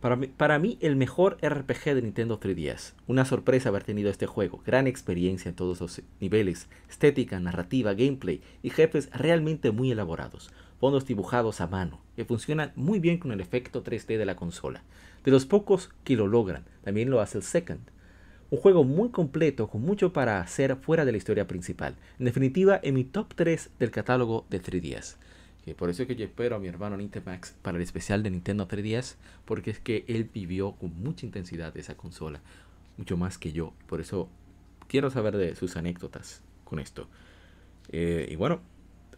Para 0.00 0.14
mí, 0.14 0.28
para 0.28 0.58
mí, 0.60 0.78
el 0.80 0.94
mejor 0.94 1.38
RPG 1.42 1.94
de 1.94 2.02
Nintendo 2.02 2.38
3DS. 2.38 2.94
Una 3.08 3.24
sorpresa 3.24 3.70
haber 3.70 3.82
tenido 3.82 4.10
este 4.10 4.26
juego. 4.26 4.62
Gran 4.64 4.86
experiencia 4.86 5.48
en 5.48 5.56
todos 5.56 5.80
los 5.80 6.02
niveles. 6.20 6.68
Estética, 6.88 7.40
narrativa, 7.40 7.94
gameplay 7.94 8.40
y 8.62 8.70
jefes 8.70 9.10
realmente 9.12 9.72
muy 9.72 9.90
elaborados. 9.90 10.52
Fondos 10.78 11.04
dibujados 11.04 11.60
a 11.60 11.66
mano, 11.66 12.00
que 12.14 12.24
funcionan 12.24 12.72
muy 12.76 13.00
bien 13.00 13.18
con 13.18 13.32
el 13.32 13.40
efecto 13.40 13.82
3D 13.82 14.18
de 14.18 14.26
la 14.26 14.36
consola. 14.36 14.84
De 15.24 15.32
los 15.32 15.46
pocos 15.46 15.90
que 16.04 16.14
lo 16.14 16.28
logran, 16.28 16.64
también 16.84 17.10
lo 17.10 17.20
hace 17.20 17.38
el 17.38 17.44
Second 17.44 17.80
un 18.50 18.58
juego 18.58 18.84
muy 18.84 19.10
completo 19.10 19.68
con 19.68 19.82
mucho 19.82 20.12
para 20.12 20.40
hacer 20.40 20.76
fuera 20.76 21.04
de 21.04 21.12
la 21.12 21.18
historia 21.18 21.46
principal. 21.46 21.96
En 22.18 22.24
definitiva, 22.24 22.80
en 22.82 22.94
mi 22.94 23.04
top 23.04 23.34
3 23.34 23.70
del 23.78 23.90
catálogo 23.90 24.46
de 24.48 24.62
3DS. 24.62 25.16
Que 25.68 25.74
por 25.74 25.90
eso 25.90 26.00
es 26.00 26.08
que 26.08 26.16
yo 26.16 26.24
espero 26.24 26.56
a 26.56 26.58
mi 26.58 26.66
hermano 26.66 26.96
Nintemax 26.96 27.50
para 27.60 27.76
el 27.76 27.82
especial 27.82 28.22
de 28.22 28.30
Nintendo 28.30 28.66
3DS. 28.66 29.16
Porque 29.44 29.70
es 29.70 29.78
que 29.78 30.02
él 30.08 30.24
vivió 30.32 30.72
con 30.72 30.98
mucha 31.02 31.26
intensidad 31.26 31.76
esa 31.76 31.94
consola. 31.94 32.40
Mucho 32.96 33.18
más 33.18 33.36
que 33.36 33.52
yo. 33.52 33.74
Por 33.86 34.00
eso 34.00 34.30
quiero 34.86 35.10
saber 35.10 35.36
de 35.36 35.54
sus 35.56 35.76
anécdotas 35.76 36.40
con 36.64 36.78
esto. 36.78 37.06
Eh, 37.90 38.28
y 38.30 38.36
bueno, 38.36 38.62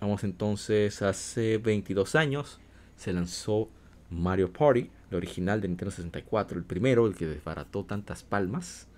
vamos 0.01 0.25
entonces 0.25 1.03
hace 1.03 1.59
22 1.59 2.17
años. 2.17 2.59
Se 2.97 3.13
lanzó 3.13 3.69
Mario 4.11 4.53
Party, 4.53 4.91
el 5.13 5.17
original 5.17 5.61
de 5.61 5.69
Nintendo 5.69 5.93
64. 5.93 6.59
El 6.59 6.65
primero, 6.65 7.07
el 7.07 7.15
que 7.15 7.29
desbarató 7.29 7.85
tantas 7.85 8.25
palmas 8.25 8.89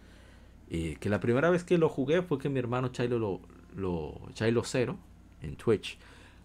eh, 0.71 0.97
que 1.01 1.11
la 1.11 1.21
primera 1.21 1.51
vez 1.51 1.65
que 1.65 1.77
lo 1.77 1.91
jugué 1.91 2.23
fue 2.23 2.39
que 2.39 2.49
mi 2.49 2.59
hermano 2.59 2.89
Chilo 2.89 3.19
lo, 3.19 3.41
lo 3.77 4.19
Chilo 4.33 4.63
Cero 4.65 4.97
en 5.43 5.57
Twitch 5.57 5.99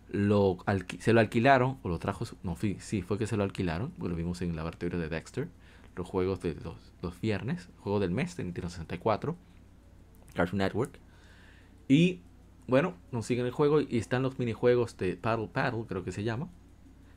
lo 0.09 0.57
se 0.99 1.13
lo 1.13 1.19
alquilaron 1.19 1.77
o 1.83 1.89
lo 1.89 1.99
trajo 1.99 2.25
no 2.43 2.55
sí 2.55 3.01
fue 3.01 3.17
que 3.17 3.27
se 3.27 3.35
lo 3.35 3.43
alquilaron 3.43 3.93
lo 3.99 4.15
vimos 4.15 4.41
en 4.41 4.51
el 4.51 4.55
laboratorio 4.55 4.99
de 4.99 5.09
Dexter 5.09 5.49
los 5.95 6.07
juegos 6.07 6.41
de 6.41 6.55
los, 6.55 6.75
los 7.01 7.19
viernes 7.19 7.69
juego 7.79 7.99
del 7.99 8.11
mes 8.11 8.37
de 8.37 8.43
Nintendo 8.43 8.69
64 8.69 9.35
Cartoon 10.33 10.59
Network 10.59 10.99
y 11.87 12.21
bueno 12.67 12.93
nos 13.11 13.25
siguen 13.25 13.45
el 13.45 13.51
juego 13.51 13.81
y 13.81 13.97
están 13.97 14.23
los 14.23 14.39
minijuegos 14.39 14.95
de 14.97 15.17
Paddle 15.17 15.49
Paddle 15.51 15.85
creo 15.87 16.03
que 16.03 16.11
se 16.11 16.23
llama 16.23 16.47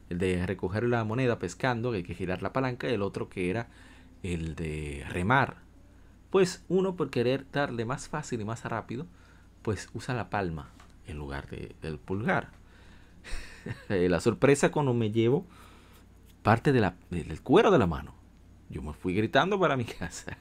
el 0.08 0.18
de 0.18 0.44
recoger 0.44 0.84
la 0.84 1.04
moneda 1.04 1.38
pescando 1.38 1.92
que 1.92 1.98
hay 1.98 2.02
que 2.02 2.14
girar 2.14 2.42
la 2.42 2.52
palanca 2.52 2.88
y 2.90 2.94
el 2.94 3.02
otro 3.02 3.28
que 3.28 3.50
era 3.50 3.68
el 4.22 4.56
de 4.56 5.04
remar 5.08 5.70
pues 6.30 6.64
uno 6.68 6.94
por 6.96 7.10
querer 7.10 7.44
darle 7.52 7.84
más 7.84 8.08
fácil 8.08 8.40
y 8.40 8.44
más 8.44 8.64
rápido, 8.64 9.06
pues 9.62 9.88
usa 9.92 10.14
la 10.14 10.30
palma 10.30 10.70
en 11.06 11.18
lugar 11.18 11.48
del 11.48 11.98
pulgar. 11.98 12.48
la 13.88 14.20
sorpresa 14.20 14.70
cuando 14.70 14.94
me 14.94 15.10
llevo 15.10 15.46
parte 16.42 16.72
del 16.72 17.42
cuero 17.42 17.70
de 17.70 17.78
la 17.78 17.86
mano. 17.86 18.14
Yo 18.68 18.82
me 18.82 18.92
fui 18.92 19.14
gritando 19.14 19.58
para 19.58 19.76
mi 19.76 19.84
casa. 19.98 20.36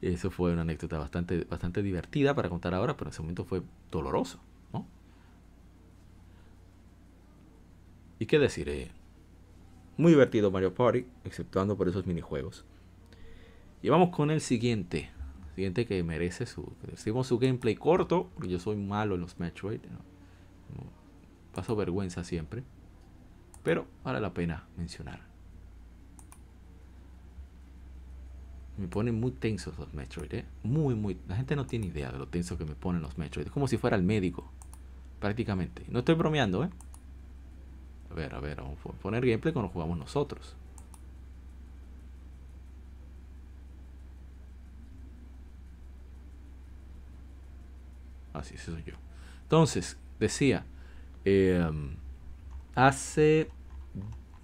Eso 0.00 0.30
fue 0.30 0.52
una 0.52 0.62
anécdota 0.62 0.98
bastante, 0.98 1.44
bastante 1.44 1.82
divertida 1.82 2.34
para 2.34 2.48
contar 2.48 2.74
ahora, 2.74 2.96
pero 2.96 3.08
en 3.08 3.12
ese 3.12 3.22
momento 3.22 3.44
fue 3.44 3.62
doloroso. 3.90 4.40
¿Y 8.20 8.26
qué 8.26 8.38
deciré? 8.38 8.90
Muy 9.96 10.12
divertido 10.12 10.50
Mario 10.50 10.74
Party, 10.74 11.06
exceptuando 11.24 11.78
por 11.78 11.88
esos 11.88 12.06
minijuegos. 12.06 12.66
Y 13.82 13.88
vamos 13.88 14.10
con 14.10 14.30
el 14.30 14.42
siguiente. 14.42 15.08
Siguiente 15.54 15.86
que 15.86 16.02
merece 16.02 16.44
su. 16.44 16.70
Decimos 16.82 17.28
su 17.28 17.38
gameplay 17.38 17.76
corto, 17.76 18.28
porque 18.34 18.50
yo 18.50 18.58
soy 18.60 18.76
malo 18.76 19.14
en 19.14 19.22
los 19.22 19.40
Metroid. 19.40 19.80
Paso 21.54 21.76
vergüenza 21.76 22.24
siempre. 22.24 22.62
Pero 23.62 23.86
vale 24.04 24.20
la 24.20 24.32
pena 24.32 24.66
mencionar. 24.76 25.20
Me 28.78 28.88
ponen 28.88 29.20
muy 29.20 29.32
tensos 29.32 29.78
los 29.78 29.92
Metroid, 29.92 30.32
¿eh? 30.32 30.46
Muy, 30.62 30.94
muy. 30.94 31.18
La 31.28 31.36
gente 31.36 31.54
no 31.54 31.66
tiene 31.66 31.86
idea 31.86 32.10
de 32.10 32.18
lo 32.18 32.28
tenso 32.28 32.56
que 32.56 32.64
me 32.64 32.74
ponen 32.74 33.02
los 33.02 33.18
Metroid. 33.18 33.46
Es 33.46 33.52
como 33.52 33.68
si 33.68 33.76
fuera 33.76 33.96
el 33.96 34.02
médico. 34.02 34.50
Prácticamente. 35.18 35.84
No 35.88 35.98
estoy 35.98 36.14
bromeando, 36.14 36.64
¿eh? 36.64 36.70
A 38.10 38.14
ver, 38.14 38.34
a 38.34 38.40
ver, 38.40 38.56
vamos 38.56 38.78
a 38.86 38.92
poner 38.92 39.24
gameplay 39.24 39.52
cuando 39.52 39.70
jugamos 39.70 39.98
nosotros. 39.98 40.56
Así, 48.32 48.54
ese 48.54 48.72
soy 48.72 48.82
yo. 48.84 48.94
Entonces, 49.42 49.98
decía, 50.18 50.64
em, 51.24 51.96
hace... 52.74 53.50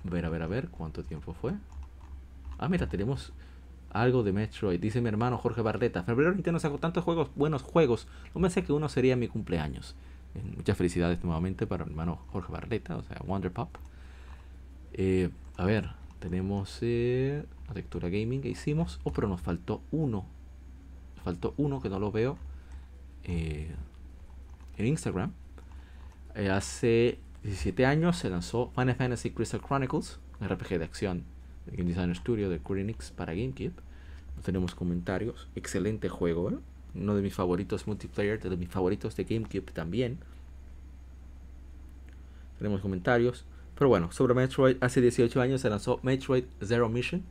A 0.07 0.11
ver, 0.11 0.25
a 0.25 0.29
ver, 0.29 0.43
a 0.43 0.47
ver, 0.47 0.69
¿cuánto 0.69 1.03
tiempo 1.03 1.35
fue? 1.35 1.53
Ah, 2.59 2.69
mira, 2.69 2.89
tenemos 2.89 3.33
algo 3.91 4.23
de 4.23 4.33
Metroid. 4.33 4.81
Dice 4.81 5.01
mi 5.01 5.09
hermano 5.09 5.39
Jorge 5.39 5.63
Barleta. 5.63 6.03
Febrero 6.05 6.33
Nintendo 6.33 6.61
sacó 6.61 6.79
tantos 6.79 7.05
juegos, 7.05 7.31
buenos 7.35 7.63
juegos. 7.63 8.07
No 8.35 8.41
me 8.41 8.51
sé 8.51 8.63
que 8.63 8.73
uno 8.73 8.89
sería 8.89 9.17
mi 9.17 9.29
cumpleaños. 9.29 9.97
Eh, 10.35 10.43
muchas 10.57 10.77
felicidades 10.77 11.23
nuevamente 11.25 11.67
para 11.67 11.85
mi 11.85 11.93
hermano 11.93 12.21
Jorge 12.29 12.53
Barleta, 12.53 12.97
o 12.97 13.03
sea, 13.03 13.21
Wonder 13.27 13.53
Pop. 13.53 13.77
Eh, 14.93 15.31
a 15.57 15.65
ver, 15.65 15.91
tenemos 16.19 16.79
eh, 16.83 17.45
la 17.69 17.75
lectura 17.75 18.09
gaming 18.09 18.43
que 18.43 18.49
hicimos. 18.49 19.01
Oh, 19.05 19.13
pero 19.13 19.29
nos 19.29 19.41
faltó 19.41 19.83
uno. 19.91 20.27
Nos 21.17 21.25
faltó 21.25 21.55
uno 21.57 21.81
que 21.81 21.89
no 21.89 21.99
lo 21.99 22.13
veo 22.13 22.39
en 23.25 23.75
Instagram. 24.77 25.33
Hace 26.45 27.19
17 27.43 27.87
años 27.87 28.19
se 28.19 28.29
lanzó 28.29 28.71
Final 28.75 28.95
Fantasy 28.95 29.31
Crystal 29.31 29.61
Chronicles, 29.61 30.19
un 30.41 30.49
RPG 30.49 30.79
de 30.79 30.85
acción 30.85 31.25
de 31.65 31.77
Game 31.77 31.89
Designer 31.89 32.15
Studio 32.15 32.51
de 32.51 32.59
Queenix 32.59 33.11
para 33.11 33.33
GameCube. 33.33 33.73
No 34.37 34.43
tenemos 34.43 34.75
comentarios. 34.75 35.49
Excelente 35.57 36.09
juego, 36.09 36.51
¿eh? 36.51 36.59
Uno 36.95 37.15
de 37.15 37.23
mis 37.23 37.35
favoritos 37.35 37.87
multiplayer, 37.87 38.41
de 38.41 38.57
mis 38.57 38.69
favoritos 38.69 39.17
de 39.17 39.25
GameCube 39.25 39.73
también. 39.73 40.19
Tenemos 42.59 42.81
comentarios. 42.81 43.47
Pero 43.75 43.89
bueno, 43.89 44.13
sobre 44.13 44.35
Metroid, 44.35 44.77
hace 44.81 45.01
18 45.01 45.41
años 45.41 45.61
se 45.63 45.71
lanzó 45.71 46.01
Metroid 46.03 46.45
Zero 46.63 46.89
Mission. 46.89 47.23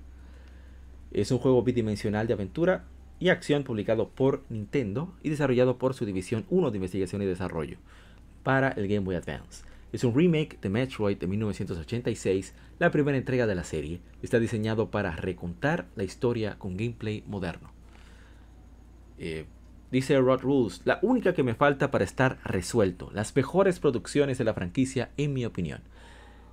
Es 1.12 1.32
un 1.32 1.38
juego 1.38 1.62
bidimensional 1.64 2.28
de 2.28 2.34
aventura 2.34 2.86
y 3.20 3.30
acción 3.30 3.64
publicado 3.64 4.10
por 4.10 4.44
Nintendo 4.50 5.14
y 5.24 5.30
desarrollado 5.30 5.78
por 5.78 5.94
su 5.94 6.06
división 6.06 6.46
1 6.50 6.72
de 6.72 6.78
investigación 6.78 7.22
y 7.22 7.26
desarrollo 7.26 7.78
para 8.46 8.70
el 8.70 8.88
Game 8.88 9.02
Boy 9.02 9.16
Advance. 9.16 9.66
Es 9.92 10.04
un 10.04 10.16
remake 10.16 10.60
de 10.62 10.70
Metroid 10.70 11.18
de 11.18 11.28
1986, 11.28 12.54
la 12.80 12.92
primera 12.92 13.18
entrega 13.18 13.48
de 13.48 13.56
la 13.56 13.64
serie. 13.64 14.02
Está 14.22 14.40
diseñado 14.40 14.92
para 14.92 15.12
recontar 15.12 15.88
la 15.96 16.04
historia 16.04 16.58
con 16.60 16.78
gameplay 16.78 17.24
moderno. 17.28 17.72
Eh, 19.18 19.46
dice 19.92 20.18
Rod 20.20 20.42
Rules, 20.42 20.82
la 20.86 21.00
única 21.02 21.34
que 21.34 21.44
me 21.44 21.56
falta 21.56 21.92
para 21.92 22.04
estar 22.04 22.38
resuelto. 22.44 23.10
Las 23.14 23.36
mejores 23.36 23.80
producciones 23.80 24.38
de 24.38 24.44
la 24.44 24.54
franquicia, 24.54 25.10
en 25.18 25.34
mi 25.34 25.46
opinión. 25.46 25.82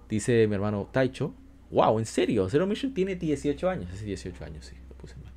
Dice 0.09 0.47
mi 0.47 0.55
hermano 0.55 0.89
Taicho, 0.90 1.35
wow, 1.70 1.98
en 1.98 2.06
serio, 2.06 2.48
Zero 2.48 2.66
Mission 2.66 2.94
tiene 2.94 3.16
18 3.16 3.69
años. 3.69 3.90
Hace 3.93 4.05
18 4.06 4.44
años, 4.44 4.66
sí, 4.66 4.77
lo 4.89 4.94
puse 4.97 5.16
mal. 5.16 5.32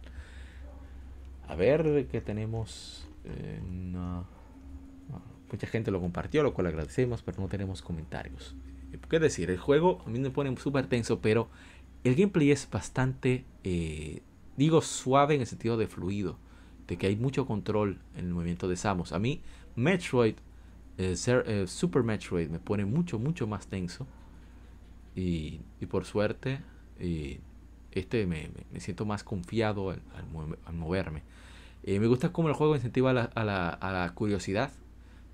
A 1.47 1.55
ver 1.55 2.07
qué 2.09 2.21
tenemos. 2.21 3.07
Eh, 3.25 3.59
Mucha 5.51 5.67
gente 5.67 5.91
lo 5.91 6.01
compartió, 6.01 6.43
lo 6.43 6.53
cual 6.53 6.67
agradecemos, 6.67 7.21
pero 7.21 7.39
no 7.39 7.47
tenemos 7.47 7.81
comentarios. 7.81 8.55
¿Qué 9.09 9.19
decir? 9.19 9.49
El 9.51 9.57
juego 9.57 10.01
a 10.05 10.09
mí 10.09 10.19
me 10.19 10.29
pone 10.29 10.55
súper 10.57 10.87
tenso, 10.87 11.19
pero 11.19 11.49
el 12.03 12.15
gameplay 12.15 12.51
es 12.51 12.69
bastante, 12.69 13.45
eh, 13.63 14.21
digo, 14.57 14.81
suave 14.81 15.35
en 15.35 15.41
el 15.41 15.47
sentido 15.47 15.77
de 15.77 15.87
fluido, 15.87 16.37
de 16.87 16.97
que 16.97 17.07
hay 17.07 17.15
mucho 17.15 17.45
control 17.45 17.99
en 18.15 18.25
el 18.25 18.33
movimiento 18.33 18.67
de 18.67 18.77
Samus. 18.77 19.11
A 19.11 19.19
mí, 19.19 19.41
Metroid, 19.75 20.35
eh, 20.97 21.15
eh, 21.27 21.65
Super 21.67 22.03
Metroid, 22.03 22.49
me 22.49 22.59
pone 22.59 22.85
mucho, 22.85 23.19
mucho 23.19 23.47
más 23.47 23.67
tenso. 23.67 24.07
Y, 25.15 25.61
por 25.89 26.03
suerte, 26.03 26.59
este 27.91 28.25
me, 28.25 28.49
siento 28.79 29.05
más 29.05 29.23
confiado 29.23 29.91
al, 29.91 30.01
moverme. 30.73 31.23
me 31.85 32.05
gusta 32.07 32.33
cómo 32.33 32.49
el 32.49 32.53
juego 32.53 32.75
incentiva 32.75 33.11
a 33.11 33.43
la 33.45 34.11
curiosidad 34.13 34.71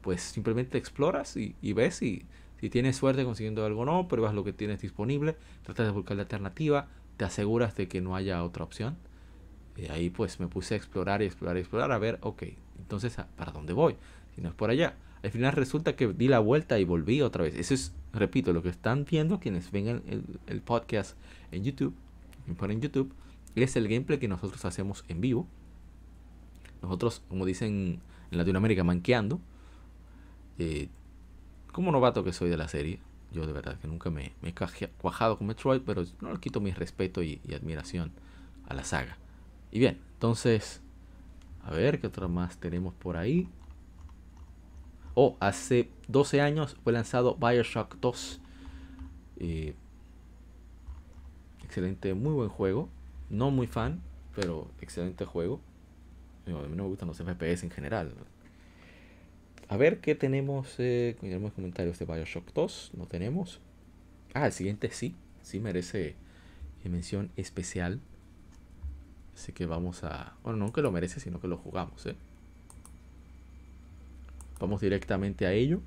pues 0.01 0.21
simplemente 0.21 0.77
exploras 0.77 1.37
y, 1.37 1.73
ves 1.73 1.95
si 1.95 2.25
tienes 2.69 2.97
suerte 2.97 3.23
consiguiendo 3.23 3.65
algo 3.65 3.81
o 3.81 3.85
no, 3.85 4.07
pruebas 4.07 4.35
lo 4.35 4.43
que 4.43 4.53
tienes 4.53 4.81
disponible, 4.81 5.35
tratas 5.63 5.87
de 5.87 5.91
buscar 5.91 6.17
la 6.17 6.23
alternativa, 6.23 6.87
te 7.17 7.25
aseguras 7.25 7.75
de 7.75 7.87
que 7.87 8.01
no 8.01 8.15
haya 8.15 8.43
otra 8.43 8.63
opción. 8.63 8.97
Y 9.75 9.85
ahí 9.87 10.09
pues 10.09 10.39
me 10.39 10.47
puse 10.47 10.75
a 10.75 10.77
explorar 10.77 11.21
y 11.21 11.25
explorar 11.25 11.57
y 11.57 11.61
explorar 11.61 11.91
a 11.91 11.97
ver, 11.97 12.19
ok, 12.21 12.43
entonces 12.77 13.15
¿para 13.35 13.51
dónde 13.51 13.73
voy? 13.73 13.95
Si 14.35 14.41
no 14.41 14.49
es 14.49 14.55
por 14.55 14.69
allá. 14.69 14.95
Al 15.23 15.31
final 15.31 15.53
resulta 15.53 15.95
que 15.95 16.07
di 16.07 16.27
la 16.27 16.39
vuelta 16.39 16.79
y 16.79 16.83
volví 16.83 17.21
otra 17.21 17.43
vez. 17.43 17.55
Eso 17.55 17.73
es, 17.73 17.93
repito, 18.11 18.53
lo 18.53 18.63
que 18.63 18.69
están 18.69 19.05
viendo 19.05 19.39
quienes 19.39 19.71
ven 19.71 20.01
el, 20.47 20.61
podcast 20.61 21.17
en 21.51 21.63
YouTube, 21.63 21.93
en 22.47 22.81
YouTube, 22.81 23.13
es 23.55 23.75
el 23.75 23.87
gameplay 23.87 24.19
que 24.19 24.27
nosotros 24.27 24.65
hacemos 24.65 25.05
en 25.07 25.21
vivo. 25.21 25.47
Nosotros, 26.81 27.21
como 27.27 27.45
dicen 27.45 28.01
en 28.31 28.37
Latinoamérica, 28.37 28.83
manqueando 28.83 29.39
eh, 30.59 30.89
como 31.71 31.91
novato 31.91 32.23
que 32.23 32.33
soy 32.33 32.49
de 32.49 32.57
la 32.57 32.67
serie, 32.67 32.99
yo 33.31 33.47
de 33.47 33.53
verdad 33.53 33.77
que 33.79 33.87
nunca 33.87 34.09
me, 34.09 34.33
he 34.43 34.53
cuajado 34.99 35.37
con 35.37 35.47
Metroid, 35.47 35.81
pero 35.85 36.03
no 36.19 36.33
le 36.33 36.39
quito 36.39 36.59
mi 36.59 36.71
respeto 36.71 37.23
y, 37.23 37.39
admiración 37.55 38.11
a 38.67 38.73
la 38.73 38.83
saga. 38.83 39.17
Y 39.71 39.79
bien, 39.79 39.99
entonces, 40.13 40.81
a 41.63 41.71
ver 41.71 41.99
qué 41.99 42.07
otra 42.07 42.27
más 42.27 42.57
tenemos 42.57 42.93
por 42.93 43.15
ahí. 43.15 43.47
Oh, 45.13 45.37
hace 45.39 45.89
12 46.07 46.41
años 46.41 46.77
fue 46.83 46.93
lanzado 46.93 47.35
Bioshock 47.35 47.95
2. 47.99 48.41
Eh, 49.39 49.75
excelente, 51.63 52.13
muy 52.13 52.33
buen 52.33 52.49
juego. 52.49 52.89
No 53.29 53.49
muy 53.49 53.67
fan, 53.67 54.01
pero 54.35 54.67
excelente 54.81 55.25
juego. 55.25 55.61
A 56.47 56.49
mí 56.49 56.75
no 56.75 56.83
me 56.83 56.89
gustan 56.89 57.07
los 57.07 57.17
FPS 57.17 57.63
en 57.63 57.71
general. 57.71 58.13
A 59.71 59.77
ver 59.77 60.01
qué 60.01 60.15
tenemos. 60.15 60.75
Eh, 60.79 61.15
tenemos 61.21 61.53
comentarios 61.53 61.97
de 61.97 62.03
Bioshock 62.03 62.51
2. 62.53 62.91
No 62.93 63.05
tenemos. 63.05 63.61
Ah, 64.33 64.47
el 64.47 64.51
siguiente 64.51 64.91
sí. 64.91 65.15
Sí 65.43 65.61
merece 65.61 66.15
mención 66.83 67.31
especial. 67.37 68.01
Así 69.33 69.53
que 69.53 69.65
vamos 69.65 70.03
a. 70.03 70.35
Bueno, 70.43 70.59
no 70.59 70.73
que 70.73 70.81
lo 70.81 70.91
merece, 70.91 71.21
sino 71.21 71.39
que 71.39 71.47
lo 71.47 71.55
jugamos. 71.55 72.05
¿eh? 72.05 72.15
Vamos 74.59 74.81
directamente 74.81 75.45
a 75.45 75.53
ello. 75.53 75.79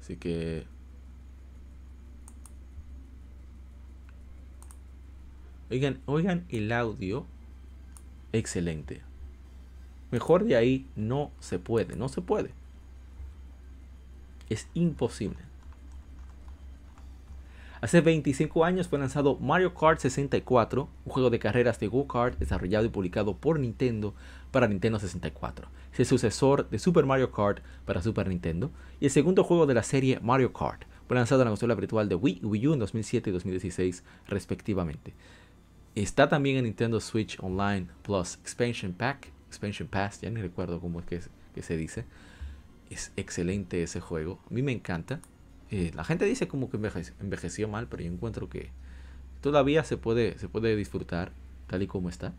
Así 0.00 0.16
que 0.16 0.64
Oigan, 5.70 6.00
oigan 6.06 6.44
el 6.48 6.72
audio. 6.72 7.26
Excelente. 8.32 9.02
Mejor 10.10 10.44
de 10.44 10.56
ahí 10.56 10.86
no 10.96 11.30
se 11.40 11.58
puede, 11.58 11.96
no 11.96 12.08
se 12.08 12.22
puede. 12.22 12.50
Es 14.48 14.68
imposible. 14.74 15.48
Hace 17.80 18.00
25 18.00 18.64
años 18.64 18.88
fue 18.88 18.98
lanzado 18.98 19.36
Mario 19.36 19.72
Kart 19.72 20.00
64, 20.00 20.88
un 21.04 21.12
juego 21.12 21.30
de 21.30 21.38
carreras 21.38 21.78
de 21.78 21.86
go-kart 21.86 22.36
desarrollado 22.36 22.86
y 22.86 22.88
publicado 22.88 23.36
por 23.36 23.60
Nintendo 23.60 24.14
para 24.50 24.66
Nintendo 24.66 24.98
64. 24.98 25.68
Es 25.92 26.00
el 26.00 26.06
sucesor 26.06 26.68
de 26.70 26.80
Super 26.80 27.06
Mario 27.06 27.30
Kart 27.30 27.62
para 27.84 28.02
Super 28.02 28.26
Nintendo 28.26 28.72
y 28.98 29.04
el 29.04 29.10
segundo 29.12 29.44
juego 29.44 29.66
de 29.66 29.74
la 29.74 29.84
serie 29.84 30.18
Mario 30.20 30.52
Kart. 30.52 30.82
Fue 31.06 31.16
lanzado 31.16 31.42
en 31.42 31.46
la 31.46 31.50
consola 31.52 31.76
virtual 31.76 32.08
de 32.08 32.16
Wii 32.16 32.40
y 32.42 32.46
Wii 32.46 32.66
U 32.66 32.72
en 32.72 32.80
2007 32.80 33.30
y 33.30 33.32
2016 33.32 34.02
respectivamente. 34.26 35.14
Está 35.94 36.28
también 36.28 36.56
en 36.56 36.64
Nintendo 36.64 37.00
Switch 37.00 37.38
Online 37.40 37.88
Plus 38.02 38.34
Expansion 38.36 38.92
Pack, 38.92 39.32
Expansion 39.48 39.88
Pass, 39.88 40.20
ya 40.20 40.30
ni 40.30 40.40
recuerdo 40.40 40.80
cómo 40.80 41.00
es 41.00 41.06
que, 41.06 41.62
se 41.62 41.76
dice. 41.76 42.04
Es 42.90 43.12
excelente 43.16 43.82
ese 43.82 44.00
juego, 44.00 44.38
a 44.48 44.54
mí 44.54 44.62
me 44.62 44.72
encanta. 44.72 45.20
Eh, 45.70 45.90
la 45.94 46.04
gente 46.04 46.24
dice 46.24 46.48
como 46.48 46.70
que 46.70 46.78
envejeció, 47.20 47.68
mal, 47.68 47.88
pero 47.88 48.02
yo 48.02 48.12
encuentro 48.12 48.48
que 48.48 48.70
todavía 49.40 49.84
se 49.84 49.96
puede, 49.96 50.38
se 50.38 50.48
puede 50.48 50.76
disfrutar 50.76 51.32
tal 51.66 51.82
y 51.82 51.86
como 51.86 52.08
está. 52.08 52.32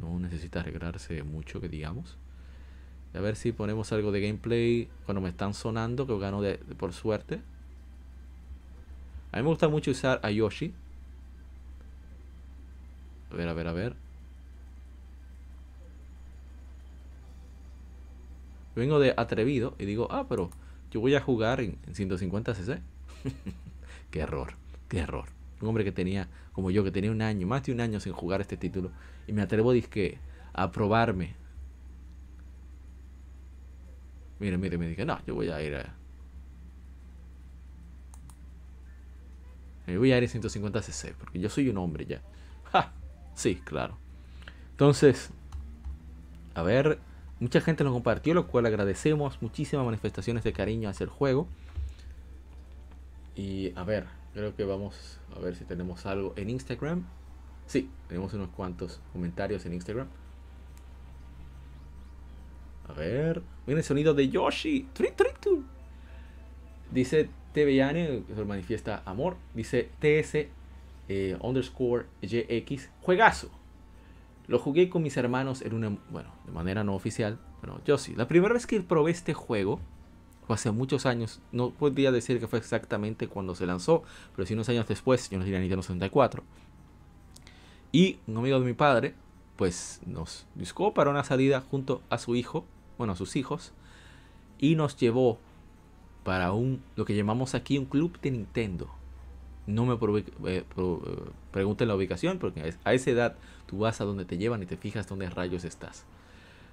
No 0.00 0.18
necesita 0.18 0.60
arreglarse 0.60 1.22
mucho, 1.22 1.60
que 1.60 1.68
digamos. 1.68 2.16
A 3.12 3.20
ver 3.20 3.34
si 3.34 3.52
ponemos 3.52 3.92
algo 3.92 4.12
de 4.12 4.20
gameplay 4.20 4.88
cuando 5.04 5.20
me 5.20 5.28
están 5.28 5.52
sonando, 5.52 6.06
que 6.06 6.16
gano 6.18 6.40
de, 6.40 6.58
por 6.78 6.92
suerte. 6.92 7.40
A 9.32 9.38
mí 9.38 9.42
me 9.42 9.48
gusta 9.48 9.68
mucho 9.68 9.90
usar 9.90 10.20
a 10.22 10.30
Yoshi. 10.30 10.72
A 13.30 13.34
ver, 13.34 13.48
a 13.48 13.54
ver, 13.54 13.68
a 13.68 13.72
ver. 13.72 13.96
Vengo 18.74 18.98
de 18.98 19.14
atrevido 19.16 19.74
y 19.78 19.84
digo, 19.84 20.08
ah, 20.10 20.26
pero 20.28 20.50
yo 20.90 21.00
voy 21.00 21.14
a 21.14 21.20
jugar 21.20 21.60
en, 21.60 21.80
150cc. 21.82 22.80
qué 24.10 24.20
error, 24.20 24.54
qué 24.88 24.98
error. 25.00 25.26
Un 25.60 25.68
hombre 25.68 25.84
que 25.84 25.92
tenía, 25.92 26.28
como 26.52 26.70
yo, 26.70 26.82
que 26.84 26.90
tenía 26.90 27.10
un 27.10 27.22
año, 27.22 27.46
más 27.46 27.64
de 27.64 27.72
un 27.72 27.80
año 27.80 28.00
sin 28.00 28.12
jugar 28.12 28.40
este 28.40 28.56
título. 28.56 28.90
Y 29.26 29.32
me 29.32 29.42
atrevo 29.42 29.72
disque, 29.72 30.18
a 30.52 30.70
probarme. 30.72 31.34
Mire, 34.38 34.56
mire, 34.56 34.78
me 34.78 34.88
dije, 34.88 35.04
no, 35.04 35.18
yo 35.26 35.34
voy 35.34 35.50
a 35.50 35.62
ir 35.62 35.74
a... 35.74 35.94
Me 39.86 39.98
voy 39.98 40.12
a 40.12 40.18
ir 40.18 40.24
a 40.24 40.26
150cc, 40.26 41.14
porque 41.14 41.38
yo 41.40 41.50
soy 41.50 41.68
un 41.68 41.76
hombre 41.76 42.06
ya. 42.06 42.22
Sí, 43.40 43.56
claro. 43.64 43.96
Entonces, 44.72 45.30
a 46.54 46.62
ver, 46.62 46.98
mucha 47.38 47.62
gente 47.62 47.84
lo 47.84 47.90
compartió, 47.90 48.34
lo 48.34 48.46
cual 48.46 48.66
agradecemos. 48.66 49.40
Muchísimas 49.40 49.86
manifestaciones 49.86 50.44
de 50.44 50.52
cariño 50.52 50.90
hacia 50.90 51.04
el 51.04 51.10
juego. 51.10 51.48
Y 53.34 53.72
a 53.76 53.84
ver, 53.84 54.04
creo 54.34 54.54
que 54.54 54.64
vamos 54.64 55.20
a 55.34 55.38
ver 55.38 55.56
si 55.56 55.64
tenemos 55.64 56.04
algo 56.04 56.34
en 56.36 56.50
Instagram. 56.50 57.06
Sí, 57.66 57.88
tenemos 58.08 58.34
unos 58.34 58.50
cuantos 58.50 59.00
comentarios 59.14 59.64
en 59.64 59.72
Instagram. 59.72 60.08
A 62.88 62.92
ver, 62.92 63.40
viene 63.64 63.80
el 63.80 63.86
sonido 63.86 64.12
de 64.12 64.28
Yoshi. 64.28 64.86
Dice 66.90 67.30
TVN, 67.54 68.46
manifiesta 68.46 69.02
amor. 69.06 69.38
Dice 69.54 69.88
TS 69.98 70.59
eh, 71.12 71.36
underscore 71.40 72.06
JX, 72.22 72.88
juegazo. 73.00 73.50
Lo 74.46 74.60
jugué 74.60 74.88
con 74.88 75.02
mis 75.02 75.16
hermanos 75.16 75.60
en 75.60 75.74
una, 75.74 75.98
bueno, 76.08 76.30
de 76.46 76.52
manera 76.52 76.84
no 76.84 76.94
oficial, 76.94 77.40
pero 77.60 77.80
yo 77.84 77.98
sí. 77.98 78.14
La 78.14 78.28
primera 78.28 78.54
vez 78.54 78.64
que 78.64 78.80
probé 78.80 79.10
este 79.10 79.34
juego 79.34 79.80
fue 80.46 80.54
hace 80.54 80.70
muchos 80.70 81.06
años. 81.06 81.40
No 81.50 81.70
podría 81.70 82.12
decir 82.12 82.38
que 82.38 82.46
fue 82.46 82.60
exactamente 82.60 83.26
cuando 83.26 83.56
se 83.56 83.66
lanzó, 83.66 84.04
pero 84.36 84.46
sí 84.46 84.54
unos 84.54 84.68
años 84.68 84.86
después, 84.86 85.28
yo 85.30 85.38
no 85.38 85.44
diría 85.44 85.58
Nintendo 85.58 85.82
64. 85.82 86.44
Y 87.90 88.20
un 88.28 88.36
amigo 88.36 88.60
de 88.60 88.66
mi 88.66 88.74
padre, 88.74 89.14
pues 89.56 90.00
nos 90.06 90.46
buscó 90.54 90.94
para 90.94 91.10
una 91.10 91.24
salida 91.24 91.60
junto 91.60 92.02
a 92.08 92.18
su 92.18 92.36
hijo, 92.36 92.64
bueno, 92.98 93.14
a 93.14 93.16
sus 93.16 93.34
hijos, 93.34 93.72
y 94.60 94.76
nos 94.76 94.96
llevó 94.96 95.40
para 96.22 96.52
un, 96.52 96.84
lo 96.94 97.04
que 97.04 97.16
llamamos 97.16 97.56
aquí 97.56 97.78
un 97.78 97.86
club 97.86 98.20
de 98.20 98.30
Nintendo 98.30 98.99
no 99.66 99.86
me 99.86 99.98
eh, 100.46 100.64
pregunten 101.50 101.88
la 101.88 101.94
ubicación, 101.94 102.38
porque 102.38 102.74
a 102.84 102.92
esa 102.92 103.10
edad 103.10 103.36
tú 103.66 103.78
vas 103.78 104.00
a 104.00 104.04
donde 104.04 104.24
te 104.24 104.38
llevan 104.38 104.62
y 104.62 104.66
te 104.66 104.76
fijas 104.76 105.06
dónde 105.06 105.28
rayos 105.30 105.64
estás. 105.64 106.04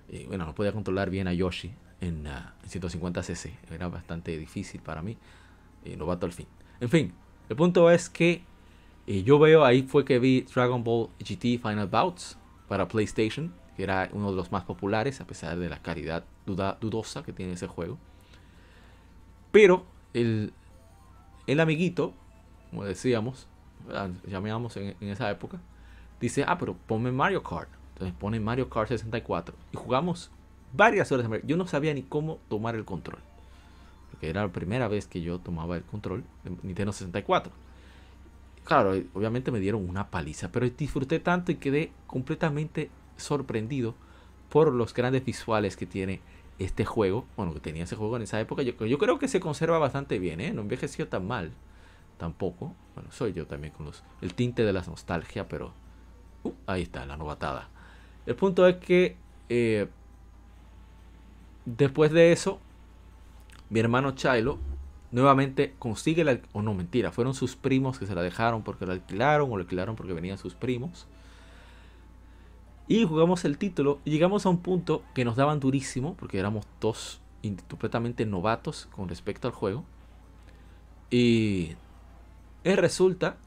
Y 0.10 0.26
bueno, 0.26 0.46
no 0.46 0.56
podía 0.56 0.72
controlar 0.72 1.10
bien 1.10 1.28
a 1.28 1.34
Yoshi 1.34 1.72
en, 2.02 2.26
150cc. 2.26 3.52
Ah, 3.54 3.74
Era 3.76 3.88
bastante 3.90 4.38
difícil 4.38 4.82
para 4.82 5.02
mí. 5.02 5.18
Y 5.86 5.96
novato 5.96 6.26
al 6.26 6.32
fin. 6.32 6.48
En 6.80 6.90
fin, 6.90 7.14
el 7.50 7.56
punto 7.56 7.92
es 7.92 8.10
que 8.10 8.44
eh, 9.06 9.24
yo 9.24 9.40
veo 9.40 9.64
ahí 9.64 9.84
fue 9.84 10.06
que 10.06 10.20
vi 10.20 10.42
Dragon 10.42 10.84
Ball 10.84 11.10
GT 11.20 11.60
Final 11.62 11.88
Bouts 11.88 12.38
para 12.68 12.88
PlayStation, 12.88 13.54
que 13.76 13.84
era 13.84 14.10
uno 14.12 14.32
de 14.32 14.36
los 14.36 14.52
más 14.52 14.64
populares, 14.64 15.22
a 15.22 15.28
pesar 15.28 15.58
de 15.58 15.70
la 15.70 15.82
calidad 15.82 16.24
dudosa 16.46 17.24
que 17.24 17.34
tiene 17.34 17.54
ese 17.54 17.68
juego. 17.68 17.98
Pero 19.52 19.86
el, 20.14 20.54
el 21.48 21.60
amiguito 21.60 22.14
como 22.70 22.84
decíamos, 22.86 23.48
llamábamos 24.28 24.78
en, 24.78 24.96
en, 25.00 25.10
esa 25.10 25.30
época, 25.30 25.60
dice, 26.20 26.44
ah, 26.48 26.58
pero 26.58 26.76
ponme 26.76 27.12
Mario 27.12 27.44
Kart. 27.44 27.70
Entonces 27.94 28.16
pone 28.20 28.40
Mario 28.40 28.70
Kart 28.70 28.90
64 28.90 29.56
y 29.74 29.78
jugamos 29.78 30.32
varias 30.74 31.12
horas. 31.12 31.28
Yo 31.44 31.58
no 31.58 31.66
sabía 31.68 31.94
ni 31.94 32.04
cómo 32.04 32.40
tomar 32.50 32.76
el 32.76 32.86
control. 32.86 33.20
Porque 34.12 34.30
era 34.30 34.44
la 34.44 34.52
primera 34.52 34.88
vez 34.88 35.08
que 35.08 35.22
yo 35.22 35.40
tomaba 35.40 35.78
el 35.78 35.84
control 35.84 36.24
de 36.44 36.52
Nintendo 36.64 36.94
64. 36.94 37.52
Claro, 38.64 38.94
obviamente 39.14 39.52
me 39.52 39.60
dieron 39.60 39.88
una 39.90 40.10
paliza, 40.10 40.52
pero 40.52 40.70
disfruté 40.70 41.20
tanto 41.20 41.52
y 41.52 41.56
quedé 41.56 41.92
completamente 42.06 42.90
sorprendido 43.16 43.96
por 44.50 44.74
los 44.74 44.94
grandes 44.94 45.24
visuales 45.24 45.78
que 45.78 45.86
tiene 45.86 46.22
este 46.60 46.86
juego. 46.86 47.26
Bueno, 47.38 47.54
que 47.54 47.62
tenía 47.62 47.86
ese 47.86 47.96
juego 47.96 48.18
en 48.18 48.24
esa 48.24 48.40
época. 48.40 48.64
Yo, 48.64 48.74
yo 48.86 48.98
creo 48.98 49.20
que 49.20 49.28
se 49.28 49.40
conserva 49.40 49.80
bastante 49.80 50.20
bien, 50.20 50.42
¿eh? 50.42 50.52
No 50.52 50.62
envejeció 50.62 51.08
tan 51.08 51.26
mal 51.26 51.52
tampoco. 52.18 52.74
Bueno, 52.96 53.12
soy 53.12 53.34
yo 53.34 53.46
también 53.46 53.74
con 53.74 53.86
los, 53.86 54.04
el 54.22 54.34
tinte 54.34 54.64
de 54.64 54.74
la 54.74 54.82
nostalgia, 54.82 55.48
pero 55.48 55.74
uh, 56.44 56.52
ahí 56.66 56.84
está, 56.84 57.06
la 57.06 57.18
novatada. 57.18 57.70
El 58.26 58.36
punto 58.36 58.68
es 58.68 58.78
que 58.78 59.16
eh, 59.50 59.88
después 61.66 62.12
de 62.12 62.32
eso, 62.32 62.60
mi 63.70 63.80
hermano 63.80 64.12
Chilo 64.12 64.58
nuevamente 65.12 65.76
consigue 65.80 66.24
la... 66.24 66.40
O 66.54 66.62
no, 66.62 66.74
mentira, 66.74 67.12
fueron 67.12 67.34
sus 67.34 67.56
primos 67.56 68.00
que 68.00 68.06
se 68.06 68.16
la 68.16 68.22
dejaron 68.22 68.64
porque 68.64 68.86
la 68.86 68.94
alquilaron 68.94 69.52
o 69.52 69.58
la 69.58 69.64
alquilaron 69.64 69.96
porque 69.96 70.14
venían 70.14 70.38
sus 70.38 70.56
primos. 70.56 71.08
Y 72.88 73.06
jugamos 73.06 73.44
el 73.46 73.58
título 73.58 74.00
y 74.06 74.12
llegamos 74.12 74.46
a 74.46 74.50
un 74.50 74.60
punto 74.60 75.04
que 75.14 75.26
nos 75.26 75.36
daban 75.36 75.60
durísimo 75.60 76.16
porque 76.16 76.40
éramos 76.40 76.66
dos 76.80 77.22
completamente 77.70 78.26
novatos 78.26 78.88
con 78.92 79.10
respecto 79.10 79.48
al 79.48 79.54
juego. 79.54 79.84
Y 81.10 81.76
resulta 82.64 83.38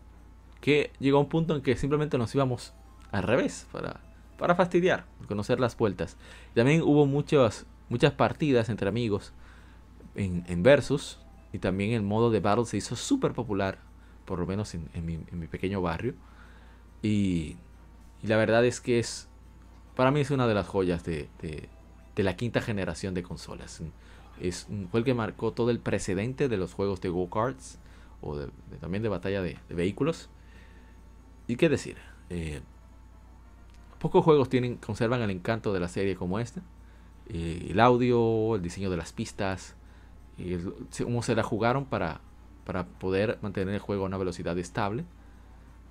que 0.60 0.92
llegó 1.00 1.20
un 1.20 1.28
punto 1.28 1.54
en 1.56 1.62
que 1.62 1.76
simplemente 1.76 2.18
nos 2.18 2.34
íbamos 2.34 2.72
al 3.10 3.22
revés 3.22 3.66
para, 3.72 4.00
para 4.38 4.54
fastidiar, 4.54 5.04
conocer 5.26 5.60
las 5.60 5.76
vueltas. 5.76 6.16
También 6.54 6.82
hubo 6.82 7.06
muchas, 7.06 7.66
muchas 7.88 8.12
partidas 8.12 8.68
entre 8.68 8.88
amigos 8.88 9.32
en, 10.14 10.62
Versus 10.62 11.18
y 11.52 11.58
también 11.58 11.92
el 11.92 12.02
modo 12.02 12.30
de 12.30 12.40
Battle 12.40 12.64
se 12.64 12.76
hizo 12.76 12.96
súper 12.96 13.32
popular, 13.32 13.78
por 14.24 14.38
lo 14.38 14.46
menos 14.46 14.74
en, 14.74 14.88
mi, 15.04 15.46
pequeño 15.46 15.82
barrio. 15.82 16.14
Y, 17.02 17.56
la 18.22 18.36
verdad 18.36 18.64
es 18.66 18.80
que 18.80 18.98
es, 18.98 19.28
para 19.96 20.10
mí 20.10 20.20
es 20.20 20.30
una 20.30 20.46
de 20.46 20.54
las 20.54 20.68
joyas 20.68 21.04
de, 21.04 21.28
la 22.16 22.36
quinta 22.36 22.60
generación 22.60 23.14
de 23.14 23.22
consolas. 23.22 23.82
Es, 24.40 24.68
fue 24.90 25.00
el 25.00 25.04
que 25.04 25.14
marcó 25.14 25.52
todo 25.52 25.70
el 25.70 25.80
precedente 25.80 26.48
de 26.48 26.56
los 26.58 26.74
juegos 26.74 27.00
de 27.00 27.08
go-karts 27.08 27.78
o 28.22 28.38
también 28.80 29.02
de 29.02 29.08
batalla 29.08 29.42
de, 29.42 29.58
vehículos. 29.68 30.28
¿Y 31.46 31.56
qué 31.56 31.68
decir? 31.68 31.96
Eh, 32.28 32.60
pocos 33.98 34.24
juegos 34.24 34.48
tienen, 34.48 34.76
conservan 34.76 35.20
el 35.22 35.30
encanto 35.30 35.72
de 35.72 35.80
la 35.80 35.88
serie 35.88 36.16
como 36.16 36.38
este. 36.38 36.60
Eh, 37.28 37.68
el 37.70 37.80
audio, 37.80 38.56
el 38.56 38.62
diseño 38.62 38.90
de 38.90 38.96
las 38.96 39.12
pistas, 39.12 39.76
cómo 41.04 41.22
se 41.22 41.34
la 41.34 41.42
jugaron 41.42 41.84
para, 41.84 42.20
para 42.64 42.86
poder 42.86 43.38
mantener 43.42 43.74
el 43.74 43.80
juego 43.80 44.04
a 44.04 44.06
una 44.06 44.18
velocidad 44.18 44.56
estable. 44.58 45.04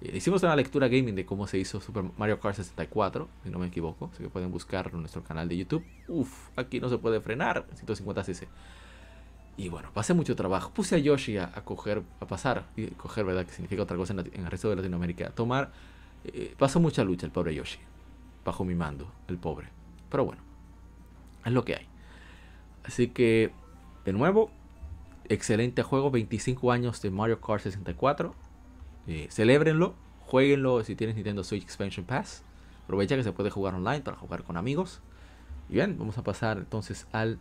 Eh, 0.02 0.16
hicimos 0.16 0.44
una 0.44 0.56
lectura 0.56 0.88
gaming 0.88 1.16
de 1.16 1.26
cómo 1.26 1.46
se 1.48 1.58
hizo 1.58 1.82
Super 1.82 2.06
Mario 2.18 2.40
Kart 2.40 2.56
64, 2.56 3.28
si 3.44 3.50
no 3.50 3.60
me 3.60 3.68
equivoco, 3.68 4.10
así 4.14 4.24
que 4.24 4.30
pueden 4.30 4.52
buscarlo 4.52 4.94
en 4.94 5.02
nuestro 5.02 5.24
canal 5.24 5.50
de 5.50 5.58
YouTube. 5.58 5.84
Uf, 6.08 6.50
aquí 6.56 6.80
no 6.80 6.90
se 6.90 6.98
puede 6.98 7.20
frenar, 7.20 7.68
150cc. 7.86 8.48
Y 9.60 9.68
bueno, 9.68 9.90
pasé 9.94 10.14
mucho 10.14 10.38
trabajo. 10.38 10.72
Puse 10.72 10.96
a 10.96 11.00
Yoshi 11.00 11.38
a, 11.38 11.52
coger, 11.66 12.02
a 12.22 12.26
pasar, 12.26 12.64
y 12.78 12.88
coger, 12.92 13.26
¿verdad? 13.26 13.46
Que 13.46 13.52
significa 13.52 13.84
otra 13.84 13.98
cosa 13.98 14.14
en, 14.14 14.20
el 14.20 14.46
resto 14.50 14.70
de 14.70 14.78
Latinoamérica. 14.78 15.32
Tomar, 15.32 15.74
eh, 16.24 16.56
pasó 16.58 16.80
mucha 16.80 17.04
lucha 17.04 17.26
el 17.26 17.34
pobre 17.34 17.54
Yoshi. 17.54 17.78
Bajo 18.46 18.64
mi 18.64 18.74
mando, 18.74 19.12
el 19.28 19.38
pobre. 19.38 19.68
Pero 20.10 20.24
bueno, 20.24 20.42
es 21.44 21.52
lo 21.52 21.66
que 21.66 21.76
hay. 21.76 21.88
Así 22.86 23.10
que, 23.10 23.52
de 24.06 24.14
nuevo, 24.14 24.50
excelente 25.28 25.84
juego. 25.84 26.10
25 26.10 26.72
años 26.72 27.02
de 27.02 27.12
Mario 27.12 27.42
Kart 27.42 27.62
64. 27.62 28.34
Eh, 29.08 29.28
celébrenlo, 29.30 29.94
jueguenlo 30.22 30.86
si 30.86 30.96
tienes 30.96 31.18
Nintendo 31.18 31.44
Switch 31.44 31.64
Expansion 31.64 32.06
Pass. 32.06 32.44
Aprovecha 32.86 33.18
que 33.18 33.24
se 33.24 33.34
puede 33.34 33.50
jugar 33.50 33.76
online 33.76 34.00
para 34.00 34.16
jugar 34.16 34.44
con 34.44 34.56
amigos. 34.56 35.02
Y 35.68 35.74
bien, 35.74 35.98
vamos 36.00 36.18
a 36.18 36.24
pasar 36.24 36.60
entonces 36.60 37.08
al 37.12 37.40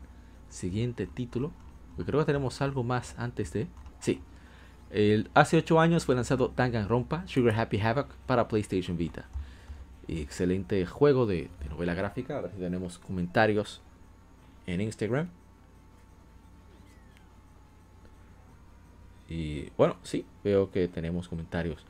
siguiente 0.48 1.06
título 1.06 1.52
creo 2.04 2.20
que 2.20 2.26
tenemos 2.26 2.60
algo 2.62 2.82
más 2.84 3.14
antes 3.18 3.52
de... 3.52 3.66
Sí. 4.00 4.20
Hace 5.34 5.58
8 5.58 5.80
años 5.80 6.06
fue 6.06 6.14
lanzado 6.14 6.52
Danganronpa 6.56 7.26
Sugar 7.26 7.58
Happy 7.58 7.78
Havoc 7.78 8.08
para 8.26 8.48
PlayStation 8.48 8.96
Vita. 8.96 9.28
excelente 10.06 10.86
juego 10.86 11.26
de, 11.26 11.50
novela 11.68 11.94
gráfica. 11.94 12.38
A 12.38 12.40
ver 12.42 12.52
si 12.52 12.58
tenemos 12.58 12.98
comentarios 12.98 13.82
en 14.66 14.80
Instagram. 14.80 15.28
Y 19.28 19.68
bueno, 19.76 19.96
sí, 20.02 20.24
veo 20.42 20.70
que 20.70 20.88
tenemos 20.88 21.28
comentarios. 21.28 21.84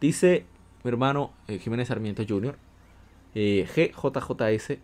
Dice 0.00 0.46
mi 0.82 0.88
hermano 0.90 1.32
eh, 1.48 1.58
Jiménez 1.58 1.88
Sarmiento 1.88 2.24
Jr. 2.26 2.56
Eh, 3.34 3.66
GJJS 3.66 4.78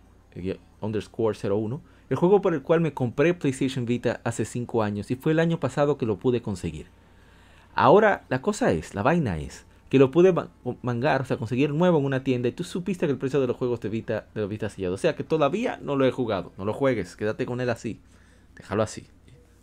underscore 0.81 1.37
01, 1.37 1.81
el 2.11 2.17
juego 2.17 2.41
por 2.41 2.53
el 2.53 2.61
cual 2.61 2.81
me 2.81 2.93
compré 2.93 3.33
PlayStation 3.33 3.85
Vita 3.85 4.19
hace 4.25 4.43
5 4.43 4.83
años 4.83 5.09
y 5.11 5.15
fue 5.15 5.31
el 5.31 5.39
año 5.39 5.61
pasado 5.61 5.97
que 5.97 6.05
lo 6.05 6.19
pude 6.19 6.41
conseguir. 6.41 6.87
Ahora 7.73 8.25
la 8.27 8.41
cosa 8.41 8.73
es, 8.73 8.93
la 8.93 9.01
vaina 9.01 9.37
es, 9.37 9.65
que 9.87 9.97
lo 9.97 10.11
pude 10.11 10.33
mangar, 10.81 11.21
o 11.21 11.25
sea, 11.25 11.37
conseguir 11.37 11.69
nuevo 11.69 11.99
en 11.99 12.03
una 12.03 12.21
tienda 12.21 12.49
y 12.49 12.51
tú 12.51 12.65
supiste 12.65 13.05
que 13.05 13.13
el 13.13 13.17
precio 13.17 13.39
de 13.39 13.47
los 13.47 13.55
juegos 13.55 13.79
de 13.79 13.87
Vita, 13.87 14.27
de 14.35 14.41
los 14.41 14.49
Vita 14.49 14.69
sellado. 14.69 14.95
O 14.95 14.97
sea, 14.97 15.15
que 15.15 15.23
todavía 15.23 15.79
no 15.81 15.95
lo 15.95 16.05
he 16.05 16.11
jugado, 16.11 16.51
no 16.57 16.65
lo 16.65 16.73
juegues, 16.73 17.15
quédate 17.15 17.45
con 17.45 17.61
él 17.61 17.69
así, 17.69 18.01
déjalo 18.57 18.83
así, 18.83 19.07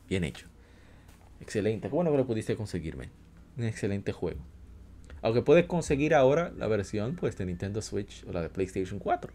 bien 0.09 0.25
hecho. 0.25 0.47
Excelente, 1.43 1.89
bueno 1.89 2.11
que 2.11 2.17
lo 2.17 2.27
pudiste 2.27 2.57
conseguirme. 2.57 3.11
Un 3.59 3.65
excelente 3.65 4.13
juego. 4.13 4.41
Aunque 5.21 5.43
puedes 5.43 5.67
conseguir 5.67 6.15
ahora 6.15 6.51
la 6.57 6.67
versión 6.67 7.15
pues, 7.15 7.37
de 7.37 7.45
Nintendo 7.45 7.83
Switch 7.83 8.25
o 8.27 8.33
la 8.33 8.41
de 8.41 8.49
PlayStation 8.49 8.99
4. 8.99 9.31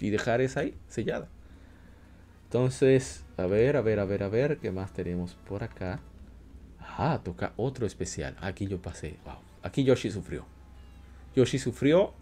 Y 0.00 0.10
dejar 0.10 0.40
esa 0.40 0.60
ahí, 0.60 0.74
sellada. 0.88 1.28
Entonces, 2.44 3.24
a 3.36 3.46
ver, 3.46 3.76
a 3.76 3.80
ver, 3.80 4.00
a 4.00 4.04
ver, 4.04 4.22
a 4.22 4.28
ver, 4.28 4.58
¿qué 4.58 4.70
más 4.70 4.92
tenemos 4.92 5.34
por 5.48 5.64
acá? 5.64 6.00
Ah, 6.80 7.20
toca 7.24 7.52
otro 7.56 7.86
especial. 7.86 8.36
Aquí 8.40 8.66
yo 8.66 8.80
pasé. 8.80 9.16
Wow. 9.24 9.34
Aquí 9.62 9.82
Yoshi 9.82 10.10
sufrió. 10.10 10.46
Yoshi 11.34 11.58
sufrió, 11.58 12.12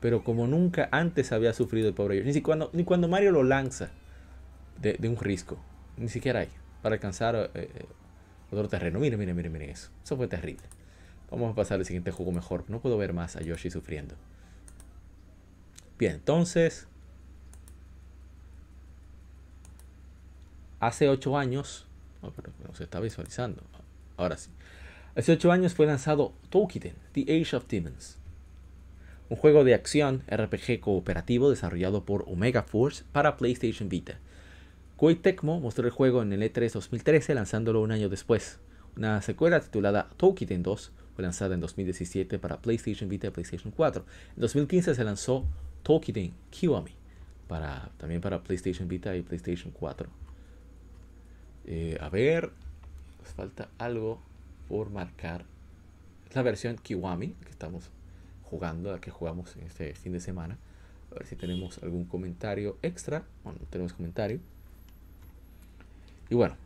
pero 0.00 0.24
como 0.24 0.46
nunca 0.46 0.88
antes 0.90 1.30
había 1.30 1.52
sufrido 1.52 1.88
el 1.88 1.94
pobre 1.94 2.16
Yoshi. 2.16 2.32
Ni 2.32 2.40
cuando, 2.40 2.70
ni 2.72 2.84
cuando 2.84 3.06
Mario 3.06 3.30
lo 3.30 3.44
lanza 3.44 3.90
de, 4.80 4.96
un 5.08 5.16
risco. 5.16 5.58
Ni 5.96 6.08
siquiera 6.08 6.40
hay. 6.40 6.48
Para 6.82 6.94
alcanzar 6.94 7.36
eh, 7.36 7.50
eh, 7.54 7.86
otro 8.50 8.68
terreno. 8.68 8.98
Miren, 8.98 9.18
miren, 9.18 9.36
miren, 9.36 9.52
miren 9.52 9.70
eso. 9.70 9.90
Eso 10.02 10.16
fue 10.16 10.26
terrible. 10.26 10.64
Vamos 11.30 11.52
a 11.52 11.54
pasar 11.54 11.78
al 11.78 11.86
siguiente 11.86 12.10
juego 12.10 12.32
mejor. 12.32 12.64
No 12.68 12.80
puedo 12.80 12.98
ver 12.98 13.12
más 13.12 13.36
a 13.36 13.42
Yoshi 13.42 13.70
sufriendo. 13.70 14.14
Bien, 15.98 16.14
entonces. 16.14 16.88
Hace 20.86 21.08
8 21.08 21.36
años. 21.36 21.84
No 22.22 22.72
se 22.76 22.84
está 22.84 23.00
visualizando. 23.00 23.60
Ahora 24.16 24.36
sí. 24.36 24.50
Hace 25.16 25.32
8 25.32 25.50
años 25.50 25.74
fue 25.74 25.84
lanzado 25.84 26.32
Tolkien, 26.48 26.94
The 27.10 27.22
Age 27.22 27.56
of 27.56 27.66
Demons. 27.66 28.18
Un 29.28 29.36
juego 29.36 29.64
de 29.64 29.74
acción 29.74 30.22
RPG 30.30 30.78
cooperativo 30.78 31.50
desarrollado 31.50 32.04
por 32.04 32.22
Omega 32.28 32.62
Force 32.62 33.02
para 33.10 33.36
PlayStation 33.36 33.88
Vita. 33.88 34.20
Koei 34.96 35.16
Tecmo 35.16 35.58
mostró 35.58 35.86
el 35.86 35.90
juego 35.90 36.22
en 36.22 36.32
el 36.32 36.42
E3 36.42 36.70
2013 36.70 37.34
lanzándolo 37.34 37.82
un 37.82 37.90
año 37.90 38.08
después. 38.08 38.60
Una 38.96 39.20
secuela 39.22 39.58
titulada 39.58 40.10
Tolkien 40.16 40.62
2 40.62 40.92
fue 41.16 41.22
lanzada 41.24 41.54
en 41.54 41.60
2017 41.62 42.38
para 42.38 42.62
PlayStation 42.62 43.08
Vita 43.08 43.26
y 43.26 43.30
PlayStation 43.30 43.72
4. 43.76 44.04
En 44.36 44.40
2015 44.40 44.94
se 44.94 45.02
lanzó 45.02 45.48
Tolkien 45.82 46.32
Kiwami, 46.50 46.92
también 47.98 48.20
para 48.20 48.40
PlayStation 48.44 48.86
Vita 48.86 49.16
y 49.16 49.22
PlayStation 49.22 49.72
4. 49.72 50.25
Eh, 51.66 51.98
a 52.00 52.08
ver, 52.08 52.52
nos 53.20 53.28
falta 53.34 53.68
algo 53.78 54.20
por 54.68 54.90
marcar. 54.90 55.44
Es 56.28 56.36
la 56.36 56.42
versión 56.42 56.76
Kiwami 56.76 57.32
que 57.32 57.50
estamos 57.50 57.90
jugando, 58.44 58.92
la 58.92 59.00
que 59.00 59.10
jugamos 59.10 59.56
en 59.56 59.64
este 59.64 59.94
fin 59.94 60.12
de 60.12 60.20
semana. 60.20 60.58
A 61.10 61.14
ver 61.16 61.26
si 61.26 61.36
tenemos 61.36 61.82
algún 61.82 62.04
comentario 62.04 62.78
extra. 62.82 63.24
Bueno, 63.44 63.58
no 63.60 63.66
tenemos 63.66 63.92
comentario. 63.92 64.40
Y 66.28 66.34
bueno, 66.34 66.56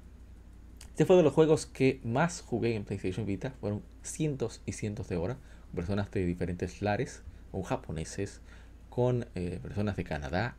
este 0.88 1.06
fue 1.06 1.16
de 1.16 1.22
los 1.22 1.32
juegos 1.32 1.66
que 1.66 2.00
más 2.04 2.42
jugué 2.42 2.74
en 2.74 2.84
PlayStation 2.84 3.26
Vita. 3.26 3.54
Fueron 3.60 3.82
cientos 4.02 4.60
y 4.66 4.72
cientos 4.72 5.08
de 5.08 5.16
horas. 5.16 5.38
Personas 5.74 6.10
de 6.10 6.26
diferentes 6.26 6.82
lares, 6.82 7.22
con 7.52 7.62
japoneses, 7.62 8.40
con 8.88 9.26
eh, 9.34 9.60
personas 9.62 9.96
de 9.96 10.04
Canadá, 10.04 10.56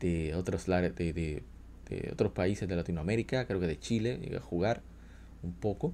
de 0.00 0.34
otros 0.34 0.68
lares, 0.68 0.94
de, 0.96 1.42
otros 2.12 2.32
países 2.32 2.68
de 2.68 2.76
Latinoamérica, 2.76 3.46
creo 3.46 3.60
que 3.60 3.66
de 3.66 3.78
Chile, 3.78 4.18
llegué 4.20 4.36
a 4.36 4.40
jugar 4.40 4.82
un 5.42 5.52
poco. 5.52 5.92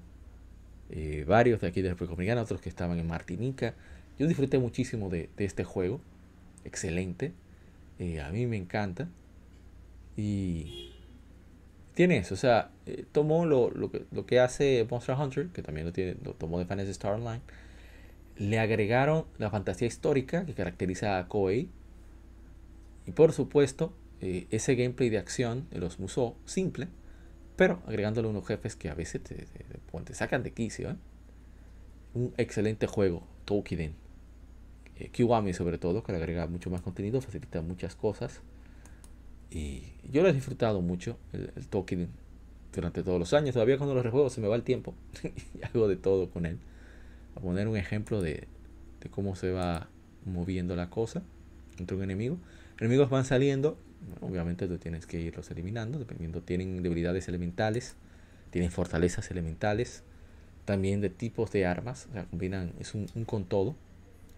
Eh, 0.91 1.25
varios 1.27 1.61
de 1.61 1.69
aquí 1.69 1.83
de 1.83 1.91
República 1.91 2.13
Dominicana, 2.13 2.43
otros 2.43 2.61
que 2.61 2.69
estaban 2.69 2.99
en 2.99 3.07
Martinica. 3.07 3.75
Yo 4.19 4.27
disfruté 4.27 4.59
muchísimo 4.59 5.09
de, 5.09 5.29
este 5.39 5.65
juego. 5.65 6.01
Excelente. 6.65 7.33
Eh, 7.99 8.21
a 8.21 8.31
mí 8.31 8.47
me 8.47 8.57
encanta. 8.57 9.09
Y 10.17 10.93
tiene 11.95 12.19
eso, 12.19 12.35
o 12.35 12.37
sea, 12.37 12.71
eh, 12.87 13.05
tomó 13.13 13.47
lo, 13.47 13.71
que, 13.91 14.05
lo 14.11 14.27
que 14.27 14.41
hace 14.41 14.87
Monster 14.91 15.17
Hunter, 15.17 15.49
que 15.49 15.63
también 15.63 15.87
lo, 15.87 15.93
tiene, 15.93 16.17
lo 16.25 16.33
tomó 16.33 16.59
de 16.59 16.67
Fantasy 16.67 16.91
Star 16.91 17.15
Online, 17.15 17.41
le 18.37 18.59
agregaron 18.59 19.27
la 19.39 19.51
fantasía 19.51 19.87
histórica 19.87 20.45
que 20.45 20.55
caracteriza 20.55 21.19
a 21.19 21.29
Koei, 21.29 21.69
y 23.07 23.13
por 23.13 23.33
supuesto, 23.33 23.93
eh, 24.25 24.47
ese 24.51 24.75
gameplay 24.75 25.11
de 25.11 25.19
acción 25.19 25.69
de 25.71 25.79
los 25.79 25.99
Musou, 26.01 26.35
simple, 26.47 26.89
pero 27.57 27.83
agregándole 27.87 28.29
unos 28.29 28.47
jefes 28.47 28.75
que 28.75 28.89
a 28.89 28.95
veces 28.95 29.23
te, 29.23 29.47
sacan 30.15 30.43
de 30.43 30.53
quicio. 30.53 30.91
¿eh? 30.91 30.97
Un 32.15 32.35
excelente 32.37 32.87
juego, 32.87 33.27
Tokiden. 33.45 33.95
Kiwami 35.13 35.53
sobre 35.53 35.79
todo, 35.79 36.03
que 36.03 36.13
le 36.13 36.19
agrega 36.19 36.47
mucho 36.47 36.71
más 36.71 36.81
contenido, 36.81 37.21
facilita 37.21 37.61
muchas 37.63 37.97
cosas. 37.97 38.41
Y 39.51 39.93
yo 40.11 40.23
lo 40.23 40.29
he 40.29 40.33
disfrutado 40.33 40.81
mucho, 40.81 41.19
el, 41.33 41.53
el 41.57 41.69
durante 42.75 43.03
todos 43.03 43.19
los 43.19 43.33
años. 43.35 43.55
Todavía 43.55 43.77
cuando 43.77 43.95
lo 43.95 44.03
rejuego 44.03 44.31
se 44.31 44.41
me 44.41 44.49
va 44.49 44.57
el 44.57 44.63
tiempo. 44.63 44.95
y 45.23 45.65
hago 45.65 45.89
de 45.89 45.97
todo 45.97 46.31
con 46.31 46.47
él. 46.47 46.59
A 47.37 47.41
poner 47.41 47.69
un 47.69 47.77
ejemplo 47.77 48.21
de, 48.21 48.49
cómo 49.11 49.37
se 49.37 49.51
va 49.51 49.89
moviendo 50.25 50.77
la 50.77 50.91
cosa 50.91 51.23
entre 51.79 51.97
un 51.97 52.03
enemigo. 52.03 52.39
Enemigos 52.79 53.11
van 53.11 53.25
saliendo. 53.25 53.77
Obviamente 54.21 54.67
tú 54.67 54.79
tienes 54.79 55.07
que 55.07 55.21
irlos 55.21 55.51
eliminando. 55.51 55.99
Dependiendo, 55.99 56.43
tienen 56.43 56.83
debilidades 56.83 57.29
elementales. 57.29 57.97
Tienen 58.51 58.71
fortalezas 58.71 59.31
elementales. 59.31 60.03
También 60.65 61.01
de 61.01 61.11
tipos 61.11 61.51
de 61.53 61.67
armas. 61.67 62.07
O 62.11 62.13
sea, 62.13 62.25
combinan, 62.25 62.73
es 62.81 62.95
un, 62.95 63.07
con 63.25 63.45
todo. 63.45 63.75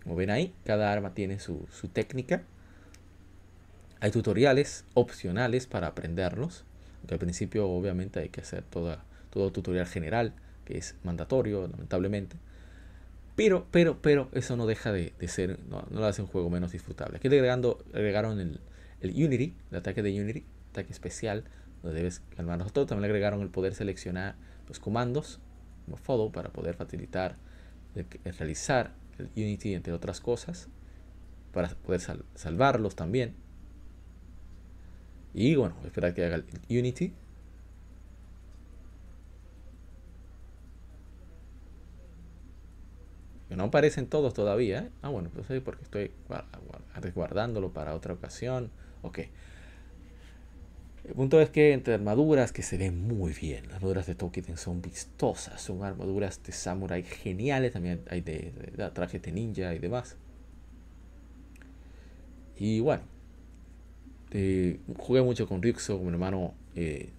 Como 0.02 0.16
ven 0.16 0.30
ahí, 0.30 0.54
cada 0.64 0.92
arma 0.92 1.14
tiene 1.14 1.38
su, 1.40 1.66
su 1.70 1.88
técnica 1.88 2.42
hay 4.00 4.10
tutoriales 4.10 4.84
opcionales 4.94 5.66
para 5.66 5.88
aprenderlos, 5.88 6.64
aunque 7.00 7.14
al 7.14 7.20
principio 7.20 7.68
obviamente 7.68 8.20
hay 8.20 8.28
que 8.28 8.40
hacer 8.40 8.62
toda, 8.62 9.04
todo 9.30 9.50
tutorial 9.52 9.86
general, 9.86 10.34
que 10.64 10.78
es 10.78 10.96
mandatorio, 11.02 11.66
lamentablemente. 11.68 12.36
Pero, 13.36 13.66
pero, 13.70 14.00
pero 14.00 14.28
eso 14.32 14.56
no 14.56 14.66
deja 14.66 14.92
de, 14.92 15.12
ser, 15.28 15.58
no, 15.68 15.86
lo 15.90 16.04
hace 16.04 16.22
un 16.22 16.28
juego 16.28 16.50
menos 16.50 16.72
disfrutable. 16.72 17.18
Aquí 17.18 17.28
le 17.28 17.36
agregando, 17.36 17.84
agregaron 17.92 18.40
el, 18.40 18.60
el 19.00 19.10
Unity, 19.10 19.54
el 19.70 19.76
ataque 19.76 20.02
de 20.02 20.20
Unity, 20.20 20.44
ataque 20.70 20.92
especial, 20.92 21.44
donde 21.82 21.98
debes 21.98 22.20
calmarnos 22.36 22.72
todo. 22.72 22.86
También 22.86 23.02
le 23.02 23.08
agregaron 23.08 23.40
el 23.42 23.50
poder 23.50 23.74
seleccionar 23.74 24.36
los 24.68 24.80
comandos, 24.80 25.40
como 25.84 25.96
follow, 25.96 26.32
para 26.32 26.50
poder 26.50 26.74
facilitar 26.74 27.36
realizar 28.24 28.92
el 29.18 29.30
Unity, 29.36 29.74
entre 29.74 29.92
otras 29.92 30.20
cosas, 30.20 30.68
para 31.52 31.68
poder 31.68 32.00
salvarlos 32.34 32.96
también. 32.96 33.34
Y 35.32 35.54
bueno, 35.54 35.74
esperar 35.84 36.14
que 36.14 36.24
haga 36.24 36.36
el 36.36 36.44
Unity. 36.68 37.14
No 43.50 43.64
aparecen 43.64 44.06
todos 44.06 44.34
todavía. 44.34 44.80
¿eh? 44.80 44.90
Ah, 45.02 45.08
bueno, 45.08 45.30
pues 45.32 45.46
porque 45.62 45.82
estoy 45.82 46.10
resguardándolo 46.94 47.72
para 47.72 47.94
otra 47.94 48.12
ocasión. 48.12 48.70
Ok. 49.02 49.20
El 51.08 51.14
punto 51.14 51.40
es 51.40 51.50
que 51.50 51.72
entre 51.72 51.94
armaduras 51.94 52.50
que 52.50 52.62
se 52.62 52.78
ven 52.78 53.06
muy 53.06 53.32
bien, 53.32 53.66
las 53.68 53.76
armaduras 53.76 54.06
de 54.06 54.16
Tolkien 54.16 54.56
son 54.56 54.82
vistosas, 54.82 55.60
son 55.60 55.84
armaduras 55.84 56.42
de 56.42 56.52
samurai 56.52 57.04
geniales, 57.04 57.72
también 57.72 58.02
hay 58.10 58.22
de, 58.22 58.52
trajes 58.92 59.22
de 59.22 59.30
ninja 59.30 59.72
y 59.72 59.78
demás. 59.78 60.16
Y 62.58 62.80
bueno, 62.80 63.04
eh, 64.32 64.80
jugué 64.98 65.22
mucho 65.22 65.46
con 65.46 65.62
Rixo, 65.62 65.96
con 65.96 66.06
mi 66.06 66.12
hermano 66.12 66.54
eh, 66.74 67.10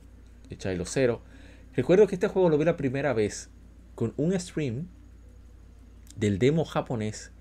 Chilo 0.57 0.85
Zero. 0.85 1.21
Recuerdo 1.73 2.07
que 2.07 2.15
este 2.15 2.27
juego 2.27 2.49
lo 2.49 2.57
vi 2.57 2.65
la 2.65 2.75
primera 2.75 3.13
vez 3.13 3.49
con 3.95 4.13
un 4.17 4.37
stream 4.37 4.87
del 6.17 6.39
demo 6.39 6.65
japonés 6.65 7.31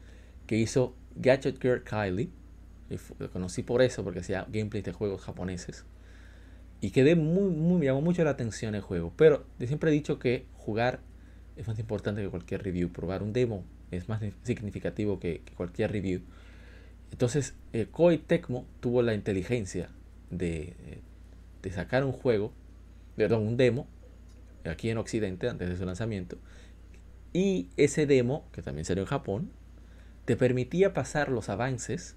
que 0.46 0.56
hizo 0.56 0.94
Gadget 1.16 1.60
Girl 1.60 1.82
Kylie. 1.82 2.30
Lo 3.18 3.30
conocí 3.30 3.62
por 3.62 3.82
eso, 3.82 4.04
porque 4.04 4.20
hacía 4.20 4.46
gameplay 4.50 4.82
de 4.82 4.92
juegos 4.92 5.22
japoneses. 5.22 5.84
Y 6.80 6.90
quedé 6.90 7.16
muy, 7.16 7.50
muy, 7.50 7.78
me 7.78 7.86
llamó 7.86 8.00
mucho 8.00 8.22
la 8.22 8.30
atención 8.30 8.74
el 8.74 8.82
juego. 8.82 9.12
Pero 9.16 9.44
siempre 9.58 9.90
he 9.90 9.94
dicho 9.94 10.18
que 10.18 10.46
jugar 10.54 11.00
es 11.56 11.66
más 11.66 11.78
importante 11.78 12.22
que 12.22 12.28
cualquier 12.28 12.62
review. 12.62 12.90
Probar 12.90 13.22
un 13.22 13.32
demo 13.32 13.64
es 13.90 14.08
más 14.08 14.22
significativo 14.42 15.18
que 15.18 15.42
cualquier 15.56 15.92
review. 15.92 16.22
Entonces, 17.10 17.54
eh, 17.72 17.86
Koei 17.90 18.18
Tecmo 18.18 18.66
tuvo 18.80 19.02
la 19.02 19.14
inteligencia 19.14 19.88
de, 20.30 20.74
eh, 20.84 21.00
de, 21.62 21.70
sacar 21.70 22.04
un 22.04 22.12
juego, 22.12 22.52
perdón, 23.16 23.46
un 23.46 23.56
demo, 23.56 23.86
aquí 24.64 24.90
en 24.90 24.98
Occidente, 24.98 25.48
antes 25.48 25.68
de 25.68 25.76
su 25.76 25.84
lanzamiento. 25.86 26.36
Y 27.32 27.68
ese 27.76 28.06
demo, 28.06 28.48
que 28.52 28.62
también 28.62 28.84
salió 28.84 29.02
en 29.02 29.08
Japón, 29.08 29.50
te 30.24 30.36
permitía 30.36 30.92
pasar 30.92 31.30
los 31.30 31.48
avances 31.48 32.16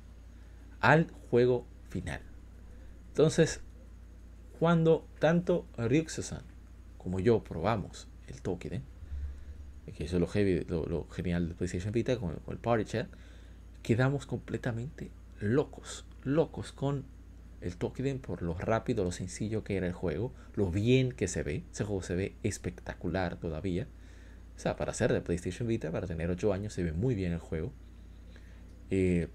al 0.82 1.08
juego 1.30 1.66
final. 1.90 2.22
Entonces, 3.10 3.62
cuando 4.60 5.08
tanto 5.20 5.66
Ryuxu-san 5.78 6.44
como 6.98 7.20
yo 7.20 7.44
probamos 7.44 8.08
el 8.28 8.42
Tokiden, 8.42 8.84
que 9.98 10.04
es 10.04 10.14
lo, 10.14 10.28
lo, 10.86 11.08
genial 11.10 11.50
de 11.50 11.56
PlayStation 11.56 11.92
Vita 11.92 12.18
con, 12.18 12.36
con 12.36 12.54
el 12.54 12.60
Party 12.60 13.00
quedamos 13.82 14.26
completamente 14.26 15.10
locos, 15.40 16.06
locos 16.24 16.72
con 16.72 17.06
el 17.62 17.76
Tokiden 17.76 18.20
por 18.20 18.42
lo 18.42 18.54
rápido, 18.54 19.04
lo 19.04 19.12
sencillo 19.12 19.64
que 19.64 19.78
era 19.78 19.88
el 19.88 19.94
juego, 19.94 20.34
lo 20.56 20.70
bien 20.72 21.12
que 21.12 21.28
se 21.28 21.44
ve. 21.44 21.64
Ese 21.72 21.84
juego 21.84 22.02
se 22.02 22.16
ve 22.16 22.36
espectacular 22.44 23.38
todavía. 23.38 23.88
O 24.56 24.60
sea, 24.60 24.76
para 24.76 24.94
ser 24.94 25.12
de 25.14 25.22
PlayStation 25.22 25.68
Vita, 25.68 25.92
para 25.92 26.08
tener 26.08 26.30
8 26.30 26.54
años, 26.54 26.74
se 26.74 26.84
ve 26.84 26.94
muy 26.94 27.16
bien 27.16 27.32
el 27.34 27.40
juego. 27.40 27.72
Eh, 28.92 29.28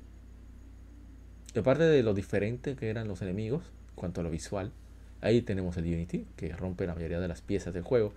aparte 1.60 1.84
de 1.84 2.02
lo 2.02 2.14
diferente 2.14 2.76
que 2.76 2.90
eran 2.90 3.08
los 3.08 3.22
enemigos, 3.22 3.62
en 3.90 3.94
cuanto 3.94 4.20
a 4.20 4.24
lo 4.24 4.30
visual, 4.30 4.72
ahí 5.20 5.42
tenemos 5.42 5.76
el 5.76 5.84
Unity, 5.84 6.26
que 6.36 6.54
rompe 6.54 6.86
la 6.86 6.94
mayoría 6.94 7.20
de 7.20 7.28
las 7.28 7.40
piezas 7.40 7.74
del 7.74 7.82
juego. 7.82 8.12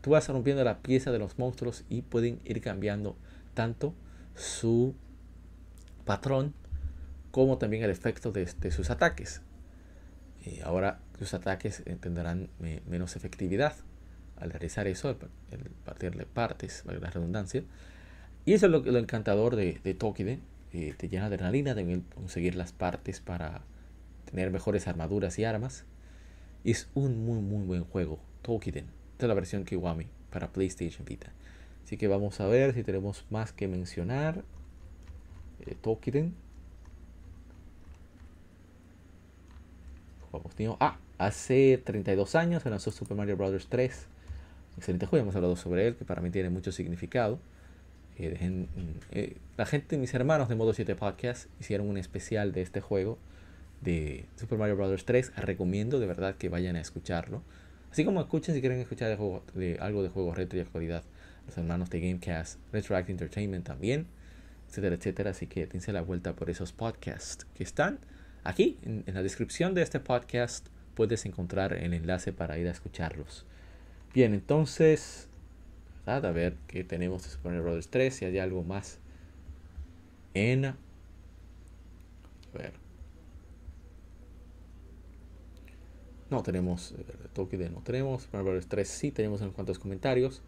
tú 0.00 0.10
vas 0.10 0.28
rompiendo 0.28 0.64
la 0.64 0.78
pieza 0.78 1.12
de 1.12 1.18
los 1.18 1.38
monstruos 1.38 1.84
y 1.88 2.02
pueden 2.02 2.40
ir 2.44 2.60
cambiando 2.60 3.16
tanto 3.54 3.94
su 4.34 4.94
patrón 6.04 6.54
como 7.30 7.58
también 7.58 7.82
el 7.82 7.90
efecto 7.90 8.32
de, 8.32 8.46
sus 8.70 8.90
ataques. 8.90 9.42
Y 10.44 10.60
ahora 10.60 11.00
sus 11.18 11.34
ataques 11.34 11.82
tendrán 12.00 12.48
menos 12.88 13.16
efectividad 13.16 13.74
al 14.36 14.50
realizar 14.50 14.86
eso, 14.86 15.10
el 15.10 15.18
partirle 15.84 16.24
partes, 16.24 16.82
valga 16.86 17.08
la 17.08 17.10
redundancia. 17.10 17.64
Y 18.44 18.54
eso 18.54 18.66
es 18.66 18.72
lo, 18.72 18.80
lo 18.80 18.98
encantador 18.98 19.56
de, 19.56 19.80
de 19.82 19.94
Tokiden. 19.94 20.40
Eh, 20.72 20.94
te 20.96 21.08
llena 21.08 21.28
de 21.28 21.36
adrenalina 21.36 21.74
de 21.74 22.02
conseguir 22.14 22.54
las 22.54 22.72
partes 22.72 23.20
para 23.20 23.62
tener 24.30 24.50
mejores 24.50 24.86
armaduras 24.88 25.38
y 25.38 25.44
armas. 25.44 25.84
Es 26.64 26.88
un 26.94 27.24
muy 27.24 27.40
muy 27.40 27.64
buen 27.64 27.84
juego, 27.84 28.18
Tokiden. 28.42 28.86
Esta 29.12 29.26
es 29.26 29.28
la 29.28 29.34
versión 29.34 29.64
Kiwami 29.64 30.06
para 30.30 30.52
PlayStation 30.52 31.04
Vita. 31.04 31.32
Así 31.84 31.96
que 31.96 32.08
vamos 32.08 32.40
a 32.40 32.46
ver 32.46 32.74
si 32.74 32.82
tenemos 32.82 33.24
más 33.30 33.52
que 33.52 33.68
mencionar. 33.68 34.44
Eh, 35.66 35.74
Tokiden 35.80 36.34
Ah, 40.80 40.98
hace 41.18 41.80
32 41.84 42.34
años 42.34 42.62
se 42.62 42.70
lanzó 42.70 42.90
Super 42.90 43.16
Mario 43.16 43.36
Bros. 43.36 43.66
3. 43.68 44.06
Excelente 44.76 45.06
juego, 45.06 45.24
hemos 45.24 45.36
hablado 45.36 45.56
sobre 45.56 45.88
él, 45.88 45.96
que 45.96 46.04
para 46.04 46.22
mí 46.22 46.30
tiene 46.30 46.50
mucho 46.50 46.70
significado. 46.70 47.38
Eh, 48.18 48.50
mm, 48.50 48.64
eh, 49.12 49.36
la 49.56 49.66
gente, 49.66 49.96
mis 49.98 50.12
hermanos 50.14 50.48
de 50.48 50.54
Modo 50.54 50.72
7 50.72 50.94
Podcast, 50.96 51.48
hicieron 51.60 51.88
un 51.88 51.98
especial 51.98 52.52
de 52.52 52.62
este 52.62 52.80
juego, 52.80 53.18
de 53.80 54.26
Super 54.36 54.58
Mario 54.58 54.76
Bros. 54.76 55.04
3. 55.04 55.32
Recomiendo 55.36 56.00
de 56.00 56.06
verdad 56.06 56.34
que 56.36 56.48
vayan 56.48 56.76
a 56.76 56.80
escucharlo. 56.80 57.42
Así 57.90 58.04
como 58.04 58.20
escuchen 58.20 58.54
si 58.54 58.60
quieren 58.60 58.80
escuchar 58.80 59.16
de 59.54 59.78
algo 59.80 60.02
de 60.02 60.08
juego 60.08 60.34
retro 60.34 60.58
y 60.58 60.62
actualidad. 60.62 61.04
Los 61.46 61.56
hermanos 61.56 61.88
de 61.88 62.00
Gamecast, 62.00 62.58
Retroact 62.72 63.08
Entertainment 63.08 63.64
también, 63.64 64.06
etcétera, 64.68 64.96
etcétera. 64.96 65.30
Así 65.30 65.46
que 65.46 65.66
dense 65.66 65.92
la 65.92 66.02
vuelta 66.02 66.34
por 66.34 66.50
esos 66.50 66.72
podcasts 66.72 67.46
que 67.54 67.62
están 67.62 68.00
Aquí, 68.48 68.78
en, 68.82 69.04
la 69.06 69.22
descripción 69.22 69.74
de 69.74 69.82
este 69.82 70.00
podcast, 70.00 70.66
puedes 70.94 71.26
encontrar 71.26 71.74
el 71.74 71.92
enlace 71.92 72.32
para 72.32 72.58
ir 72.58 72.66
a 72.66 72.70
escucharlos. 72.70 73.44
Bien, 74.14 74.32
entonces, 74.32 75.28
a 76.16 76.20
ver 76.32 76.56
qué 76.66 76.84
tenemos 76.84 77.22
de 77.22 77.30
Super 77.30 77.52
Mario 77.52 77.64
Bros. 77.64 77.88
3, 77.88 78.14
si 78.14 78.24
hay 78.24 78.38
algo 78.38 78.62
más 78.62 78.98
en... 80.34 80.64
A 80.64 80.76
ver. 82.54 82.72
No 86.30 86.42
tenemos 86.42 86.92
el 86.92 87.00
eh, 87.00 87.28
toque 87.32 87.56
de 87.56 87.70
no 87.70 87.80
tenemos. 87.82 88.22
Super 88.22 88.40
Mario 88.40 88.52
Bros. 88.52 88.68
3 88.68 88.88
sí 88.88 89.10
tenemos 89.10 89.42
en 89.42 89.50
cuantos 89.50 89.78
comentarios. 89.78 90.42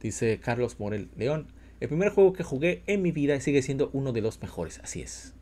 Dice 0.00 0.38
Carlos 0.40 0.78
Morel 0.78 1.10
León. 1.16 1.48
El 1.80 1.88
primer 1.88 2.10
juego 2.10 2.32
que 2.32 2.44
jugué 2.44 2.82
en 2.86 3.02
mi 3.02 3.10
vida 3.10 3.38
sigue 3.40 3.62
siendo 3.62 3.90
uno 3.92 4.12
de 4.12 4.20
los 4.20 4.40
mejores. 4.40 4.80
Así 4.84 5.02
es. 5.02 5.34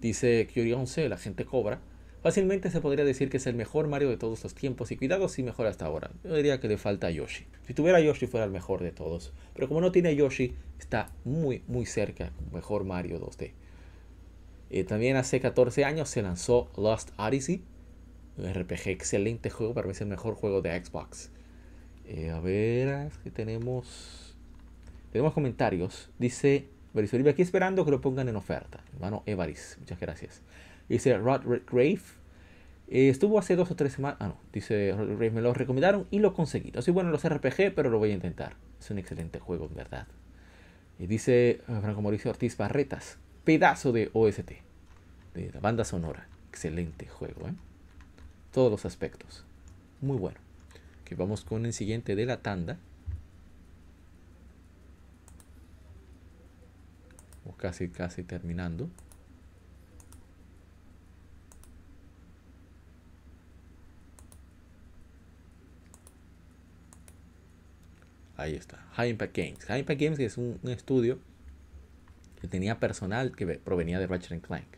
Dice 0.00 0.48
Kyori 0.52 0.72
11, 0.72 1.08
la 1.08 1.18
gente 1.18 1.44
cobra. 1.44 1.80
Fácilmente 2.22 2.70
se 2.70 2.80
podría 2.80 3.04
decir 3.04 3.30
que 3.30 3.36
es 3.36 3.46
el 3.46 3.54
mejor 3.54 3.86
Mario 3.86 4.08
de 4.08 4.16
todos 4.16 4.42
los 4.42 4.54
tiempos 4.54 4.90
y 4.90 4.96
cuidado 4.96 5.28
si 5.28 5.42
mejor 5.42 5.66
hasta 5.66 5.86
ahora. 5.86 6.10
Yo 6.24 6.34
diría 6.34 6.60
que 6.60 6.66
le 6.66 6.76
falta 6.76 7.06
a 7.06 7.10
Yoshi. 7.10 7.46
Si 7.66 7.74
tuviera 7.74 8.00
Yoshi 8.00 8.26
fuera 8.26 8.44
el 8.44 8.50
mejor 8.50 8.82
de 8.82 8.90
todos. 8.90 9.32
Pero 9.54 9.68
como 9.68 9.80
no 9.80 9.92
tiene 9.92 10.16
Yoshi, 10.16 10.54
está 10.80 11.12
muy 11.24 11.62
muy 11.68 11.86
cerca. 11.86 12.32
Mejor 12.52 12.84
Mario 12.84 13.20
2D. 13.20 13.52
Eh, 14.70 14.84
también 14.84 15.16
hace 15.16 15.40
14 15.40 15.84
años 15.84 16.08
se 16.08 16.22
lanzó 16.22 16.70
Lost 16.76 17.10
Odyssey. 17.18 17.62
Un 18.36 18.52
RPG 18.52 18.88
excelente 18.88 19.48
juego. 19.50 19.74
Para 19.74 19.86
mí 19.86 19.92
es 19.92 20.00
el 20.00 20.08
mejor 20.08 20.34
juego 20.34 20.60
de 20.60 20.84
Xbox. 20.84 21.30
Eh, 22.06 22.30
a 22.30 22.40
ver, 22.40 23.10
que 23.22 23.30
tenemos... 23.30 24.36
Tenemos 25.12 25.32
comentarios. 25.32 26.10
Dice 26.18 26.66
Verisuribe 26.94 27.30
aquí 27.30 27.42
esperando 27.42 27.84
que 27.84 27.92
lo 27.92 28.00
pongan 28.00 28.28
en 28.28 28.36
oferta. 28.36 28.82
Hermano 28.92 29.22
Evaris, 29.24 29.76
muchas 29.78 30.00
gracias. 30.00 30.42
Dice 30.88 31.16
Roderick 31.18 31.70
Grave. 31.70 32.00
Eh, 32.88 33.08
estuvo 33.10 33.38
hace 33.38 33.56
dos 33.56 33.70
o 33.70 33.76
tres 33.76 33.92
semanas. 33.92 34.18
Ah, 34.20 34.28
no. 34.28 34.36
Dice 34.52 34.92
Roderick 34.92 35.18
Grave, 35.18 35.30
me 35.30 35.40
lo 35.40 35.54
recomendaron 35.54 36.06
y 36.10 36.18
lo 36.20 36.34
conseguí. 36.34 36.70
No 36.72 36.82
soy 36.82 36.92
bueno 36.92 37.08
en 37.08 37.12
los 37.12 37.28
RPG, 37.28 37.74
pero 37.74 37.90
lo 37.90 37.98
voy 37.98 38.10
a 38.10 38.14
intentar. 38.14 38.56
Es 38.80 38.90
un 38.90 38.98
excelente 38.98 39.38
juego, 39.38 39.66
en 39.66 39.74
verdad. 39.74 40.06
Y 40.98 41.06
dice 41.06 41.50
eh, 41.50 41.62
Franco 41.66 42.02
Mauricio 42.02 42.30
Ortiz 42.30 42.56
Barretas. 42.56 43.18
Pedazo 43.44 43.92
de 43.92 44.10
OST. 44.12 44.52
De 45.34 45.50
la 45.52 45.60
banda 45.60 45.84
sonora. 45.84 46.26
Excelente 46.48 47.06
juego, 47.06 47.48
¿eh? 47.48 47.52
Todos 48.52 48.70
los 48.70 48.84
aspectos. 48.84 49.44
Muy 50.00 50.16
bueno. 50.16 50.38
Que 51.04 51.14
vamos 51.14 51.44
con 51.44 51.66
el 51.66 51.72
siguiente 51.72 52.16
de 52.16 52.26
la 52.26 52.38
tanda. 52.38 52.78
casi, 57.58 57.88
casi 57.88 58.22
terminando. 58.22 58.88
Ahí 68.38 68.54
está, 68.54 68.78
High 68.92 69.10
Impact 69.10 69.36
Games. 69.36 69.64
High 69.66 69.80
Impact 69.80 70.00
Games 70.00 70.18
es 70.20 70.38
un, 70.38 70.60
estudio 70.68 71.18
que 72.40 72.46
tenía 72.46 72.78
personal 72.78 73.34
que 73.34 73.46
provenía 73.58 73.98
de 73.98 74.06
Ratchet 74.06 74.40
Clank. 74.40 74.68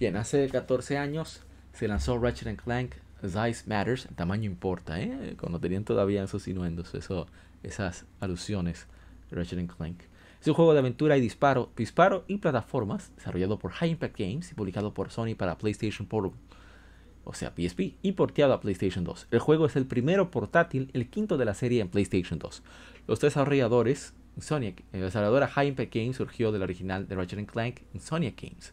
Bien, 0.00 0.16
hace 0.16 0.48
14 0.48 0.98
años 0.98 1.42
se 1.72 1.86
lanzó 1.86 2.18
Ratchet 2.18 2.60
Clank 2.60 2.94
Size 3.22 3.64
Matters, 3.68 4.08
tamaño 4.16 4.50
importa, 4.50 5.00
¿eh? 5.00 5.36
cuando 5.38 5.60
tenían 5.60 5.84
todavía 5.84 6.24
esos 6.24 6.48
inuendos, 6.48 6.92
eso, 6.96 7.28
esas 7.62 8.04
alusiones 8.18 8.88
de 9.30 9.36
Ratchet 9.36 9.64
Clank. 9.76 10.00
Es 10.40 10.48
un 10.48 10.54
juego 10.54 10.72
de 10.72 10.80
aventura 10.80 11.16
y 11.16 11.20
disparo, 11.20 11.70
disparo 11.76 12.24
y 12.26 12.38
plataformas 12.38 13.12
desarrollado 13.14 13.60
por 13.60 13.70
High 13.70 13.90
Impact 13.90 14.18
Games 14.18 14.50
y 14.50 14.54
publicado 14.54 14.92
por 14.92 15.12
Sony 15.12 15.36
para 15.36 15.56
PlayStation 15.56 16.08
Portable, 16.08 16.36
o 17.24 17.34
sea 17.34 17.52
PSP, 17.56 17.94
y 18.02 18.12
porteado 18.12 18.52
a 18.52 18.60
PlayStation 18.60 19.04
2. 19.04 19.28
El 19.30 19.38
juego 19.38 19.66
es 19.66 19.76
el 19.76 19.86
primero 19.86 20.30
portátil, 20.30 20.90
el 20.92 21.08
quinto 21.08 21.36
de 21.36 21.44
la 21.44 21.54
serie 21.54 21.80
en 21.80 21.88
PlayStation 21.88 22.38
2. 22.38 22.62
Los 23.06 23.20
desarrolladores, 23.20 24.14
Sony, 24.40 24.74
la 24.92 25.00
desarrolladora 25.00 25.48
High 25.48 25.68
Impact 25.68 25.94
Games 25.94 26.16
surgió 26.16 26.52
del 26.52 26.62
original 26.62 27.06
de 27.06 27.14
Ratchet 27.14 27.50
Clank 27.50 27.80
en 27.94 28.00
Sony 28.00 28.32
Games. 28.36 28.72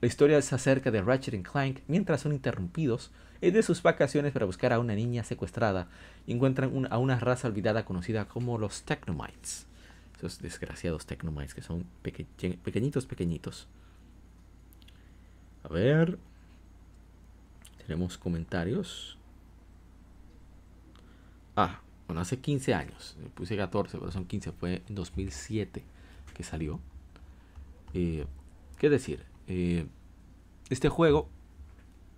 La 0.00 0.08
historia 0.08 0.38
es 0.38 0.52
acerca 0.52 0.90
de 0.90 1.02
Ratchet 1.02 1.42
Clank 1.42 1.80
mientras 1.88 2.20
son 2.20 2.32
interrumpidos 2.32 3.10
de 3.40 3.62
sus 3.62 3.82
vacaciones 3.82 4.32
para 4.32 4.46
buscar 4.46 4.72
a 4.72 4.78
una 4.78 4.94
niña 4.94 5.24
secuestrada 5.24 5.88
y 6.26 6.32
encuentran 6.32 6.86
a 6.90 6.98
una 6.98 7.18
raza 7.18 7.48
olvidada 7.48 7.84
conocida 7.84 8.26
como 8.26 8.58
los 8.58 8.82
Technomites. 8.82 9.66
Esos 10.16 10.40
desgraciados 10.40 11.06
Technomites 11.06 11.54
que 11.54 11.62
son 11.62 11.84
pequeñitos, 12.02 13.06
pequeñitos. 13.06 13.68
A 15.62 15.68
ver. 15.68 16.18
Tenemos 17.86 18.18
comentarios. 18.18 19.16
Ah, 21.54 21.80
bueno, 22.06 22.20
hace 22.20 22.38
15 22.38 22.74
años. 22.74 23.16
Puse 23.34 23.56
14, 23.56 23.98
pero 23.98 24.10
son 24.10 24.26
15. 24.26 24.52
Fue 24.52 24.82
en 24.88 24.94
2007 24.94 25.84
que 26.34 26.42
salió. 26.42 26.80
Eh, 27.94 28.26
¿Qué 28.78 28.90
decir? 28.90 29.24
Eh, 29.46 29.86
este 30.68 30.88
juego, 30.88 31.28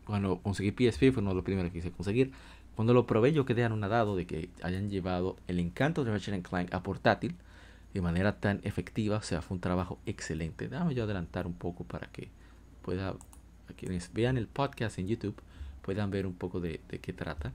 cuando 0.07 0.40
conseguí 0.40 0.70
PSP, 0.70 1.12
fue 1.12 1.20
uno 1.20 1.31
de 1.31 1.36
los 1.36 1.45
primeros 1.45 1.70
que 1.70 1.78
quise 1.78 1.93
conseguir. 1.93 2.32
Cuando 2.74 2.95
lo 2.95 3.07
probé, 3.07 3.32
yo 3.32 3.45
quedé 3.45 3.65
anonadado 3.65 4.16
de 4.16 4.27
que 4.27 4.49
hayan 4.62 4.89
llevado 4.89 5.36
el 5.49 5.59
encanto 5.59 6.05
de 6.05 6.12
Ratchet 6.12 6.49
Clank 6.49 6.73
a 6.73 6.82
portátil 6.82 7.35
de 7.93 8.01
manera 8.01 8.40
tan 8.40 8.61
efectiva. 8.65 9.19
O 9.19 9.23
sea, 9.23 9.43
fue 9.43 9.57
un 9.57 9.61
trabajo 9.61 9.99
excelente. 10.07 10.69
Déjame 10.69 10.95
yo 10.95 11.05
adelantar 11.05 11.47
un 11.47 11.55
poco 11.55 11.85
para 11.85 12.09
que 12.09 12.28
pueda, 12.82 13.11
a 13.11 13.73
quienes 13.77 14.12
vean 14.12 14.39
el 14.39 14.47
podcast 14.47 14.99
en 14.99 15.09
YouTube, 15.09 15.35
puedan 15.89 16.10
ver 16.10 16.27
un 16.27 16.35
poco 16.35 16.60
de, 16.60 16.81
qué 17.01 17.15
trata. 17.15 17.51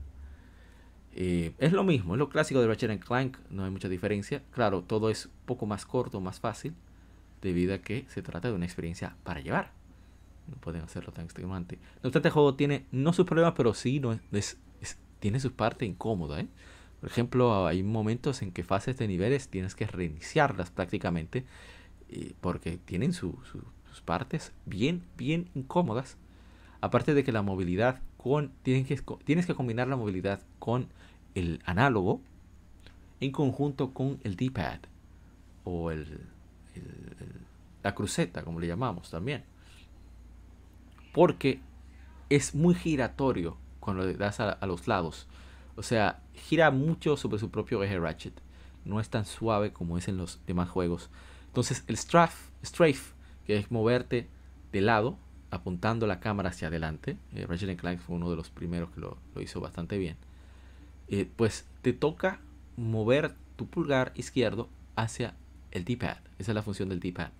Eh, 1.12 1.52
es 1.58 1.70
lo 1.70 1.84
mismo, 1.84 2.14
es 2.14 2.18
lo 2.18 2.28
clásico 2.28 2.60
de 2.60 2.66
Ratchet 2.66 3.04
Clank, 3.04 3.38
no 3.48 3.62
hay 3.62 3.70
mucha 3.70 3.88
diferencia. 3.88 4.42
Claro, 4.50 4.82
todo 4.82 5.08
es 5.08 5.26
un 5.26 5.32
poco 5.46 5.66
más 5.66 5.86
corto, 5.86 6.20
más 6.20 6.40
fácil, 6.40 6.74
debido 7.42 7.72
a 7.72 7.78
que 7.78 8.06
se 8.08 8.22
trata 8.22 8.48
de 8.48 8.54
una 8.54 8.64
experiencia 8.64 9.14
para 9.22 9.38
llevar. 9.38 9.70
no 10.48 10.56
pueden 10.56 10.82
hacerlo 10.82 11.12
tan 11.12 11.26
extremamente. 11.26 11.76
No 12.02 12.08
obstante, 12.08 12.26
el 12.26 12.34
juego 12.34 12.56
tiene 12.56 12.86
no 12.90 13.12
sus 13.12 13.24
problemas, 13.24 13.54
pero 13.56 13.72
sí 13.72 14.00
no 14.00 14.18
es, 14.32 14.58
tiene 15.20 15.38
su 15.38 15.52
parte 15.52 15.86
incómoda. 15.86 16.40
¿eh? 16.40 16.48
Por 16.98 17.08
ejemplo, 17.08 17.68
hay 17.68 17.84
momentos 17.84 18.42
en 18.42 18.50
que 18.50 18.64
fases 18.64 18.98
de 18.98 19.06
niveles 19.06 19.46
tienes 19.46 19.76
que 19.76 19.86
reiniciarlas 19.86 20.72
prácticamente 20.72 21.44
porque 22.40 22.78
tienen 22.78 23.12
sus 23.12 23.36
partes 24.04 24.50
bien, 24.66 25.04
bien 25.16 25.50
incómodas. 25.54 26.16
Aparte 26.84 27.14
de 27.14 27.24
que 27.24 27.32
la 27.32 27.40
movilidad 27.40 28.02
con... 28.24 28.52
Tienes 28.62 28.86
que, 29.46 29.54
combinar 29.54 29.86
la 29.86 29.96
movilidad 29.96 30.40
con 30.58 30.88
el 31.34 31.60
análogo 31.66 32.22
en 33.20 33.32
conjunto 33.32 33.92
con 33.92 34.18
el 34.24 34.36
D-pad 34.36 34.78
o 35.64 35.90
el, 35.90 36.20
la 37.82 37.94
cruceta, 37.94 38.42
como 38.42 38.60
le 38.60 38.66
llamamos 38.66 39.10
también. 39.10 39.44
Porque 41.12 41.60
es 42.30 42.54
muy 42.54 42.74
giratorio 42.74 43.58
cuando 43.78 44.06
le 44.06 44.14
das 44.14 44.40
a, 44.40 44.58
los 44.66 44.88
lados. 44.88 45.26
O 45.76 45.82
sea, 45.82 46.22
gira 46.32 46.70
mucho 46.70 47.18
sobre 47.18 47.38
su 47.38 47.50
propio 47.50 47.82
eje 47.82 47.98
ratchet. 47.98 48.40
No 48.86 49.00
es 49.00 49.10
tan 49.10 49.26
suave 49.26 49.74
como 49.74 49.98
es 49.98 50.08
en 50.08 50.16
los 50.16 50.40
demás 50.46 50.70
juegos. 50.70 51.10
Entonces 51.48 51.84
el 51.88 51.98
strafe 51.98 52.52
que 53.46 53.58
es 53.58 53.70
moverte 53.70 54.30
de 54.72 54.80
lado, 54.80 55.18
apuntando 55.54 56.06
la 56.06 56.20
cámara 56.20 56.50
hacia 56.50 56.68
adelante. 56.68 57.16
Eh, 57.34 57.46
Ratchet 57.46 57.78
Clank 57.78 58.00
fue 58.00 58.16
uno 58.16 58.28
de 58.28 58.36
los 58.36 58.50
primeros 58.50 58.90
que 58.90 59.00
lo, 59.00 59.16
hizo 59.40 59.60
bastante 59.60 59.98
bien. 59.98 60.16
Eh, 61.08 61.28
pues 61.36 61.64
te 61.82 61.92
toca 61.92 62.40
mover 62.76 63.34
tu 63.56 63.66
pulgar 63.66 64.12
izquierdo 64.16 64.68
hacia 64.96 65.34
el 65.70 65.84
D-pad. 65.84 66.18
Esa 66.38 66.50
es 66.50 66.54
la 66.54 66.62
función 66.62 66.88
del 66.88 67.00
D-pad. 67.00 67.30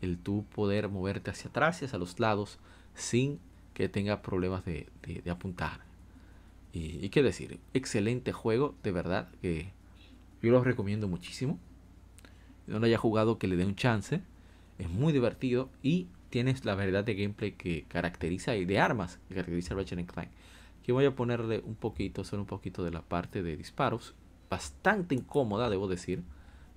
El 0.00 0.18
tú 0.18 0.44
poder 0.54 0.88
moverte 0.88 1.30
hacia 1.30 1.50
atrás 1.50 1.82
y 1.82 1.86
hacia 1.86 1.98
los 1.98 2.20
lados 2.20 2.58
sin 2.94 3.40
que 3.74 3.88
tenga 3.88 4.22
problemas 4.22 4.64
de, 4.64 4.86
apuntar. 5.30 5.80
Y, 6.72 7.08
qué 7.08 7.22
decir, 7.22 7.58
excelente 7.74 8.32
juego, 8.32 8.74
de 8.84 8.92
verdad, 8.92 9.28
que 9.42 9.72
yo 10.42 10.52
lo 10.52 10.62
recomiendo 10.62 11.08
muchísimo. 11.08 11.58
No 12.68 12.78
lo 12.78 12.86
haya 12.86 12.98
jugado, 12.98 13.38
que 13.38 13.48
le 13.48 13.56
dé 13.56 13.64
un 13.64 13.74
chance. 13.74 14.20
Es 14.78 14.88
muy 14.88 15.12
divertido 15.12 15.70
y 15.82 16.06
tienes 16.30 16.64
la 16.64 16.74
variedad 16.74 17.04
de 17.04 17.14
gameplay 17.14 17.52
que 17.52 17.84
caracteriza 17.88 18.56
y 18.56 18.64
de 18.64 18.78
armas 18.78 19.18
que 19.28 19.34
caracteriza 19.34 19.74
Ratchet 19.74 20.10
Clank. 20.10 20.28
Que 20.82 20.92
voy 20.92 21.04
a 21.04 21.14
ponerle 21.14 21.62
un 21.64 21.74
poquito, 21.74 22.24
solo 22.24 22.42
un 22.42 22.46
poquito 22.46 22.84
de 22.84 22.90
la 22.90 23.02
parte 23.02 23.42
de 23.42 23.56
disparos. 23.56 24.14
Bastante 24.50 25.14
incómoda, 25.14 25.68
debo 25.68 25.88
decir. 25.88 26.22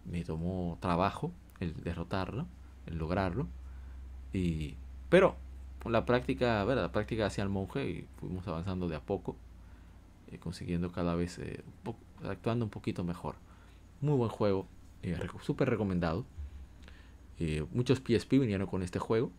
Me 0.05 0.23
tomó 0.23 0.77
trabajo 0.81 1.31
el 1.59 1.73
derrotarlo, 1.83 2.47
el 2.87 2.97
lograrlo. 2.97 3.47
Y, 4.33 4.75
pero 5.09 5.35
con 5.81 5.91
la 5.91 6.05
práctica, 6.05 6.63
ver, 6.65 6.77
la 6.77 6.91
práctica 6.91 7.25
hacia 7.25 7.43
el 7.43 7.49
monje 7.49 7.89
y 7.89 8.07
fuimos 8.19 8.47
avanzando 8.47 8.87
de 8.87 8.95
a 8.95 9.01
poco, 9.01 9.35
eh, 10.31 10.37
consiguiendo 10.39 10.91
cada 10.91 11.15
vez, 11.15 11.39
eh, 11.39 11.63
actuando 12.23 12.65
un 12.65 12.71
poquito 12.71 13.03
mejor. 13.03 13.35
Muy 14.01 14.15
buen 14.15 14.29
juego, 14.29 14.67
eh, 15.03 15.17
súper 15.41 15.69
recomendado. 15.69 16.25
Eh, 17.39 17.65
muchos 17.71 17.99
PSP 17.99 18.33
vinieron 18.37 18.67
con 18.67 18.83
este 18.83 18.99
juego. 18.99 19.31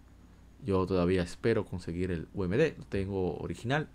Yo 0.64 0.86
todavía 0.86 1.22
espero 1.22 1.66
conseguir 1.66 2.10
el 2.10 2.28
UMD. 2.34 2.78
Lo 2.78 2.84
tengo 2.84 3.36
original, 3.39 3.89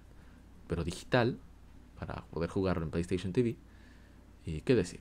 pero 0.68 0.84
digital, 0.84 1.38
para 1.98 2.26
poder 2.26 2.50
jugarlo 2.50 2.84
en 2.84 2.92
PlayStation 2.92 3.32
TV. 3.34 3.56
Y 4.46 4.62
qué 4.62 4.76
decir. 4.76 5.00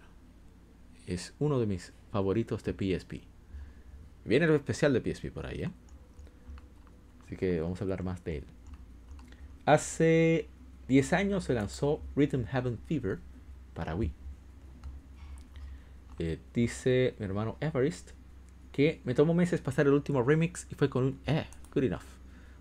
Es 1.06 1.34
uno 1.38 1.58
de 1.58 1.66
mis 1.66 1.92
favoritos 2.12 2.64
de 2.64 2.72
PSP. 2.72 3.22
Viene 4.24 4.46
el 4.46 4.54
especial 4.54 4.92
de 4.92 5.00
PSP 5.00 5.30
por 5.30 5.46
ahí, 5.46 5.62
¿eh? 5.62 5.70
Así 7.24 7.36
que 7.36 7.60
vamos 7.60 7.80
a 7.80 7.84
hablar 7.84 8.02
más 8.04 8.22
de 8.24 8.38
él. 8.38 8.44
Hace 9.64 10.48
10 10.88 11.12
años 11.12 11.44
se 11.44 11.54
lanzó 11.54 12.00
Rhythm 12.14 12.44
Heaven 12.44 12.78
Fever 12.86 13.18
para 13.74 13.94
Wii. 13.94 14.12
Eh, 16.18 16.38
dice 16.54 17.14
mi 17.18 17.26
hermano 17.26 17.56
Everest 17.60 18.12
que 18.76 19.00
me 19.04 19.14
tomó 19.14 19.32
meses 19.32 19.62
pasar 19.62 19.86
el 19.86 19.94
último 19.94 20.22
remix 20.22 20.66
y 20.70 20.74
fue 20.74 20.90
con 20.90 21.04
un 21.04 21.20
eh, 21.24 21.46
good 21.72 21.84
enough. 21.84 22.02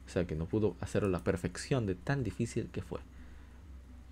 O 0.05 0.09
sea 0.09 0.25
que 0.25 0.33
no 0.33 0.45
pudo 0.45 0.77
hacerlo 0.79 1.09
a 1.09 1.11
la 1.11 1.25
perfección 1.25 1.85
de 1.85 1.93
tan 1.93 2.23
difícil 2.23 2.69
que 2.71 2.81
fue. 2.81 3.01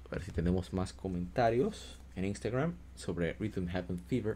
A 0.07 0.15
ver 0.15 0.21
si 0.21 0.31
tenemos 0.33 0.73
más 0.73 0.91
comentarios 0.91 2.01
en 2.17 2.25
Instagram 2.25 2.73
sobre 2.95 3.37
Rhythm 3.39 3.67
Heaven 3.69 3.99
Fever 3.99 4.35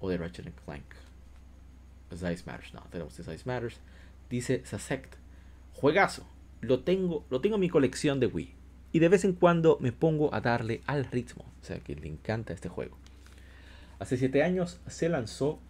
o 0.00 0.08
de 0.08 0.16
Ratchet 0.16 0.50
Clank. 0.64 0.82
Size 2.10 2.44
Matters, 2.46 2.72
no, 2.72 2.80
tenemos 2.90 3.12
Size 3.12 3.42
Matters. 3.44 3.76
Dice 4.30 4.64
Sasect, 4.64 5.16
juegazo, 5.74 6.26
lo 6.62 6.84
tengo, 6.84 7.26
lo 7.28 7.42
tengo 7.42 7.56
en 7.56 7.60
mi 7.60 7.68
colección 7.68 8.18
de 8.18 8.28
Wii. 8.28 8.54
Y 8.92 9.00
de 9.00 9.10
vez 9.10 9.26
en 9.26 9.34
cuando 9.34 9.76
me 9.78 9.92
pongo 9.92 10.34
a 10.34 10.40
darle 10.40 10.80
al 10.86 11.04
ritmo. 11.04 11.44
O 11.60 11.64
sea 11.66 11.80
que 11.80 11.96
le 11.96 12.08
encanta 12.08 12.54
este 12.54 12.70
juego. 12.70 12.96
Hace 13.98 14.16
7 14.16 14.42
años 14.42 14.80
se 14.86 15.10
lanzó 15.10 15.60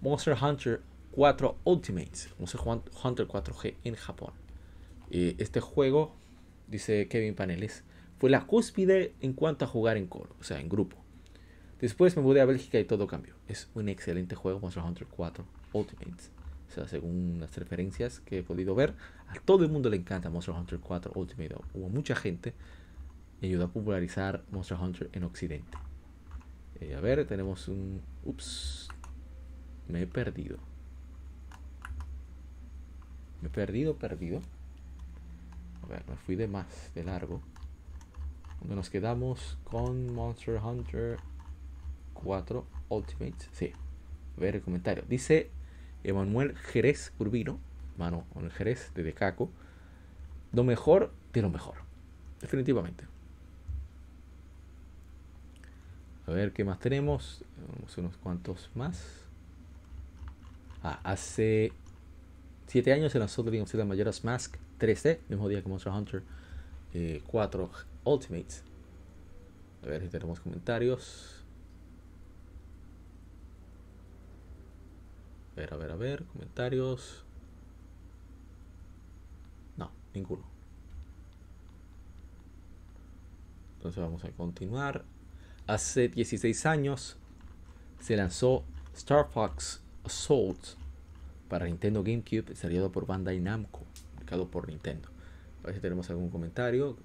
Monster 0.00 0.36
Hunter 0.40 0.80
4 1.12 1.58
Ultimates, 1.64 2.30
Monster 2.38 2.60
Hunter 2.60 3.26
4G 3.26 3.74
en 3.84 3.94
Japón. 3.94 4.32
este 5.10 5.60
juego, 5.60 6.14
dice 6.68 7.08
Kevin 7.08 7.34
Paneles, 7.34 7.82
fue 8.18 8.30
la 8.30 8.46
cúspide 8.46 9.14
en 9.20 9.32
cuanto 9.32 9.64
a 9.64 9.68
jugar 9.68 9.96
en 9.96 10.06
coro, 10.06 10.34
o 10.40 10.44
sea, 10.44 10.60
en 10.60 10.68
grupo. 10.68 10.96
Después 11.80 12.16
me 12.16 12.22
mudé 12.22 12.40
a 12.40 12.44
Bélgica 12.44 12.78
y 12.80 12.84
todo 12.84 13.06
cambió. 13.06 13.34
Es 13.46 13.70
un 13.74 13.88
excelente 13.88 14.34
juego, 14.34 14.58
Monster 14.58 14.82
Hunter 14.82 15.06
4 15.08 15.44
Ultimates. 15.72 16.32
O 16.68 16.72
sea, 16.72 16.88
según 16.88 17.38
las 17.40 17.56
referencias 17.56 18.20
que 18.20 18.38
he 18.38 18.42
podido 18.42 18.74
ver, 18.74 18.94
a 19.28 19.34
todo 19.44 19.64
el 19.64 19.70
mundo 19.70 19.88
le 19.88 19.96
encanta 19.96 20.28
Monster 20.28 20.54
Hunter 20.54 20.80
4 20.80 21.12
Ultimate. 21.14 21.54
Hubo 21.74 21.88
mucha 21.88 22.14
gente 22.16 22.52
y 23.40 23.46
ayudó 23.46 23.66
a 23.66 23.68
popularizar 23.68 24.42
Monster 24.50 24.76
Hunter 24.78 25.10
en 25.12 25.24
Occidente. 25.24 25.78
Eh, 26.80 26.94
a 26.94 27.00
ver, 27.00 27.26
tenemos 27.26 27.68
un... 27.68 28.02
Ups. 28.24 28.88
Me 29.88 30.02
he 30.02 30.06
perdido. 30.06 30.58
Me 33.40 33.48
he 33.48 33.50
perdido, 33.50 33.96
perdido. 33.96 34.40
A 35.82 35.86
ver, 35.86 36.04
me 36.08 36.16
fui 36.16 36.36
de 36.36 36.46
más, 36.46 36.92
de 36.94 37.04
largo. 37.04 37.40
Cuando 38.58 38.76
nos 38.76 38.90
quedamos 38.90 39.56
con 39.64 40.12
Monster 40.12 40.60
Hunter 40.62 41.18
4 42.14 42.66
Ultimate. 42.88 43.46
Sí. 43.52 43.72
Ver 44.36 44.56
el 44.56 44.62
comentario. 44.62 45.04
Dice 45.08 45.50
Emanuel 46.04 46.56
Jerez 46.56 47.12
Urbino. 47.18 47.58
Mano, 47.96 48.24
con 48.32 48.44
el 48.44 48.52
Jerez 48.52 48.92
de 48.94 49.02
Decaco. 49.02 49.50
Lo 50.52 50.64
mejor 50.64 51.12
de 51.32 51.42
lo 51.42 51.50
mejor. 51.50 51.76
Definitivamente. 52.40 53.04
A 56.26 56.30
ver 56.30 56.52
qué 56.52 56.64
más 56.64 56.78
tenemos. 56.78 57.44
Tenemos 57.56 57.98
unos 57.98 58.16
cuantos 58.18 58.70
más. 58.74 59.27
Ah, 60.82 61.00
hace 61.02 61.72
7 62.66 62.92
años 62.92 63.12
se 63.12 63.18
lanzó 63.18 63.42
The 63.42 63.50
Legend 63.50 63.64
of 63.64 63.70
Zelda 63.70 63.84
Majora's 63.84 64.24
Mask 64.24 64.56
3D, 64.78 65.18
mismo 65.28 65.48
día 65.48 65.62
que 65.62 65.68
Monster 65.68 65.92
Hunter 65.92 66.22
4 67.26 67.64
eh, 67.64 67.86
Ultimates. 68.04 68.62
A 69.82 69.86
ver 69.86 70.02
si 70.02 70.08
tenemos 70.08 70.40
comentarios. 70.40 71.44
A 75.52 75.60
ver, 75.60 75.74
a 75.74 75.76
ver, 75.76 75.90
a 75.90 75.96
ver, 75.96 76.24
comentarios. 76.24 77.24
No, 79.76 79.90
ninguno. 80.14 80.44
Entonces 83.76 84.02
vamos 84.02 84.24
a 84.24 84.30
continuar 84.30 85.04
hace 85.68 86.08
16 86.08 86.66
años 86.66 87.16
se 88.00 88.16
lanzó 88.16 88.64
Star 88.94 89.28
Fox 89.30 89.80
Assault 90.08 90.58
para 91.48 91.66
Nintendo 91.66 92.02
GameCube, 92.02 92.42
desarrollado 92.42 92.90
por 92.90 93.06
Bandai 93.06 93.40
Namco, 93.40 93.84
publicado 94.14 94.50
por 94.50 94.68
Nintendo. 94.68 95.08
A 95.62 95.66
ver 95.66 95.76
si 95.76 95.80
tenemos 95.80 96.08
algún 96.10 96.30
comentario. 96.30 96.96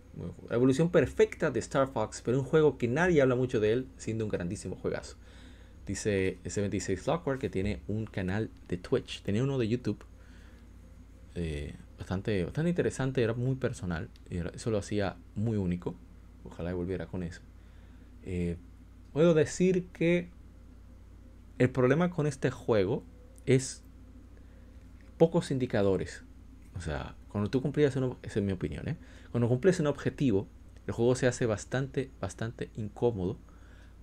La 0.49 0.55
evolución 0.55 0.89
perfecta 0.89 1.51
de 1.51 1.59
Star 1.59 1.88
Fox, 1.88 2.21
pero 2.23 2.39
un 2.39 2.45
juego 2.45 2.77
que 2.77 2.88
nadie 2.88 3.21
habla 3.21 3.35
mucho 3.35 3.59
de 3.59 3.73
él, 3.73 3.88
siendo 3.97 4.25
un 4.25 4.31
grandísimo 4.31 4.75
juegazo. 4.75 5.17
Dice 5.85 6.38
76 6.45 7.01
Clockwork 7.01 7.41
que 7.41 7.49
tiene 7.49 7.81
un 7.88 8.05
canal 8.05 8.49
de 8.69 8.77
Twitch, 8.77 9.21
tenía 9.23 9.43
uno 9.43 9.57
de 9.57 9.67
YouTube. 9.67 10.03
Eh, 11.35 11.75
bastante, 11.97 12.43
bastante 12.45 12.69
interesante, 12.69 13.21
era 13.23 13.34
muy 13.34 13.55
personal, 13.55 14.09
eso 14.30 14.71
lo 14.71 14.77
hacía 14.77 15.17
muy 15.35 15.57
único. 15.57 15.95
Ojalá 16.45 16.73
volviera 16.73 17.07
con 17.07 17.23
eso. 17.23 17.41
Eh, 18.23 18.55
puedo 19.11 19.34
decir 19.34 19.88
que 19.88 20.30
el 21.59 21.69
problema 21.69 22.09
con 22.09 22.27
este 22.27 22.51
juego 22.51 23.03
es 23.45 23.84
pocos 25.17 25.51
indicadores. 25.51 26.23
O 26.75 26.81
sea, 26.81 27.15
cuando 27.30 27.49
tú 27.49 27.61
cumplías 27.61 27.95
un, 27.95 28.17
esa 28.23 28.39
es 28.39 28.45
mi 28.45 28.51
opinión, 28.51 28.88
¿eh? 28.88 28.97
cuando 29.31 29.47
cumples 29.47 29.80
un 29.80 29.88
objetivo, 29.88 30.47
el 30.88 30.93
juego 30.93 31.15
se 31.15 31.27
hace 31.27 31.45
bastante, 31.45 32.11
bastante 32.19 32.71
incómodo 32.75 33.38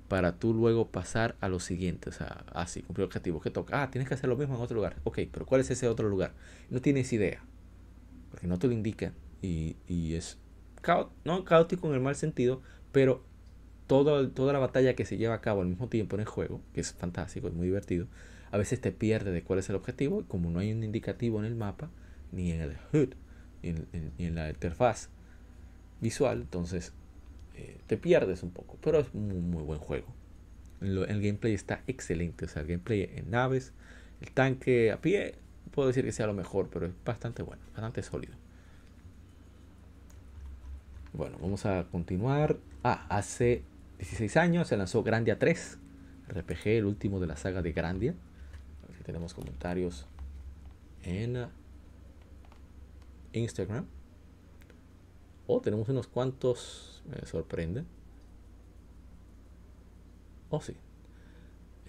para 0.08 0.38
tú 0.38 0.54
luego 0.54 0.88
pasar 0.88 1.36
a 1.40 1.48
lo 1.48 1.60
siguiente. 1.60 2.08
O 2.08 2.12
sea, 2.12 2.44
ah, 2.52 2.66
cumplir 2.86 3.04
el 3.04 3.06
objetivo. 3.06 3.40
que 3.40 3.50
toca? 3.50 3.82
Ah, 3.82 3.90
tienes 3.90 4.08
que 4.08 4.14
hacer 4.14 4.28
lo 4.28 4.36
mismo 4.36 4.56
en 4.56 4.60
otro 4.60 4.76
lugar. 4.76 4.96
Ok, 5.04 5.20
pero 5.32 5.46
¿cuál 5.46 5.60
es 5.60 5.70
ese 5.70 5.88
otro 5.88 6.08
lugar? 6.08 6.34
No 6.68 6.80
tienes 6.80 7.12
idea. 7.12 7.44
porque 8.30 8.46
no 8.46 8.58
te 8.58 8.66
lo 8.66 8.72
indica 8.72 9.12
y, 9.42 9.76
y 9.86 10.14
es 10.14 10.38
no 11.24 11.44
caótico 11.44 11.88
en 11.88 11.94
el 11.94 12.00
mal 12.00 12.16
sentido, 12.16 12.62
pero 12.92 13.24
todo, 13.90 14.30
toda 14.30 14.52
la 14.52 14.60
batalla 14.60 14.94
que 14.94 15.04
se 15.04 15.16
lleva 15.16 15.34
a 15.34 15.40
cabo 15.40 15.62
al 15.62 15.66
mismo 15.66 15.88
tiempo 15.88 16.14
en 16.14 16.20
el 16.20 16.26
juego, 16.26 16.60
que 16.74 16.80
es 16.80 16.92
fantástico, 16.92 17.48
es 17.48 17.54
muy 17.54 17.66
divertido, 17.66 18.06
a 18.52 18.56
veces 18.56 18.80
te 18.80 18.92
pierde 18.92 19.32
de 19.32 19.42
cuál 19.42 19.58
es 19.58 19.68
el 19.68 19.74
objetivo, 19.74 20.20
y 20.20 20.24
como 20.24 20.48
no 20.48 20.60
hay 20.60 20.72
un 20.72 20.84
indicativo 20.84 21.40
en 21.40 21.44
el 21.44 21.56
mapa, 21.56 21.90
ni 22.30 22.52
en 22.52 22.60
el 22.60 22.76
HUD, 22.92 23.14
ni 23.64 24.26
en, 24.26 24.34
la 24.36 24.48
interfaz 24.48 25.08
visual, 26.00 26.42
entonces 26.42 26.92
eh, 27.56 27.78
te 27.88 27.96
pierdes 27.96 28.44
un 28.44 28.52
poco, 28.52 28.78
pero 28.80 29.00
es 29.00 29.08
un 29.12 29.50
muy 29.50 29.64
buen 29.64 29.80
juego. 29.80 30.06
El, 30.80 31.20
gameplay 31.20 31.54
está 31.54 31.82
excelente, 31.88 32.44
o 32.44 32.48
sea, 32.48 32.62
el 32.62 32.68
gameplay 32.68 33.10
en 33.16 33.32
naves, 33.32 33.72
el 34.20 34.30
tanque 34.30 34.92
a 34.92 35.00
pie, 35.00 35.34
puedo 35.72 35.88
decir 35.88 36.04
que 36.04 36.12
sea 36.12 36.28
lo 36.28 36.34
mejor, 36.34 36.68
pero 36.72 36.86
es 36.86 36.92
bastante 37.04 37.42
bueno, 37.42 37.60
bastante 37.72 38.04
sólido. 38.04 38.34
Bueno, 41.12 41.38
vamos 41.42 41.66
a 41.66 41.86
continuar. 41.90 42.56
Ah, 42.84 43.04
hace 43.08 43.64
16 44.00 44.38
años 44.38 44.68
se 44.68 44.78
lanzó 44.78 45.02
Grandia 45.02 45.38
3, 45.38 45.78
RPG, 46.28 46.68
el 46.68 46.86
último 46.86 47.20
de 47.20 47.26
la 47.26 47.36
saga 47.36 47.60
de 47.60 47.72
Grandia. 47.72 48.14
A 48.82 48.86
ver 48.86 48.96
si 48.96 49.04
tenemos 49.04 49.34
comentarios 49.34 50.06
en 51.02 51.48
Instagram. 53.34 53.84
Oh, 55.46 55.60
tenemos 55.60 55.86
unos 55.90 56.06
cuantos, 56.06 57.02
me 57.10 57.26
sorprende. 57.26 57.84
Oh, 60.48 60.62
sí. 60.62 60.74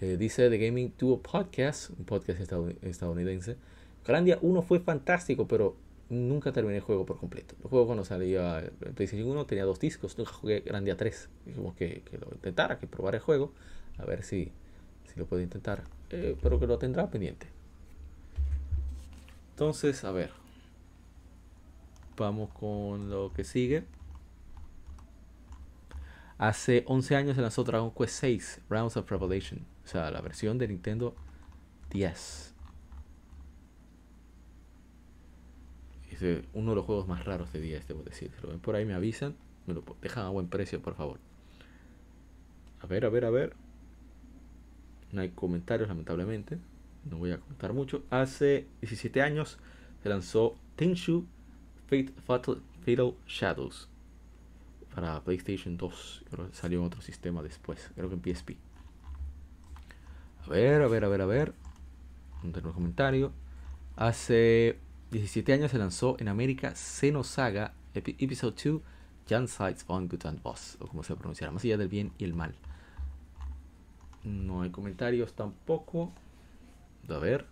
Eh, 0.02 0.18
dice 0.18 0.50
The 0.50 0.58
Gaming 0.58 0.92
Duo 0.98 1.22
Podcast, 1.22 1.90
un 1.98 2.04
podcast 2.04 2.40
estadounidense. 2.82 3.56
Grandia 4.04 4.38
1 4.42 4.62
fue 4.62 4.80
fantástico, 4.80 5.48
pero 5.48 5.76
nunca 6.12 6.52
terminé 6.52 6.76
el 6.76 6.82
juego 6.82 7.06
por 7.06 7.18
completo. 7.18 7.54
El 7.62 7.68
juego 7.68 7.86
cuando 7.86 8.04
salía 8.04 8.60
el 8.60 8.70
PlayStation 8.70 9.28
1 9.28 9.46
tenía 9.46 9.64
dos 9.64 9.80
discos, 9.80 10.18
nunca 10.18 10.32
jugué 10.32 10.60
Grandia 10.60 10.96
3. 10.96 11.28
Dijimos 11.46 11.74
que, 11.74 12.02
que, 12.02 12.18
lo 12.18 12.28
intentara, 12.32 12.78
que 12.78 12.86
probara 12.86 13.16
el 13.16 13.22
juego, 13.22 13.52
a 13.98 14.04
ver 14.04 14.22
si, 14.22 14.52
si 15.12 15.18
lo 15.18 15.26
puede 15.26 15.42
intentar. 15.42 15.84
Eh, 16.10 16.36
pero 16.42 16.60
que 16.60 16.66
lo 16.66 16.78
tendrá 16.78 17.10
pendiente. 17.10 17.46
Entonces, 19.50 20.04
a 20.04 20.12
ver. 20.12 20.30
Vamos 22.16 22.50
con 22.50 23.10
lo 23.10 23.32
que 23.32 23.44
sigue. 23.44 23.84
Hace 26.36 26.84
11 26.86 27.16
años 27.16 27.36
se 27.36 27.42
lanzó 27.42 27.64
Dragon 27.64 27.90
Quest 27.90 28.20
6, 28.20 28.60
Rounds 28.68 28.96
of 28.96 29.10
Revelation. 29.10 29.64
O 29.84 29.88
sea, 29.88 30.10
la 30.10 30.20
versión 30.20 30.58
de 30.58 30.68
Nintendo 30.68 31.14
10. 31.90 32.51
Uno 36.54 36.70
de 36.70 36.76
los 36.76 36.84
juegos 36.84 37.08
más 37.08 37.24
raros 37.24 37.52
de 37.52 37.60
10, 37.60 37.88
debo 37.88 38.02
decir. 38.02 38.30
Si 38.40 38.46
ven 38.46 38.60
por 38.60 38.74
ahí, 38.74 38.84
me 38.84 38.94
avisan. 38.94 39.34
Me 39.66 39.74
lo 39.74 39.84
dejan 40.00 40.26
a 40.26 40.28
buen 40.30 40.48
precio, 40.48 40.80
por 40.80 40.94
favor. 40.94 41.18
A 42.80 42.86
ver, 42.86 43.04
a 43.04 43.08
ver, 43.08 43.24
a 43.24 43.30
ver. 43.30 43.54
No 45.12 45.20
hay 45.20 45.30
comentarios, 45.30 45.88
lamentablemente. 45.88 46.58
No 47.08 47.18
voy 47.18 47.32
a 47.32 47.38
comentar 47.38 47.72
mucho. 47.72 48.02
Hace 48.10 48.66
17 48.80 49.22
años 49.22 49.58
se 50.02 50.08
lanzó 50.08 50.56
Tenchu 50.76 51.26
Fate 51.86 52.12
Fatal, 52.24 52.62
Fatal 52.84 53.14
Shadows 53.26 53.88
para 54.94 55.20
PlayStation 55.22 55.76
2. 55.76 56.24
Creo 56.30 56.48
que 56.48 56.54
salió 56.54 56.80
en 56.80 56.86
otro 56.86 57.00
sistema 57.00 57.42
después. 57.42 57.90
Creo 57.94 58.08
que 58.08 58.14
en 58.14 58.22
PSP. 58.22 58.50
A 60.44 60.50
ver, 60.50 60.82
a 60.82 60.88
ver, 60.88 61.04
a 61.04 61.08
ver, 61.08 61.20
a 61.22 61.26
ver. 61.26 61.54
No 62.42 62.52
tengo 62.52 62.72
comentario. 62.72 63.32
Hace 63.96 64.78
17 65.12 65.52
años 65.52 65.70
se 65.70 65.76
lanzó 65.76 66.16
en 66.20 66.28
América 66.28 66.74
Xenosaga 66.74 67.74
Episode 67.94 68.54
2 68.64 68.80
Jan 69.28 69.46
Sides 69.46 69.84
on 69.86 70.08
Good 70.08 70.24
and 70.24 70.42
Boss, 70.42 70.78
o 70.80 70.86
como 70.86 71.02
se 71.02 71.14
pronunciará, 71.14 71.52
más 71.52 71.62
allá 71.64 71.76
del 71.76 71.88
bien 71.88 72.12
y 72.16 72.24
el 72.24 72.32
mal. 72.32 72.54
No 74.24 74.62
hay 74.62 74.70
comentarios 74.70 75.34
tampoco. 75.34 76.12
A 77.08 77.18
ver. 77.18 77.44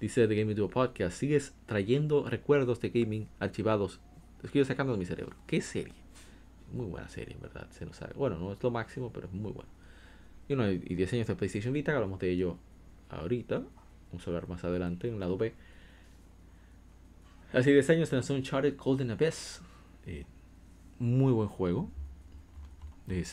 Dice 0.00 0.28
The 0.28 0.36
Gaming 0.36 0.54
Duo 0.54 0.70
Podcast, 0.70 1.18
sigues 1.18 1.52
trayendo 1.66 2.28
recuerdos 2.28 2.80
de 2.80 2.90
gaming 2.90 3.26
archivados. 3.40 3.98
Los 4.40 4.52
quiero 4.52 4.66
sacando 4.66 4.92
de 4.92 5.00
mi 5.00 5.04
cerebro. 5.04 5.36
¿Qué 5.48 5.60
serie? 5.60 5.94
Muy 6.72 6.86
buena 6.86 7.08
serie, 7.08 7.34
en 7.34 7.40
verdad. 7.40 7.68
Xenosaga. 7.72 8.12
Bueno, 8.14 8.38
no 8.38 8.52
es 8.52 8.62
lo 8.62 8.70
máximo, 8.70 9.10
pero 9.12 9.26
es 9.26 9.32
muy 9.32 9.50
bueno. 9.50 9.68
Y 10.48 10.94
10 10.94 11.12
años 11.14 11.26
de 11.26 11.34
PlayStation 11.34 11.72
Vita, 11.72 11.92
hablamos 11.92 12.20
de 12.20 12.30
ello 12.30 12.56
ahorita. 13.10 13.64
Vamos 14.10 14.26
a 14.26 14.30
ver 14.30 14.48
más 14.48 14.64
adelante 14.64 15.08
en 15.08 15.14
el 15.14 15.20
lado 15.20 15.36
B. 15.36 15.54
Hace 17.52 17.72
10 17.72 17.90
años 17.90 18.12
lanzó 18.12 18.34
Uncharted 18.34 18.76
Golden 18.76 19.10
Abyss. 19.10 19.60
Eh, 20.06 20.24
muy 20.98 21.32
buen 21.32 21.48
juego. 21.48 21.90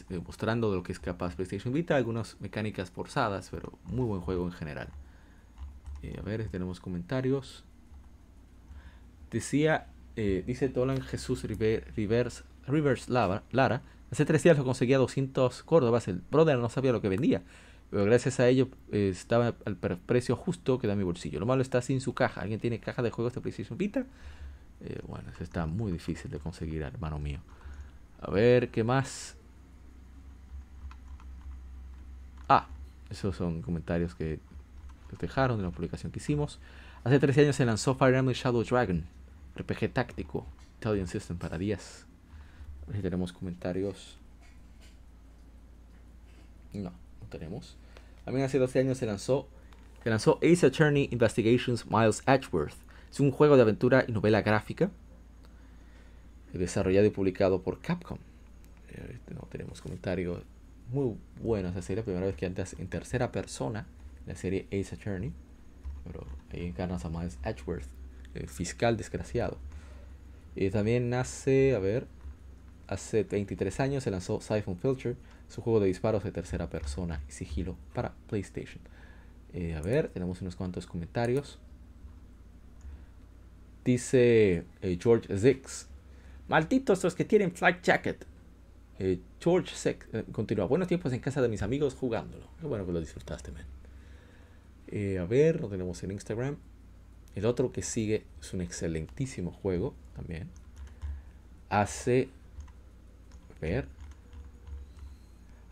demostrando 0.09 0.71
de 0.71 0.77
lo 0.77 0.83
que 0.83 0.93
es 0.93 0.99
capaz 0.99 1.35
PlayStation 1.35 1.73
Vita. 1.73 1.95
Algunas 1.95 2.39
mecánicas 2.39 2.91
forzadas, 2.91 3.49
pero 3.51 3.77
muy 3.85 4.05
buen 4.05 4.21
juego 4.21 4.45
en 4.45 4.53
general. 4.53 4.87
Eh, 6.01 6.15
a 6.17 6.21
ver, 6.21 6.47
tenemos 6.49 6.79
comentarios. 6.79 7.65
Decía, 9.31 9.87
eh, 10.15 10.43
dice 10.45 10.69
Dolan 10.69 11.01
Jesús 11.01 11.43
Rivers, 11.43 12.43
Rivers 12.67 13.09
Lara. 13.09 13.81
Hace 14.11 14.23
tres 14.23 14.43
días 14.43 14.57
lo 14.57 14.63
conseguía 14.63 14.97
200 14.97 15.63
córdobas. 15.63 16.07
El 16.07 16.21
brother 16.31 16.57
no 16.57 16.69
sabía 16.69 16.93
lo 16.93 17.01
que 17.01 17.09
vendía. 17.09 17.43
Pero 17.95 18.03
gracias 18.03 18.41
a 18.41 18.49
ello 18.49 18.67
eh, 18.91 19.07
estaba 19.07 19.55
al 19.63 19.77
precio 19.77 20.35
justo 20.35 20.79
que 20.79 20.85
da 20.85 20.97
mi 20.97 21.03
bolsillo. 21.03 21.39
Lo 21.39 21.45
malo 21.45 21.61
está 21.61 21.81
sin 21.81 22.01
su 22.01 22.13
caja. 22.13 22.41
¿Alguien 22.41 22.59
tiene 22.59 22.81
caja 22.81 23.01
de 23.01 23.09
juegos 23.09 23.33
de 23.33 23.39
PlayStation 23.39 23.77
Vita? 23.77 24.05
Eh, 24.81 24.99
bueno, 25.07 25.29
eso 25.29 25.45
está 25.45 25.65
muy 25.65 25.93
difícil 25.93 26.29
de 26.29 26.37
conseguir, 26.37 26.81
hermano 26.81 27.19
mío. 27.19 27.39
A 28.19 28.29
ver, 28.31 28.69
¿qué 28.69 28.83
más? 28.83 29.37
Ah, 32.49 32.67
esos 33.09 33.37
son 33.37 33.61
comentarios 33.61 34.13
que 34.13 34.41
dejaron 35.17 35.55
de 35.59 35.63
la 35.63 35.71
publicación 35.71 36.11
que 36.11 36.19
hicimos. 36.19 36.59
Hace 37.05 37.17
13 37.17 37.43
años 37.43 37.55
se 37.55 37.65
lanzó 37.65 37.95
Fire 37.95 38.15
Emblem 38.15 38.35
Shadow 38.35 38.65
Dragon, 38.65 39.05
RPG 39.55 39.93
táctico, 39.93 40.45
Italian 40.79 41.07
System 41.07 41.37
para 41.37 41.57
10. 41.57 42.05
A 42.81 42.85
ver 42.87 42.97
si 42.97 43.01
tenemos 43.01 43.31
comentarios. 43.31 44.17
No 46.73 46.91
tenemos. 47.29 47.77
También 48.25 48.45
hace 48.45 48.57
12 48.57 48.79
años 48.79 48.97
se 48.97 49.05
lanzó, 49.05 49.47
se 50.03 50.09
lanzó 50.09 50.39
Ace 50.43 50.65
Attorney 50.65 51.07
Investigations 51.11 51.85
Miles 51.85 52.23
Edgeworth. 52.27 52.75
Es 53.11 53.19
un 53.19 53.31
juego 53.31 53.55
de 53.55 53.61
aventura 53.61 54.03
y 54.07 54.11
novela 54.11 54.41
gráfica 54.41 54.91
desarrollado 56.57 57.05
y 57.05 57.09
publicado 57.09 57.61
por 57.61 57.79
Capcom. 57.79 58.17
Eh, 58.89 59.19
no 59.33 59.47
tenemos 59.51 59.81
comentarios. 59.81 60.41
Muy 60.91 61.15
buena 61.41 61.69
esa 61.69 61.81
serie, 61.81 62.03
primera 62.03 62.25
vez 62.25 62.35
que 62.35 62.45
antes 62.45 62.75
en 62.79 62.87
tercera 62.87 63.31
persona 63.31 63.87
la 64.25 64.35
serie 64.35 64.67
Ace 64.67 64.95
Attorney. 64.95 65.31
Pero 66.05 66.25
ahí 66.51 66.65
encarnas 66.65 67.05
a 67.05 67.09
Miles 67.09 67.37
Edgeworth, 67.43 67.87
fiscal 68.47 68.95
desgraciado. 68.95 69.57
Y 70.55 70.69
también 70.69 71.09
nace, 71.09 71.75
a 71.75 71.79
ver, 71.79 72.07
hace 72.87 73.23
23 73.23 73.79
años 73.79 74.03
se 74.03 74.11
lanzó 74.11 74.39
Siphon 74.41 74.77
Filter, 74.77 75.15
su 75.47 75.61
juego 75.61 75.79
de 75.79 75.87
disparos 75.87 76.23
de 76.23 76.31
tercera 76.31 76.69
persona 76.69 77.21
y 77.27 77.31
sigilo 77.31 77.77
para 77.93 78.13
PlayStation. 78.27 78.81
Eh, 79.53 79.73
a 79.73 79.81
ver, 79.81 80.09
tenemos 80.09 80.41
unos 80.41 80.55
cuantos 80.55 80.85
comentarios. 80.85 81.59
Dice 83.85 84.65
eh, 84.81 84.97
George 85.01 85.37
Zix. 85.37 85.87
Malditos 86.47 87.03
los 87.03 87.15
que 87.15 87.23
tienen 87.23 87.51
Flight 87.51 87.81
Jacket. 87.81 88.25
Eh, 88.99 89.19
George 89.39 89.73
Zix 89.75 90.07
continúa. 90.31 90.65
Buenos 90.65 90.87
tiempos 90.87 91.13
en 91.13 91.19
casa 91.19 91.41
de 91.41 91.47
mis 91.47 91.61
amigos 91.61 91.95
jugándolo. 91.95 92.47
Qué 92.59 92.67
bueno 92.67 92.85
que 92.85 92.91
lo 92.91 92.99
disfrutaste, 92.99 93.51
man. 93.51 93.65
a 95.19 95.25
ver, 95.25 95.61
lo 95.61 95.69
tenemos 95.69 96.03
en 96.03 96.11
Instagram. 96.11 96.57
El 97.35 97.45
otro 97.45 97.71
que 97.71 97.81
sigue 97.81 98.25
es 98.41 98.53
un 98.53 98.61
excelentísimo 98.61 99.51
juego 99.51 99.93
también. 100.15 100.49
Hace. 101.69 102.29
A 103.55 103.59
ver. 103.61 103.94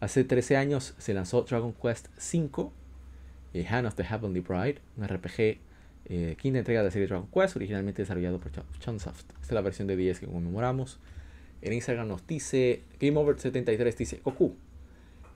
Hace 0.04 0.26
13 0.26 0.58
años 0.58 0.96
se 0.98 1.14
lanzó 1.14 1.44
Dragon 1.44 1.72
Quest 1.72 2.10
V, 2.18 2.70
eh, 3.54 3.66
Hand 3.66 3.88
of 3.88 3.96
the 3.96 4.04
Heavenly 4.04 4.42
Bride, 4.42 4.82
un 4.98 5.08
RPG, 5.08 5.60
eh, 6.10 6.36
quinta 6.38 6.60
entrega 6.60 6.82
de 6.82 6.88
la 6.88 6.92
serie 6.92 7.08
Dragon 7.08 7.26
Quest, 7.34 7.56
originalmente 7.56 8.02
desarrollado 8.02 8.38
por 8.38 8.52
Chunsoft. 8.82 9.30
Esta 9.30 9.42
es 9.42 9.52
la 9.54 9.62
versión 9.62 9.88
de 9.88 9.96
10 9.96 10.20
que 10.20 10.26
conmemoramos. 10.26 11.00
En 11.62 11.72
Instagram 11.72 12.10
nos 12.10 12.28
dice, 12.28 12.82
Game 13.00 13.18
Over 13.18 13.40
73 13.40 13.98
dice, 13.98 14.20
Goku. 14.22 14.58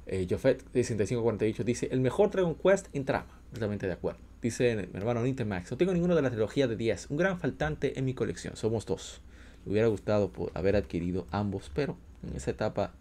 Eh, 0.06 0.28
Jofet 0.30 0.62
6548 0.74 1.64
dice, 1.64 1.88
el 1.90 2.02
mejor 2.02 2.30
Dragon 2.32 2.56
Quest 2.56 2.88
en 2.92 3.06
trama. 3.06 3.40
Totalmente 3.54 3.88
de 3.88 3.94
acuerdo. 3.94 4.20
Dice 4.42 4.76
mi 4.76 5.00
hermano 5.00 5.24
Nintemax, 5.24 5.72
no 5.72 5.78
tengo 5.78 5.94
ninguno 5.94 6.14
de 6.14 6.24
la 6.24 6.30
trilogía 6.30 6.68
de 6.68 6.76
10, 6.76 7.12
un 7.12 7.16
gran 7.16 7.40
faltante 7.40 7.98
en 7.98 8.04
mi 8.04 8.14
colección, 8.14 8.58
somos 8.58 8.86
dos. 8.86 9.22
Me 9.64 9.72
hubiera 9.72 9.88
gustado 9.88 10.30
haber 10.54 10.76
adquirido 10.76 11.26
ambos, 11.32 11.72
pero 11.74 11.96
en 12.30 12.36
esa 12.36 12.52
etapa 12.52 12.92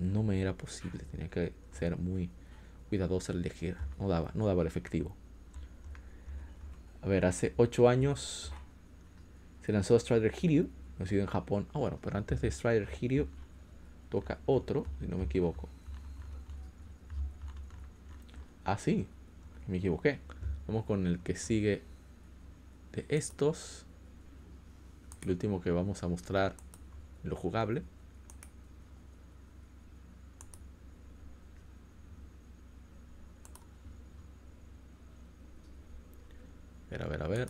no 0.00 0.22
me 0.22 0.40
era 0.40 0.54
posible. 0.54 1.04
Tenía 1.10 1.28
que 1.28 1.52
ser 1.72 1.96
muy 1.96 2.30
cuidadoso 2.88 3.32
al 3.32 3.38
elegir. 3.38 3.76
No 3.98 4.08
daba, 4.08 4.30
no 4.34 4.46
daba 4.46 4.62
el 4.62 4.68
efectivo. 4.68 5.14
A 7.02 7.08
ver, 7.08 7.24
hace 7.24 7.54
8 7.56 7.88
años 7.88 8.52
se 9.62 9.72
lanzó 9.72 9.98
Strider 9.98 10.32
Hiryu, 10.40 10.68
nacido 10.98 11.22
en 11.22 11.28
Japón. 11.28 11.66
Ah, 11.72 11.78
bueno, 11.78 11.98
pero 12.02 12.18
antes 12.18 12.40
de 12.40 12.50
Strider 12.50 12.88
Hiryu 13.00 13.26
toca 14.10 14.38
otro, 14.46 14.86
si 15.00 15.06
no 15.06 15.16
me 15.16 15.24
equivoco. 15.24 15.68
Ah, 18.64 18.76
sí, 18.76 19.06
me 19.66 19.78
equivoqué. 19.78 20.18
Vamos 20.66 20.84
con 20.84 21.06
el 21.06 21.20
que 21.20 21.36
sigue 21.36 21.82
de 22.92 23.06
estos. 23.08 23.86
El 25.22 25.30
último 25.30 25.60
que 25.60 25.70
vamos 25.70 26.02
a 26.02 26.08
mostrar, 26.08 26.54
lo 27.22 27.36
jugable. 27.36 27.82
A 37.02 37.08
ver, 37.08 37.22
a 37.22 37.28
ver. 37.28 37.48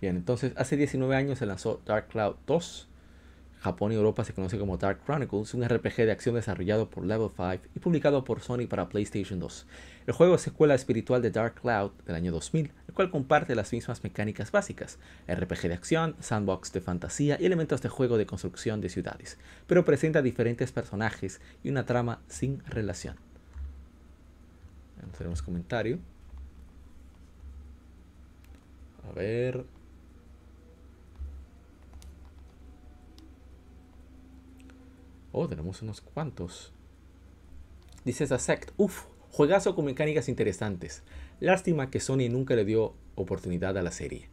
Bien, 0.00 0.16
entonces 0.16 0.52
hace 0.56 0.76
19 0.76 1.16
años 1.16 1.38
se 1.38 1.46
lanzó 1.46 1.80
Dark 1.86 2.08
Cloud 2.08 2.36
2. 2.46 2.88
Japón 3.64 3.92
y 3.92 3.94
Europa 3.94 4.22
se 4.24 4.34
conoce 4.34 4.58
como 4.58 4.76
Dark 4.76 5.00
Chronicles, 5.06 5.54
un 5.54 5.66
RPG 5.66 5.96
de 6.04 6.12
acción 6.12 6.34
desarrollado 6.34 6.90
por 6.90 7.06
Level 7.06 7.30
5 7.34 7.70
y 7.74 7.78
publicado 7.78 8.22
por 8.22 8.42
Sony 8.42 8.66
para 8.68 8.90
PlayStation 8.90 9.40
2. 9.40 9.66
El 10.06 10.12
juego 10.12 10.34
es 10.34 10.42
secuela 10.42 10.74
espiritual 10.74 11.22
de 11.22 11.30
Dark 11.30 11.54
Cloud 11.62 11.92
del 12.04 12.16
año 12.16 12.30
2000, 12.30 12.70
el 12.88 12.94
cual 12.94 13.10
comparte 13.10 13.54
las 13.54 13.72
mismas 13.72 14.04
mecánicas 14.04 14.52
básicas, 14.52 14.98
RPG 15.26 15.68
de 15.68 15.72
acción, 15.72 16.16
sandbox 16.20 16.74
de 16.74 16.82
fantasía 16.82 17.38
y 17.40 17.46
elementos 17.46 17.80
de 17.80 17.88
juego 17.88 18.18
de 18.18 18.26
construcción 18.26 18.82
de 18.82 18.90
ciudades, 18.90 19.38
pero 19.66 19.86
presenta 19.86 20.20
diferentes 20.20 20.70
personajes 20.70 21.40
y 21.62 21.70
una 21.70 21.86
trama 21.86 22.20
sin 22.28 22.62
relación. 22.66 23.23
Tenemos 25.16 25.42
comentario. 25.42 25.98
A 29.08 29.12
ver. 29.12 29.64
Oh, 35.32 35.48
tenemos 35.48 35.82
unos 35.82 36.00
cuantos. 36.00 36.72
Dice 38.04 38.26
Sect, 38.38 38.70
uff, 38.76 39.06
juegazo 39.30 39.74
con 39.74 39.86
mecánicas 39.86 40.28
interesantes. 40.28 41.02
Lástima 41.40 41.90
que 41.90 42.00
Sony 42.00 42.28
nunca 42.30 42.54
le 42.54 42.64
dio 42.64 42.94
oportunidad 43.14 43.76
a 43.76 43.82
la 43.82 43.90
serie. 43.90 44.28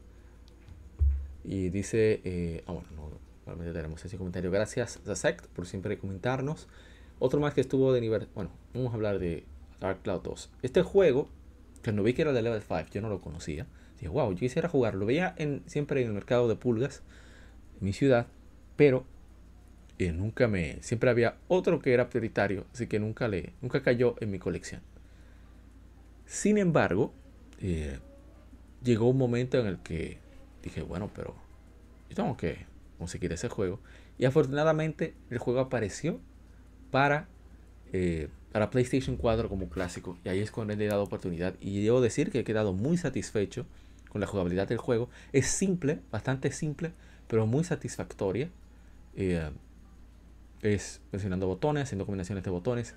Y 1.43 1.69
dice, 1.69 2.21
eh, 2.23 2.63
ah 2.67 2.73
bueno, 2.73 2.87
no, 2.95 3.09
realmente 3.45 3.73
tenemos 3.73 4.03
ese 4.05 4.17
comentario. 4.17 4.51
Gracias 4.51 4.99
Sect 5.15 5.47
por 5.47 5.65
siempre 5.65 5.97
comentarnos. 5.97 6.67
Otro 7.19 7.39
más 7.39 7.53
que 7.53 7.61
estuvo 7.61 7.93
de 7.93 8.01
nivel, 8.01 8.27
bueno, 8.35 8.51
vamos 8.73 8.91
a 8.91 8.95
hablar 8.95 9.19
de 9.19 9.45
Dark 9.81 10.01
Cloud 10.03 10.21
2. 10.21 10.49
Este 10.61 10.81
juego, 10.81 11.27
cuando 11.83 12.03
vi 12.03 12.13
que 12.13 12.21
era 12.21 12.31
de 12.31 12.41
Level 12.41 12.61
5, 12.61 12.85
yo 12.93 13.01
no 13.01 13.09
lo 13.09 13.19
conocía. 13.19 13.67
Dije, 13.95 14.07
wow, 14.07 14.31
yo 14.31 14.39
quisiera 14.39 14.69
jugarlo. 14.69 15.01
Lo 15.01 15.05
veía 15.07 15.35
en, 15.37 15.63
siempre 15.65 16.01
en 16.01 16.07
el 16.07 16.13
mercado 16.13 16.47
de 16.47 16.55
pulgas, 16.55 17.03
en 17.79 17.85
mi 17.85 17.91
ciudad, 17.91 18.27
pero 18.77 19.05
nunca 20.11 20.47
me. 20.47 20.81
Siempre 20.81 21.11
había 21.11 21.35
otro 21.47 21.79
que 21.79 21.93
era 21.93 22.09
prioritario, 22.09 22.65
así 22.73 22.87
que 22.87 22.99
nunca 22.99 23.27
le. 23.27 23.53
nunca 23.61 23.83
cayó 23.83 24.15
en 24.19 24.31
mi 24.31 24.39
colección. 24.39 24.81
Sin 26.25 26.57
embargo, 26.57 27.13
eh, 27.59 27.99
llegó 28.83 29.09
un 29.09 29.17
momento 29.17 29.59
en 29.59 29.67
el 29.67 29.77
que 29.79 30.17
dije, 30.63 30.81
bueno, 30.81 31.11
pero 31.13 31.35
yo 32.09 32.15
tengo 32.15 32.35
que 32.37 32.65
conseguir 32.97 33.31
ese 33.31 33.49
juego. 33.49 33.79
Y 34.17 34.25
afortunadamente 34.25 35.13
el 35.29 35.37
juego 35.37 35.59
apareció 35.59 36.19
para, 36.89 37.27
eh, 37.93 38.29
para 38.51 38.69
PlayStation 38.69 39.15
4 39.15 39.49
como 39.49 39.69
clásico. 39.69 40.17
Y 40.23 40.29
ahí 40.29 40.39
es 40.39 40.51
cuando 40.51 40.75
le 40.75 40.85
he 40.85 40.87
dado 40.87 41.03
oportunidad. 41.03 41.55
Y 41.61 41.83
debo 41.83 42.01
decir 42.01 42.31
que 42.31 42.39
he 42.39 42.43
quedado 42.43 42.73
muy 42.73 42.97
satisfecho 42.97 43.65
con 44.09 44.21
la 44.21 44.27
jugabilidad 44.27 44.67
del 44.67 44.77
juego. 44.77 45.09
Es 45.31 45.47
simple, 45.47 45.99
bastante 46.11 46.51
simple, 46.51 46.91
pero 47.27 47.47
muy 47.47 47.63
satisfactoria. 47.63 48.49
Eh, 49.15 49.49
es 50.61 51.01
presionando 51.09 51.47
botones, 51.47 51.83
haciendo 51.83 52.05
combinaciones 52.05 52.43
de 52.43 52.51
botones. 52.51 52.95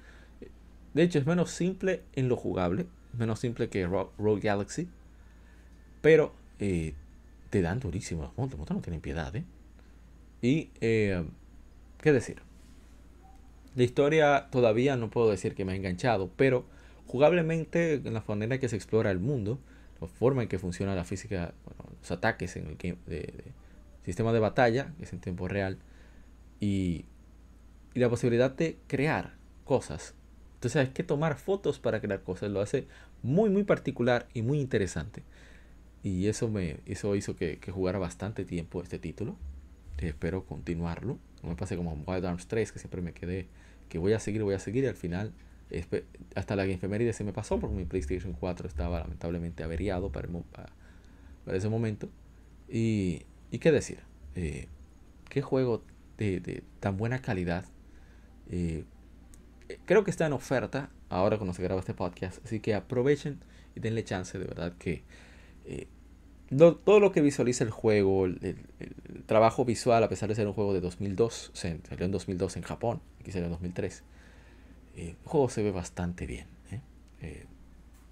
De 0.93 1.03
hecho, 1.03 1.19
es 1.19 1.27
menos 1.27 1.51
simple 1.51 2.03
en 2.15 2.29
lo 2.29 2.37
jugable, 2.37 2.87
menos 3.17 3.41
simple 3.41 3.69
que 3.69 3.87
Rogue 3.87 4.41
Galaxy, 4.41 4.89
pero 6.03 6.35
eh, 6.59 6.95
te 7.51 7.63
dan 7.63 7.81
durísimo. 7.81 8.23
Los 8.23 8.37
montes, 8.37 8.59
no 8.59 8.81
tienen 8.81 9.01
piedad, 9.01 9.35
¿eh? 9.35 9.45
Y, 10.43 10.71
eh, 10.81 11.25
¿qué 12.01 12.13
decir? 12.13 12.43
La 13.75 13.83
historia 13.83 14.49
todavía 14.51 14.97
no 14.97 15.11
puedo 15.11 15.31
decir 15.31 15.55
que 15.55 15.65
me 15.65 15.73
ha 15.73 15.77
enganchado, 15.77 16.31
pero 16.37 16.65
jugablemente, 17.07 17.95
en 17.95 18.15
la 18.15 18.25
manera 18.27 18.55
en 18.55 18.61
que 18.61 18.69
se 18.69 18.77
explora 18.77 19.11
el 19.11 19.19
mundo, 19.19 19.59
la 20.01 20.07
forma 20.07 20.43
en 20.43 20.49
que 20.49 20.59
funciona 20.59 20.95
la 20.95 21.05
física, 21.05 21.55
los 22.01 22.11
ataques 22.11 22.57
en 22.57 22.67
el 22.69 22.77
de, 23.07 23.45
sistema 24.05 24.33
de 24.33 24.41
batalla, 24.41 24.93
que 24.99 25.05
es 25.05 25.13
en 25.13 25.21
tiempo 25.21 25.49
real, 25.49 25.79
y 26.61 27.05
la 27.95 28.09
posibilidad 28.09 28.51
de 28.51 28.79
crear 28.87 29.35
cosas. 29.65 30.15
Entonces 30.55 30.81
hay 30.81 30.89
que 30.89 31.03
tomar 31.03 31.37
fotos 31.37 31.79
para 31.79 32.01
crear 32.01 32.23
cosas. 32.23 32.51
Lo 32.51 32.61
hace 32.61 32.87
muy, 33.23 33.51
muy 33.51 33.65
particular 33.65 34.29
y 34.35 34.43
muy 34.43 34.61
interesante. 34.61 35.23
Y 36.03 36.29
eso, 36.29 36.49
me, 36.49 36.79
eso 36.87 37.17
hizo 37.17 37.37
que, 37.37 37.59
jugara 37.71 37.99
bastante 37.99 38.45
tiempo 38.45 38.83
este 38.83 38.99
título. 38.99 39.37
Y 40.01 40.07
espero 40.07 40.45
continuarlo. 40.45 41.19
No 41.43 41.51
me 41.51 41.57
pase 41.57 41.77
como 41.77 41.93
Wild 42.07 42.27
Arms 42.27 42.47
3, 42.47 42.73
que 42.73 42.79
siempre 42.79 43.01
me 43.01 43.13
quedé 43.13 43.47
que 43.89 43.99
voy 43.99 44.13
a 44.13 44.21
seguir, 44.21 44.43
voy 44.43 44.55
a 44.55 44.59
seguir. 44.59 44.85
Y 44.85 44.87
al 44.87 44.97
final, 44.97 45.33
hasta 46.35 46.57
la 46.57 46.65
efeméride 46.65 47.13
se 47.13 47.25
me 47.25 47.33
pasó 47.33 47.59
porque 47.59 47.77
mi 47.77 47.85
PlayStation 47.85 48.33
4 48.33 48.69
estaba 48.69 49.01
lamentablemente 49.01 49.63
averiado 49.65 50.11
para, 50.13 50.29
ese 51.47 51.69
momento. 51.69 52.09
Y, 52.69 53.23
qué 53.61 53.71
decir, 53.71 54.01
eh, 54.35 54.67
qué 55.29 55.43
juego 55.43 55.83
de, 56.19 56.41
de 56.41 56.63
tan 56.81 56.97
buena 56.97 57.21
calidad 57.21 57.67
eh, 58.51 58.85
creo 59.85 60.05
que 60.05 60.11
está 60.11 60.27
en 60.27 60.33
oferta 60.33 60.91
ahora 61.09 61.37
cuando 61.37 61.55
se 61.55 61.63
graba 61.63 61.81
este 61.81 61.95
podcast. 61.95 62.45
Así 62.45 62.61
que 62.61 62.75
aprovechen 62.75 63.41
y 63.75 63.81
denle 63.81 64.05
chance, 64.05 64.39
de 64.39 64.45
verdad 64.45 64.75
que 64.79 65.03
eh, 65.65 65.89
todo 66.57 67.01
lo 67.01 67.13
que 67.13 67.21
visualiza 67.21 67.65
el 67.65 67.71
juego, 67.71 68.27
el, 68.27 68.57
trabajo 69.27 69.65
visual, 69.65 70.03
a 70.03 70.09
pesar 70.09 70.29
de 70.29 70.35
ser 70.35 70.47
un 70.47 70.53
juego 70.53 70.75
de 70.75 70.81
2002, 70.81 71.51
se 71.55 71.79
salió 71.89 72.05
en 72.05 72.13
2002 72.13 72.57
en 72.57 72.63
Japón, 72.63 73.01
aquí 73.21 73.33
salió 73.33 73.47
en 73.47 73.53
2003, 73.53 74.03
eh, 74.97 75.17
el 75.21 75.29
juego 75.29 75.49
se 75.49 75.63
ve 75.63 75.71
bastante 75.71 76.27
bien. 76.27 76.47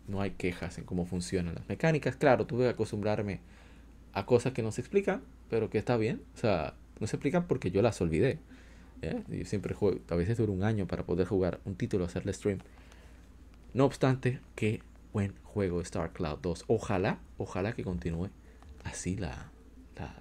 no 0.08 0.20
hay 0.20 0.32
quejas 0.32 0.78
en 0.78 0.84
cómo 0.84 1.06
funcionan 1.06 1.54
las 1.54 1.68
mecánicas. 1.68 2.16
Claro, 2.16 2.46
tuve 2.46 2.64
que 2.64 2.70
acostumbrarme 2.70 3.40
a 4.12 4.26
cosas 4.26 4.52
que 4.52 4.62
no 4.62 4.72
se 4.72 4.80
explican, 4.80 5.22
pero 5.48 5.70
que 5.70 5.78
está 5.78 5.96
bien. 5.96 6.22
O 6.34 6.38
sea, 6.38 6.74
no 7.00 7.06
se 7.06 7.16
explican 7.16 7.46
porque 7.46 7.70
yo 7.70 7.82
las 7.82 8.00
olvidé. 8.00 8.38
¿eh? 9.02 9.22
Yo 9.28 9.44
siempre 9.44 9.74
juego, 9.74 10.00
a 10.08 10.14
veces 10.14 10.38
dura 10.38 10.52
un 10.52 10.64
año 10.64 10.86
para 10.86 11.04
poder 11.04 11.26
jugar 11.26 11.60
un 11.64 11.74
título, 11.74 12.04
hacerle 12.04 12.32
stream. 12.32 12.58
No 13.74 13.84
obstante, 13.84 14.40
qué 14.54 14.82
buen 15.12 15.34
juego 15.42 15.80
Star 15.80 16.12
Cloud 16.12 16.38
2. 16.40 16.64
Ojalá, 16.68 17.20
ojalá 17.38 17.72
que 17.72 17.84
continúe 17.84 18.30
así 18.84 19.16
la, 19.16 19.50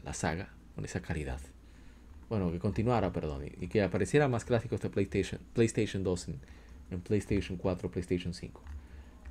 la, 0.04 0.14
saga, 0.14 0.50
con 0.76 0.86
esa 0.86 1.02
calidad. 1.02 1.40
Bueno, 2.30 2.52
que 2.52 2.60
continuara, 2.60 3.12
perdón, 3.12 3.46
y, 3.60 3.68
que 3.68 3.82
apareciera 3.82 4.28
más 4.28 4.46
clásicos 4.46 4.82
de 4.82 4.90
PlayStation, 4.90 5.42
PlayStation 5.54 6.04
2 6.04 6.30
en, 6.92 7.02
PlayStation 7.02 7.58
4, 7.58 7.90
PlayStation 7.90 8.34
5. 8.34 8.62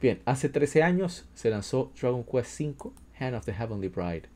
Bien, 0.00 0.22
hace 0.24 0.48
13 0.48 0.82
años 0.82 1.26
se 1.34 1.50
lanzó 1.50 1.92
Dragon 2.00 2.24
Quest 2.24 2.60
V, 2.60 2.92
Hand 3.18 3.36
of 3.36 3.44
the 3.44 3.52
Heavenly 3.52 3.88
Bride 3.88 4.28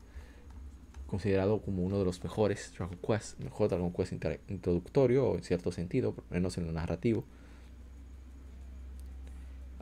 considerado 1.07 1.61
como 1.61 1.83
uno 1.83 1.99
de 1.99 2.05
los 2.05 2.23
mejores 2.23 2.73
Dragon 2.77 2.97
Quest, 2.97 3.39
mejor 3.39 3.69
Dragon 3.69 3.93
Quest 3.93 4.13
introductorio, 4.49 5.35
en 5.35 5.43
cierto 5.43 5.71
sentido, 5.71 6.15
menos 6.29 6.57
en 6.57 6.65
lo 6.65 6.73
narrativo. 6.73 7.25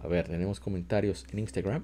A 0.03 0.07
ver, 0.07 0.27
tenemos 0.27 0.59
comentarios 0.59 1.25
en 1.31 1.39
Instagram. 1.39 1.83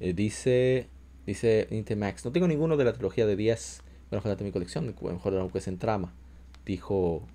Eh, 0.00 0.12
dice, 0.12 0.88
dice 1.26 1.66
Intemax, 1.70 2.24
no 2.24 2.30
tengo 2.30 2.46
ninguno 2.46 2.76
de 2.76 2.84
la 2.84 2.92
trilogía 2.92 3.26
de 3.26 3.34
10, 3.34 3.82
bueno, 4.10 4.20
ojalá 4.20 4.36
mi 4.42 4.52
colección, 4.52 4.86
mejor 4.86 5.32
Dragon 5.32 5.50
Quest 5.50 5.68
en 5.68 5.78
trama. 5.78 6.12
Dijo, 6.64 7.26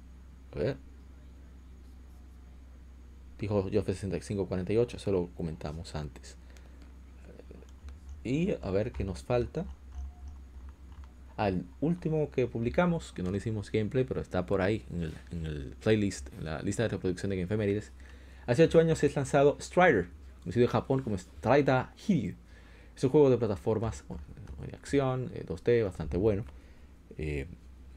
a 0.53 0.59
ver. 0.59 0.77
Dijo 3.37 3.63
Joff 3.63 3.85
6548, 3.85 4.97
eso 4.97 5.11
lo 5.11 5.27
comentamos 5.35 5.95
antes. 5.95 6.37
Y 8.23 8.51
a 8.61 8.71
ver 8.71 8.93
qué 8.93 9.03
nos 9.03 9.23
falta. 9.23 9.65
Al 11.35 11.65
último 11.81 12.31
que 12.31 12.47
publicamos, 12.47 13.11
que 13.11 13.23
no 13.23 13.31
le 13.31 13.39
hicimos 13.39 13.71
gameplay, 13.71 14.05
pero 14.05 14.21
está 14.21 14.45
por 14.45 14.61
ahí 14.61 14.85
en 14.91 15.45
el, 15.45 15.75
playlist, 15.81 16.29
en 16.37 16.45
la 16.45 16.61
lista 16.61 16.83
de 16.83 16.89
reproducción 16.89 17.31
de 17.31 17.37
Gamefemérides. 17.37 17.91
Hace 18.45 18.63
8 18.63 18.79
años 18.79 19.03
es 19.03 19.15
lanzado 19.15 19.57
Strider, 19.59 20.07
conocido 20.41 20.65
en 20.65 20.71
Japón 20.71 21.01
como 21.01 21.17
Strider 21.17 21.85
Hiryu. 22.07 22.35
Es 22.95 23.03
un 23.03 23.09
juego 23.09 23.29
de 23.29 23.37
plataformas 23.37 24.03
de 24.67 24.75
acción, 24.75 25.31
2D, 25.31 25.71
eh, 25.71 25.83
bastante 25.83 26.17
bueno. 26.17 26.43
Eh, 27.17 27.47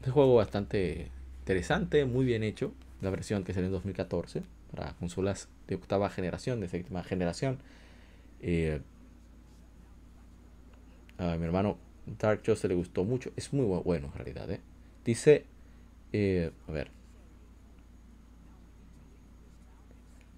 es 0.01 0.07
un 0.07 0.13
juego 0.13 0.35
bastante 0.35 1.11
interesante, 1.39 2.05
muy 2.05 2.25
bien 2.25 2.43
hecho. 2.43 2.73
La 3.01 3.09
versión 3.09 3.43
que 3.43 3.53
salió 3.53 3.67
en 3.67 3.73
2014. 3.73 4.43
para 4.71 4.93
consolas 4.93 5.47
de 5.67 5.75
octava 5.75 6.09
generación, 6.09 6.59
de 6.59 6.67
séptima 6.67 7.03
generación. 7.03 7.59
Eh, 8.41 8.81
a 11.17 11.35
mi 11.37 11.45
hermano 11.45 11.77
Dark 12.05 12.41
Joseph 12.45 12.69
le 12.69 12.75
gustó 12.75 13.03
mucho. 13.03 13.31
Es 13.35 13.53
muy 13.53 13.65
bueno 13.65 14.07
en 14.07 14.13
realidad. 14.13 14.49
¿eh? 14.51 14.61
Dice, 15.05 15.45
a 16.67 16.71
ver. 16.71 16.96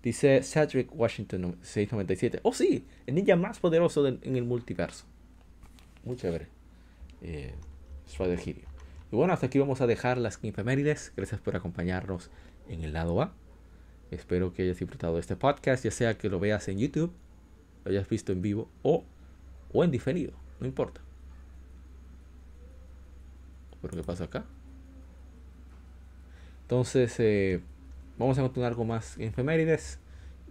Dice 0.02 0.44
Cedric 0.44 0.90
Washington 0.94 1.58
697. 1.62 2.40
Oh 2.44 2.54
sí, 2.54 2.86
el 3.06 3.16
ninja 3.16 3.36
más 3.36 3.60
poderoso 3.60 4.08
en 4.08 4.36
el 4.36 4.44
multiverso. 4.44 5.06
Muy 6.04 6.16
chévere. 6.16 6.48
Eh, 7.22 7.54
Strider 8.08 8.40
Hirio. 8.48 8.68
Y 9.12 9.16
bueno, 9.16 9.34
hasta 9.34 9.48
aquí 9.48 9.60
vamos 9.60 9.82
a 9.82 9.88
dejar 9.88 10.18
las 10.18 10.40
efemérides. 10.44 11.14
Gracias 11.16 11.42
por 11.42 11.56
acompañarnos 11.56 12.30
en 12.68 12.84
el 12.84 12.94
lado 12.94 13.22
A. 13.22 13.34
Espero 14.12 14.54
que 14.54 14.64
hayas 14.64 14.80
disfrutado 14.80 15.20
este 15.20 15.36
podcast, 15.36 15.84
ya 15.84 15.92
sea 15.92 16.18
que 16.18 16.30
lo 16.30 16.40
veas 16.40 16.68
en 16.68 16.80
YouTube, 16.80 17.12
lo 17.86 17.92
hayas 17.92 18.10
visto 18.10 18.32
en 18.32 18.42
vivo 18.42 18.70
o, 18.82 19.04
o 19.72 19.84
en 19.84 19.92
diferido, 19.92 20.34
no 20.60 20.66
importa. 20.66 21.02
¿Pero 23.82 23.96
qué 23.96 24.04
pasa 24.04 24.24
acá? 24.26 24.46
Entonces, 26.64 27.16
eh, 27.20 27.62
vamos 28.20 28.38
a 28.38 28.42
continuar 28.42 28.76
con 28.76 28.88
más 28.88 29.18
efemérides 29.18 29.98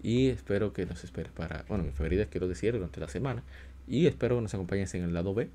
y 0.02 0.28
espero 0.28 0.72
que 0.72 0.86
nos 0.86 1.04
espere 1.04 1.30
para, 1.30 1.64
bueno, 1.68 1.84
efemérides 1.84 2.28
quiero 2.28 2.48
decir 2.48 2.72
durante 2.72 2.98
la 2.98 3.08
semana 3.08 3.44
y 3.86 4.06
espero 4.06 4.36
que 4.36 4.42
nos 4.42 4.54
acompañes 4.54 4.94
en 4.94 5.04
el 5.04 5.12
lado 5.12 5.34
B. 5.34 5.50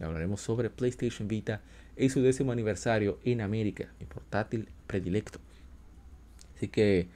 Hablaremos 0.00 0.40
sobre 0.40 0.70
PlayStation 0.70 1.28
Vita 1.28 1.60
y 1.96 2.08
su 2.08 2.20
décimo 2.20 2.50
aniversario 2.50 3.20
en 3.24 3.40
América, 3.40 3.86
mi 4.00 4.06
portátil 4.06 4.68
predilecto. 4.88 5.38
Así 6.56 6.66
que 6.66 7.08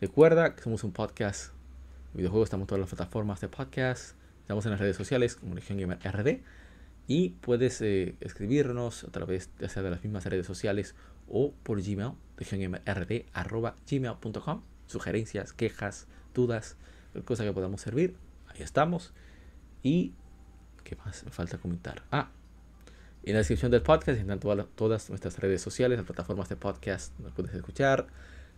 recuerda 0.00 0.56
que 0.56 0.62
somos 0.62 0.82
un 0.82 0.92
podcast 0.92 1.52
de 2.14 2.18
videojuegos, 2.18 2.46
estamos 2.46 2.64
en 2.64 2.68
todas 2.68 2.80
las 2.80 2.88
plataformas 2.88 3.42
de 3.42 3.48
podcast, 3.48 4.14
estamos 4.40 4.64
en 4.64 4.70
las 4.70 4.80
redes 4.80 4.96
sociales 4.96 5.36
como 5.36 5.54
Legion 5.54 5.78
Gamer 5.78 5.98
RD 6.02 6.40
y 7.06 7.30
puedes 7.40 7.82
eh, 7.82 8.14
escribirnos 8.20 9.04
a 9.04 9.08
través 9.08 9.50
ya 9.58 9.68
sea 9.68 9.82
de 9.82 9.90
las 9.90 10.02
mismas 10.02 10.24
redes 10.24 10.46
sociales 10.46 10.94
o 11.28 11.52
por 11.62 11.82
Gmail, 11.82 12.12
gmail.com, 13.86 14.62
sugerencias, 14.86 15.52
quejas, 15.52 16.06
dudas, 16.34 16.76
cosa 17.24 17.44
que 17.44 17.52
podamos 17.52 17.80
servir, 17.80 18.16
ahí 18.48 18.62
estamos. 18.62 19.12
Y, 19.82 20.12
¿qué 20.84 20.96
más 20.96 21.24
me 21.24 21.30
falta 21.30 21.58
comentar? 21.58 22.02
Ah, 22.10 22.30
en 23.22 23.34
la 23.34 23.38
descripción 23.40 23.70
del 23.70 23.82
podcast 23.82 24.18
están 24.18 24.40
todas, 24.40 24.66
todas 24.76 25.10
nuestras 25.10 25.38
redes 25.38 25.60
sociales, 25.60 25.98
las 25.98 26.06
plataformas 26.06 26.48
de 26.48 26.56
podcast 26.56 27.14
donde 27.18 27.32
puedes 27.32 27.54
escuchar, 27.54 28.06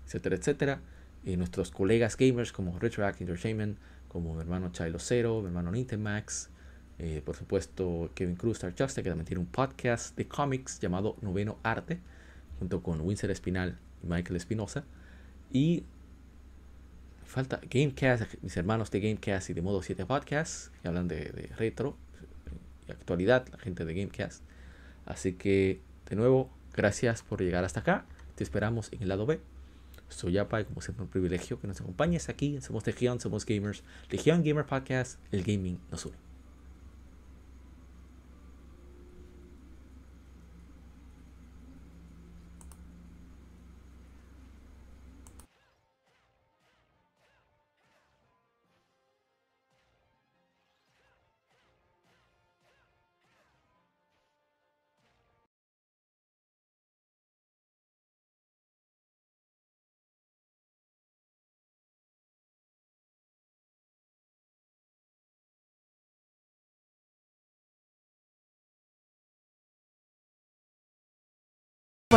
etcétera, 0.07 0.37
etcétera. 0.37 0.81
Y 1.25 1.37
nuestros 1.37 1.71
colegas 1.71 2.17
gamers 2.17 2.53
como 2.53 2.79
Retroact 2.79 3.21
Entertainment, 3.21 3.79
como 4.09 4.35
mi 4.35 4.41
hermano 4.41 4.71
Chilo 4.71 4.99
Cero, 5.01 5.41
mi 5.41 5.49
hermano 5.49 5.73
Nintemax, 5.73 6.51
eh, 6.99 7.23
por 7.25 7.35
supuesto 7.35 8.11
Kevin 8.15 8.37
Cruz 8.37 8.59
Star 8.59 8.71
Justice, 8.71 9.03
que 9.03 9.09
también 9.09 9.27
tiene 9.27 9.41
un 9.41 9.47
podcast 9.47 10.17
de 10.17 10.29
cómics 10.29 10.79
llamado 10.79 11.17
Noveno 11.23 11.59
Arte, 11.65 12.01
junto 12.59 12.83
con 12.83 13.01
Winsor 13.01 13.31
Espinal 13.31 13.79
y 14.03 14.07
Michael 14.07 14.37
Espinosa. 14.37 14.85
Y 15.51 15.85
falta 17.25 17.61
Gamecast, 17.69 18.43
mis 18.43 18.57
hermanos 18.57 18.91
de 18.91 19.01
Gamecast 19.01 19.51
y 19.51 19.55
de 19.55 19.63
Modo 19.63 19.83
7 19.83 20.07
Podcast, 20.07 20.75
que 20.83 20.89
hablan 20.89 21.09
de, 21.09 21.51
retro 21.57 21.97
y 22.89 22.93
actualidad, 22.93 23.47
la 23.51 23.59
gente 23.59 23.85
de 23.85 23.95
Gamecast. 23.95 24.43
Así 25.07 25.35
que, 25.35 25.81
de 26.09 26.17
nuevo, 26.17 26.51
gracias 26.75 27.23
por 27.23 27.41
llegar 27.41 27.65
hasta 27.65 27.81
acá. 27.81 28.05
Te 28.35 28.45
esperamos 28.45 28.93
en 28.93 29.03
el 29.03 29.09
lado 29.09 29.27
B. 29.27 29.41
Soy 30.09 30.33
Yapa 30.33 30.61
y 30.61 30.65
como 30.65 30.81
siempre 30.83 31.05
un 31.05 31.11
privilegio 31.11 31.59
que 31.59 31.67
nos 31.67 31.81
acompañes 31.81 32.29
aquí. 32.29 32.61
Somos 32.61 32.87
Legion, 32.87 33.19
somos 33.19 33.47
gamers. 33.47 33.83
Legion 34.11 34.43
Gamer 34.43 34.67
Podcast, 34.67 35.19
el 35.33 35.43
gaming 35.43 35.79
nos 35.91 36.05
une. 36.07 36.32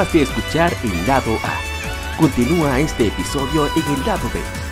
De 0.04 0.24
escuchar 0.24 0.76
el 0.84 1.08
lado 1.08 1.38
A. 1.42 2.18
Continúa 2.18 2.82
este 2.82 3.08
episodio 3.08 3.68
en 3.68 3.94
el 3.94 4.06
lado 4.06 4.30
B. 4.34 4.65